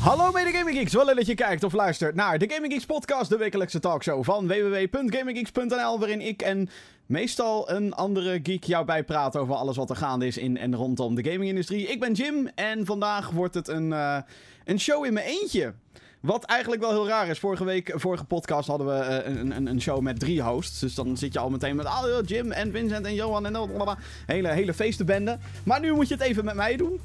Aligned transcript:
Hallo 0.00 0.32
mede 0.32 0.50
Gaming 0.50 0.76
Geeks, 0.76 0.92
wel 0.92 1.04
leuk 1.04 1.16
dat 1.16 1.26
je 1.26 1.34
kijkt 1.34 1.64
of 1.64 1.72
luistert 1.72 2.14
naar 2.14 2.38
de 2.38 2.50
Gaming 2.50 2.72
Geeks 2.72 2.86
podcast, 2.86 3.30
de 3.30 3.36
wekelijkse 3.36 3.80
talkshow 3.80 4.24
van 4.24 4.46
www.gaminggeeks.nl, 4.46 5.98
waarin 5.98 6.20
ik 6.20 6.42
en 6.42 6.68
meestal 7.06 7.70
een 7.70 7.94
andere 7.94 8.40
geek 8.42 8.64
jou 8.64 8.84
bijpraat 8.84 9.36
over 9.36 9.54
alles 9.54 9.76
wat 9.76 9.90
er 9.90 9.96
gaande 9.96 10.26
is 10.26 10.38
in 10.38 10.56
en 10.56 10.74
rondom 10.74 11.14
de 11.14 11.30
gamingindustrie. 11.30 11.86
Ik 11.86 12.00
ben 12.00 12.12
Jim 12.12 12.50
en 12.54 12.86
vandaag 12.86 13.30
wordt 13.30 13.54
het 13.54 13.68
een, 13.68 13.90
uh, 13.90 14.18
een 14.64 14.80
show 14.80 15.04
in 15.04 15.12
mijn 15.12 15.26
eentje. 15.26 15.74
Wat 16.20 16.44
eigenlijk 16.44 16.80
wel 16.80 16.90
heel 16.90 17.08
raar 17.08 17.28
is. 17.28 17.38
Vorige 17.38 17.64
week, 17.64 17.92
vorige 17.94 18.24
podcast 18.24 18.68
hadden 18.68 18.86
we 18.86 19.22
uh, 19.26 19.36
een, 19.36 19.66
een, 19.66 19.80
show 19.80 20.00
met 20.00 20.20
drie 20.20 20.42
hosts. 20.42 20.78
Dus 20.78 20.94
dan 20.94 21.16
zit 21.16 21.32
je 21.32 21.38
al 21.38 21.50
meteen 21.50 21.76
met 21.76 21.86
oh, 21.86 22.04
Jim 22.26 22.52
en 22.52 22.72
Vincent 22.72 23.06
en 23.06 23.14
Johan 23.14 23.46
en 23.46 23.52
blablabla. 23.52 23.98
Hele, 24.26 24.48
hele 24.48 24.74
feestenbende. 24.74 25.38
Maar 25.64 25.80
nu 25.80 25.92
moet 25.92 26.08
je 26.08 26.14
het 26.14 26.22
even 26.22 26.44
met 26.44 26.54
mij 26.54 26.76
doen. 26.76 27.00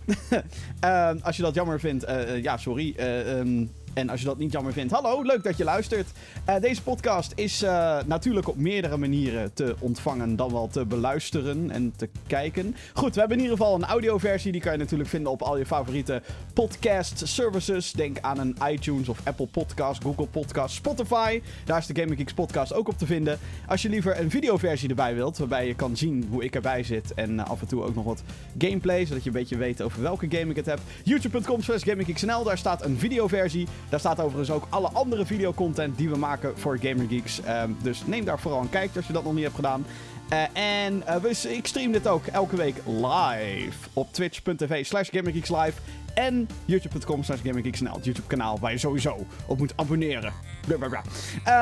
uh, 0.84 1.12
als 1.28 1.36
je 1.36 1.42
dat 1.42 1.54
jammer 1.54 1.80
vindt, 1.80 2.10
uh, 2.10 2.44
ja, 2.44 2.58
sorry. 2.58 2.96
Um, 3.00 3.72
en 3.94 4.10
als 4.10 4.20
je 4.20 4.26
dat 4.26 4.38
niet 4.38 4.52
jammer 4.52 4.74
vindt, 4.74 4.94
hallo, 4.94 5.22
leuk 5.22 5.44
dat 5.44 5.58
je 5.58 5.64
luistert. 5.64 6.08
Uh, 6.50 6.56
deze 6.62 6.84
podcast 6.84 7.32
is 7.36 7.64
uh, 7.64 7.98
natuurlijk 8.06 8.48
op 8.48 8.58
meerdere 8.58 8.98
manieren 8.98 9.54
te 9.54 9.76
ontvangen 9.80 10.36
dan 10.36 10.52
wel 10.52 10.68
te 10.68 10.86
beluisteren 10.86 11.72
en 11.72 11.94
te 11.96 12.10
kijken. 12.28 12.76
Goed, 12.94 13.14
we 13.14 13.20
hebben 13.20 13.38
in 13.38 13.44
ieder 13.44 13.58
geval 13.58 13.76
een 13.76 13.86
audioversie. 13.86 14.52
Die 14.52 14.62
kan 14.62 14.72
je 14.72 14.78
natuurlijk 14.78 15.10
vinden 15.10 15.32
op 15.32 15.42
al 15.42 15.58
je 15.58 15.66
favoriete 15.66 16.22
podcast 16.54 17.28
services. 17.28 17.92
Denk 17.92 18.18
aan 18.22 18.40
een 18.40 18.58
iTunes 18.70 19.10
of 19.10 19.20
Apple 19.24 19.48
Podcast, 19.48 20.04
Google 20.04 20.28
Podcast, 20.28 20.76
Spotify. 20.76 21.42
Daar 21.66 21.78
is 21.78 21.86
de 21.86 21.96
Gaming 21.96 22.18
Geeks 22.18 22.34
podcast 22.34 22.74
ook 22.74 22.88
op 22.88 22.98
te 22.98 23.06
vinden. 23.06 23.40
Als 23.68 23.82
je 23.82 23.90
liever 23.90 24.20
een 24.20 24.30
videoversie 24.30 24.90
erbij 24.90 25.16
wilt, 25.16 25.38
waarbij 25.38 25.68
je 25.68 25.76
kan 25.76 25.98
zien 25.98 26.28
hoe 26.30 26.44
ik 26.44 26.56
erbij 26.56 26.84
zit 26.84 27.14
en 27.14 27.34
uh, 27.34 27.46
af 27.46 27.62
en 27.62 27.68
toe 27.68 27.84
ook 27.84 27.96
nog 27.96 28.06
wat 28.06 28.24
gameplay, 28.58 29.06
zodat 29.06 29.24
je 29.24 29.30
een 29.30 29.36
beetje 29.36 29.58
weet 29.58 29.82
over 29.82 30.02
welke 30.02 30.28
game 30.30 30.50
ik 30.50 30.56
het 30.56 30.66
heb. 30.66 30.80
youtube.com 31.04 31.62
slash 31.62 31.84
gaminggeeksnl, 31.84 32.44
daar 32.44 32.58
staat 32.58 32.86
een 32.86 32.98
videoversie. 32.98 33.68
Daar 33.90 34.00
staat 34.00 34.20
overigens 34.20 34.52
ook 34.52 34.68
alle 34.70 34.90
andere 34.90 35.26
videocontent 35.26 35.98
die 35.98 36.10
we 36.10 36.18
maken 36.18 36.60
voor 36.60 36.78
Gamer 36.82 37.08
Geeks. 37.08 37.42
Um, 37.50 37.78
dus 37.82 38.06
neem 38.06 38.26
daar 38.26 38.40
vooral 38.40 38.62
een 38.62 38.70
kijkje 38.70 38.98
als 38.98 39.08
je 39.08 39.14
dat 39.14 39.24
nog 39.24 39.34
niet 39.34 39.44
hebt 39.44 39.56
gedaan. 39.56 39.86
Uh, 40.30 40.58
en 40.86 41.04
uh, 41.08 41.16
we, 41.16 41.50
ik 41.50 41.68
stream 41.68 41.92
dit 41.92 42.08
ook 42.08 42.26
elke 42.26 42.56
week 42.56 42.76
live 42.86 43.90
op 43.94 44.14
twitch.tv 44.14 44.86
slash 44.86 45.10
gamergeekslive 45.12 45.74
en 46.14 46.50
youtube.com 46.66 47.24
slash. 47.24 47.40
Het 47.44 48.06
YouTube 48.06 48.28
kanaal 48.28 48.60
waar 48.60 48.72
je 48.72 48.78
sowieso 48.78 49.26
op 49.46 49.58
moet 49.58 49.74
abonneren. 49.76 50.34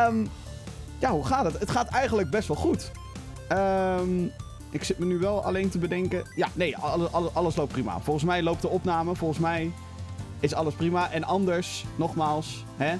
Um, 0.07 0.29
ja, 0.99 1.11
hoe 1.11 1.25
gaat 1.25 1.45
het? 1.45 1.59
Het 1.59 1.71
gaat 1.71 1.87
eigenlijk 1.87 2.29
best 2.29 2.47
wel 2.47 2.57
goed. 2.57 2.91
Um, 3.51 4.31
ik 4.69 4.83
zit 4.83 4.99
me 4.99 5.05
nu 5.05 5.17
wel 5.17 5.43
alleen 5.43 5.69
te 5.69 5.77
bedenken. 5.77 6.23
Ja, 6.35 6.47
nee, 6.53 6.77
alles, 6.77 7.33
alles 7.33 7.55
loopt 7.55 7.71
prima. 7.71 7.99
Volgens 7.99 8.25
mij 8.25 8.43
loopt 8.43 8.61
de 8.61 8.67
opname. 8.69 9.15
Volgens 9.15 9.39
mij 9.39 9.71
is 10.41 10.53
alles 10.53 10.73
prima. 10.73 11.11
En 11.11 11.23
anders, 11.23 11.85
nogmaals, 11.95 12.63
hè. 12.77 12.95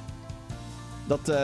Dat, 1.05 1.19
uh, 1.29 1.35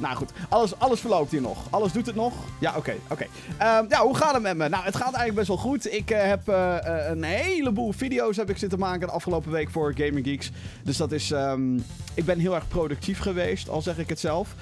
nou 0.00 0.16
goed, 0.16 0.30
alles, 0.48 0.78
alles 0.78 1.00
verloopt 1.00 1.30
hier 1.30 1.40
nog. 1.40 1.58
Alles 1.70 1.92
doet 1.92 2.06
het 2.06 2.14
nog. 2.14 2.32
Ja, 2.60 2.74
oké, 2.76 2.94
oké. 3.10 3.22
Um, 3.22 3.86
ja, 3.88 4.00
hoe 4.02 4.16
gaat 4.16 4.32
het 4.32 4.42
met 4.42 4.56
me? 4.56 4.68
Nou, 4.68 4.84
het 4.84 4.96
gaat 4.96 5.14
eigenlijk 5.14 5.34
best 5.34 5.48
wel 5.48 5.56
goed. 5.56 5.92
Ik 5.92 6.10
uh, 6.10 6.22
heb 6.22 6.48
een 7.10 7.22
heleboel 7.22 7.92
video's 7.92 8.36
heb 8.36 8.50
ik 8.50 8.58
zitten 8.58 8.78
maken 8.78 9.06
de 9.06 9.12
afgelopen 9.12 9.50
week 9.50 9.70
voor 9.70 9.92
Gaming 9.96 10.26
Geeks. 10.26 10.50
Dus 10.82 10.96
dat 10.96 11.12
is, 11.12 11.30
um, 11.30 11.84
ik 12.14 12.24
ben 12.24 12.38
heel 12.38 12.54
erg 12.54 12.68
productief 12.68 13.18
geweest, 13.18 13.68
al 13.68 13.82
zeg 13.82 13.98
ik 13.98 14.08
het 14.08 14.20
zelf. 14.20 14.54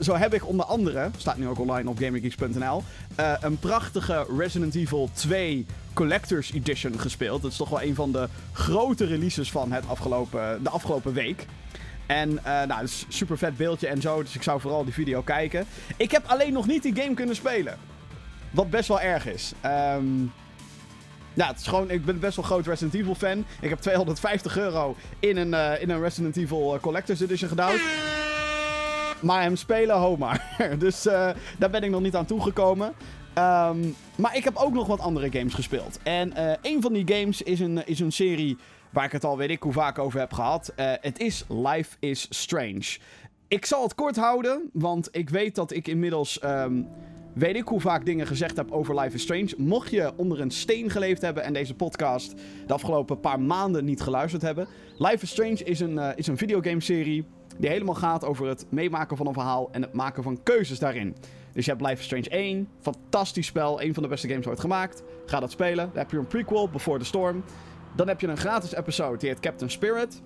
zo 0.00 0.14
heb 0.14 0.34
ik 0.34 0.48
onder 0.48 0.66
andere, 0.66 1.10
staat 1.16 1.36
nu 1.36 1.48
ook 1.48 1.58
online 1.58 1.88
op 1.88 1.98
gaminggeeks.nl, 1.98 2.82
een 3.40 3.58
prachtige 3.58 4.26
Resident 4.36 4.74
Evil 4.74 5.10
2 5.12 5.66
Collector's 5.96 6.52
Edition 6.52 7.00
gespeeld. 7.00 7.42
Dat 7.42 7.50
is 7.50 7.56
toch 7.56 7.68
wel 7.68 7.82
een 7.82 7.94
van 7.94 8.12
de 8.12 8.28
grote 8.52 9.04
releases 9.04 9.50
van 9.50 9.72
het 9.72 9.88
afgelopen, 9.88 10.62
de 10.62 10.70
afgelopen 10.70 11.12
week. 11.12 11.46
En 12.06 12.30
uh, 12.30 12.44
nou, 12.44 12.80
dus 12.80 13.04
super 13.08 13.38
vet 13.38 13.56
beeldje 13.56 13.86
en 13.86 14.00
zo. 14.00 14.22
Dus 14.22 14.34
ik 14.34 14.42
zou 14.42 14.60
vooral 14.60 14.84
die 14.84 14.92
video 14.92 15.22
kijken. 15.22 15.66
Ik 15.96 16.10
heb 16.10 16.26
alleen 16.26 16.52
nog 16.52 16.66
niet 16.66 16.82
die 16.82 16.96
game 16.96 17.14
kunnen 17.14 17.36
spelen. 17.36 17.78
Wat 18.50 18.70
best 18.70 18.88
wel 18.88 19.00
erg 19.00 19.26
is. 19.26 19.52
Um, 19.64 20.32
ja, 21.34 21.46
het 21.46 21.60
is 21.60 21.66
gewoon, 21.66 21.90
ik 21.90 22.04
ben 22.04 22.20
best 22.20 22.36
wel 22.36 22.44
groot 22.44 22.66
Resident 22.66 22.94
Evil 22.94 23.14
fan. 23.14 23.44
Ik 23.60 23.68
heb 23.68 23.78
250 23.78 24.58
euro 24.58 24.96
in 25.20 25.36
een, 25.36 25.52
uh, 25.52 25.82
in 25.82 25.90
een 25.90 26.00
Resident 26.00 26.36
Evil 26.36 26.78
Collector's 26.80 27.20
Edition 27.20 27.48
gedaan. 27.48 27.74
Maar 29.20 29.42
hem 29.42 29.56
spelen, 29.56 29.96
ho 29.96 30.16
maar. 30.16 30.56
dus 30.78 31.02
daar 31.58 31.70
ben 31.70 31.82
ik 31.82 31.90
nog 31.90 32.00
niet 32.00 32.14
aan 32.14 32.26
toegekomen. 32.26 32.86
Um, 33.38 33.94
maar 34.16 34.36
ik 34.36 34.44
heb 34.44 34.56
ook 34.56 34.72
nog 34.72 34.86
wat 34.86 35.00
andere 35.00 35.30
games 35.30 35.54
gespeeld. 35.54 35.98
En 36.02 36.32
een 36.62 36.82
van 36.82 36.92
die 36.92 37.14
games 37.14 37.42
is 37.42 37.60
een, 37.60 37.86
is 37.86 38.00
een 38.00 38.12
serie 38.12 38.56
waar 38.96 39.04
ik 39.04 39.12
het 39.12 39.24
al 39.24 39.36
weet 39.36 39.50
ik 39.50 39.62
hoe 39.62 39.72
vaak 39.72 39.98
over 39.98 40.18
heb 40.18 40.32
gehad. 40.32 40.72
Uh, 40.76 40.92
het 41.00 41.18
is 41.18 41.44
Life 41.48 41.96
is 42.00 42.26
Strange. 42.30 42.98
Ik 43.48 43.64
zal 43.64 43.82
het 43.82 43.94
kort 43.94 44.16
houden, 44.16 44.70
want 44.72 45.08
ik 45.12 45.30
weet 45.30 45.54
dat 45.54 45.72
ik 45.72 45.88
inmiddels... 45.88 46.42
Um, 46.44 46.88
weet 47.32 47.56
ik 47.56 47.68
hoe 47.68 47.80
vaak 47.80 48.04
dingen 48.04 48.26
gezegd 48.26 48.56
heb 48.56 48.70
over 48.70 49.00
Life 49.00 49.14
is 49.14 49.22
Strange. 49.22 49.54
Mocht 49.56 49.90
je 49.90 50.12
onder 50.16 50.40
een 50.40 50.50
steen 50.50 50.90
geleefd 50.90 51.22
hebben 51.22 51.42
en 51.42 51.52
deze 51.52 51.74
podcast 51.74 52.34
de 52.66 52.72
afgelopen 52.72 53.20
paar 53.20 53.40
maanden 53.40 53.84
niet 53.84 54.00
geluisterd 54.00 54.42
hebben. 54.42 54.68
Life 54.98 55.22
is 55.22 55.30
Strange 55.30 55.64
is 55.64 55.80
een, 55.80 55.96
uh, 55.96 56.08
is 56.14 56.26
een 56.26 56.36
videogameserie 56.36 57.24
die 57.58 57.70
helemaal 57.70 57.94
gaat 57.94 58.24
over 58.24 58.46
het 58.46 58.66
meemaken 58.68 59.16
van 59.16 59.26
een 59.26 59.32
verhaal 59.32 59.68
en 59.72 59.82
het 59.82 59.92
maken 59.92 60.22
van 60.22 60.42
keuzes 60.42 60.78
daarin. 60.78 61.16
Dus 61.52 61.64
je 61.64 61.70
hebt 61.70 61.82
Life 61.82 61.98
is 61.98 62.04
Strange 62.04 62.28
1, 62.28 62.68
fantastisch 62.80 63.46
spel, 63.46 63.82
een 63.82 63.94
van 63.94 64.02
de 64.02 64.08
beste 64.08 64.28
games 64.28 64.46
ooit 64.46 64.60
gemaakt. 64.60 65.02
Ga 65.26 65.40
dat 65.40 65.50
spelen. 65.50 65.88
Dan 65.88 65.98
heb 65.98 66.10
je 66.10 66.18
een 66.18 66.26
prequel, 66.26 66.68
Before 66.68 66.98
the 66.98 67.04
Storm. 67.04 67.42
Dan 67.96 68.08
heb 68.08 68.20
je 68.20 68.26
een 68.26 68.36
gratis 68.36 68.74
episode, 68.74 69.18
die 69.18 69.28
heet 69.28 69.40
Captain 69.40 69.70
Spirit. 69.70 70.22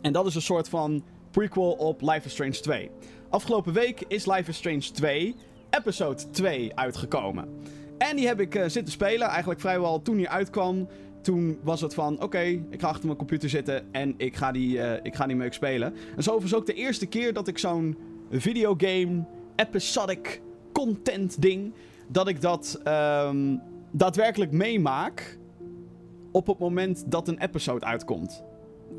En 0.00 0.12
dat 0.12 0.26
is 0.26 0.34
een 0.34 0.42
soort 0.42 0.68
van 0.68 1.04
prequel 1.30 1.72
op 1.72 2.00
Life 2.00 2.22
is 2.24 2.32
Strange 2.32 2.60
2. 2.60 2.90
Afgelopen 3.28 3.72
week 3.72 4.04
is 4.08 4.26
Life 4.26 4.50
is 4.50 4.56
Strange 4.56 4.90
2, 4.92 5.34
episode 5.70 6.30
2, 6.30 6.74
uitgekomen. 6.74 7.48
En 7.98 8.16
die 8.16 8.26
heb 8.26 8.40
ik 8.40 8.54
uh, 8.54 8.62
zitten 8.66 8.92
spelen, 8.92 9.28
eigenlijk 9.28 9.60
vrijwel 9.60 10.02
toen 10.02 10.16
hij 10.16 10.28
uitkwam. 10.28 10.88
Toen 11.20 11.58
was 11.62 11.80
het 11.80 11.94
van, 11.94 12.22
oké, 12.22 12.40
ik 12.70 12.80
ga 12.80 12.88
achter 12.88 13.06
mijn 13.06 13.18
computer 13.18 13.48
zitten 13.48 13.92
en 13.92 14.14
ik 14.16 14.36
ga 14.36 14.52
die, 14.52 14.76
uh, 14.76 14.92
ik 15.02 15.14
ga 15.14 15.26
die 15.26 15.36
meuk 15.36 15.52
spelen. 15.52 15.94
En 16.16 16.22
zo 16.22 16.40
was 16.40 16.54
ook 16.54 16.66
de 16.66 16.74
eerste 16.74 17.06
keer 17.06 17.32
dat 17.32 17.48
ik 17.48 17.58
zo'n 17.58 17.98
videogame, 18.30 19.24
episodic 19.56 20.42
content 20.72 21.42
ding, 21.42 21.74
dat 22.08 22.28
ik 22.28 22.40
dat 22.40 22.80
um, 22.84 23.60
daadwerkelijk 23.90 24.52
meemaak 24.52 25.40
op 26.32 26.46
het 26.46 26.58
moment 26.58 27.04
dat 27.06 27.28
een 27.28 27.38
episode 27.38 27.84
uitkomt. 27.84 28.44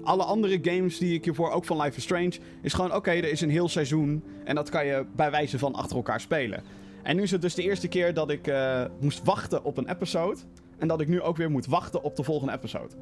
Alle 0.03 0.23
andere 0.23 0.59
games 0.61 0.97
die 0.97 1.13
ik 1.13 1.23
hiervoor, 1.23 1.51
ook 1.51 1.65
van 1.65 1.81
Life 1.81 1.97
is 1.97 2.03
Strange, 2.03 2.33
is 2.61 2.73
gewoon 2.73 2.95
oké, 2.95 3.11
er 3.11 3.31
is 3.31 3.41
een 3.41 3.49
heel 3.49 3.69
seizoen 3.69 4.23
en 4.43 4.55
dat 4.55 4.69
kan 4.69 4.85
je 4.85 5.05
bij 5.15 5.31
wijze 5.31 5.59
van 5.59 5.73
achter 5.73 5.95
elkaar 5.95 6.21
spelen. 6.21 6.63
En 7.03 7.15
nu 7.15 7.21
is 7.21 7.31
het 7.31 7.41
dus 7.41 7.55
de 7.55 7.63
eerste 7.63 7.87
keer 7.87 8.13
dat 8.13 8.29
ik 8.29 8.47
uh, 8.47 8.85
moest 8.99 9.23
wachten 9.23 9.63
op 9.63 9.77
een 9.77 9.89
episode. 9.89 10.39
En 10.77 10.87
dat 10.87 11.01
ik 11.01 11.07
nu 11.07 11.21
ook 11.21 11.37
weer 11.37 11.51
moet 11.51 11.65
wachten 11.65 12.03
op 12.03 12.15
de 12.15 12.23
volgende 12.23 12.53
episode. 12.53 12.95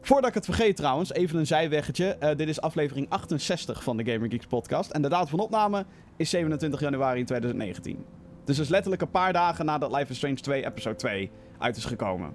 Voordat 0.00 0.28
ik 0.28 0.34
het 0.34 0.44
vergeet 0.44 0.76
trouwens, 0.76 1.12
even 1.12 1.38
een 1.38 1.46
zijweggetje. 1.46 2.16
Uh, 2.22 2.28
dit 2.36 2.48
is 2.48 2.60
aflevering 2.60 3.06
68 3.08 3.82
van 3.82 3.96
de 3.96 4.04
Gamer 4.04 4.30
Geeks 4.30 4.46
podcast. 4.46 4.90
En 4.90 5.02
de 5.02 5.08
datum 5.08 5.28
van 5.28 5.40
opname 5.40 5.84
is 6.16 6.30
27 6.30 6.80
januari 6.80 7.24
2019. 7.24 8.04
Dus 8.44 8.56
dus 8.56 8.68
letterlijk 8.68 9.02
een 9.02 9.10
paar 9.10 9.32
dagen 9.32 9.64
nadat 9.64 9.92
Life 9.92 10.10
is 10.10 10.16
Strange 10.16 10.34
2 10.34 10.66
episode 10.66 10.96
2 10.96 11.30
uit 11.58 11.76
is 11.76 11.84
gekomen. 11.84 12.34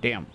Damn. 0.00 0.26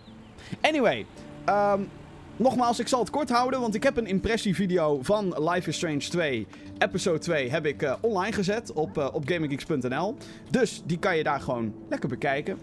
Anyway, 0.61 1.05
um, 1.49 1.89
nogmaals, 2.35 2.79
ik 2.79 2.87
zal 2.87 2.99
het 2.99 3.09
kort 3.09 3.29
houden, 3.29 3.59
want 3.59 3.75
ik 3.75 3.83
heb 3.83 3.97
een 3.97 4.07
impressievideo 4.07 4.99
van 5.01 5.49
Life 5.49 5.69
is 5.69 5.75
Strange 5.75 5.97
2, 5.97 6.47
episode 6.77 7.19
2, 7.19 7.49
heb 7.49 7.65
ik 7.65 7.81
uh, 7.81 7.93
online 8.01 8.31
gezet 8.31 8.73
op, 8.73 8.97
uh, 8.97 9.07
op 9.13 9.27
GamingGeeks.nl. 9.27 10.15
Dus 10.49 10.81
die 10.85 10.99
kan 10.99 11.17
je 11.17 11.23
daar 11.23 11.39
gewoon 11.41 11.73
lekker 11.89 12.09
bekijken. 12.09 12.59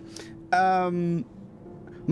Um, 0.50 1.24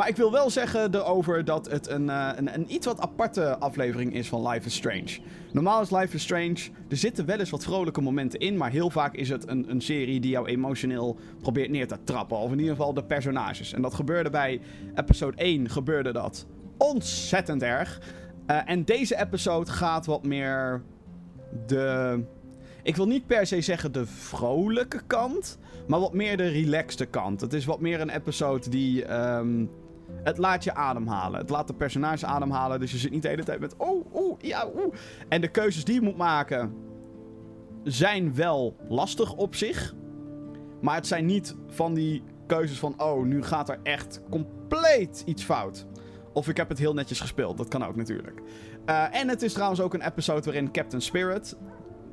maar 0.00 0.08
ik 0.08 0.16
wil 0.16 0.32
wel 0.32 0.50
zeggen 0.50 0.94
erover 0.94 1.44
dat 1.44 1.70
het 1.70 1.88
een, 1.88 2.06
uh, 2.06 2.30
een, 2.36 2.54
een, 2.54 2.72
iets 2.74 2.86
wat 2.86 3.00
aparte 3.00 3.58
aflevering 3.58 4.14
is 4.14 4.28
van 4.28 4.48
Life 4.48 4.66
is 4.66 4.74
Strange. 4.74 5.18
Normaal 5.52 5.80
is 5.80 5.90
Life 5.90 6.14
is 6.14 6.22
Strange, 6.22 6.58
er 6.88 6.96
zitten 6.96 7.26
wel 7.26 7.38
eens 7.38 7.50
wat 7.50 7.64
vrolijke 7.64 8.00
momenten 8.00 8.40
in, 8.40 8.56
maar 8.56 8.70
heel 8.70 8.90
vaak 8.90 9.14
is 9.14 9.28
het 9.28 9.48
een, 9.48 9.70
een 9.70 9.80
serie 9.80 10.20
die 10.20 10.30
jou 10.30 10.46
emotioneel 10.46 11.18
probeert 11.40 11.70
neer 11.70 11.86
te 11.86 11.96
trappen. 12.04 12.36
Of 12.36 12.52
in 12.52 12.58
ieder 12.58 12.74
geval 12.76 12.94
de 12.94 13.04
personages. 13.04 13.72
En 13.72 13.82
dat 13.82 13.94
gebeurde 13.94 14.30
bij 14.30 14.60
episode 14.94 15.36
1, 15.36 15.70
gebeurde 15.70 16.12
dat 16.12 16.46
ontzettend 16.76 17.62
erg. 17.62 18.00
Uh, 18.46 18.60
en 18.64 18.84
deze 18.84 19.20
episode 19.20 19.70
gaat 19.70 20.06
wat 20.06 20.24
meer 20.24 20.82
de... 21.66 22.20
Ik 22.82 22.96
wil 22.96 23.06
niet 23.06 23.26
per 23.26 23.46
se 23.46 23.60
zeggen 23.60 23.92
de 23.92 24.06
vrolijke 24.06 25.00
kant, 25.06 25.58
maar 25.86 26.00
wat 26.00 26.14
meer 26.14 26.36
de 26.36 26.48
relaxte 26.48 27.06
kant. 27.06 27.40
Het 27.40 27.52
is 27.52 27.64
wat 27.64 27.80
meer 27.80 28.00
een 28.00 28.10
episode 28.10 28.70
die... 28.70 29.14
Um, 29.14 29.70
het 30.22 30.38
laat 30.38 30.64
je 30.64 30.74
ademhalen. 30.74 31.40
Het 31.40 31.50
laat 31.50 31.66
de 31.66 31.74
personages 31.74 32.24
ademhalen. 32.24 32.80
Dus 32.80 32.92
je 32.92 32.98
zit 32.98 33.10
niet 33.10 33.22
de 33.22 33.28
hele 33.28 33.44
tijd 33.44 33.60
met. 33.60 33.76
Oh, 33.76 34.14
oeh, 34.14 34.38
ja, 34.38 34.68
oeh. 34.76 34.94
En 35.28 35.40
de 35.40 35.48
keuzes 35.48 35.84
die 35.84 35.94
je 35.94 36.00
moet 36.00 36.16
maken. 36.16 36.74
zijn 37.82 38.34
wel 38.34 38.76
lastig 38.88 39.34
op 39.34 39.54
zich. 39.54 39.94
Maar 40.80 40.94
het 40.94 41.06
zijn 41.06 41.26
niet 41.26 41.56
van 41.66 41.94
die 41.94 42.22
keuzes 42.46 42.78
van. 42.78 42.94
Oh, 43.02 43.24
nu 43.24 43.42
gaat 43.42 43.68
er 43.68 43.80
echt 43.82 44.20
compleet 44.30 45.22
iets 45.26 45.44
fout. 45.44 45.86
Of 46.32 46.48
ik 46.48 46.56
heb 46.56 46.68
het 46.68 46.78
heel 46.78 46.94
netjes 46.94 47.20
gespeeld. 47.20 47.56
Dat 47.58 47.68
kan 47.68 47.84
ook 47.84 47.96
natuurlijk. 47.96 48.42
Uh, 48.86 49.14
en 49.14 49.28
het 49.28 49.42
is 49.42 49.52
trouwens 49.52 49.80
ook 49.80 49.94
een 49.94 50.06
episode 50.06 50.42
waarin 50.42 50.72
Captain 50.72 51.02
Spirit, 51.02 51.56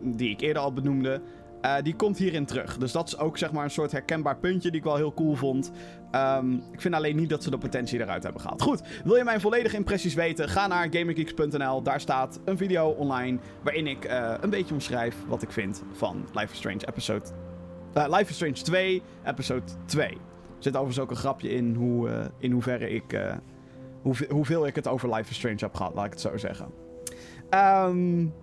die 0.01 0.29
ik 0.29 0.41
eerder 0.41 0.61
al 0.61 0.73
benoemde, 0.73 1.21
uh, 1.61 1.75
die 1.83 1.95
komt 1.95 2.17
hierin 2.17 2.45
terug. 2.45 2.77
Dus 2.77 2.91
dat 2.91 3.07
is 3.07 3.17
ook 3.17 3.37
zeg 3.37 3.51
maar 3.51 3.63
een 3.63 3.71
soort 3.71 3.91
herkenbaar 3.91 4.37
puntje 4.37 4.69
die 4.69 4.79
ik 4.79 4.85
wel 4.85 4.95
heel 4.95 5.13
cool 5.13 5.35
vond. 5.35 5.71
Um, 6.11 6.63
ik 6.71 6.81
vind 6.81 6.93
alleen 6.93 7.15
niet 7.15 7.29
dat 7.29 7.43
ze 7.43 7.49
de 7.49 7.57
potentie 7.57 7.99
eruit 7.99 8.23
hebben 8.23 8.41
gehaald. 8.41 8.61
Goed, 8.61 8.81
wil 9.03 9.15
je 9.15 9.23
mijn 9.23 9.41
volledige 9.41 9.75
impressies 9.75 10.13
weten? 10.13 10.49
Ga 10.49 10.67
naar 10.67 10.87
gaminggeeks.nl. 10.91 11.81
Daar 11.81 11.99
staat 11.99 12.39
een 12.45 12.57
video 12.57 12.89
online 12.89 13.39
waarin 13.63 13.87
ik 13.87 14.05
uh, 14.05 14.33
een 14.41 14.49
beetje 14.49 14.73
omschrijf 14.73 15.15
wat 15.27 15.41
ik 15.41 15.51
vind 15.51 15.83
van 15.91 16.25
Life 16.33 16.51
is 16.51 16.57
Strange 16.57 16.87
episode... 16.87 17.25
Uh, 17.97 18.05
Life 18.07 18.29
is 18.29 18.35
Strange 18.35 18.53
2, 18.53 19.01
episode 19.25 19.63
2. 19.85 20.07
Er 20.07 20.15
zit 20.59 20.73
overigens 20.73 20.99
ook 20.99 21.09
een 21.09 21.17
grapje 21.17 21.49
in 21.49 21.75
hoe, 21.75 22.31
in 22.39 22.51
hoeverre 22.51 22.89
ik... 22.89 23.19
Hoeveel, 24.29 24.67
ik 24.67 24.75
het 24.75 24.87
over 24.87 25.13
Life 25.13 25.29
is 25.29 25.35
Strange 25.35 25.57
heb 25.57 25.75
gehad, 25.75 25.93
laat 25.93 26.05
ik 26.05 26.11
het 26.11 26.21
zo 26.21 26.37
zeggen. 26.37 26.67
Um, 27.49 28.33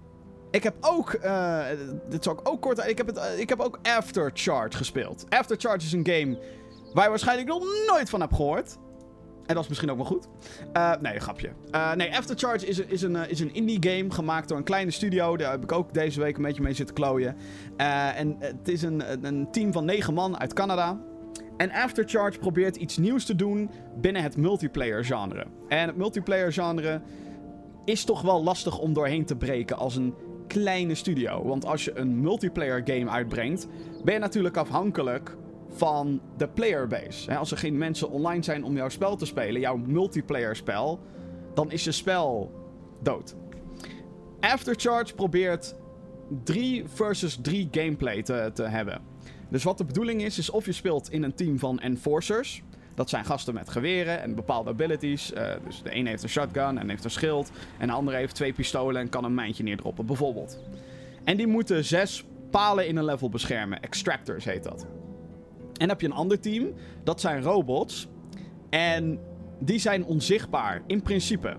ik 0.55 0.63
heb 0.63 0.75
ook. 0.81 1.19
Uh, 1.25 1.65
dit 2.09 2.25
zal 2.25 2.33
ik 2.33 2.49
ook 2.49 2.61
kort. 2.61 2.87
Ik 2.87 2.99
heb, 2.99 3.07
het, 3.07 3.17
uh, 3.17 3.39
ik 3.39 3.49
heb 3.49 3.61
ook 3.61 3.79
Aftercharge 3.83 4.77
gespeeld. 4.77 5.27
Aftercharge 5.29 5.87
is 5.87 5.93
een 5.93 6.07
game 6.07 6.39
waar 6.93 7.05
je 7.05 7.11
waarschijnlijk 7.11 7.49
nog 7.49 7.65
nooit 7.87 8.11
van 8.11 8.21
hebt 8.21 8.35
gehoord. 8.35 8.79
En 9.47 9.55
dat 9.55 9.63
is 9.63 9.69
misschien 9.69 9.91
ook 9.91 9.97
wel 9.97 10.07
goed. 10.07 10.29
Uh, 10.77 10.93
nee, 11.01 11.21
grapje. 11.21 11.53
nee, 11.97 12.17
Aftercharge 12.17 12.67
is, 12.67 12.79
is, 12.79 13.03
een, 13.03 13.17
is 13.17 13.41
een 13.41 13.55
indie 13.55 13.91
game 13.91 14.11
gemaakt 14.11 14.49
door 14.49 14.59
een 14.59 14.65
kleine 14.65 14.91
studio. 14.91 15.37
Daar 15.37 15.51
heb 15.51 15.63
ik 15.63 15.73
ook 15.73 15.95
deze 15.95 16.21
week 16.21 16.37
een 16.37 16.43
beetje 16.43 16.63
mee 16.63 16.75
zitten 16.75 16.95
klooien. 16.95 17.37
en 17.77 18.37
het 18.39 18.69
is 18.69 18.83
een, 18.83 19.27
een 19.27 19.49
team 19.51 19.73
van 19.73 19.85
negen 19.85 20.15
man 20.15 20.39
uit 20.39 20.53
Canada. 20.53 21.01
En 21.57 21.71
Aftercharge 21.71 22.39
probeert 22.39 22.77
iets 22.77 22.97
nieuws 22.97 23.25
te 23.25 23.35
doen 23.35 23.71
binnen 24.01 24.23
het 24.23 24.37
multiplayer 24.37 25.05
genre. 25.05 25.47
En 25.69 25.87
het 25.87 25.97
multiplayer 25.97 26.53
genre 26.53 27.01
is 27.85 28.05
toch 28.05 28.23
wel 28.23 28.43
lastig 28.43 28.79
om 28.79 28.93
doorheen 28.93 29.25
te 29.25 29.37
breken 29.37 29.77
als 29.77 29.97
een 29.97 30.15
kleine 30.61 30.95
studio. 30.95 31.47
Want 31.47 31.65
als 31.65 31.85
je 31.85 31.99
een 31.99 32.21
multiplayer 32.21 32.83
game 32.85 33.11
uitbrengt, 33.11 33.69
ben 34.05 34.15
je 34.15 34.21
natuurlijk 34.21 34.57
afhankelijk 34.57 35.37
van 35.69 36.21
de 36.37 36.49
playerbase. 36.49 37.37
Als 37.37 37.51
er 37.51 37.57
geen 37.57 37.79
mensen 37.79 38.11
online 38.11 38.43
zijn 38.43 38.65
om 38.65 38.77
jouw 38.77 38.89
spel 38.89 39.17
te 39.17 39.27
spelen, 39.27 39.61
jouw 39.61 39.77
multiplayer 39.77 40.57
spel, 40.57 41.01
dan 41.55 41.71
is 41.71 41.85
je 41.85 41.93
spel 41.93 42.53
dood. 43.03 43.35
Aftercharge 44.41 45.15
probeert 45.15 45.75
3 46.45 46.85
versus 46.87 47.39
3 47.43 47.69
gameplay 47.71 48.23
te, 48.23 48.51
te 48.55 48.63
hebben. 48.63 49.03
Dus 49.51 49.65
wat 49.65 49.79
de 49.79 49.85
bedoeling 49.85 50.23
is, 50.23 50.39
is 50.39 50.51
of 50.51 50.67
je 50.67 50.73
speelt 50.73 51.11
in 51.11 51.23
een 51.23 51.35
team 51.35 51.59
van 51.59 51.81
enforcers. 51.81 52.63
Dat 52.95 53.09
zijn 53.09 53.25
gasten 53.25 53.55
met 53.55 53.71
geweren 53.71 54.23
en 54.23 54.35
bepaalde 54.35 54.71
abilities. 54.71 55.33
Uh, 55.33 55.53
dus 55.65 55.83
de 55.83 55.97
een 55.97 56.07
heeft 56.07 56.23
een 56.23 56.29
shotgun 56.29 56.79
en 56.79 56.89
heeft 56.89 57.05
een 57.05 57.11
schild. 57.11 57.51
En 57.79 57.87
de 57.87 57.93
andere 57.93 58.17
heeft 58.17 58.35
twee 58.35 58.53
pistolen 58.53 59.01
en 59.01 59.09
kan 59.09 59.25
een 59.25 59.35
mijntje 59.35 59.63
neerdroppen, 59.63 60.07
bijvoorbeeld. 60.07 60.59
En 61.25 61.37
die 61.37 61.47
moeten 61.47 61.85
zes 61.85 62.25
palen 62.51 62.87
in 62.87 62.97
een 62.97 63.05
level 63.05 63.29
beschermen. 63.29 63.83
Extractors 63.83 64.45
heet 64.45 64.63
dat. 64.63 64.83
En 65.61 65.81
dan 65.81 65.89
heb 65.89 66.01
je 66.01 66.07
een 66.07 66.13
ander 66.13 66.41
team. 66.41 66.73
Dat 67.05 67.21
zijn 67.21 67.43
robots. 67.43 68.09
En 68.71 69.19
die 69.59 69.79
zijn 69.79 70.05
onzichtbaar, 70.05 70.83
in 70.87 71.03
principe. 71.03 71.57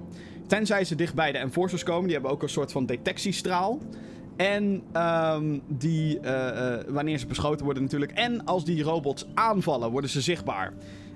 Tenzij 0.48 0.84
ze 0.84 0.96
dicht 0.96 1.14
bij 1.14 1.32
de 1.32 1.38
enforcers 1.38 1.84
komen. 1.84 2.04
Die 2.04 2.14
hebben 2.14 2.32
ook 2.32 2.44
een 2.44 2.50
soort 2.50 2.72
van 2.72 2.86
detectiestraal. 2.86 3.80
En 4.36 4.84
um, 4.94 5.62
die, 5.68 6.20
uh, 6.20 6.32
uh, 6.32 6.78
wanneer 6.88 7.18
ze 7.18 7.28
beschoten 7.28 7.66
worden 7.66 7.84
natuurlijk. 7.84 8.12
En 8.12 8.46
als 8.46 8.66
die 8.66 8.84
robots 8.84 9.26
aanvallen, 9.34 9.92
worden 9.92 10.10
ze 10.10 10.22
zichtbaar. 10.22 10.74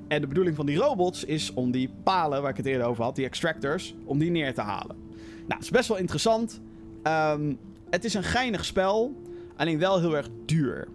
En 0.10 0.22
de 0.22 0.28
bedoeling 0.28 0.56
van 0.56 0.66
die 0.66 0.78
robots 0.78 1.24
is 1.24 1.54
om 1.54 1.72
die 1.72 1.90
palen, 2.04 2.42
waar 2.42 2.52
ik 2.52 2.58
het 2.58 2.66
eerder 2.66 2.88
over 2.88 3.04
had, 3.04 3.16
die 3.16 3.26
extractors, 3.26 3.96
om 4.06 4.20
die 4.20 4.32
neer 4.32 4.54
te 4.54 4.62
halen. 4.62 4.96
Nou, 5.38 5.54
het 5.54 5.64
is 5.64 5.70
best 5.70 5.88
wel 5.88 5.98
interessant. 5.98 6.62
Um, 7.04 7.60
het 7.90 8.06
is 8.06 8.14
een 8.14 8.24
geinig 8.24 8.66
spel, 8.66 9.16
alleen 9.56 9.80
wel 9.80 10.00
heel 10.00 10.18
erg 10.18 10.30
duur. 10.46 10.88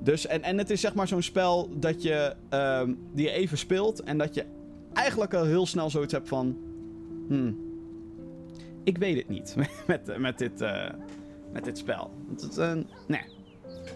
Dus, 0.00 0.26
en, 0.26 0.42
en 0.42 0.58
het 0.58 0.70
is 0.70 0.80
zeg 0.80 0.94
maar 0.94 1.08
zo'n 1.08 1.22
spel 1.22 1.70
dat 1.78 2.02
je, 2.02 2.34
um, 2.50 2.98
die 3.12 3.24
je 3.24 3.32
even 3.32 3.58
speelt 3.58 4.02
en 4.02 4.18
dat 4.18 4.34
je 4.34 4.44
eigenlijk 4.92 5.34
al 5.34 5.44
heel 5.44 5.66
snel 5.66 5.90
zoiets 5.90 6.12
hebt 6.12 6.28
van... 6.28 6.56
Hmm, 7.28 7.58
ik 8.84 8.98
weet 8.98 9.16
het 9.16 9.28
niet 9.28 9.56
met, 9.86 10.18
met, 10.18 10.38
dit, 10.38 10.60
uh, 10.60 10.90
met 11.52 11.64
dit 11.64 11.78
spel. 11.78 12.10
Het, 12.30 12.58
uh, 12.58 12.72
nee, 13.06 13.22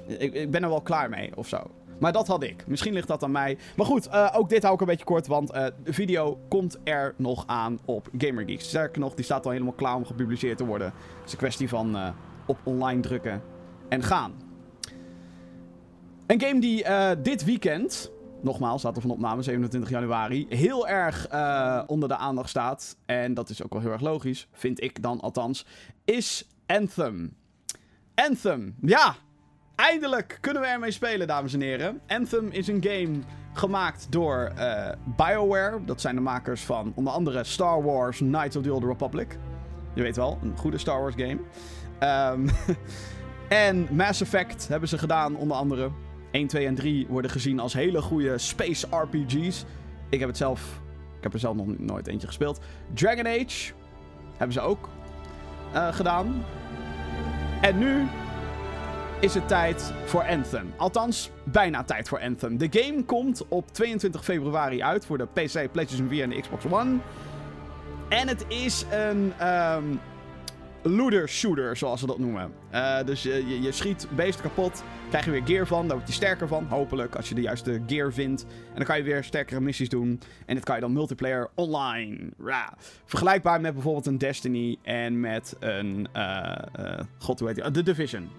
ik, 0.07 0.35
ik 0.35 0.51
ben 0.51 0.63
er 0.63 0.69
wel 0.69 0.81
klaar 0.81 1.09
mee 1.09 1.37
of 1.37 1.49
zo. 1.49 1.71
Maar 2.01 2.13
dat 2.13 2.27
had 2.27 2.43
ik. 2.43 2.67
Misschien 2.67 2.93
ligt 2.93 3.09
dat 3.09 3.23
aan 3.23 3.31
mij. 3.31 3.59
Maar 3.77 3.87
goed, 3.87 4.07
uh, 4.07 4.29
ook 4.33 4.49
dit 4.49 4.63
hou 4.63 4.75
ik 4.75 4.81
een 4.81 4.87
beetje 4.87 5.05
kort, 5.05 5.27
want 5.27 5.55
uh, 5.55 5.67
de 5.85 5.93
video 5.93 6.39
komt 6.49 6.79
er 6.85 7.15
nog 7.17 7.45
aan 7.47 7.79
op 7.85 8.09
GamerGeeks. 8.19 8.69
Sterker 8.69 9.01
nog, 9.01 9.15
die 9.15 9.25
staat 9.25 9.45
al 9.45 9.51
helemaal 9.51 9.73
klaar 9.73 9.95
om 9.95 10.07
gepubliceerd 10.07 10.59
te 10.59 10.65
worden. 10.65 10.87
Het 10.87 11.27
is 11.27 11.33
een 11.33 11.39
kwestie 11.39 11.69
van 11.69 11.97
uh, 11.97 12.09
op 12.47 12.59
online 12.63 13.01
drukken 13.01 13.43
en 13.89 14.03
gaan. 14.03 14.33
Een 16.27 16.41
game 16.41 16.61
die 16.61 16.85
dit 17.23 17.45
weekend, 17.45 18.13
nogmaals, 18.41 18.81
staat 18.81 18.97
er 18.97 19.03
van 19.03 19.11
opname, 19.11 19.43
27 19.43 19.91
januari, 19.91 20.47
heel 20.49 20.89
erg 20.89 21.29
onder 21.87 22.09
de 22.09 22.17
aandacht 22.17 22.49
staat. 22.49 22.97
En 23.07 23.35
dat 23.35 23.49
is 23.49 23.63
ook 23.63 23.73
wel 23.73 23.83
heel 23.83 23.93
erg 23.93 24.01
logisch, 24.01 24.49
vind 24.53 24.83
ik 24.83 25.03
dan 25.03 25.21
althans, 25.21 25.67
is 26.05 26.49
Anthem. 26.67 27.37
Anthem, 28.15 28.77
ja, 28.81 29.15
Eindelijk 29.81 30.39
kunnen 30.41 30.63
we 30.63 30.69
ermee 30.69 30.91
spelen, 30.91 31.27
dames 31.27 31.55
en 31.55 31.61
heren. 31.61 32.01
Anthem 32.07 32.49
is 32.51 32.69
een 32.69 32.85
game 32.85 33.19
gemaakt 33.53 34.07
door 34.11 34.53
uh, 34.59 34.89
BioWare. 35.17 35.85
Dat 35.85 36.01
zijn 36.01 36.15
de 36.15 36.21
makers 36.21 36.61
van 36.61 36.93
onder 36.95 37.13
andere 37.13 37.45
Star 37.45 37.83
Wars 37.83 38.17
Knights 38.19 38.57
of 38.57 38.63
the 38.63 38.73
Old 38.73 38.85
Republic. 38.85 39.39
Je 39.95 40.03
weet 40.03 40.17
wel, 40.17 40.39
een 40.43 40.57
goede 40.57 40.79
Star 40.79 41.01
Wars 41.01 41.15
game. 41.17 41.39
Um, 42.33 42.51
en 43.67 43.89
Mass 43.91 44.21
Effect 44.21 44.69
hebben 44.69 44.89
ze 44.89 44.99
gedaan, 44.99 45.37
onder 45.37 45.57
andere. 45.57 45.91
1, 46.31 46.47
2 46.47 46.67
en 46.67 46.75
3 46.75 47.07
worden 47.09 47.31
gezien 47.31 47.61
als 47.61 47.73
hele 47.73 48.03
goede 48.03 48.39
space 48.39 48.87
RPG's. 48.91 49.65
Ik 50.09 50.19
heb 50.19 50.29
het 50.29 50.39
zelf. 50.39 50.81
Ik 51.17 51.23
heb 51.23 51.33
er 51.33 51.39
zelf 51.39 51.57
nog 51.57 51.79
nooit 51.79 52.07
eentje 52.07 52.27
gespeeld. 52.27 52.61
Dragon 52.95 53.27
Age 53.27 53.73
hebben 54.37 54.53
ze 54.53 54.61
ook 54.61 54.89
uh, 55.75 55.93
gedaan. 55.93 56.45
En 57.61 57.79
nu 57.79 58.07
is 59.21 59.35
het 59.35 59.49
tijd 59.49 59.93
voor 60.05 60.23
Anthem. 60.23 60.73
Althans, 60.77 61.31
bijna 61.45 61.85
tijd 61.85 62.09
voor 62.09 62.21
Anthem. 62.21 62.59
De 62.59 62.69
game 62.71 63.05
komt 63.05 63.49
op 63.49 63.73
22 63.73 64.25
februari 64.25 64.83
uit 64.83 65.07
voor 65.07 65.19
de 65.19 65.27
PC, 65.27 65.73
PlayStation 65.73 66.09
4 66.09 66.23
en 66.23 66.41
Xbox 66.41 66.65
One. 66.71 66.97
En 68.09 68.29
het 68.29 68.45
is 68.49 68.85
een 68.91 69.49
um, 69.49 70.01
looter 70.83 71.29
shooter, 71.29 71.77
zoals 71.77 72.01
ze 72.01 72.07
dat 72.07 72.19
noemen. 72.19 72.53
Uh, 72.73 73.05
dus 73.05 73.23
je, 73.23 73.61
je, 73.61 73.73
schiet 73.73 74.07
beesten 74.17 74.43
kapot, 74.43 74.83
krijg 75.09 75.25
je 75.25 75.31
weer 75.31 75.43
gear 75.45 75.67
van, 75.67 75.87
daar 75.87 75.97
word 75.97 76.09
je 76.09 76.15
sterker 76.15 76.49
van, 76.49 76.67
hopelijk, 76.69 77.17
als 77.17 77.29
je 77.29 77.35
de 77.35 77.41
juiste 77.41 77.83
gear 77.87 78.13
vindt. 78.13 78.43
En 78.43 78.77
dan 78.77 78.85
kan 78.85 78.97
je 78.97 79.03
weer 79.03 79.25
sterkere 79.25 79.61
missies 79.61 79.89
doen. 79.89 80.21
En 80.47 80.55
dit 80.55 80.65
kan 80.65 80.75
je 80.75 80.81
dan 80.81 80.93
multiplayer 80.93 81.49
online. 81.55 82.19
Vergelijkbaar 83.05 83.61
met 83.61 83.73
bijvoorbeeld 83.73 84.07
een 84.07 84.19
Destiny 84.19 84.79
en 84.83 85.21
met 85.21 85.57
een, 85.59 86.09
uh, 86.17 86.55
uh, 86.81 86.99
god 87.19 87.39
hoe 87.39 87.49
heet 87.49 87.57
die, 87.57 87.71
The 87.71 87.83
Division 87.83 88.31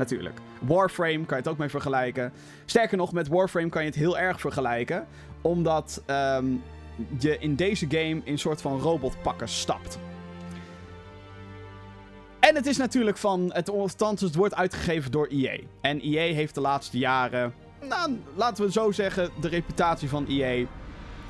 natuurlijk. 0.00 0.38
Warframe 0.60 1.24
kan 1.24 1.36
je 1.36 1.42
het 1.42 1.48
ook 1.48 1.58
mee 1.58 1.68
vergelijken. 1.68 2.32
Sterker 2.64 2.96
nog, 2.96 3.12
met 3.12 3.28
Warframe 3.28 3.68
kan 3.68 3.82
je 3.82 3.88
het 3.88 3.98
heel 3.98 4.18
erg 4.18 4.40
vergelijken. 4.40 5.06
Omdat 5.40 6.02
um, 6.06 6.62
je 7.18 7.38
in 7.38 7.54
deze 7.54 7.86
game 7.88 8.20
in 8.24 8.38
soort 8.38 8.60
van 8.60 8.80
robotpakken 8.80 9.48
stapt. 9.48 9.98
En 12.40 12.54
het 12.54 12.66
is 12.66 12.76
natuurlijk 12.76 13.16
van. 13.16 13.50
Het, 13.52 13.70
althans, 13.70 14.34
wordt 14.34 14.54
uitgegeven 14.54 15.10
door 15.10 15.26
EA. 15.26 15.58
En 15.80 16.00
EA 16.00 16.34
heeft 16.34 16.54
de 16.54 16.60
laatste 16.60 16.98
jaren. 16.98 17.54
Nou, 17.88 18.18
laten 18.34 18.64
we 18.64 18.72
zo 18.72 18.90
zeggen. 18.92 19.30
De 19.40 19.48
reputatie 19.48 20.08
van 20.08 20.26
EA 20.28 20.66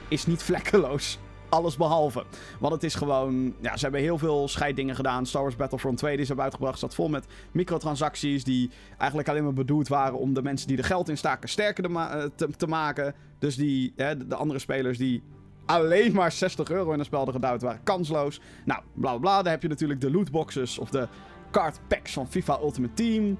is 0.09 0.27
niet 0.27 0.43
vlekkeloos 0.43 1.19
alles 1.51 1.77
behalve. 1.77 2.25
Want 2.59 2.73
het 2.73 2.85
is 2.85 2.95
gewoon... 2.95 3.55
Ja, 3.61 3.77
ze 3.77 3.83
hebben 3.83 4.01
heel 4.01 4.19
veel 4.19 4.49
scheiddingen 4.49 4.95
gedaan. 4.95 5.27
Star 5.27 5.43
Wars 5.43 5.57
Battlefront 5.57 5.99
2 5.99 6.11
die 6.11 6.21
ze 6.21 6.27
hebben 6.27 6.45
uitgebracht... 6.45 6.79
zat 6.79 6.95
vol 6.95 7.09
met 7.09 7.27
microtransacties... 7.53 8.45
die 8.45 8.71
eigenlijk 8.99 9.29
alleen 9.29 9.45
maar 9.45 9.53
bedoeld 9.53 9.89
waren... 9.89 10.19
om 10.19 10.35
de 10.35 10.43
mensen 10.43 10.69
die 10.69 10.77
er 10.77 10.85
geld 10.85 11.09
in 11.09 11.19
staken 11.19 11.49
sterker 11.49 11.83
te, 11.83 11.89
ma 11.89 12.29
te, 12.57 12.67
maken. 12.67 13.15
Dus 13.39 13.57
die, 13.57 13.93
hè, 13.97 14.27
de 14.27 14.35
andere 14.35 14.59
spelers 14.59 14.99
die 14.99 15.23
alleen 15.67 16.13
maar 16.13 16.33
60 16.33 16.71
euro 16.71 16.93
in 16.93 16.99
een 16.99 17.05
spel 17.05 17.19
hadden 17.19 17.41
gedouwd 17.41 17.63
waren 17.63 17.83
kansloos. 17.83 18.41
Nou, 18.65 18.83
bla 18.95 19.11
bla 19.11 19.19
bla. 19.19 19.43
Dan 19.43 19.53
heb 19.53 19.63
je 19.63 19.69
natuurlijk 19.69 20.01
de 20.01 20.11
lootboxes 20.11 20.79
of 20.79 20.91
de 20.91 21.09
card 21.51 21.81
packs 21.89 22.13
van 22.13 22.29
FIFA 22.29 22.59
Ultimate 22.63 22.95
Team. 22.95 23.37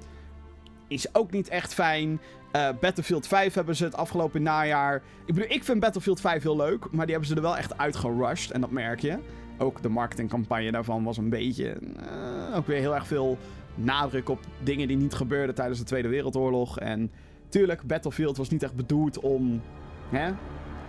Is 0.87 1.15
ook 1.15 1.31
niet 1.31 1.49
echt 1.49 1.73
fijn. 1.73 2.19
Uh, 2.55 2.69
Battlefield 2.79 3.27
5 3.27 3.53
hebben 3.53 3.75
ze 3.75 3.83
het 3.83 3.95
afgelopen 3.95 4.41
najaar. 4.41 4.95
Ik 5.25 5.33
bedoel, 5.33 5.51
ik 5.51 5.63
vind 5.63 5.79
Battlefield 5.79 6.21
5 6.21 6.43
heel 6.43 6.55
leuk. 6.55 6.91
Maar 6.91 7.05
die 7.05 7.15
hebben 7.15 7.29
ze 7.29 7.35
er 7.35 7.41
wel 7.41 7.57
echt 7.57 7.77
uitgerushed. 7.77 8.51
En 8.51 8.61
dat 8.61 8.71
merk 8.71 8.99
je. 8.99 9.17
Ook 9.57 9.81
de 9.81 9.89
marketingcampagne 9.89 10.71
daarvan 10.71 11.03
was 11.03 11.17
een 11.17 11.29
beetje. 11.29 11.77
Uh, 11.81 12.55
ook 12.57 12.67
weer 12.67 12.79
heel 12.79 12.95
erg 12.95 13.07
veel 13.07 13.37
nadruk 13.75 14.29
op 14.29 14.39
dingen 14.63 14.87
die 14.87 14.97
niet 14.97 15.13
gebeurden 15.13 15.55
tijdens 15.55 15.79
de 15.79 15.85
Tweede 15.85 16.07
Wereldoorlog. 16.07 16.79
En 16.79 17.11
tuurlijk, 17.49 17.81
Battlefield 17.83 18.37
was 18.37 18.49
niet 18.49 18.63
echt 18.63 18.75
bedoeld 18.75 19.19
om. 19.19 19.61
Hè, 20.09 20.31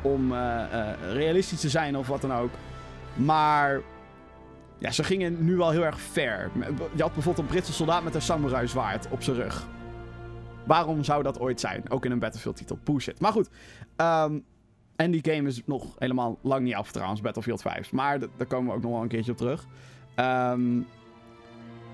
om 0.02 0.32
uh, 0.32 0.62
realistisch 1.12 1.60
te 1.60 1.68
zijn 1.68 1.96
of 1.96 2.06
wat 2.06 2.20
dan 2.20 2.32
ook. 2.32 2.50
Maar 3.14 3.80
ja, 4.78 4.90
ze 4.90 5.04
gingen 5.04 5.44
nu 5.44 5.56
wel 5.56 5.70
heel 5.70 5.84
erg 5.84 6.00
ver. 6.00 6.50
Je 6.94 7.02
had 7.02 7.12
bijvoorbeeld 7.12 7.38
een 7.38 7.52
Britse 7.52 7.72
soldaat 7.72 8.04
met 8.04 8.14
een 8.14 8.22
samurai 8.22 8.68
zwaard 8.68 9.06
op 9.10 9.22
zijn 9.22 9.36
rug. 9.36 9.66
Waarom 10.66 11.04
zou 11.04 11.22
dat 11.22 11.40
ooit 11.40 11.60
zijn? 11.60 11.90
Ook 11.90 12.04
in 12.04 12.10
een 12.10 12.18
Battlefield-titel. 12.18 12.78
Push 12.82 13.06
it. 13.06 13.20
Maar 13.20 13.32
goed. 13.32 13.48
ehm, 13.96 14.38
en 14.96 15.10
die 15.10 15.32
game 15.32 15.48
is 15.48 15.62
nog 15.66 15.94
helemaal 15.98 16.38
lang 16.42 16.64
niet 16.64 16.74
af 16.74 16.92
trouwens, 16.92 17.20
Battlefield 17.20 17.62
5. 17.62 17.92
Maar 17.92 18.18
daar 18.18 18.46
komen 18.46 18.70
we 18.70 18.76
ook 18.76 18.82
nog 18.82 18.92
wel 18.92 19.02
een 19.02 19.08
keertje 19.08 19.32
op 19.32 19.36
terug. 19.36 19.66
Ehm, 20.14 20.80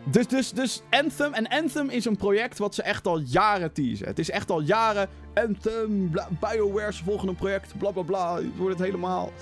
dus, 0.04 0.26
dus, 0.26 0.52
dus 0.52 0.82
Anthem. 0.90 1.32
En 1.32 1.48
Anthem 1.48 1.88
is 1.88 2.04
een 2.04 2.16
project 2.16 2.58
wat 2.58 2.74
ze 2.74 2.82
echt 2.82 3.06
al 3.06 3.18
jaren 3.18 3.72
teasen. 3.72 4.06
Het 4.06 4.18
is 4.18 4.30
echt 4.30 4.50
al 4.50 4.60
jaren. 4.60 5.08
Anthem, 5.34 6.10
BioWare's 6.40 7.00
volgende 7.00 7.34
project, 7.34 7.78
bla 7.78 7.90
bla 7.90 8.02
bla. 8.02 8.36
Het 8.36 8.56
wordt 8.56 8.78
het 8.78 8.86
helemaal. 8.86 9.32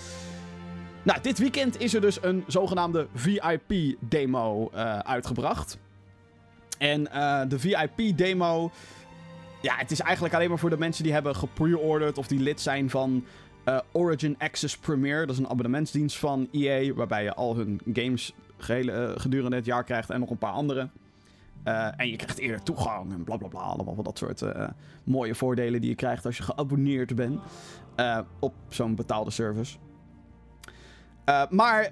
Nou, 1.02 1.21
dit 1.23 1.38
weekend 1.38 1.80
is 1.80 1.95
er 1.95 2.00
dus 2.00 2.23
een 2.23 2.45
zogenaamde 2.47 3.06
VIP-demo 3.14 4.71
eh, 4.73 4.99
uitgebracht. 4.99 5.78
En 6.78 7.12
eh, 7.12 7.40
de 7.49 7.59
VIP-demo. 7.59 8.71
Ja, 9.66 9.76
het 9.76 9.90
is 9.90 10.00
eigenlijk 10.00 10.35
alleen 10.35 10.49
maar 10.49 10.58
voor 10.58 10.70
de 10.70 10.78
mensen 10.78 11.04
die 11.04 11.12
hebben 11.12 11.37
gepre-ordered 11.37 12.18
of 12.18 12.26
die 12.26 12.40
lid 12.40 12.61
zijn 12.61 12.90
van 12.90 13.25
eh, 13.64 13.78
Origin 13.92 14.35
Access 14.38 14.76
Premier. 14.78 15.20
Dat 15.26 15.30
is 15.30 15.38
een 15.38 15.49
abonnementsdienst 15.49 16.18
van 16.18 16.49
EA, 16.52 16.94
waarbij 16.94 17.23
je 17.23 17.35
al 17.35 17.56
hun 17.56 17.80
games 17.92 18.35
gehele, 18.56 18.92
eh, 18.92 19.20
gedurende 19.20 19.56
het 19.56 19.64
jaar 19.64 19.85
krijgt 19.85 20.11
en 20.11 20.20
nog 20.20 20.30
een 20.30 20.38
paar 20.38 20.52
andere. 20.52 20.88
Eh, 21.62 21.88
en 21.96 22.08
je 22.08 22.16
krijgt 22.16 22.38
eerder 22.38 22.62
toegang 22.62 23.12
en 23.12 23.25
bla 23.25 23.37
bla 23.37 23.49
bla. 23.49 23.61
Allemaal 23.61 23.94
van 23.94 24.04
dat 24.04 24.18
soort 24.18 24.42
mooie 25.04 25.35
voordelen 25.35 25.80
die 25.80 25.90
je 25.90 25.96
krijgt 25.96 26.26
als 26.26 26.37
je 26.37 26.42
geabonneerd 26.42 27.14
bent 27.14 27.40
op 28.38 28.54
zo'n 28.68 28.94
betaalde 28.94 29.30
service. 29.30 29.76
Eh, 31.26 31.42
maar 31.50 31.90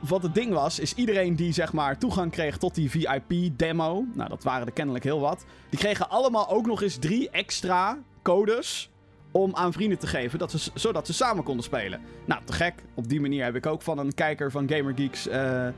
wat 0.00 0.22
het 0.22 0.34
ding 0.34 0.52
was, 0.52 0.78
is 0.78 0.94
iedereen 0.94 1.36
die 1.36 1.52
zeg 1.52 1.72
maar 1.72 1.98
toegang 1.98 2.30
kreeg 2.30 2.56
tot 2.58 2.74
die 2.74 2.90
VIP-demo. 2.90 4.04
Nou, 4.14 4.28
dat 4.28 4.42
waren 4.42 4.66
er 4.66 4.72
kennelijk 4.72 5.04
heel 5.04 5.20
wat. 5.20 5.44
Die 5.70 5.78
kregen 5.78 6.10
allemaal 6.10 6.48
ook 6.48 6.66
nog 6.66 6.82
eens 6.82 6.96
drie 6.96 7.30
extra 7.30 7.98
codes 8.22 8.90
om 9.30 9.54
aan 9.54 9.72
vrienden 9.72 9.98
te 9.98 10.06
geven, 10.06 10.38
dat 10.38 10.50
ze, 10.50 10.70
zodat 10.74 11.06
ze 11.06 11.12
samen 11.12 11.44
konden 11.44 11.64
spelen. 11.64 12.00
Nou, 12.24 12.44
te 12.44 12.52
gek. 12.52 12.74
Op 12.94 13.08
die 13.08 13.20
manier 13.20 13.44
heb 13.44 13.54
ik 13.54 13.66
ook 13.66 13.82
van 13.82 13.98
een 13.98 14.14
kijker 14.14 14.50
van 14.50 14.68
GamerGeeks 14.68 15.28
eh, 15.28 15.66
eh, 15.66 15.72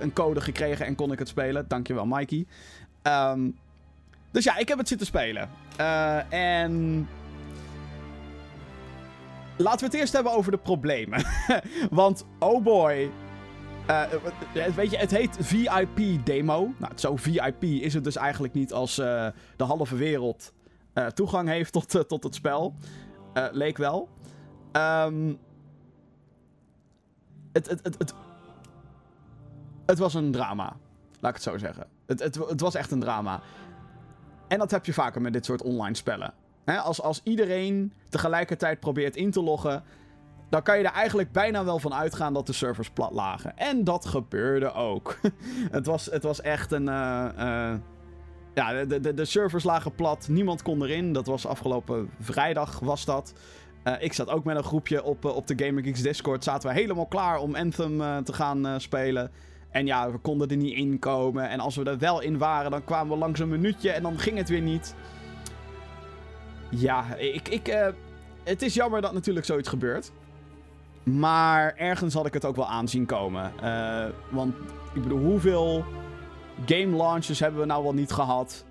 een 0.00 0.12
code 0.12 0.40
gekregen 0.40 0.86
en 0.86 0.94
kon 0.94 1.12
ik 1.12 1.18
het 1.18 1.28
spelen. 1.28 1.64
Dankjewel, 1.68 2.06
Mikey. 2.06 2.46
Ehm, 3.02 3.50
dus 4.30 4.44
ja, 4.44 4.56
ik 4.56 4.68
heb 4.68 4.78
het 4.78 4.88
zitten 4.88 5.06
spelen. 5.06 5.50
En. 6.28 7.08
Laten 9.60 9.80
we 9.80 9.84
het 9.86 9.94
eerst 9.94 10.12
hebben 10.12 10.32
over 10.32 10.50
de 10.50 10.58
problemen. 10.58 11.24
Want, 11.90 12.26
oh 12.38 12.62
boy. 12.62 13.10
eh, 13.86 14.02
weet 14.74 14.90
je, 14.90 14.96
het 14.96 15.10
heet 15.10 15.36
VIP 15.40 16.24
Demo. 16.24 16.72
Nou, 16.78 16.92
zo 16.94 17.16
VIP 17.16 17.62
is 17.62 17.94
het 17.94 18.04
dus 18.04 18.16
eigenlijk 18.16 18.54
niet 18.54 18.72
als 18.72 18.98
eh, 18.98 19.26
de 19.56 19.64
halve 19.64 19.96
wereld 19.96 20.52
eh, 20.92 21.06
toegang 21.06 21.48
heeft 21.48 21.72
tot, 21.72 21.94
eh, 21.94 22.00
tot 22.02 22.24
het 22.24 22.34
spel. 22.34 22.74
Eh, 23.32 23.46
leek 23.52 23.76
wel. 23.76 24.08
Ehm, 24.72 25.34
het, 27.52 27.68
het, 27.68 27.80
het, 27.82 27.98
het, 27.98 28.14
het 29.86 29.98
was 29.98 30.14
een 30.14 30.32
drama. 30.32 30.76
Laat 31.20 31.30
ik 31.30 31.42
het 31.42 31.42
zo 31.52 31.58
zeggen. 31.58 31.86
Het, 32.06 32.20
het, 32.20 32.34
het 32.34 32.60
was 32.60 32.74
echt 32.74 32.90
een 32.90 33.00
drama. 33.00 33.40
En 34.48 34.58
dat 34.58 34.70
heb 34.70 34.86
je 34.86 34.92
vaker 34.92 35.20
met 35.20 35.32
dit 35.32 35.44
soort 35.44 35.62
online 35.62 35.94
spellen. 35.94 36.34
Hè, 36.64 36.78
als, 36.78 37.02
als 37.02 37.20
iedereen 37.24 37.92
tegelijkertijd 38.08 38.80
probeert 38.80 39.16
in 39.16 39.30
te 39.30 39.42
loggen. 39.42 39.82
Dan 40.50 40.62
kan 40.62 40.78
je 40.78 40.84
er 40.84 40.92
eigenlijk 40.92 41.32
bijna 41.32 41.64
wel 41.64 41.78
van 41.78 41.94
uitgaan 41.94 42.32
dat 42.32 42.46
de 42.46 42.52
servers 42.52 42.90
plat 42.90 43.12
lagen. 43.12 43.56
En 43.56 43.84
dat 43.84 44.06
gebeurde 44.06 44.72
ook. 44.72 45.18
het, 45.70 45.86
was, 45.86 46.06
het 46.06 46.22
was 46.22 46.40
echt 46.40 46.72
een. 46.72 46.88
eh, 46.88 47.28
eh, 47.36 47.78
ja, 48.54 48.84
de, 48.84 49.00
de, 49.00 49.14
de 49.14 49.24
servers 49.24 49.64
lagen 49.64 49.94
plat. 49.94 50.28
Niemand 50.28 50.62
kon 50.62 50.82
erin. 50.82 51.12
Dat 51.12 51.26
was 51.26 51.46
afgelopen 51.46 52.10
vrijdag, 52.20 52.78
was 52.78 53.04
dat. 53.04 53.32
Eh, 53.82 53.94
ik 53.98 54.12
zat 54.12 54.28
ook 54.28 54.44
met 54.44 54.56
een 54.56 54.64
groepje 54.64 55.02
op, 55.02 55.24
op 55.24 55.46
de 55.46 55.64
GamerGeeks 55.64 56.02
Discord. 56.02 56.44
Zaten 56.44 56.68
we 56.68 56.74
helemaal 56.74 57.06
klaar 57.06 57.38
om 57.38 57.54
Anthem 57.54 58.24
te 58.24 58.32
gaan 58.32 58.80
spelen. 58.80 59.30
En 59.70 59.86
ja, 59.86 60.10
we 60.10 60.18
konden 60.18 60.48
er 60.48 60.56
niet 60.56 60.76
in 60.76 60.98
komen. 60.98 61.48
En 61.48 61.60
als 61.60 61.76
we 61.76 61.84
er 61.84 61.98
wel 61.98 62.20
in 62.20 62.38
waren, 62.38 62.70
dan 62.70 62.84
kwamen 62.84 63.12
we 63.12 63.18
langs 63.18 63.40
een 63.40 63.48
minuutje 63.48 63.90
en 63.90 64.02
dan 64.02 64.18
ging 64.18 64.36
het 64.36 64.48
weer 64.48 64.60
niet. 64.60 64.94
Ja, 66.70 67.14
ik, 67.14 67.48
ik, 67.48 67.68
eh, 67.68 67.88
het 68.44 68.62
is 68.62 68.74
jammer 68.74 69.00
dat 69.00 69.12
natuurlijk 69.12 69.46
zoiets 69.46 69.68
gebeurt. 69.68 70.12
Maar 71.02 71.74
ergens 71.76 72.14
had 72.14 72.26
ik 72.26 72.32
het 72.32 72.44
ook 72.44 72.56
wel 72.56 72.68
aanzien 72.68 73.06
komen. 73.06 73.52
Eh, 73.62 74.06
want 74.30 74.54
ik 74.94 75.02
bedoel, 75.02 75.18
hoeveel 75.18 75.84
game 76.66 76.96
launches 76.96 77.40
hebben 77.40 77.60
we 77.60 77.66
nou 77.66 77.82
wel 77.82 77.94
niet 77.94 78.12
gehad? 78.12 78.64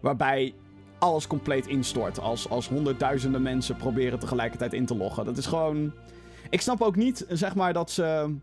Waarbij 0.00 0.54
alles 0.98 1.26
compleet 1.26 1.66
instort. 1.66 2.20
Als, 2.20 2.48
als 2.48 2.68
honderdduizenden 2.68 3.42
mensen 3.42 3.76
proberen 3.76 4.18
tegelijkertijd 4.18 4.72
in 4.72 4.86
te 4.86 4.96
loggen. 4.96 5.24
Dat 5.24 5.36
is 5.36 5.46
gewoon. 5.46 5.92
Ik 6.50 6.60
snap 6.60 6.80
ook 6.80 6.96
niet, 6.96 7.26
zeg 7.28 7.54
maar, 7.54 7.72
dat 7.72 7.90
ze. 7.90 8.34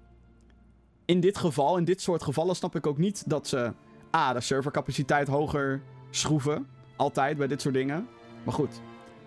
In 1.06 1.20
dit 1.20 1.38
geval, 1.38 1.78
in 1.78 1.86
dit 1.86 2.02
soort 2.02 2.24
gevallen, 2.24 2.56
snap 2.56 2.76
ik 2.76 2.88
ook 2.88 2.98
niet 2.98 3.30
dat 3.30 3.48
ze. 3.48 3.74
A, 4.16 4.34
de 4.34 4.42
servercapaciteit 4.42 5.28
hoger 5.28 5.82
schroeven. 6.10 6.68
Altijd 6.96 7.38
bij 7.38 7.48
dit 7.48 7.62
soort 7.62 7.74
dingen. 7.74 8.08
Maar 8.44 8.54
goed, 8.54 8.82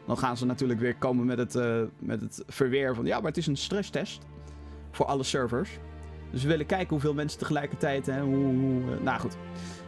dan 0.06 0.18
gaan 0.18 0.37
ze 0.37 0.47
natuurlijk 0.47 0.80
weer 0.80 0.97
komen 0.97 1.26
met 1.26 1.38
het, 1.38 1.54
eh, 1.54 1.80
met 1.99 2.21
het 2.21 2.42
verweer 2.47 2.94
van... 2.94 3.04
Ja, 3.04 3.16
maar 3.16 3.28
het 3.28 3.37
is 3.37 3.47
een 3.47 3.56
stresstest 3.56 4.23
voor 4.90 5.06
alle 5.06 5.23
servers. 5.23 5.78
Dus 6.30 6.42
we 6.42 6.49
willen 6.49 6.66
kijken 6.66 6.88
hoeveel 6.88 7.14
mensen 7.14 7.38
tegelijkertijd... 7.38 8.06
Hè, 8.06 8.21
hoe, 8.21 8.37
hoe, 8.37 8.82
eh, 8.82 9.02
nou 9.02 9.21
goed, 9.21 9.37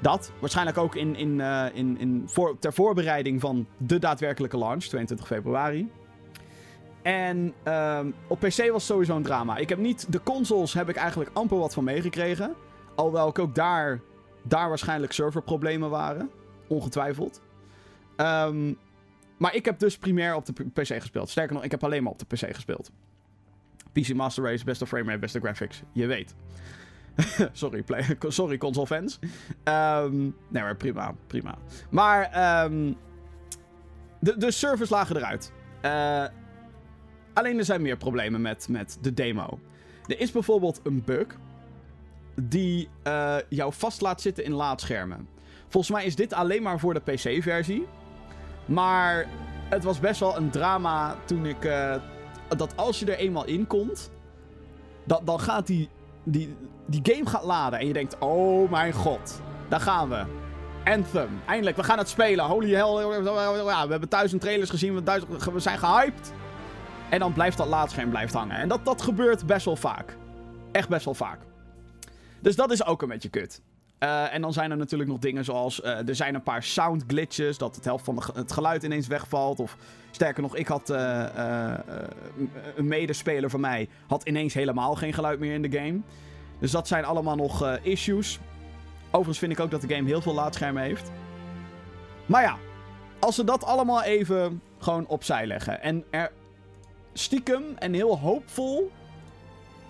dat. 0.00 0.33
Waarschijnlijk 0.40 0.78
ook 0.78 0.94
in, 0.94 1.16
in, 1.16 1.40
eh, 1.40 1.66
in, 1.73 1.99
in 1.99 2.23
voor, 2.26 2.59
ter 2.59 2.73
voorbereiding 2.73 3.40
van 3.40 3.66
de 3.76 3.99
daadwerkelijke 3.99 4.59
launch, 4.59 4.83
22 4.83 5.26
februari. 5.26 5.90
En 7.02 7.54
ehm, 7.62 8.11
op 8.28 8.40
PC 8.40 8.71
was 8.71 8.87
sowieso 8.87 9.16
een 9.16 9.23
drama. 9.23 9.56
Ik 9.56 9.68
heb 9.68 9.78
niet... 9.78 10.12
De 10.12 10.23
consoles 10.23 10.75
heb 10.75 10.88
ik 10.88 10.97
eigenlijk 10.97 11.30
amper 11.33 11.59
wat 11.59 11.75
van 11.75 11.85
meegekregen. 11.85 12.54
Alhoewel 12.94 13.28
ik 13.28 13.38
ook 13.38 13.54
daar, 13.54 14.00
daar 14.42 14.68
waarschijnlijk 14.68 15.12
serverproblemen 15.12 15.90
waren. 15.90 16.30
Ongetwijfeld. 16.68 17.40
Ehm, 18.16 18.73
maar 19.45 19.55
ik 19.55 19.65
heb 19.65 19.79
dus 19.79 19.99
primair 19.99 20.35
op 20.35 20.47
de 20.47 20.53
PC 20.53 20.87
gespeeld. 20.87 21.31
Sterker 21.31 21.55
nog, 21.55 21.65
ik 21.65 21.71
heb 21.71 21.85
alleen 21.85 22.03
maar 22.03 22.13
op 22.13 22.19
de 22.19 22.25
PC 22.25 22.55
gespeeld. 22.55 22.91
PC 23.93 24.15
Master 24.15 24.45
Race, 24.45 24.65
beste 24.65 24.87
frame 24.87 25.05
rate, 25.05 25.19
beste 25.19 25.41
graphics. 25.41 25.83
Je 25.93 26.07
weet. 26.07 26.35
sorry, 27.53 27.85
sorry 28.29 28.59
console 28.59 28.87
fans. 28.87 29.19
Ehm, 29.65 30.21
nee, 30.23 30.63
maar 30.63 30.77
prima, 30.77 31.15
prima. 31.27 31.59
Maar 31.91 32.31
ehm, 32.31 32.93
de, 34.21 34.39
de 34.39 34.51
servers 34.51 34.91
lagen 34.91 35.17
eruit. 35.17 35.53
Eh, 35.81 36.25
alleen 37.33 37.59
er 37.59 37.65
zijn 37.65 37.83
meer 37.83 37.97
problemen 37.97 38.41
met, 38.41 38.69
met 38.69 38.99
de 39.01 39.15
demo. 39.15 39.61
Er 40.07 40.21
is 40.21 40.31
bijvoorbeeld 40.31 40.81
een 40.83 41.03
bug 41.05 41.27
die 42.35 42.89
eh, 43.03 43.37
jou 43.49 43.73
vast 43.73 44.01
laat 44.01 44.21
zitten 44.21 44.45
in 44.45 44.53
laadschermen. 44.53 45.29
Volgens 45.69 45.93
mij 45.93 46.05
is 46.05 46.17
dit 46.17 46.33
alleen 46.33 46.63
maar 46.63 46.79
voor 46.79 46.95
de 46.95 47.01
PC-versie. 47.01 47.87
Maar 48.66 49.26
het 49.68 49.85
was 49.85 50.00
best 50.00 50.21
wel 50.21 50.37
een 50.37 50.50
drama 50.50 51.16
toen 51.25 51.47
ik. 51.47 51.64
eh, 51.64 51.94
dat 52.49 52.76
als 52.76 52.99
je 52.99 53.06
er 53.06 53.18
eenmaal 53.18 53.44
in 53.44 53.66
komt. 53.66 54.11
Dat, 55.04 55.21
dan 55.25 55.40
gaat 55.40 55.66
die, 55.66 55.88
die. 56.23 56.56
Die 56.87 57.00
game 57.14 57.26
gaat 57.26 57.44
laden. 57.44 57.78
En 57.78 57.87
je 57.87 57.92
denkt: 57.92 58.18
Oh 58.18 58.71
mijn 58.71 58.92
god. 58.92 59.40
Daar 59.68 59.80
gaan 59.80 60.09
we. 60.09 60.25
Anthem. 60.85 61.28
Eindelijk, 61.47 61.76
we 61.76 61.83
gaan 61.83 61.99
het 61.99 62.09
spelen. 62.09 62.44
Holy 62.44 62.75
hell. 62.75 63.23
Ja, 63.64 63.85
we 63.85 63.90
hebben 63.90 64.09
duizend 64.09 64.40
trailers 64.40 64.71
gezien. 64.71 64.94
We, 64.94 65.02
duizend, 65.02 65.44
we 65.44 65.61
zijn 65.61 65.78
gehyped. 65.78 66.33
En 67.11 67.18
dan 67.18 67.33
blijft 67.33 67.56
dat 67.56 67.66
laadscherm 67.66 68.11
blijft 68.11 68.35
hangen. 68.35 68.56
En 68.56 68.68
dat, 68.68 68.85
dat 68.85 69.02
gebeurt 69.02 69.47
best 69.47 69.64
wel 69.64 69.76
vaak. 69.76 70.16
Echt 70.73 70.88
best 70.88 71.04
wel 71.04 71.14
vaak. 71.14 71.38
Dus 72.40 72.56
dat 72.56 72.71
is 72.71 72.87
ook 72.87 73.02
een 73.02 73.09
beetje 73.09 73.28
kut. 73.28 73.62
Eh, 73.99 74.35
en 74.35 74.41
dan 74.41 74.53
zijn 74.53 74.71
er 74.71 74.77
natuurlijk 74.77 75.11
nog 75.11 75.19
dingen 75.19 75.45
zoals... 75.45 75.81
eh, 75.81 76.09
er 76.09 76.15
zijn 76.15 76.35
een 76.35 76.43
paar 76.43 76.63
sound 76.63 77.05
glitches. 77.07 77.59
Dat 77.59 77.75
het 77.75 77.85
helft 77.85 78.05
van 78.05 78.23
het 78.35 78.53
geluid 78.53 78.83
ineens 78.83 79.07
wegvalt. 79.07 79.61
Of 79.61 79.77
sterker 80.11 80.43
nog, 80.43 80.57
ik 80.57 80.67
had... 80.67 80.91
eh, 80.91 81.75
een 82.77 82.89
medespeler 82.89 83.51
van 83.51 83.61
mij 83.61 83.89
had 84.07 84.23
ineens 84.23 84.55
helemaal 84.55 84.95
geen 84.95 85.13
geluid 85.13 85.39
meer 85.39 85.55
in 85.55 85.63
de 85.63 85.79
game. 85.79 86.01
Dus 86.59 86.71
dat 86.71 86.89
zijn 86.89 87.05
allemaal 87.05 87.37
nog 87.37 87.79
issues. 87.83 88.39
Overigens 89.07 89.39
vind 89.39 89.53
ik 89.53 89.61
ook 89.61 89.71
dat 89.71 89.81
de 89.81 89.95
game 89.95 90.09
heel 90.09 90.23
veel 90.23 90.35
laadschermen 90.35 90.83
heeft. 90.83 91.11
Maar 92.27 92.43
ja, 92.43 92.57
als 93.19 93.35
ze 93.35 93.45
dat 93.45 93.65
allemaal 93.65 94.03
even 94.03 94.63
gewoon 94.79 95.07
opzij 95.07 95.47
leggen. 95.47 95.83
En 95.83 96.05
er 96.11 96.33
stiekem 97.13 97.63
en 97.79 97.93
heel 97.93 98.19
hoopvol 98.19 98.91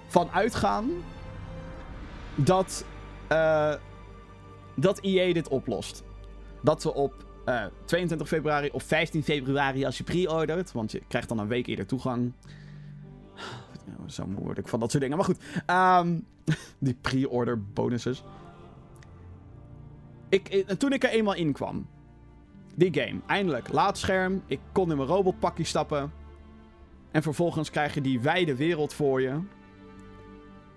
van 0.07 0.31
uitgaan... 0.31 0.91
Dat... 2.35 2.85
dat 4.77 5.01
EA 5.01 5.33
dit 5.33 5.49
oplost. 5.49 6.03
Dat 6.63 6.83
we 6.83 6.95
op 6.95 7.25
eh, 7.45 7.65
22 7.85 8.29
februari 8.29 8.69
of 8.73 8.83
15 8.83 9.23
februari 9.23 9.85
als 9.85 9.99
je 9.99 10.05
pre-ordert, 10.05 10.73
want 10.73 10.93
je 10.93 11.03
krijgt 11.09 11.29
dan 11.29 11.39
een 11.39 11.49
week 11.49 11.67
eerder 11.67 11.87
toegang. 11.87 12.33
Zo 14.07 14.27
moe 14.27 14.45
word 14.45 14.59
ik 14.59 14.69
van 14.69 14.81
dat 14.81 14.91
soort 14.91 15.03
dingen. 15.03 15.17
Maar 15.17 15.27
goed, 15.27 15.39
ehm, 15.67 16.19
die 16.79 16.95
pre-order 17.01 17.63
bonuses. 17.63 18.23
Ik, 20.29 20.49
ik- 20.49 20.69
toen 20.79 20.93
ik 20.93 21.05
er 21.05 21.11
eenmaal 21.11 21.35
in 21.35 21.53
kwam, 21.53 21.87
die 22.75 22.95
game, 23.01 23.21
eindelijk, 23.27 23.73
laat 23.73 23.99
scherm, 23.99 24.43
ik 24.47 24.61
kon 24.73 24.91
in 24.91 24.97
mijn 24.97 25.09
robotpakje 25.09 25.65
stappen. 25.65 26.13
En 27.11 27.23
vervolgens 27.23 27.71
krijg 27.71 27.95
je 27.95 28.01
die 28.01 28.21
wijde 28.21 28.57
wereld 28.57 28.95
voor 28.95 29.21
je. 29.21 29.39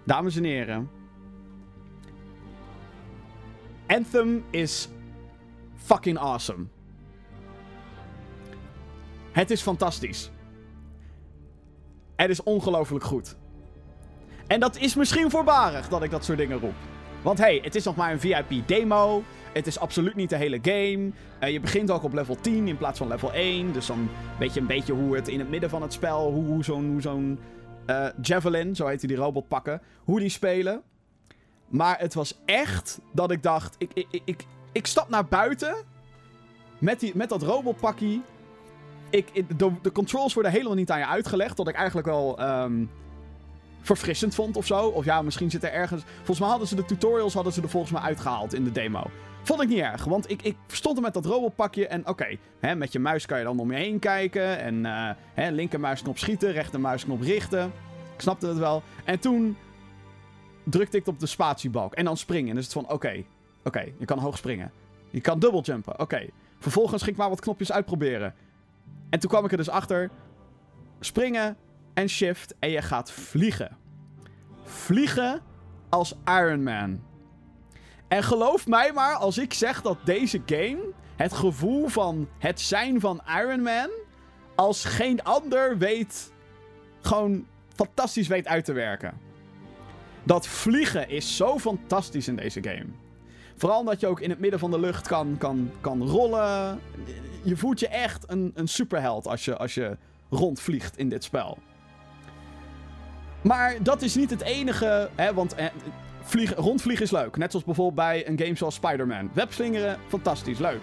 Dames 0.05 0.35
en 0.35 0.43
heren. 0.43 0.89
Anthem 3.87 4.45
is 4.49 4.89
fucking 5.75 6.17
awesome. 6.17 6.65
Het 9.31 9.51
is 9.51 9.61
fantastisch. 9.61 10.31
Het 12.15 12.29
is 12.29 12.43
ongelooflijk 12.43 13.03
goed. 13.03 13.35
En 14.47 14.59
dat 14.59 14.77
is 14.77 14.95
misschien 14.95 15.29
voorbarig 15.29 15.87
dat 15.87 16.03
ik 16.03 16.11
dat 16.11 16.25
soort 16.25 16.37
dingen 16.37 16.59
roep. 16.59 16.73
Want 17.21 17.37
hey, 17.37 17.59
het 17.63 17.75
is 17.75 17.83
nog 17.83 17.95
maar 17.95 18.11
een 18.11 18.19
VIP-demo. 18.19 19.23
Het 19.53 19.67
is 19.67 19.79
absoluut 19.79 20.15
niet 20.15 20.29
de 20.29 20.35
hele 20.35 20.59
game. 20.61 21.11
Eh, 21.39 21.51
je 21.51 21.59
begint 21.59 21.91
ook 21.91 22.03
op 22.03 22.13
level 22.13 22.35
10 22.35 22.67
in 22.67 22.77
plaats 22.77 22.97
van 22.97 23.07
level 23.07 23.33
1. 23.33 23.73
Dus 23.73 23.85
dan 23.85 24.09
weet 24.39 24.53
je 24.53 24.59
een 24.59 24.67
beetje 24.67 24.93
hoe 24.93 25.15
het 25.15 25.27
in 25.27 25.39
het 25.39 25.49
midden 25.49 25.69
van 25.69 25.81
het 25.81 25.93
spel... 25.93 26.31
hoe, 26.31 26.45
hoe 26.45 26.63
zo'n 27.01 27.39
eh, 27.85 28.07
Javelin, 28.21 28.75
zo 28.75 28.87
heet 28.87 29.07
die 29.07 29.17
robot 29.17 29.47
pakken... 29.47 29.81
hoe 30.03 30.19
die 30.19 30.29
spelen. 30.29 30.81
Maar 31.67 31.99
het 31.99 32.13
was 32.13 32.37
echt 32.45 32.99
dat 33.11 33.31
ik 33.31 33.43
dacht... 33.43 33.75
Ik, 33.77 33.91
ik, 33.93 34.21
ik, 34.25 34.45
ik, 34.71 34.87
stap 34.87 35.09
naar 35.09 35.25
buiten... 35.25 35.75
met, 36.77 36.99
die, 36.99 37.11
met 37.15 37.29
dat 37.29 37.41
robotpakkie... 37.41 38.21
Ik, 39.09 39.59
de, 39.59 39.71
de 39.81 39.91
controls 39.91 40.33
worden 40.33 40.51
helemaal 40.51 40.73
niet 40.73 40.91
aan 40.91 40.99
je 40.99 41.05
uitgelegd. 41.05 41.57
Wat 41.57 41.67
ik 41.67 41.75
eigenlijk 41.75 42.07
wel 42.07 42.39
ehm, 42.39 42.85
verfrissend 43.81 44.35
vond 44.35 44.57
of 44.57 44.65
zo. 44.65 44.87
Of 44.87 45.05
ja, 45.05 45.21
misschien 45.21 45.49
zit 45.49 45.63
er 45.63 45.71
ergens... 45.71 46.03
Volgens 46.15 46.39
mij 46.39 46.49
hadden 46.49 46.67
ze 46.67 46.75
de 46.75 46.85
tutorials 46.85 47.33
hadden 47.33 47.53
ze 47.53 47.61
er 47.61 47.69
volgens 47.69 47.91
mij 47.91 48.01
uitgehaald 48.01 48.53
in 48.53 48.63
de 48.63 48.71
demo. 48.71 49.03
Vond 49.47 49.61
ik 49.61 49.67
niet 49.67 49.79
erg, 49.79 50.03
want 50.03 50.29
ik, 50.29 50.41
ik 50.41 50.55
stond 50.67 50.97
er 50.97 51.03
met 51.03 51.13
dat 51.13 51.25
robotpakje 51.25 51.87
en 51.87 52.07
oké, 52.07 52.37
hè, 52.59 52.75
met 52.75 52.91
je 52.91 52.99
muis 52.99 53.25
kan 53.25 53.37
je 53.37 53.43
dan 53.43 53.59
om 53.59 53.71
je 53.71 53.77
heen 53.77 53.99
kijken 53.99 54.59
en 54.59 54.85
eh 54.85 55.09
hè, 55.33 55.49
linkermuisknop 55.49 56.17
schieten, 56.17 56.51
rechtermuisknop 56.51 57.21
richten. 57.21 57.65
Ik 58.15 58.21
snapte 58.21 58.47
het 58.47 58.57
wel. 58.57 58.83
En 59.03 59.19
toen 59.19 59.57
drukte 60.69 60.97
ik 60.97 61.07
op 61.07 61.19
de 61.19 61.25
spatiebalk 61.25 61.93
en 61.93 62.05
dan 62.05 62.17
springen. 62.17 62.55
Dus 62.55 62.63
het 62.63 62.73
van 62.73 62.89
oké, 62.89 63.23
oké, 63.63 63.85
je 63.97 64.05
kan 64.05 64.19
hoog 64.19 64.37
springen. 64.37 64.71
Je 65.09 65.21
kan 65.21 65.39
dubbeljumpen, 65.39 65.99
oké. 65.99 66.27
Vervolgens 66.59 67.03
ging 67.03 67.15
ik 67.15 67.21
maar 67.21 67.29
wat 67.29 67.41
knopjes 67.41 67.71
uitproberen. 67.71 68.33
En 69.09 69.19
toen 69.19 69.29
kwam 69.29 69.45
ik 69.45 69.51
er 69.51 69.57
dus 69.57 69.69
achter, 69.69 70.09
springen 70.99 71.57
en 71.93 72.09
shift 72.09 72.55
en 72.59 72.69
je 72.69 72.81
gaat 72.81 73.11
vliegen. 73.11 73.77
Vliegen 74.63 75.41
als 75.89 76.15
Iron 76.25 76.63
Man. 76.63 77.03
En 78.07 78.23
geloof 78.23 78.67
mij 78.67 78.91
maar 78.93 79.15
als 79.15 79.37
ik 79.37 79.53
zeg 79.53 79.81
dat 79.81 79.97
deze 80.03 80.41
game 80.45 80.93
het 81.15 81.33
gevoel 81.33 81.87
van 81.87 82.29
het 82.37 82.61
zijn 82.61 82.99
van 82.99 83.21
Iron 83.27 83.61
Man 83.61 83.89
als 84.55 84.85
geen 84.85 85.23
ander 85.23 85.77
weet, 85.77 86.33
gewoon 87.01 87.45
fantastisch 87.75 88.27
weet 88.27 88.47
uit 88.47 88.65
te 88.65 88.73
werken. 88.73 89.26
Dat 90.27 90.47
vliegen 90.47 91.09
is 91.09 91.35
zo 91.35 91.59
fantastisch 91.59 92.27
in 92.27 92.35
deze 92.35 92.63
game. 92.63 92.85
Vooral 93.55 93.79
omdat 93.79 93.99
je 93.99 94.07
ook 94.07 94.19
in 94.19 94.29
het 94.29 94.39
midden 94.39 94.59
van 94.59 94.71
de 94.71 94.79
lucht 94.79 95.07
kan, 95.07 95.35
kan, 95.37 95.71
kan 95.81 96.07
rollen. 96.07 96.79
Je 97.43 97.57
voelt 97.57 97.79
je 97.79 97.87
echt 97.87 98.23
een, 98.27 98.51
een 98.55 98.67
superheld 98.67 99.27
als 99.27 99.45
je, 99.45 99.57
als 99.57 99.73
je 99.73 99.97
rondvliegt 100.29 100.97
in 100.97 101.09
dit 101.09 101.23
spel. 101.23 101.57
Maar 103.41 103.83
dat 103.83 104.01
is 104.01 104.15
niet 104.15 104.29
het 104.29 104.41
enige, 104.41 105.09
hè, 105.15 105.33
want 105.33 105.55
eh, 105.55 105.65
vliegen, 106.21 106.57
rondvliegen 106.57 107.05
is 107.05 107.11
leuk. 107.11 107.37
Net 107.37 107.49
zoals 107.51 107.65
bijvoorbeeld 107.65 108.07
bij 108.07 108.27
een 108.27 108.39
game 108.39 108.55
zoals 108.55 108.75
Spider-Man. 108.75 109.29
Webslingeren, 109.33 109.99
fantastisch, 110.07 110.59
leuk. 110.59 110.81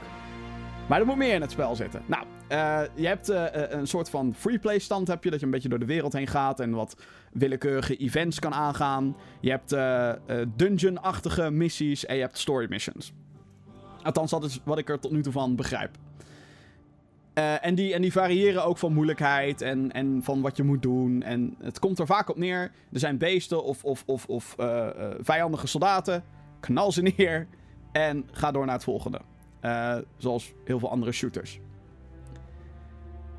Maar 0.89 1.01
er 1.01 1.07
moet 1.07 1.17
meer 1.17 1.35
in 1.35 1.41
het 1.41 1.51
spel 1.51 1.77
zitten. 1.77 2.03
Nou, 2.07 2.25
eh, 2.49 2.83
je 2.95 3.07
hebt 3.07 3.29
eh, 3.29 3.63
eh, 3.63 3.71
een 3.71 3.87
soort 3.87 4.11
van 4.11 4.35
freeplay 4.35 4.79
stand 4.79 5.09
heb 5.09 5.25
je, 5.25 5.31
dat 5.31 5.39
je 5.41 5.45
een 5.45 5.53
beetje 5.53 5.69
door 5.69 5.79
de 5.79 5.85
wereld 5.85 6.13
heen 6.13 6.27
gaat 6.27 6.61
en 6.61 6.71
wat 6.71 6.97
willekeurige 7.33 7.97
events 7.97 8.39
kan 8.39 8.55
aangaan. 8.55 9.17
Je 9.41 9.51
hebt 9.51 9.73
eh, 9.73 10.13
dungeon-achtige 10.57 11.51
missies 11.51 12.07
en 12.07 12.15
je 12.15 12.21
hebt 12.21 12.39
story 12.39 12.67
missions. 12.69 13.13
Althans, 14.03 14.31
dat 14.31 14.45
is 14.45 14.61
wat 14.65 14.79
ik 14.79 14.89
er 14.89 15.01
tot 15.01 15.11
nu 15.11 15.23
toe 15.23 15.33
van 15.33 15.57
begrijp. 15.57 15.91
En, 17.35 17.75
die, 17.75 17.95
en 17.95 18.03
die 18.03 18.13
variëren 18.13 18.65
ook 18.65 18.79
van 18.79 18.93
moeilijkheid 18.93 19.61
en, 19.61 19.93
en 19.93 20.21
van 20.23 20.41
wat 20.41 20.57
je 20.57 20.63
moet 20.63 20.83
doen. 20.83 21.23
En 21.23 21.57
het 21.63 21.79
komt 21.79 21.99
er 21.99 22.07
vaak 22.07 22.31
op 22.31 22.37
neer. 22.37 22.71
Er 22.93 22.99
zijn 22.99 23.19
beesten 23.19 23.65
of, 23.65 23.85
of, 23.85 24.03
of, 24.07 24.27
of 24.27 24.55
vijandige 25.21 25.67
soldaten. 25.67 26.25
Knal 26.61 26.93
ze 26.93 27.03
neer 27.17 27.47
en 27.93 28.29
ga 28.33 28.51
door 28.51 28.65
naar 28.65 28.75
het 28.75 28.85
volgende. 28.85 29.21
Zoals 30.17 30.53
heel 30.65 30.79
veel 30.79 30.91
andere 30.91 31.13
shooters. 31.13 31.61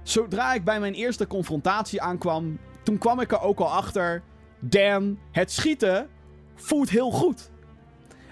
Zodra 0.05 0.53
ik 0.53 0.63
bij 0.63 0.79
mijn 0.79 0.93
eerste 0.93 1.27
confrontatie 1.27 2.01
aankwam, 2.01 2.59
toen 2.83 2.97
kwam 2.97 3.19
ik 3.19 3.31
er 3.31 3.41
ook 3.41 3.59
al 3.59 3.71
achter. 3.71 4.21
Damn, 4.59 5.19
het 5.31 5.51
schieten 5.51 6.09
voelt 6.55 6.89
heel 6.89 7.11
goed. 7.11 7.49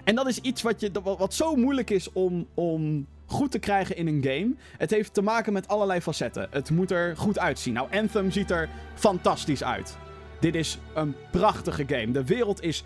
En 0.04 0.14
dat 0.14 0.26
is 0.26 0.38
iets 0.38 0.62
wat, 0.62 0.80
je, 0.80 0.90
wat, 1.02 1.34
zo 1.34 1.54
moeilijk 1.54 1.90
is 1.90 2.12
om, 2.12 2.46
om 2.54 3.06
goed 3.26 3.50
te 3.50 3.58
krijgen 3.58 3.96
in 3.96 4.06
een 4.06 4.22
game. 4.22 4.54
Het 4.78 4.90
heeft 4.90 5.14
te 5.14 5.22
maken 5.22 5.52
met 5.52 5.68
allerlei 5.68 6.00
facetten. 6.00 6.48
Het 6.50 6.70
moet 6.70 6.90
er 6.90 7.16
goed 7.16 7.38
uitzien. 7.38 7.74
Nou, 7.74 7.88
Anthem 7.92 8.30
ziet 8.30 8.50
er 8.50 8.68
fantastisch 8.94 9.64
uit. 9.64 9.96
Dit 10.40 10.54
is 10.54 10.78
een 10.94 11.14
prachtige 11.30 11.84
game. 11.86 12.10
De 12.10 12.24
wereld 12.24 12.62
is 12.62 12.84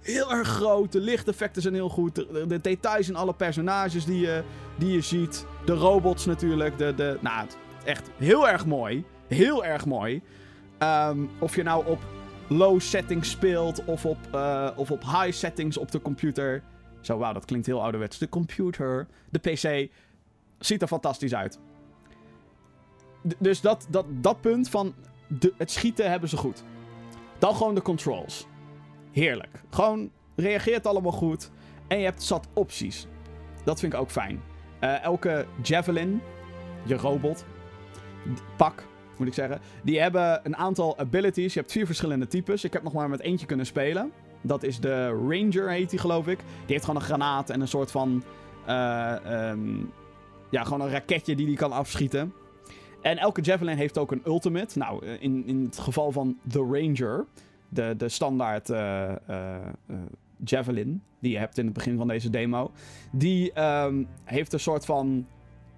heel 0.00 0.32
erg 0.32 0.48
groot. 0.48 0.92
De 0.92 1.00
lichteffecten 1.00 1.62
zijn 1.62 1.74
heel 1.74 1.88
goed. 1.88 2.14
De, 2.14 2.44
de 2.48 2.60
details 2.60 3.08
in 3.08 3.16
alle 3.16 3.34
personages 3.34 4.04
die 4.04 4.20
je, 4.20 4.42
die 4.76 4.92
je 4.92 5.00
ziet. 5.00 5.46
De 5.64 5.74
robots 5.74 6.26
natuurlijk. 6.26 6.78
De, 6.78 6.94
de, 6.94 7.18
nou, 7.20 7.46
echt 7.84 8.10
heel 8.16 8.48
erg 8.48 8.66
mooi. 8.66 9.04
Heel 9.28 9.64
erg 9.64 9.86
mooi. 9.86 10.22
Ehm, 10.78 11.26
of 11.38 11.54
je 11.56 11.62
nou 11.62 11.86
op 11.86 11.98
low 12.48 12.80
settings 12.80 13.30
speelt 13.30 13.84
of 13.84 14.06
op, 14.06 14.18
eh, 14.32 14.70
of 14.76 14.90
op 14.90 15.02
high 15.02 15.32
settings 15.32 15.76
op 15.76 15.90
de 15.90 16.02
computer. 16.02 16.62
Zo, 17.00 17.18
wauw, 17.18 17.32
dat 17.32 17.44
klinkt 17.44 17.66
heel 17.66 17.82
ouderwets. 17.82 18.18
De 18.18 18.28
computer, 18.28 19.06
de 19.30 19.38
PC, 19.38 19.90
ziet 20.58 20.82
er 20.82 20.88
fantastisch 20.88 21.34
uit. 21.34 21.58
Dus 23.38 23.60
dat, 23.60 23.86
dat, 23.90 24.04
dat 24.10 24.40
punt 24.40 24.68
van 24.68 24.94
de, 25.26 25.52
het 25.56 25.70
schieten 25.70 26.10
hebben 26.10 26.28
ze 26.28 26.36
goed. 26.36 26.62
Dan 27.38 27.54
gewoon 27.54 27.74
de 27.74 27.82
controls. 27.82 28.46
Heerlijk. 29.12 29.62
Gewoon 29.70 30.10
reageert 30.36 30.86
allemaal 30.86 31.12
goed. 31.12 31.50
En 31.88 31.98
je 31.98 32.04
hebt 32.04 32.22
zat 32.22 32.48
opties. 32.52 33.06
Dat 33.64 33.80
vind 33.80 33.92
ik 33.92 33.98
ook 33.98 34.10
fijn. 34.10 34.42
Eh, 34.78 35.02
elke 35.02 35.46
javelin, 35.62 36.20
je 36.84 36.96
robot, 36.96 37.44
pak, 38.56 38.84
moet 39.16 39.26
ik 39.26 39.34
zeggen. 39.34 39.60
Die 39.82 40.00
hebben 40.00 40.40
een 40.42 40.56
aantal 40.56 40.98
abilities. 40.98 41.54
Je 41.54 41.60
hebt 41.60 41.72
vier 41.72 41.86
verschillende 41.86 42.26
types. 42.26 42.64
Ik 42.64 42.72
heb 42.72 42.82
nog 42.82 42.92
maar 42.92 43.08
met 43.08 43.20
eentje 43.20 43.46
kunnen 43.46 43.66
spelen. 43.66 44.12
Dat 44.40 44.62
is 44.62 44.80
de 44.80 45.06
Ranger, 45.06 45.70
heet 45.70 45.90
die 45.90 45.98
geloof 45.98 46.26
ik. 46.26 46.38
Die 46.38 46.46
heeft 46.66 46.84
gewoon 46.84 47.00
een 47.00 47.06
granaat 47.06 47.50
en 47.50 47.60
een 47.60 47.68
soort 47.68 47.90
van... 47.90 48.22
eh, 48.66 49.48
ehm, 49.50 49.76
ja, 50.50 50.64
gewoon 50.64 50.80
een 50.80 50.90
raketje 50.90 51.36
die 51.36 51.46
die 51.46 51.56
kan 51.56 51.72
afschieten. 51.72 52.32
En 53.02 53.18
elke 53.18 53.40
Javelin 53.40 53.76
heeft 53.76 53.98
ook 53.98 54.12
een 54.12 54.22
ultimate. 54.26 54.78
Nou, 54.78 55.06
eh, 55.06 55.22
in, 55.22 55.46
in 55.46 55.64
het 55.64 55.78
geval 55.78 56.12
van 56.12 56.38
The 56.48 56.58
Ranger, 56.58 57.26
de, 57.68 57.94
de 57.96 58.08
standaard 58.08 58.70
eh, 58.70 59.12
Javelin, 60.44 61.02
die 61.18 61.32
je 61.32 61.38
hebt 61.38 61.58
in 61.58 61.64
het 61.64 61.74
begin 61.74 61.96
van 61.96 62.08
deze 62.08 62.30
demo, 62.30 62.70
die 63.12 63.52
ehm, 63.52 64.04
heeft 64.24 64.52
een 64.52 64.60
soort 64.60 64.84
van 64.84 65.26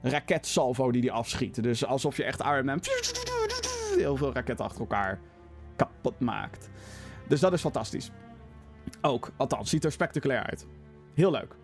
raketsalvo 0.02 0.90
die 0.90 1.00
die 1.00 1.12
afschiet. 1.12 1.62
Dus 1.62 1.86
alsof 1.86 2.16
je 2.16 2.24
echt 2.24 2.40
Iron 2.40 2.80
heel 3.96 4.16
veel 4.16 4.32
raketten 4.32 4.64
achter 4.64 4.80
elkaar 4.80 5.20
kapot 5.76 6.20
maakt. 6.20 6.70
Dus 7.28 7.40
dat 7.40 7.52
is 7.52 7.60
fantastisch. 7.60 8.10
Ook, 9.00 9.30
althans, 9.36 9.70
ziet 9.70 9.84
er 9.84 9.92
spectaculair 9.92 10.42
uit. 10.42 10.66
Heel 11.14 11.30
leuk. 11.30 11.54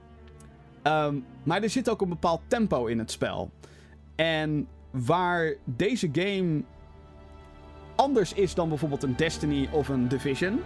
Ehm, 0.82 1.16
maar 1.42 1.62
er 1.62 1.70
zit 1.70 1.90
ook 1.90 2.00
een 2.00 2.08
bepaald 2.08 2.40
tempo 2.46 2.86
in 2.86 2.98
het 2.98 3.10
spel. 3.10 3.50
En 4.14 4.68
waar 4.90 5.54
deze 5.64 6.08
game 6.12 6.62
anders 7.94 8.32
is 8.32 8.54
dan 8.54 8.68
bijvoorbeeld 8.68 9.02
een 9.02 9.16
Destiny 9.16 9.68
of 9.72 9.88
een 9.88 10.08
Division. 10.08 10.60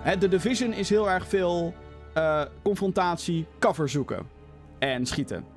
Hè, 0.00 0.18
de 0.18 0.28
Division 0.28 0.72
is 0.72 0.88
heel 0.88 1.10
erg 1.10 1.28
veel 1.28 1.74
eh, 2.14 2.42
confrontatie, 2.62 3.46
cover 3.58 3.88
zoeken 3.88 4.26
en 4.78 5.06
schieten. 5.06 5.53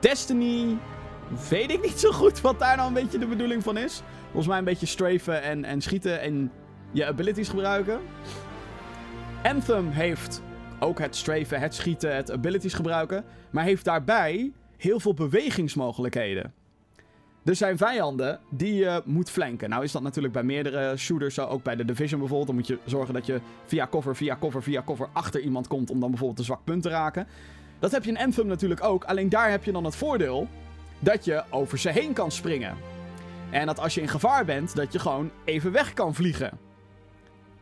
Destiny 0.00 0.78
weet 1.48 1.70
ik 1.70 1.82
niet 1.82 1.98
zo 1.98 2.10
goed 2.12 2.40
wat 2.40 2.58
daar 2.58 2.76
nou 2.76 2.88
een 2.88 2.94
beetje 2.94 3.18
de 3.18 3.26
bedoeling 3.26 3.62
van 3.62 3.76
is. 3.76 4.02
Volgens 4.24 4.46
mij 4.46 4.58
een 4.58 4.64
beetje 4.64 4.86
strafen 4.86 5.42
en, 5.42 5.64
en 5.64 5.80
schieten 5.80 6.20
en 6.20 6.52
je 6.92 7.06
abilities 7.06 7.48
gebruiken. 7.48 8.00
Anthem 9.42 9.90
heeft 9.90 10.42
ook 10.80 10.98
het 10.98 11.16
strafen, 11.16 11.60
het 11.60 11.74
schieten, 11.74 12.16
het 12.16 12.30
abilities 12.30 12.74
gebruiken. 12.74 13.24
Maar 13.50 13.64
heeft 13.64 13.84
daarbij 13.84 14.52
heel 14.76 15.00
veel 15.00 15.14
bewegingsmogelijkheden. 15.14 16.52
Er 17.44 17.56
zijn 17.56 17.76
vijanden 17.76 18.40
die 18.50 18.74
je 18.74 19.02
moet 19.04 19.30
flanken. 19.30 19.68
Nou 19.70 19.84
is 19.84 19.92
dat 19.92 20.02
natuurlijk 20.02 20.34
bij 20.34 20.42
meerdere 20.42 20.96
shooters 20.96 21.34
zo. 21.34 21.46
Ook 21.46 21.62
bij 21.62 21.76
de 21.76 21.84
Division 21.84 22.18
bijvoorbeeld. 22.18 22.46
Dan 22.46 22.56
moet 22.56 22.66
je 22.66 22.78
zorgen 22.84 23.14
dat 23.14 23.26
je 23.26 23.40
via 23.66 23.86
cover, 23.86 24.16
via 24.16 24.36
cover, 24.40 24.62
via 24.62 24.82
cover 24.82 25.08
achter 25.12 25.40
iemand 25.40 25.66
komt. 25.66 25.90
Om 25.90 26.00
dan 26.00 26.08
bijvoorbeeld 26.10 26.38
een 26.38 26.44
zwak 26.44 26.64
punt 26.64 26.82
te 26.82 26.88
raken. 26.88 27.26
Dat 27.78 27.90
heb 27.90 28.04
je 28.04 28.10
in 28.10 28.18
Anthem 28.18 28.46
natuurlijk 28.46 28.84
ook. 28.84 29.04
Alleen 29.04 29.28
daar 29.28 29.50
heb 29.50 29.64
je 29.64 29.72
dan 29.72 29.84
het 29.84 29.96
voordeel 29.96 30.48
dat 30.98 31.24
je 31.24 31.42
over 31.50 31.78
ze 31.78 31.90
heen 31.90 32.12
kan 32.12 32.30
springen. 32.30 32.76
En 33.50 33.66
dat 33.66 33.78
als 33.78 33.94
je 33.94 34.00
in 34.00 34.08
gevaar 34.08 34.44
bent, 34.44 34.76
dat 34.76 34.92
je 34.92 34.98
gewoon 34.98 35.30
even 35.44 35.72
weg 35.72 35.92
kan 35.92 36.14
vliegen. 36.14 36.58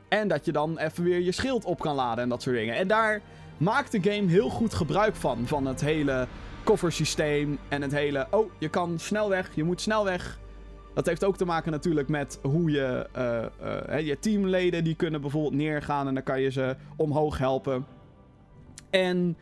En 0.09 0.29
dat 0.29 0.45
je 0.45 0.53
dan 0.53 0.79
even 0.79 1.05
weer 1.05 1.21
je 1.21 1.33
schild 1.33 1.65
op 1.65 1.81
kan 1.81 1.95
laden 1.95 2.23
en 2.23 2.29
dat 2.29 2.43
soort 2.43 2.57
dingen. 2.57 2.77
En 2.77 2.89
daar 2.89 3.21
maakt 3.57 3.93
de 3.93 4.11
game 4.13 4.31
heel 4.31 4.49
goed 4.49 4.75
gebruik 4.75 5.15
van. 5.15 5.47
Van 5.47 5.67
het 5.67 5.81
hele 5.81 6.27
koffersysteem 6.65 7.59
en 7.69 7.83
het 7.83 7.93
hele... 7.93 8.27
Oh, 8.31 8.51
je 8.59 8.69
kan 8.69 8.99
snel 8.99 9.29
weg, 9.29 9.51
je 9.55 9.65
moet 9.65 9.81
snel 9.81 10.05
weg. 10.05 10.39
Dat 10.95 11.07
heeft 11.07 11.25
ook 11.25 11.37
te 11.37 11.45
maken 11.45 11.73
natuurlijk 11.73 12.09
met 12.09 12.39
hoe 12.43 12.71
je... 12.71 13.07
Uh, 13.17 13.97
uh, 13.97 14.07
je 14.07 14.19
teamleden 14.19 14.85
die 14.85 14.95
kunnen 14.95 15.21
bijvoorbeeld 15.21 15.55
neergaan 15.55 16.09
en 16.09 16.15
dan 16.15 16.23
kan 16.23 16.41
je 16.41 16.51
ze 16.51 16.77
omhoog 16.97 17.39
helpen. 17.39 17.87
En 18.91 19.37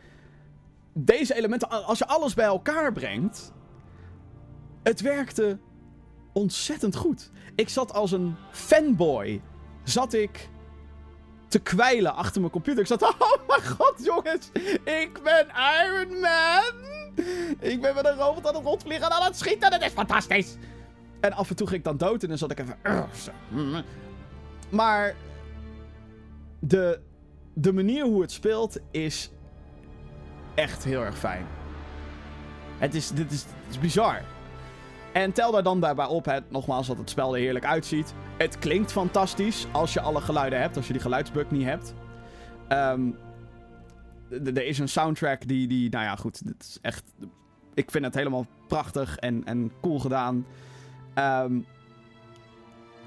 deze 0.93 1.35
elementen, 1.35 1.85
als 1.85 1.97
je 1.97 2.07
alles 2.07 2.33
bij 2.33 2.45
elkaar 2.45 2.91
brengt... 2.91 3.53
Het 4.83 5.01
werkte 5.01 5.59
ontzettend 6.33 6.95
goed. 6.95 7.31
Ik 7.55 7.69
zat 7.69 7.93
als 7.93 8.11
een 8.11 8.35
fanboy. 8.51 9.41
Zat 9.83 10.13
ik 10.13 10.49
te 11.47 11.59
kwijlen 11.59 12.15
achter 12.15 12.41
mijn 12.41 12.53
computer. 12.53 12.81
Ik 12.81 12.87
zat, 12.87 13.01
oh 13.19 13.47
mijn 13.47 13.65
god 13.65 14.03
jongens, 14.03 14.49
ik 14.83 15.19
ben 15.23 15.47
Iron 15.83 16.19
Man. 16.19 16.63
Ik 17.59 17.81
ben 17.81 17.95
met 17.95 18.05
een 18.05 18.15
robot 18.15 18.47
aan 18.47 18.55
het 18.55 18.63
rondvliegen 18.63 19.05
en 19.05 19.11
aan 19.11 19.23
het 19.23 19.37
schieten. 19.37 19.71
Dat 19.71 19.81
is 19.81 19.91
fantastisch. 19.91 20.55
En 21.19 21.33
af 21.33 21.49
en 21.49 21.55
toe 21.55 21.67
ging 21.67 21.79
ik 21.79 21.85
dan 21.85 21.97
dood 21.97 22.23
en 22.23 22.29
dan 22.29 22.37
zat 22.37 22.51
ik 22.51 22.59
even... 22.59 22.77
Maar 24.69 25.15
de, 26.59 26.99
de 27.53 27.73
manier 27.73 28.05
hoe 28.05 28.21
het 28.21 28.31
speelt 28.31 28.77
is 28.91 29.31
echt 30.55 30.83
heel 30.83 31.03
erg 31.03 31.17
fijn. 31.17 31.45
Het 32.77 32.95
is, 32.95 33.09
dit 33.11 33.31
is, 33.31 33.45
is 33.69 33.79
bizar. 33.79 34.21
En 35.13 35.31
tel 35.31 35.51
daar 35.51 35.63
dan 35.63 35.79
daarbij 35.79 36.05
op, 36.05 36.41
nogmaals, 36.49 36.87
dat 36.87 36.97
het 36.97 37.09
spel 37.09 37.35
er 37.35 37.41
heerlijk 37.41 37.65
uitziet. 37.65 38.13
Het 38.37 38.59
klinkt 38.59 38.91
fantastisch 38.91 39.67
als 39.71 39.93
je 39.93 40.01
alle 40.01 40.21
geluiden 40.21 40.59
hebt, 40.61 40.77
als 40.77 40.87
je 40.87 40.93
die 40.93 41.01
geluidsbug 41.01 41.51
niet 41.51 41.65
hebt. 41.65 41.93
Um, 42.69 43.17
er 44.29 44.65
is 44.65 44.79
een 44.79 44.89
soundtrack 44.89 45.47
die, 45.47 45.67
die, 45.67 45.89
nou 45.89 46.03
ja, 46.03 46.15
goed, 46.15 46.41
het 46.45 46.63
is 46.63 46.77
echt... 46.81 47.03
Ik 47.73 47.91
vind 47.91 48.05
het 48.05 48.15
helemaal 48.15 48.45
prachtig 48.67 49.17
en, 49.17 49.45
en 49.45 49.71
cool 49.81 49.99
gedaan. 49.99 50.45
Um, 51.15 51.65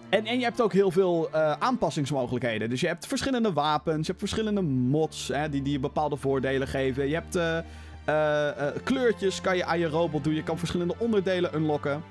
en, 0.09 0.27
en 0.27 0.39
je 0.39 0.45
hebt 0.45 0.61
ook 0.61 0.73
heel 0.73 0.91
veel 0.91 1.29
uh, 1.35 1.53
aanpassingsmogelijkheden. 1.53 2.71
Dus 2.71 2.81
je 2.81 2.87
hebt 2.87 3.07
verschillende 3.07 3.53
wapens, 3.53 4.07
je 4.07 4.07
hebt 4.07 4.19
verschillende 4.19 4.63
mods 4.63 5.29
hè, 5.29 5.49
die, 5.49 5.63
die 5.63 5.73
je 5.73 5.81
bepaalde 5.81 6.17
voordelen 6.17 6.69
geven. 6.69 7.09
Je 7.09 7.15
hebt... 7.15 7.37
Uh, 7.37 7.59
uh, 8.09 8.67
kleurtjes 8.85 9.41
kan 9.41 9.57
je 9.57 9.65
aan 9.65 9.79
je 9.79 9.87
robot 9.87 10.25
doen. 10.25 10.35
Je 10.35 10.43
kan 10.43 10.59
verschillende 10.59 10.95
onderdelen 10.99 11.55
unlocken. 11.55 12.03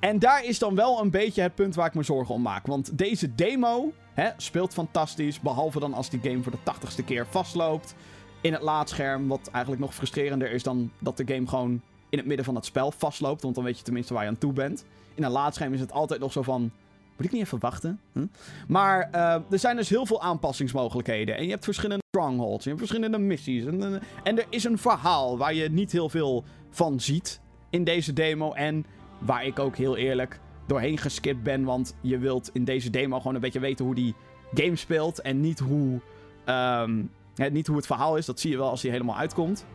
En 0.00 0.18
daar 0.18 0.44
is 0.44 0.58
dan 0.58 0.74
wel 0.74 1.00
een 1.00 1.10
beetje 1.10 1.42
het 1.42 1.54
punt 1.54 1.74
waar 1.74 1.86
ik 1.86 1.94
me 1.94 2.02
zorgen 2.02 2.34
om 2.34 2.42
maak. 2.42 2.66
Want 2.66 2.98
deze 2.98 3.34
demo 3.34 3.92
hè, 4.14 4.30
speelt 4.36 4.72
fantastisch. 4.72 5.40
Behalve 5.40 5.80
dan 5.80 5.94
als 5.94 6.10
die 6.10 6.20
game 6.22 6.42
voor 6.42 6.52
de 6.52 6.62
tachtigste 6.62 7.04
keer 7.04 7.26
vastloopt. 7.26 7.94
In 8.40 8.52
het 8.52 8.62
laadscherm. 8.62 9.28
Wat 9.28 9.48
eigenlijk 9.52 9.84
nog 9.84 9.94
frustrerender 9.94 10.52
is 10.52 10.62
dan 10.62 10.90
dat 10.98 11.16
de 11.16 11.34
game 11.34 11.46
gewoon 11.46 11.80
in 12.08 12.18
het 12.18 12.26
midden 12.26 12.44
van 12.44 12.54
het 12.54 12.64
spel 12.64 12.90
vastloopt. 12.90 13.42
Want 13.42 13.54
dan 13.54 13.64
weet 13.64 13.78
je 13.78 13.84
tenminste 13.84 14.14
waar 14.14 14.22
je 14.22 14.28
aan 14.28 14.38
toe 14.38 14.52
bent. 14.52 14.84
In 15.14 15.22
een 15.22 15.30
laadscherm 15.30 15.72
is 15.72 15.80
het 15.80 15.92
altijd 15.92 16.20
nog 16.20 16.32
zo 16.32 16.42
van... 16.42 16.70
Moet 17.18 17.26
ik 17.26 17.32
niet 17.32 17.42
even 17.42 17.58
wachten? 17.58 18.00
Hm? 18.12 18.26
Maar 18.68 19.08
uh, 19.14 19.34
er 19.50 19.58
zijn 19.58 19.76
dus 19.76 19.88
heel 19.88 20.06
veel 20.06 20.22
aanpassingsmogelijkheden. 20.22 21.36
En 21.36 21.44
je 21.44 21.50
hebt 21.50 21.64
verschillende 21.64 22.04
strongholds. 22.08 22.64
Je 22.64 22.70
hebt 22.70 22.80
verschillende 22.80 23.18
missies. 23.18 23.64
En, 23.64 24.02
en 24.22 24.38
er 24.38 24.46
is 24.48 24.64
een 24.64 24.78
verhaal 24.78 25.38
waar 25.38 25.54
je 25.54 25.70
niet 25.70 25.92
heel 25.92 26.08
veel 26.08 26.44
van 26.70 27.00
ziet 27.00 27.40
in 27.70 27.84
deze 27.84 28.12
demo. 28.12 28.52
En 28.52 28.86
waar 29.18 29.44
ik 29.44 29.58
ook 29.58 29.76
heel 29.76 29.96
eerlijk 29.96 30.40
doorheen 30.66 30.98
geskipt 30.98 31.42
ben. 31.42 31.64
Want 31.64 31.94
je 32.00 32.18
wilt 32.18 32.50
in 32.52 32.64
deze 32.64 32.90
demo 32.90 33.16
gewoon 33.16 33.34
een 33.34 33.40
beetje 33.40 33.60
weten 33.60 33.84
hoe 33.84 33.94
die 33.94 34.14
game 34.54 34.76
speelt. 34.76 35.20
En 35.20 35.40
niet 35.40 35.58
hoe, 35.58 36.00
um, 36.46 37.10
hè, 37.34 37.50
niet 37.50 37.66
hoe 37.66 37.76
het 37.76 37.86
verhaal 37.86 38.16
is. 38.16 38.26
Dat 38.26 38.40
zie 38.40 38.50
je 38.50 38.56
wel 38.56 38.70
als 38.70 38.80
die 38.80 38.90
helemaal 38.90 39.16
uitkomt. 39.16 39.66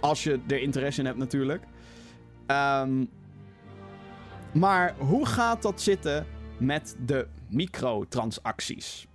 Als 0.00 0.24
je 0.24 0.40
er 0.48 0.60
interesse 0.60 1.00
in 1.00 1.06
hebt 1.06 1.18
natuurlijk. 1.18 1.62
Um, 2.46 3.08
maar 4.52 4.94
hoe 4.98 5.26
gaat 5.26 5.62
dat 5.62 5.80
zitten 5.80 6.26
met 6.58 6.96
de 7.06 7.26
microtransacties? 7.48 9.06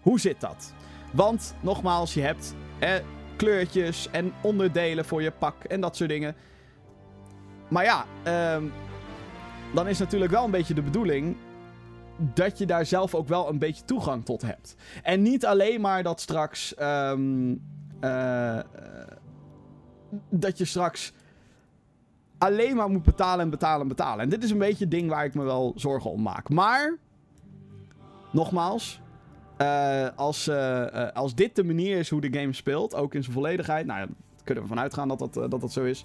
Hoe 0.00 0.20
zit 0.20 0.40
dat? 0.40 0.72
Want 1.12 1.54
nogmaals, 1.60 2.14
je 2.14 2.20
hebt 2.20 2.54
eh, 2.78 2.94
kleurtjes 3.36 4.10
en 4.10 4.32
onderdelen 4.42 5.04
voor 5.04 5.22
je 5.22 5.30
pak 5.30 5.64
en 5.64 5.80
dat 5.80 5.96
soort 5.96 6.10
dingen. 6.10 6.34
Maar 7.68 7.84
ja, 7.84 8.04
um, 8.54 8.72
dan 9.74 9.88
is 9.88 9.98
natuurlijk 9.98 10.30
wel 10.30 10.44
een 10.44 10.50
beetje 10.50 10.74
de 10.74 10.82
bedoeling 10.82 11.36
dat 12.16 12.58
je 12.58 12.66
daar 12.66 12.86
zelf 12.86 13.14
ook 13.14 13.28
wel 13.28 13.48
een 13.48 13.58
beetje 13.58 13.84
toegang 13.84 14.24
tot 14.24 14.42
hebt. 14.42 14.74
En 15.02 15.22
niet 15.22 15.46
alleen 15.46 15.80
maar 15.80 16.02
dat 16.02 16.20
straks. 16.20 16.74
Um, 16.80 17.62
uh, 18.00 18.58
dat 20.28 20.58
je 20.58 20.64
straks 20.64 21.12
alleen 22.40 22.76
maar 22.76 22.90
moet 22.90 23.02
betalen 23.02 23.44
en 23.44 23.50
betalen 23.50 23.80
en 23.80 23.88
betalen. 23.88 24.24
En 24.24 24.30
dit 24.30 24.44
is 24.44 24.50
een 24.50 24.58
beetje 24.58 24.84
het 24.84 24.90
ding 24.90 25.08
waar 25.08 25.24
ik 25.24 25.34
me 25.34 25.42
wel 25.42 25.72
zorgen 25.76 26.10
om 26.10 26.22
maak. 26.22 26.48
Maar, 26.48 26.98
nogmaals, 28.30 29.00
uh, 29.58 30.08
als, 30.16 30.48
uh, 30.48 31.08
als 31.12 31.34
dit 31.34 31.56
de 31.56 31.64
manier 31.64 31.98
is 31.98 32.10
hoe 32.10 32.20
de 32.20 32.38
game 32.38 32.52
speelt, 32.52 32.94
ook 32.94 33.14
in 33.14 33.22
zijn 33.22 33.34
volledigheid, 33.34 33.86
nou, 33.86 34.06
daar 34.06 34.16
kunnen 34.44 34.62
we 34.62 34.68
vanuit 34.68 34.94
gaan 34.94 35.08
dat 35.08 35.18
dat, 35.18 35.34
dat, 35.34 35.60
dat 35.60 35.72
zo 35.72 35.84
is, 35.84 36.04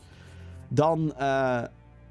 dan 0.68 1.14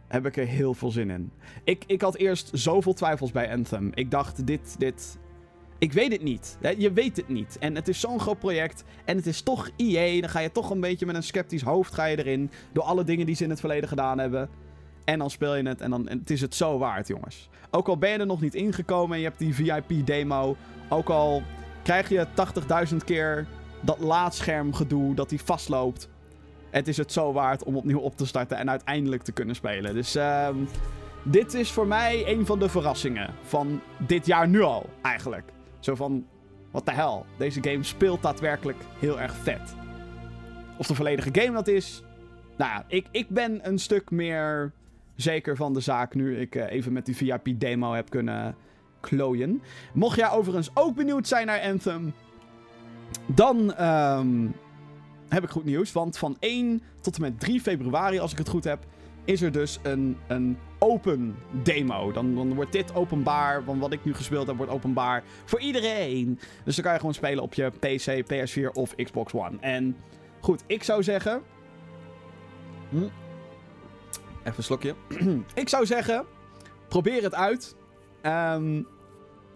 heb 0.08 0.26
ik 0.26 0.36
er 0.36 0.46
heel 0.46 0.74
veel 0.74 0.90
zin 0.90 1.10
in. 1.10 1.32
Ik, 1.64 1.84
ik 1.86 2.00
had 2.00 2.16
eerst 2.16 2.50
zoveel 2.52 2.94
twijfels 2.94 3.32
bij 3.32 3.52
Anthem. 3.52 3.90
Ik 3.94 4.10
dacht, 4.10 4.46
dit, 4.46 4.74
dit, 4.78 5.18
ik 5.78 5.92
weet 5.92 6.12
het 6.12 6.22
niet. 6.22 6.58
Je 6.78 6.92
weet 6.92 7.16
het 7.16 7.28
niet. 7.28 7.56
En 7.58 7.74
het 7.74 7.88
is 7.88 8.00
zo'n 8.00 8.20
groot 8.20 8.38
project. 8.38 8.84
En 9.04 9.16
het 9.16 9.26
is 9.26 9.42
toch 9.42 9.70
EA. 9.76 10.20
Dan 10.20 10.30
ga 10.30 10.40
je 10.40 10.52
toch 10.52 10.70
een 10.70 10.80
beetje 10.80 11.06
met 11.06 11.14
een 11.14 11.22
sceptisch 11.22 11.62
hoofd 11.62 11.94
ga 11.94 12.04
je 12.04 12.18
erin. 12.18 12.50
Door 12.72 12.84
alle 12.84 13.04
dingen 13.04 13.26
die 13.26 13.34
ze 13.34 13.44
in 13.44 13.50
het 13.50 13.60
verleden 13.60 13.88
gedaan 13.88 14.18
hebben. 14.18 14.48
En 15.04 15.18
dan 15.18 15.30
speel 15.30 15.54
je 15.54 15.68
het 15.68 15.80
en 15.80 15.90
dan 15.90 16.08
het 16.08 16.30
is 16.30 16.40
het 16.40 16.54
zo 16.54 16.78
waard, 16.78 17.08
jongens. 17.08 17.48
Ook 17.70 17.88
al 17.88 17.98
ben 17.98 18.10
je 18.10 18.18
er 18.18 18.26
nog 18.26 18.40
niet 18.40 18.54
ingekomen 18.54 19.14
en 19.14 19.22
je 19.22 19.28
hebt 19.28 19.38
die 19.38 19.54
VIP-demo. 19.54 20.56
Ook 20.88 21.08
al 21.08 21.42
krijg 21.82 22.08
je 22.08 22.26
80.000 22.90 22.96
keer 23.04 23.46
dat 23.80 23.98
laadscherm 23.98 24.74
gedoe 24.74 25.14
dat 25.14 25.28
die 25.28 25.40
vastloopt. 25.44 26.08
Het 26.70 26.88
is 26.88 26.96
het 26.96 27.12
zo 27.12 27.32
waard 27.32 27.64
om 27.64 27.76
opnieuw 27.76 27.98
op 27.98 28.16
te 28.16 28.26
starten 28.26 28.56
en 28.56 28.70
uiteindelijk 28.70 29.22
te 29.22 29.32
kunnen 29.32 29.54
spelen. 29.54 29.94
Dus 29.94 30.16
uh, 30.16 30.48
dit 31.22 31.54
is 31.54 31.70
voor 31.70 31.86
mij 31.86 32.24
een 32.26 32.46
van 32.46 32.58
de 32.58 32.68
verrassingen 32.68 33.34
van 33.42 33.80
dit 33.98 34.26
jaar 34.26 34.48
nu 34.48 34.60
al, 34.60 34.90
eigenlijk. 35.02 35.52
Zo 35.84 35.94
van, 35.94 36.26
wat 36.70 36.86
de 36.86 36.92
hel, 36.92 37.26
deze 37.36 37.62
game 37.62 37.82
speelt 37.82 38.22
daadwerkelijk 38.22 38.78
heel 38.98 39.20
erg 39.20 39.36
vet. 39.36 39.74
Of 40.76 40.86
de 40.86 40.94
volledige 40.94 41.28
game 41.32 41.52
dat 41.52 41.68
is, 41.68 42.02
nou 42.56 42.70
ja, 42.70 42.84
ik, 42.88 43.06
ik 43.10 43.28
ben 43.28 43.68
een 43.68 43.78
stuk 43.78 44.10
meer 44.10 44.72
zeker 45.16 45.56
van 45.56 45.72
de 45.72 45.80
zaak 45.80 46.14
nu 46.14 46.38
ik 46.38 46.54
uh, 46.54 46.70
even 46.70 46.92
met 46.92 47.06
die 47.06 47.16
VIP-demo 47.16 47.92
heb 47.92 48.10
kunnen 48.10 48.56
klooien. 49.00 49.62
Mocht 49.92 50.16
jij 50.16 50.30
overigens 50.30 50.70
ook 50.74 50.94
benieuwd 50.94 51.28
zijn 51.28 51.46
naar 51.46 51.60
Anthem, 51.60 52.14
dan 53.26 53.84
um, 53.84 54.54
heb 55.28 55.42
ik 55.42 55.50
goed 55.50 55.64
nieuws. 55.64 55.92
Want 55.92 56.18
van 56.18 56.36
1 56.38 56.82
tot 57.00 57.14
en 57.14 57.20
met 57.20 57.40
3 57.40 57.60
februari, 57.60 58.18
als 58.18 58.32
ik 58.32 58.38
het 58.38 58.48
goed 58.48 58.64
heb, 58.64 58.86
is 59.24 59.42
er 59.42 59.52
dus 59.52 59.78
een, 59.82 60.16
een 60.26 60.58
open 60.78 61.36
demo. 61.62 62.12
Dan, 62.12 62.34
dan 62.34 62.54
wordt 62.54 62.72
dit 62.72 62.94
openbaar, 62.94 63.64
want 63.64 63.80
wat 63.80 63.92
ik 63.92 64.04
nu 64.04 64.14
gespeeld 64.14 64.46
heb, 64.46 64.56
wordt 64.56 64.72
openbaar 64.72 65.22
voor 65.44 65.60
iedereen. 65.60 66.38
Dus 66.64 66.74
dan 66.74 66.84
kan 66.84 66.92
je 66.92 66.98
gewoon 66.98 67.14
spelen 67.14 67.42
op 67.42 67.54
je 67.54 67.70
PC, 67.70 68.24
PS4 68.32 68.72
of 68.72 68.94
Xbox 68.94 69.34
One. 69.34 69.56
En 69.60 69.96
goed, 70.40 70.62
ik 70.66 70.82
zou 70.82 71.02
zeggen... 71.02 71.42
Hm, 72.88 72.96
even 74.40 74.54
een 74.56 74.62
slokje. 74.62 74.94
ik 75.54 75.68
zou 75.68 75.86
zeggen, 75.86 76.24
probeer 76.88 77.22
het 77.22 77.34
uit. 77.34 77.76
Um, 78.22 78.86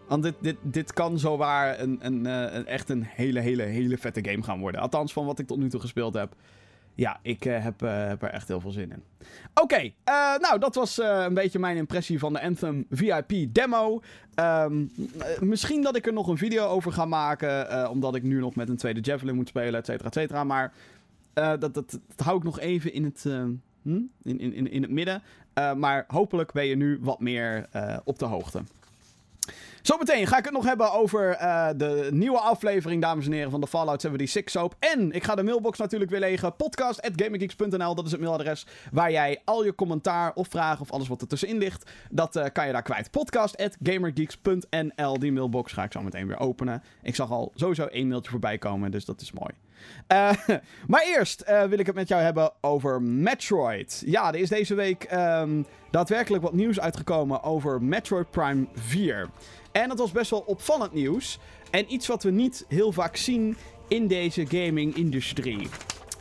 want 0.09 0.23
dit, 0.23 0.35
dit, 0.41 0.57
dit 0.63 0.93
kan 0.93 1.19
zowaar 1.19 1.81
een, 1.81 1.99
een, 2.01 2.25
een, 2.25 2.57
een, 2.57 2.67
echt 2.67 2.89
een 2.89 3.03
hele, 3.03 3.41
hele, 3.41 3.63
hele 3.63 3.99
vette 3.99 4.25
game 4.31 4.43
gaan 4.43 4.61
worden. 4.61 4.81
Althans, 4.81 5.13
van 5.13 5.27
wat 5.27 5.39
ik 5.39 5.47
tot 5.47 5.59
nu 5.59 5.69
toe 5.69 5.81
gespeeld 5.81 6.15
heb 6.15 6.35
ja, 6.99 7.19
ik 7.23 7.43
heb, 7.43 7.83
uh, 7.83 8.07
heb, 8.07 8.23
er 8.23 8.31
echt 8.31 8.49
heel 8.49 8.61
veel 8.61 8.71
zin 8.71 8.93
in. 8.93 9.03
Oké, 9.55 9.77
eh, 10.05 10.39
nou 10.39 10.59
dat 10.59 10.75
was 10.75 10.99
een 10.99 11.35
beetje 11.35 11.59
mijn 11.59 11.77
impressie 11.77 12.19
van 12.19 12.33
de 12.33 12.41
Anthem 12.41 12.87
VIP 12.91 13.33
demo. 13.49 14.03
Um, 14.35 14.91
misschien 15.41 15.83
dat 15.83 15.97
ik 15.97 16.07
er 16.07 16.13
nog 16.13 16.29
een 16.29 16.39
video 16.39 16.67
over 16.67 16.93
ga 16.93 17.05
maken, 17.05 17.91
omdat 17.91 18.15
ik 18.15 18.23
nu 18.23 18.41
nog 18.41 18.55
met 18.55 18.69
een 18.69 18.77
tweede 18.77 19.01
Javelin 19.01 19.35
moet 19.35 19.49
spelen, 19.49 19.81
et 19.81 19.87
cetera, 19.87 20.09
et 20.09 20.15
cetera. 20.15 20.45
Maar 20.45 20.73
dat, 21.33 21.61
dat, 21.61 21.75
dat, 21.75 22.01
hou 22.17 22.37
ik 22.37 22.45
nog 22.45 22.61
even 22.61 22.93
in 22.93 23.05
het, 23.05 23.23
hm? 23.83 24.01
in, 24.23 24.41
in, 24.41 24.71
in 24.71 24.83
het 24.83 24.91
midden. 24.91 25.23
maar 25.77 26.05
hopelijk 26.09 26.53
ben 26.53 26.67
je 26.67 26.77
nu 26.77 26.99
wat 27.01 27.21
meer 27.21 27.69
op 28.05 28.19
de 28.19 28.25
hoogte. 28.25 28.63
Zometeen 29.89 30.27
ga 30.27 30.39
ik 30.39 30.45
het 30.45 30.53
nog 30.53 30.65
hebben 30.65 30.93
over 30.93 31.39
uh, 31.41 31.69
de 31.77 32.09
nieuwe 32.13 32.39
aflevering, 32.39 33.03
dames 33.03 33.27
en 33.27 33.33
heren, 33.33 33.51
van 33.51 33.61
de 33.61 33.67
Fallout 33.67 34.01
76 34.01 34.53
soap. 34.53 34.75
En 34.79 35.13
ik 35.13 35.25
ga 35.25 35.35
de 35.35 35.43
mailbox 35.43 35.79
natuurlijk 35.79 36.11
weer 36.11 36.21
legen. 36.21 36.57
Podcast.gaminggeeks.nl, 36.57 37.95
dat 37.95 38.05
is 38.05 38.11
het 38.11 38.21
mailadres 38.21 38.67
waar 38.93 39.11
jij 39.11 39.43
al 39.45 39.65
je 39.65 39.75
commentaar 39.75 40.33
of 40.35 40.49
vragen 40.49 40.81
of 40.81 40.91
alles 40.91 41.09
wat 41.09 41.21
er 41.21 41.29
tussenin 41.29 41.59
ligt, 41.59 41.91
dat 42.11 42.37
uh, 42.37 42.45
kan 42.53 42.67
je 42.67 42.73
daar 42.73 42.83
kwijt. 42.83 43.11
Podcast.gamergeeks.nl, 43.11 45.19
die 45.19 45.33
mailbox 45.33 45.73
ga 45.73 45.85
ik 45.85 45.93
zo 45.93 46.03
meteen 46.03 46.27
weer 46.27 46.39
openen. 46.39 46.83
Ik 47.03 47.15
zag 47.15 47.31
al 47.31 47.53
sowieso 47.55 47.87
één 47.87 48.09
mailtje 48.09 48.31
voorbij 48.31 48.59
komen, 48.59 48.91
dus 48.91 49.05
dat 49.05 49.21
is 49.21 49.33
mooi. 49.33 49.53
Uh, 50.13 50.33
maar 50.93 51.03
eerst 51.03 51.45
wil 51.69 51.79
ik 51.79 51.87
het 51.87 51.95
met 51.95 52.09
jou 52.09 52.23
hebben 52.23 52.53
over 52.61 53.03
Metroid. 53.03 54.03
Ja, 54.07 54.29
er 54.29 54.41
is 54.41 54.49
deze 54.49 54.75
week 54.75 55.13
um, 55.13 55.67
daadwerkelijk 55.91 56.43
wat 56.43 56.53
nieuws 56.53 56.81
uitgekomen 56.81 57.43
over 57.43 57.83
Metroid 57.83 58.31
Prime 58.31 58.67
4. 58.75 59.29
En 59.73 59.89
dat 59.89 59.99
was 59.99 60.13
best 60.13 60.31
wel 60.31 60.45
opvallend 60.47 60.93
nieuws. 60.93 61.39
En 61.71 61.93
iets 61.93 62.07
wat 62.07 62.23
we 62.23 62.31
niet 62.31 62.65
heel 62.69 62.93
vaak 62.93 63.17
zien 63.17 63.57
in 63.89 64.07
deze 64.07 64.47
gaming-industrie. 64.47 65.69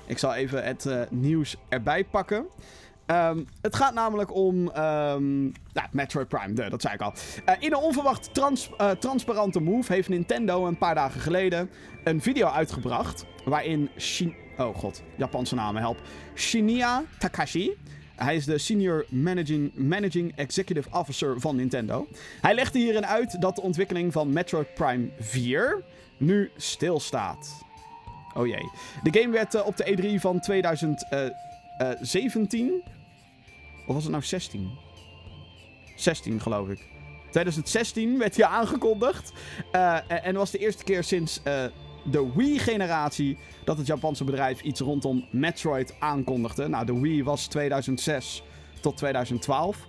Ik 0.06 0.18
zal 0.18 0.34
even 0.34 0.64
het 0.64 0.86
uh, 0.86 1.02
nieuws 1.10 1.56
erbij 1.70 2.04
pakken. 2.04 2.46
Um, 3.12 3.48
het 3.62 3.76
gaat 3.76 3.94
namelijk 3.94 4.36
om 4.36 4.68
um, 4.68 5.52
Metroid 5.92 6.28
Prime, 6.28 6.70
dat 6.70 6.82
zei 6.82 6.94
ik 6.94 7.02
al. 7.02 7.14
Uh, 7.50 7.56
in 7.60 7.72
een 7.72 7.80
onverwacht 7.80 8.30
uh, 8.38 8.90
transparante 8.90 9.60
move 9.60 9.94
heeft 9.94 10.10
Nintendo 10.10 10.66
een 10.66 10.78
paar 10.78 10.96
dagen 10.96 11.22
geleden 11.22 11.70
een 12.04 12.22
video 12.22 12.48
uitgebracht. 12.48 13.26
Waarin 13.46 13.90
Shin 13.98 14.36
oh 14.58 14.76
god, 14.76 15.04
Japanse 15.16 15.56
namen 15.56 15.82
help. 15.82 16.02
Shinya 16.36 17.04
Takashi 17.20 17.78
hij 18.18 18.36
is 18.36 18.46
de 18.46 18.58
Senior 18.58 19.06
Managing, 19.10 19.72
Managing 19.76 20.36
Executive 20.36 20.90
Officer 20.92 21.40
van 21.40 21.56
Nintendo. 21.56 22.08
Hij 22.42 22.54
legde 22.54 22.80
hierin 22.80 23.06
uit 23.06 23.42
dat 23.42 23.56
de 23.56 23.62
ontwikkeling 23.62 24.14
van 24.14 24.34
Metroid 24.34 24.74
Prime 24.74 25.10
4 25.20 25.84
nu 26.18 26.52
stilstaat. 26.58 27.66
Oh 28.34 28.48
jee. 28.48 28.70
De 29.04 29.20
game 29.20 29.34
werd 29.34 29.56
uh, 29.56 29.66
op 29.66 29.78
de 29.78 30.16
E3 30.18 30.22
van 30.22 30.40
2017. 30.40 32.66
Uh, 32.66 32.68
uh, 32.68 32.74
of 33.88 33.94
was 33.94 34.04
het 34.04 34.12
nou 34.12 34.24
16? 34.24 34.70
16 35.96 36.42
geloof 36.42 36.70
ik. 36.70 36.80
2016 37.30 38.18
werd 38.18 38.38
hij 38.38 38.46
aangekondigd. 38.46 39.32
En 40.08 40.34
was 40.34 40.52
de 40.52 40.58
eerste 40.58 40.84
keer 40.84 41.04
sinds 41.04 41.42
de 42.12 42.32
Wii-generatie 42.36 43.38
dat 43.64 43.78
het 43.78 43.88
Japanse 43.88 44.24
bedrijf 44.24 44.62
iets 44.62 44.80
rondom 44.80 45.26
Metroid 45.32 45.96
aankondigde. 46.00 46.68
Nou, 46.68 46.86
de 46.86 47.00
Wii 47.00 47.24
was 47.24 47.48
2006 47.48 48.44
tot 48.82 48.98
2012. 48.98 49.88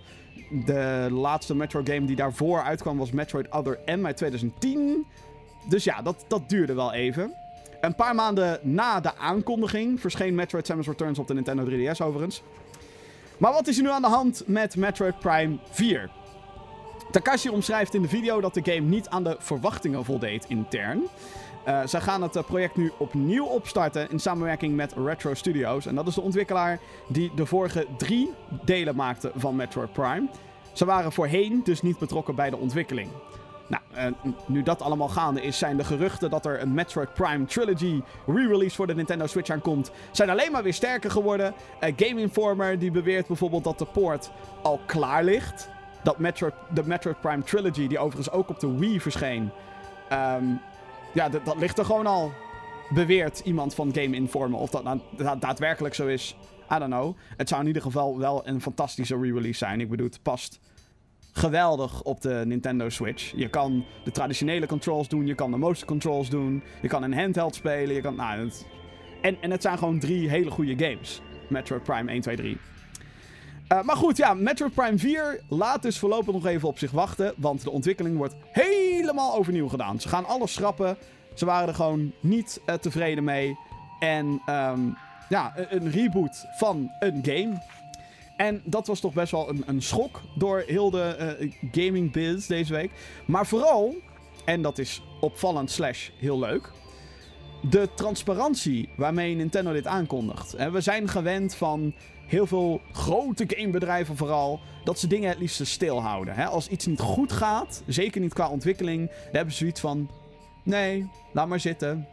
De 0.65 1.07
laatste 1.11 1.55
Metroid 1.55 1.89
game 1.89 2.05
die 2.05 2.15
daarvoor 2.15 2.61
uitkwam 2.61 2.97
was 2.97 3.11
Metroid 3.11 3.49
Other 3.49 3.79
M 3.85 4.05
uit 4.05 4.17
2010. 4.17 5.05
Dus 5.69 5.83
ja, 5.83 6.01
dat, 6.01 6.25
dat 6.27 6.49
duurde 6.49 6.73
wel 6.73 6.93
even. 6.93 7.33
Een 7.81 7.95
paar 7.95 8.15
maanden 8.15 8.59
na 8.61 8.99
de 8.99 9.15
aankondiging 9.15 9.99
verscheen 9.99 10.35
Metroid 10.35 10.65
Samus 10.65 10.87
Returns 10.87 11.19
op 11.19 11.27
de 11.27 11.33
Nintendo 11.33 11.63
3DS 11.65 12.05
overigens. 12.05 12.41
Maar 13.37 13.51
wat 13.51 13.67
is 13.67 13.77
er 13.77 13.83
nu 13.83 13.89
aan 13.89 14.01
de 14.01 14.07
hand 14.07 14.43
met 14.45 14.75
Metroid 14.75 15.19
Prime 15.19 15.57
4? 15.69 16.09
Takashi 17.11 17.49
omschrijft 17.49 17.93
in 17.93 18.01
de 18.01 18.07
video 18.07 18.41
dat 18.41 18.53
de 18.53 18.61
game 18.63 18.87
niet 18.87 19.09
aan 19.09 19.23
de 19.23 19.35
verwachtingen 19.39 20.05
voldeed 20.05 20.45
intern. 20.47 21.01
Uh, 21.67 21.81
zij 21.85 22.01
gaan 22.01 22.21
het 22.21 22.35
eh, 22.35 22.43
project 22.43 22.75
nu 22.75 22.91
opnieuw 22.97 23.45
opstarten 23.45 24.09
in 24.09 24.19
samenwerking 24.19 24.75
met 24.75 24.93
Retro 25.05 25.33
Studios. 25.33 25.85
En 25.85 25.95
dat 25.95 26.07
is 26.07 26.13
de 26.13 26.21
ontwikkelaar 26.21 26.79
die 27.07 27.31
de 27.35 27.45
vorige 27.45 27.87
drie 27.97 28.33
delen 28.65 28.95
maakte 28.95 29.31
van 29.35 29.55
Metroid 29.55 29.93
Prime. 29.93 30.27
Ze 30.73 30.85
waren 30.85 31.11
voorheen 31.11 31.61
dus 31.63 31.81
niet 31.81 31.99
betrokken 31.99 32.35
bij 32.35 32.49
de 32.49 32.57
ontwikkeling. 32.57 33.09
Nou, 33.67 34.13
nu 34.45 34.63
dat 34.63 34.81
allemaal 34.81 35.07
gaande 35.07 35.41
is, 35.41 35.57
zijn 35.57 35.77
de 35.77 35.83
geruchten 35.83 36.29
dat 36.29 36.45
er 36.45 36.61
een 36.61 36.73
Metroid 36.73 37.13
Prime 37.13 37.45
Trilogy 37.45 38.01
re-release 38.25 38.75
voor 38.75 38.87
de 38.87 38.95
Nintendo 38.95 39.27
Switch 39.27 39.49
aankomt, 39.49 39.91
zijn 40.11 40.29
alleen 40.29 40.51
maar 40.51 40.63
weer 40.63 40.73
sterker 40.73 41.11
geworden. 41.11 41.53
Uh, 41.83 41.93
Game 41.95 42.21
Informer 42.21 42.79
die 42.79 42.91
beweert 42.91 43.27
bijvoorbeeld 43.27 43.63
dat 43.63 43.79
de 43.79 43.85
poort 43.85 44.31
al 44.61 44.79
klaar 44.85 45.23
ligt. 45.23 45.69
Dat 46.03 46.17
Metroid, 46.17 46.53
de 46.73 46.83
Metroid 46.85 47.21
Prime 47.21 47.43
Trilogy, 47.43 47.87
die 47.87 47.99
overigens 47.99 48.31
ook 48.31 48.49
op 48.49 48.59
de 48.59 48.77
Wii 48.77 49.01
verscheen, 49.01 49.51
um, 50.11 50.61
ja, 51.13 51.29
dat 51.29 51.57
ligt 51.57 51.77
er 51.77 51.85
gewoon 51.85 52.07
al. 52.07 52.31
Beweert 52.89 53.39
iemand 53.39 53.75
van 53.75 53.93
Game 53.93 54.15
Informer. 54.15 54.59
Of 54.59 54.69
dat 54.69 54.83
nou 54.83 54.99
daadwerkelijk 55.39 55.95
zo 55.95 56.07
is, 56.07 56.35
I 56.71 56.79
don't 56.79 56.91
know. 56.91 57.17
Het 57.37 57.49
zou 57.49 57.61
in 57.61 57.67
ieder 57.67 57.81
geval 57.81 58.17
wel 58.17 58.47
een 58.47 58.61
fantastische 58.61 59.15
re-release 59.15 59.57
zijn. 59.57 59.81
Ik 59.81 59.89
bedoel, 59.89 60.05
het 60.05 60.21
past 60.21 60.59
geweldig 61.33 62.01
op 62.01 62.21
de 62.21 62.43
Nintendo 62.45 62.89
Switch. 62.89 63.33
Je 63.35 63.49
kan 63.49 63.85
de 64.03 64.11
traditionele 64.11 64.65
controls 64.65 65.07
doen, 65.07 65.27
je 65.27 65.35
kan 65.35 65.51
de 65.51 65.57
motion 65.57 65.87
controls 65.87 66.29
doen, 66.29 66.63
je 66.81 66.87
kan 66.87 67.03
een 67.03 67.13
handheld 67.13 67.55
spelen, 67.55 67.95
je 67.95 68.01
kan... 68.01 68.15
Nou, 68.15 68.51
en, 69.21 69.37
en 69.41 69.51
het 69.51 69.61
zijn 69.61 69.77
gewoon 69.77 69.99
drie 69.99 70.29
hele 70.29 70.51
goede 70.51 70.85
games. 70.85 71.21
Metroid 71.49 71.83
Prime 71.83 72.11
1, 72.11 72.21
2, 72.21 72.35
3. 72.35 72.57
Uh, 73.71 73.81
maar 73.81 73.95
goed, 73.95 74.17
ja, 74.17 74.33
Metroid 74.33 74.73
Prime 74.73 74.97
4 74.97 75.41
laat 75.47 75.81
dus 75.81 75.99
voorlopig 75.99 76.33
nog 76.33 76.45
even 76.45 76.67
op 76.67 76.77
zich 76.77 76.91
wachten. 76.91 77.33
Want 77.37 77.63
de 77.63 77.69
ontwikkeling 77.69 78.17
wordt 78.17 78.35
helemaal 78.51 79.35
overnieuw 79.35 79.67
gedaan. 79.67 79.99
Ze 79.99 80.09
gaan 80.09 80.25
alles 80.25 80.53
schrappen. 80.53 80.97
Ze 81.33 81.45
waren 81.45 81.67
er 81.67 81.75
gewoon 81.75 82.11
niet 82.19 82.61
uh, 82.65 82.75
tevreden 82.75 83.23
mee. 83.23 83.57
En 83.99 84.41
um, 84.49 84.97
ja, 85.29 85.53
een 85.69 85.91
reboot 85.91 86.45
van 86.57 86.91
een 86.99 87.19
game. 87.23 87.61
En 88.37 88.61
dat 88.63 88.87
was 88.87 88.99
toch 88.99 89.13
best 89.13 89.31
wel 89.31 89.49
een, 89.49 89.63
een 89.65 89.81
schok 89.81 90.21
door 90.35 90.63
heel 90.67 90.89
de 90.89 91.37
uh, 91.39 91.51
gaming 91.71 92.11
biz 92.11 92.47
deze 92.47 92.73
week. 92.73 92.91
Maar 93.25 93.47
vooral, 93.47 93.95
en 94.45 94.61
dat 94.61 94.77
is 94.77 95.01
opvallend 95.19 95.71
slash 95.71 96.09
heel 96.17 96.39
leuk... 96.39 96.71
De 97.69 97.89
transparantie 97.95 98.89
waarmee 98.95 99.35
Nintendo 99.35 99.73
dit 99.73 99.87
aankondigt. 99.87 100.71
We 100.71 100.81
zijn 100.81 101.07
gewend 101.07 101.55
van 101.55 101.93
heel 102.29 102.47
veel 102.47 102.81
grote 102.91 103.43
gamebedrijven 103.47 104.17
vooral, 104.17 104.59
dat 104.83 104.99
ze 104.99 105.07
dingen 105.07 105.29
het 105.29 105.39
liefst 105.39 105.67
stilhouden. 105.67 106.33
Hè? 106.33 106.45
Als 106.45 106.67
iets 106.67 106.85
niet 106.85 106.99
goed 106.99 107.31
gaat, 107.31 107.83
zeker 107.87 108.21
niet 108.21 108.33
qua 108.33 108.49
ontwikkeling, 108.49 109.07
dan 109.07 109.31
hebben 109.31 109.53
ze 109.53 109.59
zoiets 109.59 109.79
van: 109.79 110.09
nee, 110.63 111.09
laat 111.33 111.47
maar 111.47 111.59
zitten. 111.59 112.07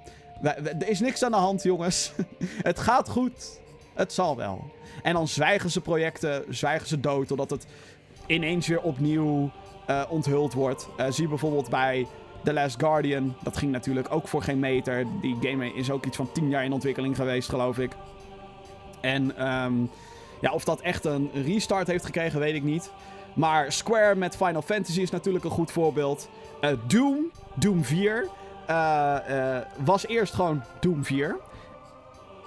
Er 0.62 0.88
is 0.88 1.00
niks 1.00 1.22
aan 1.24 1.30
de 1.30 1.36
hand, 1.36 1.62
jongens. 1.62 2.12
het 2.70 2.78
gaat 2.78 3.08
goed. 3.08 3.60
Het 3.94 4.12
zal 4.12 4.36
wel. 4.36 4.70
En 5.02 5.12
dan 5.12 5.28
zwijgen 5.28 5.70
ze 5.70 5.80
projecten, 5.80 6.44
zwijgen 6.48 6.88
ze 6.88 7.00
dood, 7.00 7.28
totdat 7.28 7.50
het 7.50 7.66
ineens 8.26 8.66
weer 8.66 8.80
opnieuw 8.80 9.50
uh, 9.90 10.02
onthuld 10.08 10.52
wordt. 10.52 10.88
Uh, 11.00 11.06
zie 11.10 11.28
bijvoorbeeld 11.28 11.68
bij 11.68 12.06
The 12.44 12.52
Last 12.52 12.80
Guardian. 12.80 13.36
Dat 13.42 13.56
ging 13.56 13.72
natuurlijk 13.72 14.12
ook 14.12 14.28
voor 14.28 14.42
geen 14.42 14.58
meter. 14.58 15.06
Die 15.20 15.36
game 15.40 15.74
is 15.74 15.90
ook 15.90 16.06
iets 16.06 16.16
van 16.16 16.32
10 16.32 16.48
jaar 16.48 16.64
in 16.64 16.72
ontwikkeling 16.72 17.16
geweest, 17.16 17.48
geloof 17.48 17.78
ik. 17.78 17.92
En 19.00 19.48
um, 19.48 19.90
ja, 20.40 20.52
of 20.52 20.64
dat 20.64 20.80
echt 20.80 21.04
een 21.04 21.30
restart 21.32 21.86
heeft 21.86 22.04
gekregen, 22.04 22.40
weet 22.40 22.54
ik 22.54 22.62
niet. 22.62 22.90
Maar 23.34 23.72
Square 23.72 24.14
met 24.14 24.36
Final 24.36 24.62
Fantasy 24.62 25.00
is 25.00 25.10
natuurlijk 25.10 25.44
een 25.44 25.50
goed 25.50 25.70
voorbeeld. 25.70 26.28
Uh, 26.60 26.70
Doom, 26.86 27.30
Doom 27.54 27.84
4, 27.84 28.28
uh, 28.70 29.16
uh, 29.30 29.58
was 29.84 30.06
eerst 30.06 30.34
gewoon 30.34 30.62
Doom 30.80 31.04
4. 31.04 31.36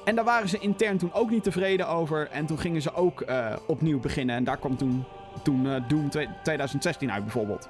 En 0.06 0.16
daar 0.16 0.26
waren 0.26 0.50
ze 0.50 0.60
intern 0.60 0.98
toen 0.98 1.14
ook 1.14 1.30
niet 1.30 1.44
tevreden 1.44 1.88
over. 1.88 2.28
En 2.32 2.46
toen 2.46 2.60
gingen 2.60 2.82
ze 2.82 2.94
ook 2.94 3.26
opnieuw 3.66 4.00
beginnen. 4.00 4.36
En 4.36 4.44
daar 4.44 4.58
kwam 4.58 4.78
toen, 4.78 5.06
toen 5.44 5.84
Doom 5.88 6.10
2016 6.44 7.12
uit 7.12 7.24
bijvoorbeeld. 7.24 7.70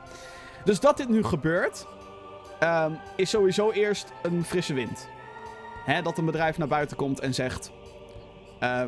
Dus 0.64 0.80
dat 0.80 0.98
dit 0.98 1.10
nu 1.10 1.24
gebeurt, 1.24 1.88
um, 2.64 2.98
is 3.16 3.30
sowieso 3.30 3.72
eerst 3.72 4.12
een 4.22 4.44
frisse 4.44 4.74
wind. 4.74 5.08
Hè, 5.86 6.02
dat 6.02 6.18
een 6.18 6.26
bedrijf 6.26 6.58
naar 6.58 6.68
buiten 6.68 6.98
komt 6.98 7.20
en 7.20 7.34
zegt... 7.34 7.72
Uh, 8.64 8.84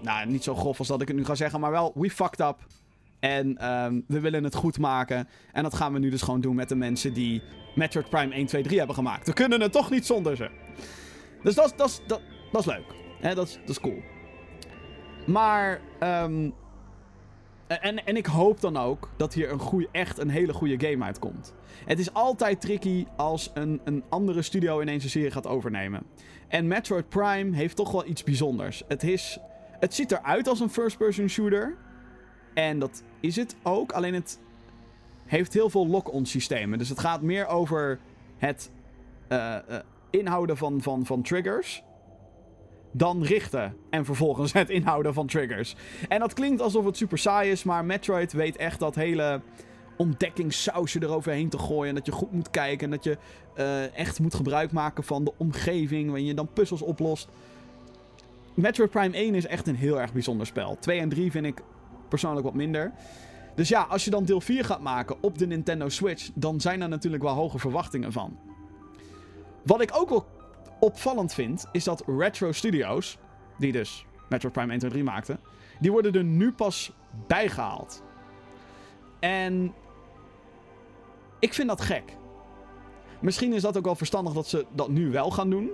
nou, 0.00 0.26
niet 0.26 0.44
zo 0.44 0.54
grof 0.54 0.78
als 0.78 0.88
dat 0.88 1.02
ik 1.02 1.08
het 1.08 1.16
nu 1.16 1.24
ga 1.24 1.34
zeggen, 1.34 1.60
maar 1.60 1.70
wel, 1.70 1.92
we 1.94 2.10
fucked 2.10 2.40
up. 2.40 2.56
En 3.20 3.72
um, 3.72 4.04
we 4.08 4.20
willen 4.20 4.44
het 4.44 4.54
goed 4.54 4.78
maken. 4.78 5.28
En 5.52 5.62
dat 5.62 5.74
gaan 5.74 5.92
we 5.92 5.98
nu 5.98 6.10
dus 6.10 6.22
gewoon 6.22 6.40
doen 6.40 6.54
met 6.54 6.68
de 6.68 6.74
mensen 6.74 7.12
die 7.12 7.42
Metroid 7.74 8.08
Prime 8.08 8.34
1, 8.34 8.46
2, 8.46 8.62
3 8.62 8.78
hebben 8.78 8.96
gemaakt. 8.96 9.26
We 9.26 9.32
kunnen 9.32 9.60
het 9.60 9.72
toch 9.72 9.90
niet 9.90 10.06
zonder 10.06 10.36
ze. 10.36 10.50
Dus 11.42 11.54
dat, 11.54 11.74
dat, 11.76 12.02
dat, 12.06 12.20
dat 12.52 12.60
is 12.60 12.66
leuk. 12.66 12.84
Dat, 13.20 13.36
dat 13.36 13.58
is 13.66 13.80
cool. 13.80 14.02
Maar, 15.26 15.80
um, 16.00 16.54
en, 17.66 18.06
en 18.06 18.16
ik 18.16 18.26
hoop 18.26 18.60
dan 18.60 18.76
ook 18.76 19.10
dat 19.16 19.34
hier 19.34 19.50
een 19.52 19.88
echt 19.92 20.18
een 20.18 20.28
hele 20.28 20.52
goede 20.52 20.88
game 20.88 21.04
uitkomt. 21.04 21.54
Het 21.84 21.98
is 21.98 22.12
altijd 22.12 22.60
tricky 22.60 23.06
als 23.16 23.50
een, 23.54 23.80
een 23.84 24.04
andere 24.08 24.42
studio 24.42 24.80
ineens 24.80 25.04
een 25.04 25.10
serie 25.10 25.30
gaat 25.30 25.46
overnemen. 25.46 26.02
En 26.48 26.66
Metroid 26.66 27.08
Prime 27.08 27.56
heeft 27.56 27.76
toch 27.76 27.92
wel 27.92 28.06
iets 28.06 28.24
bijzonders. 28.24 28.82
Het, 28.88 29.02
is, 29.02 29.38
het 29.70 29.94
ziet 29.94 30.12
eruit 30.12 30.48
als 30.48 30.60
een 30.60 30.70
first-person 30.70 31.28
shooter. 31.28 31.76
En 32.54 32.78
dat 32.78 33.02
is 33.20 33.36
het 33.36 33.56
ook. 33.62 33.92
Alleen 33.92 34.14
het 34.14 34.40
heeft 35.26 35.52
heel 35.52 35.70
veel 35.70 35.86
lock-on 35.86 36.26
systemen. 36.26 36.78
Dus 36.78 36.88
het 36.88 37.00
gaat 37.00 37.22
meer 37.22 37.46
over 37.46 37.98
het 38.36 38.70
uh, 39.28 39.56
uh, 39.68 39.76
inhouden 40.10 40.56
van, 40.56 40.82
van, 40.82 41.06
van 41.06 41.22
triggers. 41.22 41.82
Dan 42.96 43.22
richten. 43.22 43.76
En 43.90 44.04
vervolgens 44.04 44.52
het 44.52 44.70
inhouden 44.70 45.14
van 45.14 45.26
triggers. 45.26 45.74
En 46.08 46.20
dat 46.20 46.32
klinkt 46.32 46.60
alsof 46.60 46.84
het 46.84 46.96
super 46.96 47.18
saai 47.18 47.50
is, 47.50 47.64
maar 47.64 47.84
Metroid 47.84 48.32
weet 48.32 48.56
echt 48.56 48.78
dat 48.78 48.94
hele 48.94 49.40
ontdekkingssausje 49.96 51.02
eroverheen 51.02 51.48
te 51.48 51.58
gooien. 51.58 51.88
En 51.88 51.94
dat 51.94 52.06
je 52.06 52.12
goed 52.12 52.32
moet 52.32 52.50
kijken. 52.50 52.84
En 52.84 52.90
dat 52.90 53.04
je 53.04 53.18
uh, 53.56 53.96
echt 53.96 54.20
moet 54.20 54.34
gebruik 54.34 54.72
maken 54.72 55.04
van 55.04 55.24
de 55.24 55.32
omgeving. 55.36 56.06
Waarin 56.06 56.26
je 56.26 56.34
dan 56.34 56.52
puzzels 56.52 56.82
oplost. 56.82 57.28
Metroid 58.54 58.90
Prime 58.90 59.16
1 59.16 59.34
is 59.34 59.46
echt 59.46 59.66
een 59.66 59.76
heel 59.76 60.00
erg 60.00 60.12
bijzonder 60.12 60.46
spel. 60.46 60.76
2 60.80 61.00
en 61.00 61.08
3 61.08 61.30
vind 61.30 61.46
ik 61.46 61.62
persoonlijk 62.08 62.44
wat 62.44 62.54
minder. 62.54 62.92
Dus 63.54 63.68
ja, 63.68 63.82
als 63.82 64.04
je 64.04 64.10
dan 64.10 64.24
deel 64.24 64.40
4 64.40 64.64
gaat 64.64 64.80
maken 64.80 65.16
op 65.20 65.38
de 65.38 65.46
Nintendo 65.46 65.88
Switch, 65.88 66.30
dan 66.34 66.60
zijn 66.60 66.82
er 66.82 66.88
natuurlijk 66.88 67.22
wel 67.22 67.34
hoge 67.34 67.58
verwachtingen 67.58 68.12
van. 68.12 68.38
Wat 69.62 69.80
ik 69.80 69.90
ook 69.94 70.08
wel 70.08 70.26
opvallend 70.80 71.34
vind, 71.34 71.66
is 71.72 71.84
dat 71.84 72.04
Retro 72.06 72.52
Studios, 72.52 73.18
die 73.58 73.72
dus 73.72 74.06
Metroid 74.28 74.54
Prime 74.54 74.70
1, 74.70 74.78
2, 74.78 74.90
3 74.90 75.04
maakten, 75.04 75.40
die 75.80 75.92
worden 75.92 76.12
er 76.12 76.24
nu 76.24 76.52
pas 76.52 76.92
bijgehaald. 77.26 78.02
En 79.20 79.74
ik 81.38 81.54
vind 81.54 81.68
dat 81.68 81.80
gek. 81.80 82.16
Misschien 83.20 83.52
is 83.52 83.62
dat 83.62 83.76
ook 83.76 83.84
wel 83.84 83.94
verstandig 83.94 84.32
dat 84.32 84.48
ze 84.48 84.66
dat 84.74 84.88
nu 84.88 85.10
wel 85.10 85.30
gaan 85.30 85.50
doen. 85.50 85.70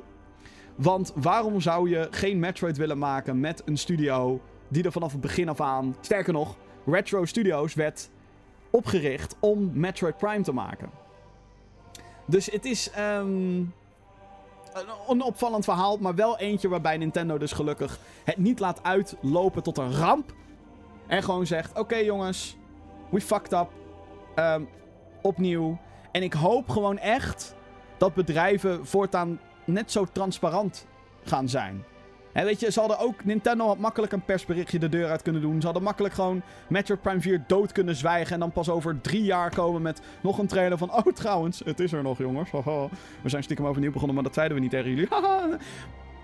Want 0.74 1.12
waarom 1.14 1.60
zou 1.60 1.90
je 1.90 2.08
geen 2.10 2.38
Metroid 2.38 2.76
willen 2.76 2.98
maken 2.98 3.40
met 3.40 3.62
een 3.64 3.78
studio 3.78 4.40
die 4.68 4.84
er 4.84 4.92
vanaf 4.92 5.12
het 5.12 5.20
begin 5.20 5.48
af 5.48 5.60
aan. 5.60 5.96
Sterker 6.00 6.32
nog, 6.32 6.56
Retro 6.86 7.24
Studios 7.24 7.74
werd 7.74 8.10
opgericht 8.70 9.36
om 9.40 9.70
Metroid 9.74 10.16
Prime 10.16 10.42
te 10.42 10.52
maken. 10.52 10.90
Dus 12.26 12.46
het 12.46 12.64
is 12.64 12.90
um, 12.98 13.72
een 15.08 15.22
opvallend 15.22 15.64
verhaal, 15.64 15.96
maar 15.96 16.14
wel 16.14 16.38
eentje 16.38 16.68
waarbij 16.68 16.96
Nintendo 16.96 17.38
dus 17.38 17.52
gelukkig 17.52 17.98
het 18.24 18.36
niet 18.36 18.58
laat 18.58 18.82
uitlopen 18.82 19.62
tot 19.62 19.78
een 19.78 19.92
ramp. 19.92 20.34
En 21.06 21.22
gewoon 21.22 21.46
zegt: 21.46 21.78
Oké 21.78 21.96
jongens, 21.96 22.56
we 23.10 23.20
fucked 23.20 23.52
up. 23.52 23.68
Um, 24.36 24.68
opnieuw. 25.22 25.78
En 26.12 26.22
ik 26.22 26.32
hoop 26.32 26.68
gewoon 26.68 26.98
echt 26.98 27.54
dat 27.98 28.14
bedrijven 28.14 28.86
voortaan 28.86 29.40
net 29.64 29.92
zo 29.92 30.06
transparant 30.12 30.86
gaan 31.24 31.48
zijn. 31.48 31.84
En 32.32 32.44
weet 32.44 32.60
je, 32.60 32.72
ze 32.72 32.80
hadden 32.80 32.98
ook... 32.98 33.24
Nintendo 33.24 33.66
had 33.66 33.78
makkelijk 33.78 34.12
een 34.12 34.24
persberichtje 34.24 34.78
de 34.78 34.88
deur 34.88 35.08
uit 35.08 35.22
kunnen 35.22 35.42
doen. 35.42 35.58
Ze 35.58 35.64
hadden 35.64 35.82
makkelijk 35.82 36.14
gewoon 36.14 36.42
Metroid 36.68 37.02
Prime 37.02 37.20
4 37.20 37.44
dood 37.46 37.72
kunnen 37.72 37.96
zwijgen. 37.96 38.34
En 38.34 38.40
dan 38.40 38.52
pas 38.52 38.68
over 38.68 39.00
drie 39.00 39.22
jaar 39.22 39.54
komen 39.54 39.82
met 39.82 40.00
nog 40.20 40.38
een 40.38 40.46
trailer 40.46 40.78
van... 40.78 40.92
Oh, 40.92 41.06
trouwens, 41.14 41.62
het 41.64 41.80
is 41.80 41.92
er 41.92 42.02
nog, 42.02 42.18
jongens. 42.18 42.50
We 43.22 43.28
zijn 43.28 43.42
stiekem 43.42 43.66
overnieuw 43.66 43.92
begonnen, 43.92 44.14
maar 44.14 44.24
dat 44.24 44.34
zeiden 44.34 44.56
we 44.56 44.62
niet 44.62 44.70
tegen 44.70 44.90
jullie. 44.90 45.08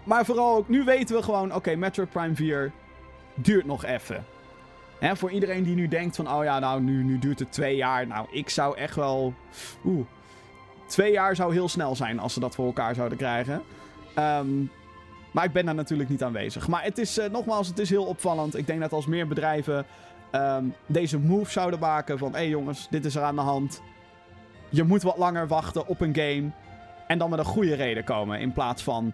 maar 0.04 0.24
vooral 0.24 0.56
ook, 0.56 0.68
nu 0.68 0.84
weten 0.84 1.16
we 1.16 1.22
gewoon... 1.22 1.54
Oké, 1.54 1.74
Metroid 1.74 2.10
Prime 2.10 2.34
4 2.34 2.72
duurt 3.34 3.66
nog 3.66 3.84
even. 3.84 4.24
En 4.98 5.16
voor 5.16 5.30
iedereen 5.30 5.62
die 5.62 5.74
nu 5.74 5.88
denkt 5.88 6.16
van... 6.16 6.32
Oh 6.32 6.44
ja, 6.44 6.58
nou, 6.58 6.80
nu, 6.80 7.02
nu 7.02 7.18
duurt 7.18 7.38
het 7.38 7.52
twee 7.52 7.76
jaar. 7.76 8.06
Nou, 8.06 8.26
ik 8.30 8.48
zou 8.48 8.76
echt 8.76 8.94
wel... 8.94 9.34
Oeh. 9.84 10.06
Twee 10.86 11.12
jaar 11.12 11.36
zou 11.36 11.52
heel 11.52 11.68
snel 11.68 11.96
zijn 11.96 12.18
als 12.18 12.32
ze 12.32 12.40
dat 12.40 12.54
voor 12.54 12.66
elkaar 12.66 12.94
zouden 12.94 13.18
krijgen. 13.18 13.62
Um, 14.18 14.70
maar 15.36 15.44
ik 15.44 15.52
ben 15.52 15.64
daar 15.64 15.74
natuurlijk 15.74 16.08
niet 16.08 16.22
aanwezig. 16.22 16.68
Maar 16.68 16.82
het 16.82 16.98
is, 16.98 17.18
uh, 17.18 17.28
nogmaals, 17.28 17.68
het 17.68 17.78
is 17.78 17.90
heel 17.90 18.04
opvallend. 18.04 18.56
Ik 18.56 18.66
denk 18.66 18.80
dat 18.80 18.92
als 18.92 19.06
meer 19.06 19.26
bedrijven 19.28 19.86
um, 20.32 20.74
deze 20.86 21.18
move 21.18 21.50
zouden 21.50 21.78
maken 21.78 22.18
van... 22.18 22.32
Hé 22.32 22.38
hey 22.38 22.48
jongens, 22.48 22.86
dit 22.90 23.04
is 23.04 23.14
er 23.14 23.22
aan 23.22 23.34
de 23.34 23.40
hand. 23.40 23.82
Je 24.68 24.82
moet 24.82 25.02
wat 25.02 25.16
langer 25.16 25.46
wachten 25.48 25.86
op 25.86 26.00
een 26.00 26.14
game. 26.14 26.50
En 27.06 27.18
dan 27.18 27.30
met 27.30 27.38
een 27.38 27.44
goede 27.44 27.74
reden 27.74 28.04
komen. 28.04 28.40
In 28.40 28.52
plaats 28.52 28.82
van... 28.82 29.12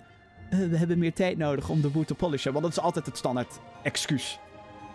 Uh, 0.51 0.69
we 0.69 0.77
hebben 0.77 0.99
meer 0.99 1.13
tijd 1.13 1.39
nodig 1.39 1.69
om 1.69 1.81
de 1.81 1.89
boot 1.89 2.07
te 2.07 2.15
polishen. 2.15 2.53
Want 2.53 2.65
dat 2.65 2.77
is 2.77 2.83
altijd 2.83 3.07
het 3.07 3.17
standaard 3.17 3.61
excuus. 3.83 4.39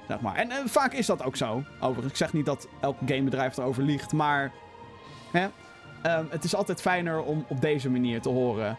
Zeg 0.07 0.19
maar. 0.19 0.35
En 0.35 0.49
uh, 0.49 0.55
vaak 0.65 0.93
is 0.93 1.05
dat 1.05 1.23
ook 1.23 1.35
zo. 1.35 1.63
Overigens, 1.79 2.11
ik 2.11 2.17
zeg 2.17 2.33
niet 2.33 2.45
dat 2.45 2.67
elk 2.81 2.97
gamebedrijf 3.05 3.57
erover 3.57 3.83
liegt. 3.83 4.13
Maar... 4.13 4.51
Hè? 5.31 5.43
Um, 6.17 6.27
het 6.29 6.43
is 6.43 6.55
altijd 6.55 6.81
fijner 6.81 7.23
om 7.23 7.45
op 7.47 7.61
deze 7.61 7.89
manier 7.89 8.21
te 8.21 8.29
horen 8.29 8.77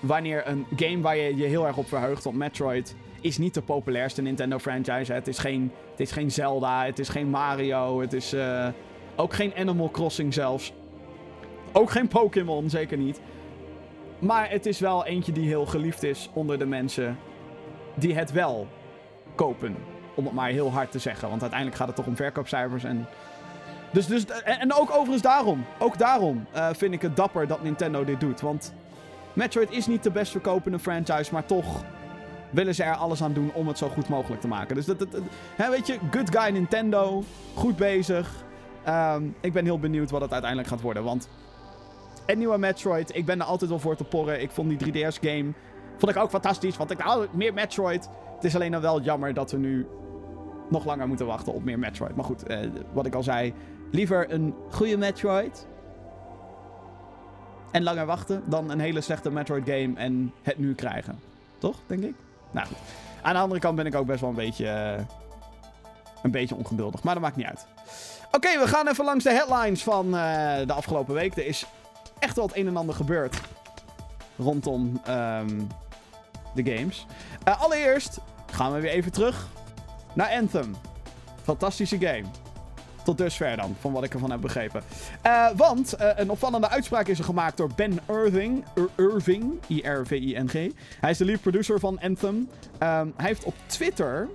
wanneer 0.00 0.48
een 0.48 0.66
game 0.76 1.00
waar 1.00 1.16
je 1.16 1.36
je 1.36 1.44
heel 1.44 1.66
erg 1.66 1.76
op 1.76 1.88
verheugt, 1.88 2.24
want 2.24 2.36
Metroid 2.36 2.94
is 3.20 3.38
niet 3.38 3.54
de 3.54 3.62
populairste 3.62 4.22
Nintendo 4.22 4.58
franchise. 4.58 5.12
Het 5.12 5.28
is 5.28 5.38
geen, 5.38 5.72
het 5.90 6.00
is 6.00 6.10
geen 6.10 6.30
Zelda, 6.30 6.84
het 6.84 6.98
is 6.98 7.08
geen 7.08 7.28
Mario, 7.28 8.00
het 8.00 8.12
is 8.12 8.34
uh, 8.34 8.68
ook 9.16 9.34
geen 9.34 9.52
Animal 9.56 9.90
Crossing 9.90 10.34
zelfs. 10.34 10.72
Ook 11.72 11.90
geen 11.90 12.08
Pokémon, 12.08 12.70
zeker 12.70 12.98
niet. 12.98 13.20
Maar 14.18 14.50
het 14.50 14.66
is 14.66 14.78
wel 14.78 15.06
eentje 15.06 15.32
die 15.32 15.46
heel 15.46 15.66
geliefd 15.66 16.02
is 16.02 16.30
onder 16.32 16.58
de 16.58 16.66
mensen 16.66 17.18
die 17.94 18.14
het 18.14 18.32
wel 18.32 18.68
kopen. 19.34 19.76
Om 20.14 20.24
het 20.24 20.34
maar 20.34 20.48
heel 20.48 20.72
hard 20.72 20.90
te 20.90 20.98
zeggen. 20.98 21.28
Want 21.28 21.40
uiteindelijk 21.40 21.78
gaat 21.78 21.86
het 21.86 21.96
toch 21.96 22.06
om 22.06 22.16
verkoopcijfers 22.16 22.84
en... 22.84 23.06
Dus, 23.92 24.06
dus, 24.06 24.24
en, 24.44 24.74
ook 24.74 24.90
overigens 24.90 25.22
daarom, 25.22 25.64
ook 25.78 25.98
daarom 25.98 26.46
uh, 26.54 26.68
vind 26.72 26.94
ik 26.94 27.02
het 27.02 27.16
dapper 27.16 27.46
dat 27.46 27.62
Nintendo 27.62 28.04
dit 28.04 28.20
doet. 28.20 28.40
Want 28.40 28.74
Metroid 29.32 29.70
is 29.70 29.86
niet 29.86 30.02
de 30.02 30.10
best 30.10 30.30
verkopende 30.30 30.78
franchise, 30.78 31.32
maar 31.32 31.46
toch 31.46 31.84
willen 32.50 32.74
ze 32.74 32.82
er 32.82 32.94
alles 32.94 33.22
aan 33.22 33.32
doen 33.32 33.50
om 33.54 33.68
het 33.68 33.78
zo 33.78 33.88
goed 33.88 34.08
mogelijk 34.08 34.40
te 34.40 34.48
maken. 34.48 34.74
Dus 34.74 34.86
dat, 34.86 35.06
hè, 35.56 35.70
weet 35.70 35.86
je, 35.86 35.98
good 36.10 36.36
guy 36.36 36.52
Nintendo, 36.52 37.22
goed 37.54 37.76
bezig. 37.76 38.44
Um, 38.88 39.34
ik 39.40 39.52
ben 39.52 39.64
heel 39.64 39.78
benieuwd 39.78 40.10
wat 40.10 40.20
het 40.20 40.32
uiteindelijk 40.32 40.70
gaat 40.70 40.80
worden, 40.80 41.04
want 41.04 41.28
een 42.26 42.38
nieuwe 42.38 42.58
Metroid, 42.58 43.16
ik 43.16 43.26
ben 43.26 43.40
er 43.40 43.46
altijd 43.46 43.70
wel 43.70 43.78
voor 43.78 43.96
te 43.96 44.04
porren. 44.04 44.40
Ik 44.40 44.50
vond 44.50 44.78
die 44.78 45.06
3DS-game, 45.06 45.52
vond 45.96 46.12
ik 46.12 46.22
ook 46.22 46.30
fantastisch, 46.30 46.76
want 46.76 46.90
ik 46.90 47.00
hou 47.00 47.26
meer 47.32 47.54
Metroid. 47.54 48.08
Het 48.34 48.44
is 48.44 48.54
alleen 48.54 48.70
dan 48.70 48.80
wel 48.80 49.00
jammer 49.00 49.34
dat 49.34 49.50
we 49.50 49.58
nu 49.58 49.86
nog 50.68 50.84
langer 50.84 51.08
moeten 51.08 51.26
wachten 51.26 51.52
op 51.52 51.64
meer 51.64 51.78
Metroid. 51.78 52.16
Maar 52.16 52.24
goed, 52.24 52.42
eh, 52.42 52.58
wat 52.92 53.06
ik 53.06 53.14
al 53.14 53.22
zei, 53.22 53.54
liever 53.90 54.32
een 54.32 54.54
goede 54.70 54.96
Metroid 54.96 55.66
en 57.70 57.82
langer 57.82 58.06
wachten 58.06 58.42
dan 58.46 58.70
een 58.70 58.80
hele 58.80 59.00
slechte 59.00 59.30
Metroid 59.30 59.64
game 59.64 59.92
en 59.94 60.32
het 60.42 60.58
nu 60.58 60.74
krijgen. 60.74 61.18
Toch, 61.58 61.76
denk 61.86 62.02
ik? 62.02 62.14
Nou 62.50 62.66
goed. 62.66 62.76
Aan 63.22 63.34
de 63.34 63.40
andere 63.40 63.60
kant 63.60 63.76
ben 63.76 63.86
ik 63.86 63.94
ook 63.94 64.06
best 64.06 64.20
wel 64.20 64.30
een 64.30 64.36
beetje, 64.36 64.64
uh, 64.64 65.04
een 66.22 66.30
beetje 66.30 66.54
ongeduldig. 66.54 67.02
Maar 67.02 67.14
dat 67.14 67.22
maakt 67.22 67.36
niet 67.36 67.46
uit. 67.46 67.66
Oké, 68.32 68.58
we 68.58 68.66
gaan 68.66 68.88
even 68.88 69.04
langs 69.04 69.24
de 69.24 69.32
headlines 69.32 69.82
van 69.82 70.06
uh, 70.06 70.12
de 70.66 70.72
afgelopen 70.72 71.14
week. 71.14 71.36
Er 71.36 71.46
is 71.46 71.66
echt 72.18 72.36
wel 72.36 72.46
het 72.46 72.56
een 72.56 72.66
en 72.66 72.76
ander 72.76 72.94
gebeurd 72.94 73.40
rondom 74.36 75.00
um, 75.08 75.68
de 76.54 76.76
games. 76.76 77.06
Uh, 77.48 77.62
allereerst 77.62 78.18
gaan 78.52 78.72
we 78.72 78.80
weer 78.80 78.90
even 78.90 79.12
terug 79.12 79.48
naar 80.12 80.30
Anthem. 80.30 80.74
Fantastische 81.42 81.98
game. 81.98 82.24
Tot 83.10 83.18
dusver 83.18 83.56
dan, 83.56 83.76
van 83.80 83.92
wat 83.92 84.04
ik 84.04 84.12
ervan 84.12 84.30
heb 84.30 84.40
begrepen. 84.40 84.82
Uh, 85.26 85.48
want 85.56 85.94
uh, 86.00 86.10
een 86.16 86.30
opvallende 86.30 86.68
uitspraak 86.68 87.06
is 87.06 87.18
er 87.18 87.24
gemaakt 87.24 87.56
door 87.56 87.70
Ben 87.76 87.98
Irving. 88.08 88.64
Ir 88.74 88.88
Irving, 88.96 89.58
I-R-V-I-N-G. 89.68 90.52
Hij 91.00 91.10
is 91.10 91.18
de 91.18 91.24
lead 91.24 91.40
producer 91.40 91.80
van 91.80 92.00
Anthem. 92.00 92.34
Um, 92.34 92.48
hij 93.16 93.26
heeft 93.26 93.44
op 93.44 93.54
Twitter 93.66 94.28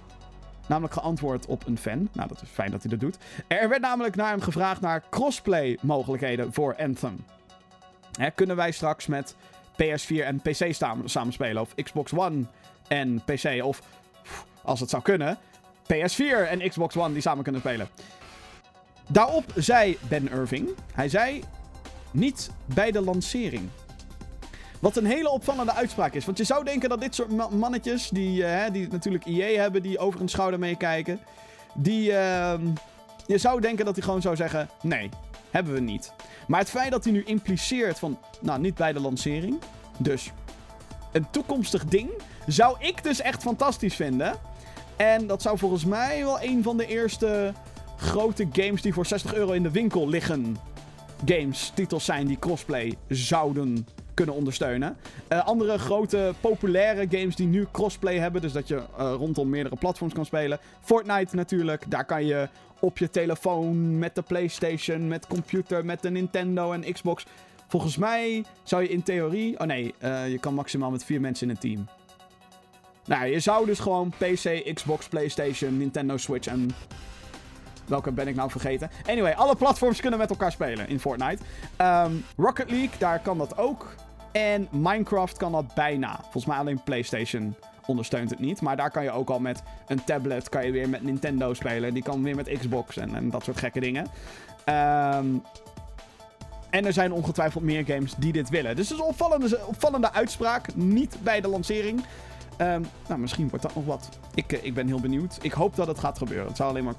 namelijk 0.67 0.93
geantwoord 0.93 1.45
op 1.45 1.67
een 1.67 1.77
fan. 1.77 2.09
Nou, 2.11 2.27
dat 2.27 2.41
is 2.41 2.49
fijn 2.49 2.71
dat 2.71 2.81
hij 2.81 2.91
dat 2.91 2.99
doet. 2.99 3.17
Er 3.47 3.69
werd 3.69 3.81
namelijk 3.81 4.15
naar 4.15 4.29
hem 4.29 4.41
gevraagd 4.41 4.81
naar 4.81 5.03
crossplay 5.09 5.77
mogelijkheden 5.81 6.53
voor 6.53 6.75
Anthem. 6.75 7.25
Hè, 8.19 8.31
kunnen 8.31 8.55
wij 8.55 8.71
straks 8.71 9.05
met 9.07 9.35
PS4 9.73 10.23
en 10.23 10.41
PC 10.41 10.73
samenspelen? 11.05 11.61
Of 11.61 11.75
Xbox 11.83 12.13
One 12.13 12.45
en 12.87 13.21
PC? 13.25 13.63
Of, 13.63 13.81
als 14.61 14.79
het 14.79 14.89
zou 14.89 15.01
kunnen, 15.01 15.37
PS4 15.93 16.49
en 16.49 16.69
Xbox 16.69 16.97
One 16.97 17.13
die 17.13 17.21
samen 17.21 17.43
kunnen 17.43 17.61
spelen. 17.61 17.87
Daarop 19.09 19.43
zei 19.55 19.97
Ben 20.07 20.29
Irving, 20.31 20.69
hij 20.93 21.09
zei 21.09 21.43
niet 22.11 22.49
bij 22.65 22.91
de 22.91 23.01
lancering. 23.01 23.69
Wat 24.79 24.97
een 24.97 25.05
hele 25.05 25.29
opvallende 25.29 25.73
uitspraak 25.73 26.13
is. 26.13 26.25
Want 26.25 26.37
je 26.37 26.43
zou 26.43 26.63
denken 26.63 26.89
dat 26.89 27.01
dit 27.01 27.15
soort 27.15 27.51
mannetjes, 27.51 28.09
die, 28.09 28.41
uh, 28.41 28.61
die 28.71 28.87
natuurlijk 28.87 29.25
IE 29.25 29.57
hebben, 29.57 29.81
die 29.81 29.97
over 29.97 30.19
hun 30.19 30.29
schouder 30.29 30.59
meekijken. 30.59 31.19
Die, 31.73 32.09
uh, 32.11 32.53
je 33.25 33.37
zou 33.37 33.61
denken 33.61 33.85
dat 33.85 33.95
hij 33.95 34.03
gewoon 34.03 34.21
zou 34.21 34.35
zeggen, 34.35 34.69
nee, 34.81 35.09
hebben 35.51 35.73
we 35.73 35.79
niet. 35.79 36.13
Maar 36.47 36.59
het 36.59 36.69
feit 36.69 36.91
dat 36.91 37.03
hij 37.03 37.13
nu 37.13 37.23
impliceert 37.23 37.99
van, 37.99 38.19
nou, 38.41 38.59
niet 38.59 38.75
bij 38.75 38.93
de 38.93 38.99
lancering. 38.99 39.59
Dus 39.97 40.31
een 41.11 41.29
toekomstig 41.29 41.85
ding, 41.85 42.09
zou 42.47 42.75
ik 42.79 43.03
dus 43.03 43.21
echt 43.21 43.41
fantastisch 43.41 43.95
vinden. 43.95 44.33
En 44.95 45.27
dat 45.27 45.41
zou 45.41 45.57
volgens 45.57 45.85
mij 45.85 46.23
wel 46.23 46.41
een 46.41 46.63
van 46.63 46.77
de 46.77 46.87
eerste 46.87 47.53
grote 47.97 48.47
games 48.51 48.81
die 48.81 48.93
voor 48.93 49.05
60 49.05 49.33
euro 49.33 49.51
in 49.51 49.63
de 49.63 49.71
winkel 49.71 50.09
liggen. 50.09 50.57
Games, 51.25 51.71
titels 51.75 52.05
zijn 52.05 52.27
die 52.27 52.39
crossplay 52.39 52.97
zouden 53.07 53.87
kunnen 54.13 54.35
ondersteunen. 54.35 54.97
Uh, 55.29 55.45
andere 55.45 55.77
grote 55.77 56.33
populaire 56.41 57.07
games 57.09 57.35
die 57.35 57.47
nu 57.47 57.67
crossplay 57.71 58.17
hebben, 58.17 58.41
dus 58.41 58.51
dat 58.51 58.67
je 58.67 58.75
uh, 58.75 59.13
rondom 59.17 59.49
meerdere 59.49 59.75
platforms 59.75 60.13
kan 60.13 60.25
spelen. 60.25 60.59
Fortnite 60.81 61.35
natuurlijk, 61.35 61.83
daar 61.87 62.05
kan 62.05 62.25
je 62.25 62.49
op 62.79 62.97
je 62.97 63.09
telefoon, 63.09 63.99
met 63.99 64.15
de 64.15 64.21
PlayStation, 64.21 65.07
met 65.07 65.27
computer, 65.27 65.85
met 65.85 66.01
de 66.01 66.09
Nintendo 66.09 66.71
en 66.71 66.93
Xbox. 66.93 67.25
Volgens 67.67 67.97
mij 67.97 68.43
zou 68.63 68.81
je 68.81 68.89
in 68.89 69.03
theorie. 69.03 69.59
Oh 69.59 69.67
nee, 69.67 69.93
uh, 70.03 70.29
je 70.29 70.39
kan 70.39 70.53
maximaal 70.53 70.91
met 70.91 71.05
vier 71.05 71.21
mensen 71.21 71.49
in 71.49 71.53
een 71.53 71.61
team. 71.61 71.87
Nou, 73.05 73.25
je 73.25 73.39
zou 73.39 73.65
dus 73.65 73.79
gewoon 73.79 74.09
PC, 74.09 74.73
Xbox, 74.73 75.07
PlayStation, 75.07 75.77
Nintendo 75.77 76.17
Switch 76.17 76.47
en. 76.47 76.69
Welke 77.87 78.11
ben 78.11 78.27
ik 78.27 78.35
nou 78.35 78.49
vergeten? 78.49 78.89
Anyway, 79.07 79.33
alle 79.33 79.55
platforms 79.55 80.01
kunnen 80.01 80.19
met 80.19 80.29
elkaar 80.29 80.51
spelen 80.51 80.87
in 80.87 80.99
Fortnite. 80.99 81.43
Ehm, 81.75 82.11
Rocket 82.37 82.69
League, 82.69 82.97
daar 82.97 83.19
kan 83.19 83.37
dat 83.37 83.57
ook. 83.57 83.95
En 84.31 84.67
Minecraft 84.71 85.37
kan 85.37 85.51
dat 85.51 85.73
bijna. 85.73 86.19
Volgens 86.21 86.45
mij 86.45 86.57
alleen 86.57 86.83
PlayStation 86.83 87.55
ondersteunt 87.85 88.29
het 88.29 88.39
niet. 88.39 88.61
Maar 88.61 88.77
daar 88.77 88.91
kan 88.91 89.03
je 89.03 89.11
ook 89.11 89.29
al 89.29 89.39
met 89.39 89.63
een 89.87 90.03
tablet 90.03 90.49
kan 90.49 90.65
je 90.65 90.71
weer 90.71 90.89
met 90.89 91.03
Nintendo 91.03 91.53
spelen. 91.53 91.93
Die 91.93 92.03
kan 92.03 92.23
weer 92.23 92.35
met 92.35 92.57
Xbox 92.59 92.97
en, 92.97 93.15
en 93.15 93.29
dat 93.29 93.43
soort 93.43 93.57
gekke 93.57 93.79
dingen. 93.79 94.07
Ehm, 94.65 95.27
en 96.69 96.85
er 96.85 96.93
zijn 96.93 97.11
ongetwijfeld 97.11 97.63
meer 97.63 97.85
games 97.85 98.13
die 98.17 98.31
dit 98.31 98.49
willen. 98.49 98.75
Dus 98.75 98.89
het 98.89 98.97
is 98.97 99.03
een 99.03 99.09
opvallende, 99.09 99.59
opvallende 99.65 100.11
uitspraak. 100.11 100.75
Niet 100.75 101.17
bij 101.23 101.41
de 101.41 101.47
lancering. 101.47 102.03
Ehm, 102.57 102.81
nou, 103.07 103.19
misschien 103.19 103.49
wordt 103.49 103.63
dat 103.63 103.75
nog 103.75 103.85
wat. 103.85 104.09
Ik, 104.33 104.51
eh, 104.51 104.63
ik 104.63 104.73
ben 104.73 104.87
heel 104.87 104.99
benieuwd. 104.99 105.37
Ik 105.41 105.51
hoop 105.51 105.75
dat 105.75 105.87
het 105.87 105.99
gaat 105.99 106.17
gebeuren. 106.17 106.47
Het 106.47 106.57
zou 106.57 106.69
alleen 106.69 106.83
maar 106.83 106.93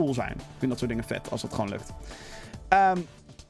cool 0.00 0.14
zijn. 0.14 0.32
Ik 0.32 0.58
vind 0.58 0.70
dat 0.70 0.78
soort 0.78 0.90
dingen 0.90 1.04
vet 1.04 1.30
als 1.30 1.42
het 1.42 1.52
gewoon 1.54 1.68
lukt. 1.68 1.92
Ehm, 2.68 2.98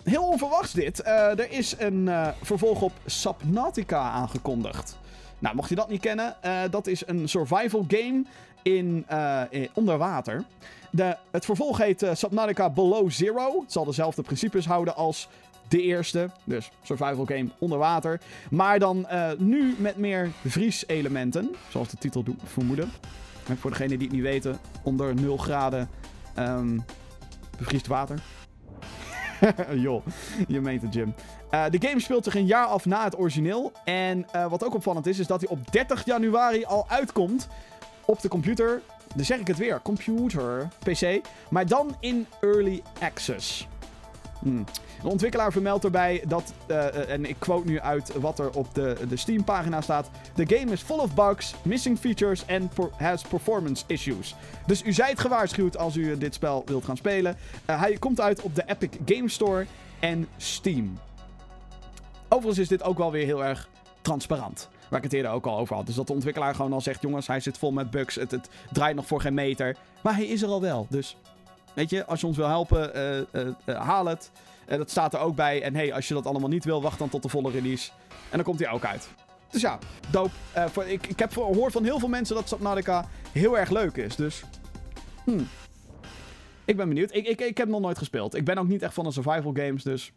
heel 0.03 0.29
onverwachts 0.29 0.73
dit. 0.73 1.01
Uh, 1.01 1.39
er 1.39 1.51
is 1.51 1.75
een 1.79 2.07
uh, 2.07 2.29
vervolg 2.43 2.83
op 2.83 2.93
Subnautica 3.07 4.11
aangekondigd. 4.11 4.99
Nou, 5.39 5.57
mocht 5.57 5.69
je 5.69 5.75
dat 5.75 5.89
niet 5.89 6.01
kennen, 6.01 6.37
uh, 6.45 6.61
dat 6.71 6.87
is 6.87 7.07
een 7.07 7.29
survival 7.29 7.85
game 7.89 8.25
in, 8.63 9.07
onder 9.75 9.99
water. 9.99 10.45
De, 10.91 11.17
het 11.31 11.45
vervolg 11.45 11.79
heet 11.79 12.07
Subnautica 12.13 12.71
Below 12.71 13.11
Zero. 13.11 13.61
Het 13.61 13.73
zal 13.73 13.85
dezelfde 13.85 14.23
principes 14.23 14.67
houden 14.67 14.97
als 14.97 15.29
de 15.69 15.83
eerste. 15.83 16.31
Dus 16.45 16.71
survival 16.83 17.25
game 17.25 17.49
onder 17.59 17.79
water. 17.79 18.21
Maar 18.51 18.79
dan 18.79 19.07
nu 19.39 19.75
met 19.79 19.97
meer 19.97 20.31
vrieselementen. 20.45 21.55
Zoals 21.69 21.89
de 21.89 21.97
titel 21.97 22.23
doet 22.23 22.41
vermoeden. 22.45 22.91
En 23.49 23.59
voor 23.59 23.71
degenen 23.71 23.99
die 23.99 24.07
het 24.07 24.17
niet 24.17 24.27
weten, 24.27 24.59
onder 24.83 25.15
0 25.15 25.37
graden 25.37 25.89
um, 26.39 26.84
bevriest 27.59 27.87
water. 27.87 28.18
Joh, 29.84 30.07
je 30.49 30.61
meent 30.61 30.82
het, 30.82 30.95
Jim. 30.95 31.14
Uh, 31.51 31.64
de 31.70 31.89
game 31.89 32.01
speelt 32.01 32.24
zich 32.24 32.34
een 32.34 32.47
jaar 32.47 32.66
af 32.66 32.84
na 32.84 33.05
het 33.05 33.18
origineel. 33.18 33.72
En 33.84 34.26
uh, 34.34 34.47
wat 34.47 34.64
ook 34.64 34.74
opvallend 34.74 35.07
is, 35.07 35.18
is 35.18 35.26
dat 35.26 35.41
hij 35.41 35.51
op 35.51 35.72
30 35.72 36.05
januari 36.05 36.64
al 36.64 36.89
uitkomt 36.89 37.49
op 38.05 38.20
de 38.20 38.28
computer. 38.28 38.82
Dan 39.14 39.24
zeg 39.24 39.39
ik 39.39 39.47
het 39.47 39.57
weer, 39.57 39.82
computer, 39.82 40.68
PC. 40.78 41.20
Maar 41.51 41.66
dan 41.66 41.97
in 42.01 42.26
early 42.41 42.82
access. 43.01 43.68
Hmm. 44.47 44.65
De 45.03 45.09
ontwikkelaar 45.09 45.53
vermeldt 45.53 45.85
erbij 45.85 46.23
dat, 46.29 46.53
uh, 46.69 47.11
en 47.11 47.25
ik 47.25 47.37
quote 47.39 47.67
nu 47.67 47.81
uit 47.81 48.13
wat 48.21 48.39
er 48.39 48.51
op 48.51 48.75
de, 48.75 48.97
de 49.09 49.17
Steam-pagina 49.17 49.81
staat: 49.81 50.11
The 50.35 50.57
game 50.57 50.73
is 50.73 50.83
full 50.83 50.99
of 50.99 51.15
bugs, 51.15 51.55
missing 51.63 51.99
features 51.99 52.45
and 52.49 52.73
has 52.97 53.23
performance 53.23 53.85
issues. 53.87 54.35
Dus 54.67 54.85
u 54.85 54.93
zijt 54.93 55.21
gewaarschuwd 55.21 55.77
als 55.77 55.97
u 55.97 56.19
dit 56.19 56.35
spel 56.35 56.63
wilt 56.67 56.85
gaan 56.85 56.97
spelen. 56.97 57.37
Uh, 57.71 57.81
hij 57.81 57.93
komt 57.93 58.21
uit 58.21 58.43
op 58.43 58.55
de 58.55 58.63
Epic 58.67 58.91
Game 59.05 59.29
Store 59.29 59.67
en 60.01 60.29
Steam. 60.37 60.99
Overigens 62.29 62.59
is 62.59 62.69
dit 62.69 62.83
ook 62.83 62.99
wel 62.99 63.11
weer 63.11 63.25
heel 63.25 63.45
erg 63.45 63.69
transparant. 64.03 64.69
Waar 64.89 64.99
ik 64.99 65.05
het 65.05 65.13
eerder 65.13 65.31
ook 65.31 65.47
al 65.47 65.59
over 65.59 65.77
had. 65.77 65.87
Dus 65.87 65.95
dat 65.95 66.07
de 66.07 66.13
ontwikkelaar 66.13 66.55
gewoon 66.55 66.73
al 66.73 66.81
zegt: 66.81 67.03
jongens, 67.03 67.27
hij 67.27 67.41
zit 67.41 67.59
vol 67.59 67.73
met 67.73 67.91
bugs. 67.91 68.15
Het, 68.15 68.31
het 68.31 68.49
draait 68.73 68.97
nog 68.97 69.07
voor 69.07 69.21
geen 69.21 69.35
meter. 69.35 69.77
Maar 70.03 70.15
hij 70.15 70.27
is 70.27 70.43
er 70.43 70.49
al 70.49 70.61
wel. 70.61 70.87
Dus 70.91 71.17
weet 71.77 71.91
je, 71.91 72.07
als 72.07 72.20
je 72.20 72.27
ons 72.27 72.37
wil 72.37 72.49
helpen, 72.49 72.93
haal 73.64 74.07
het. 74.07 74.31
Dat 74.66 74.91
staat 74.91 75.14
er 75.14 75.20
ook 75.20 75.37
bij. 75.37 75.62
En 75.62 75.74
hey, 75.74 75.93
als 75.93 76.09
je 76.09 76.14
dat 76.14 76.27
allemaal 76.27 76.49
niet 76.49 76.64
wil, 76.64 76.83
wacht 76.83 76.99
dan 76.99 77.09
tot 77.09 77.22
de 77.22 77.29
volle 77.29 77.51
release. 77.51 77.91
En 78.09 78.37
dan 78.37 78.43
komt 78.43 78.59
hij 78.61 78.70
ook 78.70 78.85
uit. 78.85 79.09
Dus 79.51 79.61
ja, 79.61 79.79
dope. 80.11 80.31
Ik, 80.87 81.07
ik 81.07 81.18
heb 81.18 81.33
gehoord 81.33 81.72
van 81.72 81.85
heel 81.85 81.99
veel 81.99 82.09
mensen 82.09 82.35
dat 82.35 82.49
Subnautica 82.49 83.09
heel 83.33 83.59
erg 83.59 83.70
leuk 83.70 83.97
is. 83.97 84.16
Dus. 84.16 84.43
Hmm. 85.24 85.49
Ik 86.64 86.77
ben 86.77 86.89
benieuwd. 86.89 87.14
Ik, 87.14 87.27
ik, 87.27 87.41
ik 87.41 87.59
heb 87.59 87.68
nog 87.68 87.81
nooit 87.81 87.99
gespeeld. 87.99 88.35
Ik 88.35 88.45
ben 88.45 88.59
ook 88.59 88.68
niet 88.68 88.83
echt 88.83 88.95
van 88.95 89.05
de 89.05 89.12
survival 89.12 89.53
games, 89.55 89.83
dus. 89.83 90.12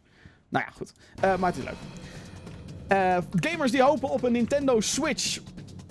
Nou 0.48 0.64
ja, 0.66 0.72
goed. 0.72 0.92
Maar 1.40 1.52
het 1.52 1.56
is 1.56 1.64
leuk. 1.64 3.20
Gamers 3.40 3.70
die 3.70 3.82
hopen 3.82 4.10
op 4.10 4.22
een 4.22 4.32
Nintendo 4.32 4.80
Switch 4.80 5.40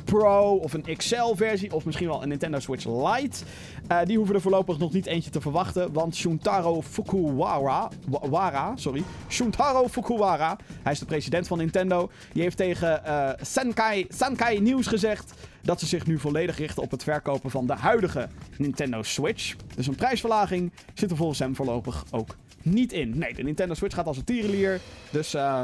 Pro 0.04 0.56
of 0.56 0.74
een 0.74 0.98
XL-versie 0.98 1.74
of 1.74 1.86
misschien 1.86 2.08
wel 2.08 2.22
een 2.22 2.30
Nintendo 2.30 2.60
Switch 2.60 2.86
Lite. 2.86 3.44
Uh, 3.92 4.00
die 4.06 4.18
hoeven 4.18 4.36
er 4.36 4.42
voorlopig 4.42 4.78
nog 4.78 4.94
niet 4.94 5.06
eentje 5.06 5.30
te 5.30 5.42
verwachten, 5.42 5.94
want 5.94 6.16
Shuntaro 6.16 6.82
Fukuwara, 6.82 7.90
Wara, 8.08 8.72
sorry, 8.76 9.04
Shuntaro 9.30 9.88
Fukuwara, 9.88 10.58
hij 10.84 10.92
is 10.92 11.00
de 11.00 11.06
president 11.06 11.48
van 11.48 11.58
Nintendo, 11.58 12.10
die 12.34 12.42
heeft 12.42 12.58
tegen 12.58 13.02
uh, 13.06 13.30
Senkai, 13.42 14.06
Sankai 14.10 14.62
News 14.62 14.88
gezegd 14.88 15.34
dat 15.62 15.80
ze 15.80 15.86
zich 15.86 16.06
nu 16.06 16.20
volledig 16.20 16.58
richten 16.58 16.84
op 16.84 16.92
het 16.92 17.04
verkopen 17.04 17.52
van 17.52 17.68
de 17.68 17.74
huidige 17.74 18.30
Nintendo 18.58 19.04
Switch. 19.04 19.56
Dus 19.76 19.88
een 19.88 19.96
prijsverlaging 19.96 20.72
zit 20.94 21.12
er 21.12 21.18
volgens 21.18 21.40
hem 21.40 21.56
voorlopig 21.56 22.06
ook 22.12 22.36
niet 22.62 22.94
in. 22.94 23.18
Nee, 23.18 23.34
de 23.34 23.44
Nintendo 23.44 23.74
Switch 23.74 23.96
gaat 23.96 24.08
als 24.08 24.18
een 24.18 24.24
tierenlier, 24.24 24.82
dus 25.12 25.36
uh, 25.36 25.64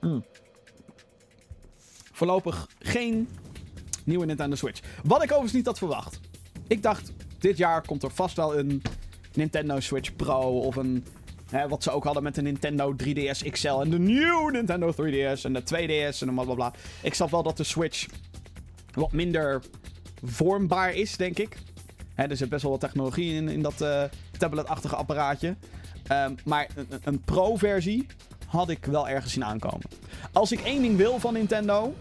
mm. 0.00 0.24
voorlopig 2.12 2.68
geen 2.78 3.28
nieuwe 4.04 4.26
Nintendo 4.26 4.56
Switch. 4.56 4.80
Wat 5.04 5.22
ik 5.22 5.28
overigens 5.28 5.52
niet 5.52 5.66
had 5.66 5.78
verwacht. 5.78 6.20
Ik 6.66 6.82
dacht, 6.82 7.12
dit 7.38 7.56
jaar 7.56 7.86
komt 7.86 8.02
er 8.02 8.10
vast 8.10 8.36
wel 8.36 8.58
een 8.58 8.82
Nintendo 9.34 9.80
Switch 9.80 10.16
Pro 10.16 10.60
of 10.60 10.76
een... 10.76 11.04
Hè, 11.50 11.68
wat 11.68 11.82
ze 11.82 11.90
ook 11.90 12.04
hadden 12.04 12.22
met 12.22 12.34
de 12.34 12.42
Nintendo 12.42 12.94
3DS 13.04 13.50
XL 13.50 13.80
en 13.80 13.90
de 13.90 13.98
nieuwe 13.98 14.50
Nintendo 14.50 14.92
3DS 14.92 15.42
en 15.42 15.52
de 15.52 15.62
2DS 15.62 16.18
en 16.18 16.34
blablabla. 16.34 16.72
Ik 17.02 17.14
snap 17.14 17.30
wel 17.30 17.42
dat 17.42 17.56
de 17.56 17.64
Switch 17.64 18.06
wat 18.92 19.12
minder 19.12 19.62
vormbaar 20.22 20.94
is, 20.94 21.16
denk 21.16 21.38
ik. 21.38 21.56
Hè, 22.14 22.24
er 22.24 22.36
zit 22.36 22.48
best 22.48 22.62
wel 22.62 22.70
wat 22.70 22.80
technologie 22.80 23.34
in, 23.34 23.48
in 23.48 23.62
dat 23.62 23.80
uh, 23.80 24.02
tabletachtige 24.38 24.96
apparaatje. 24.96 25.56
Um, 26.12 26.34
maar 26.44 26.68
een, 26.74 26.86
een 27.04 27.20
Pro-versie 27.20 28.06
had 28.46 28.70
ik 28.70 28.84
wel 28.84 29.08
ergens 29.08 29.32
zien 29.32 29.44
aankomen. 29.44 29.86
Als 30.32 30.52
ik 30.52 30.60
één 30.60 30.82
ding 30.82 30.96
wil 30.96 31.18
van 31.18 31.32
Nintendo, 31.32 31.94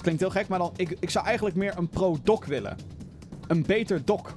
klinkt 0.00 0.20
heel 0.20 0.30
gek, 0.30 0.48
maar 0.48 0.58
dan, 0.58 0.72
ik, 0.76 0.96
ik 1.00 1.10
zou 1.10 1.26
eigenlijk 1.26 1.56
meer 1.56 1.78
een 1.78 1.88
Pro-dock 1.88 2.44
willen. 2.44 2.76
Een 3.46 3.62
beter 3.62 4.04
dock 4.04 4.36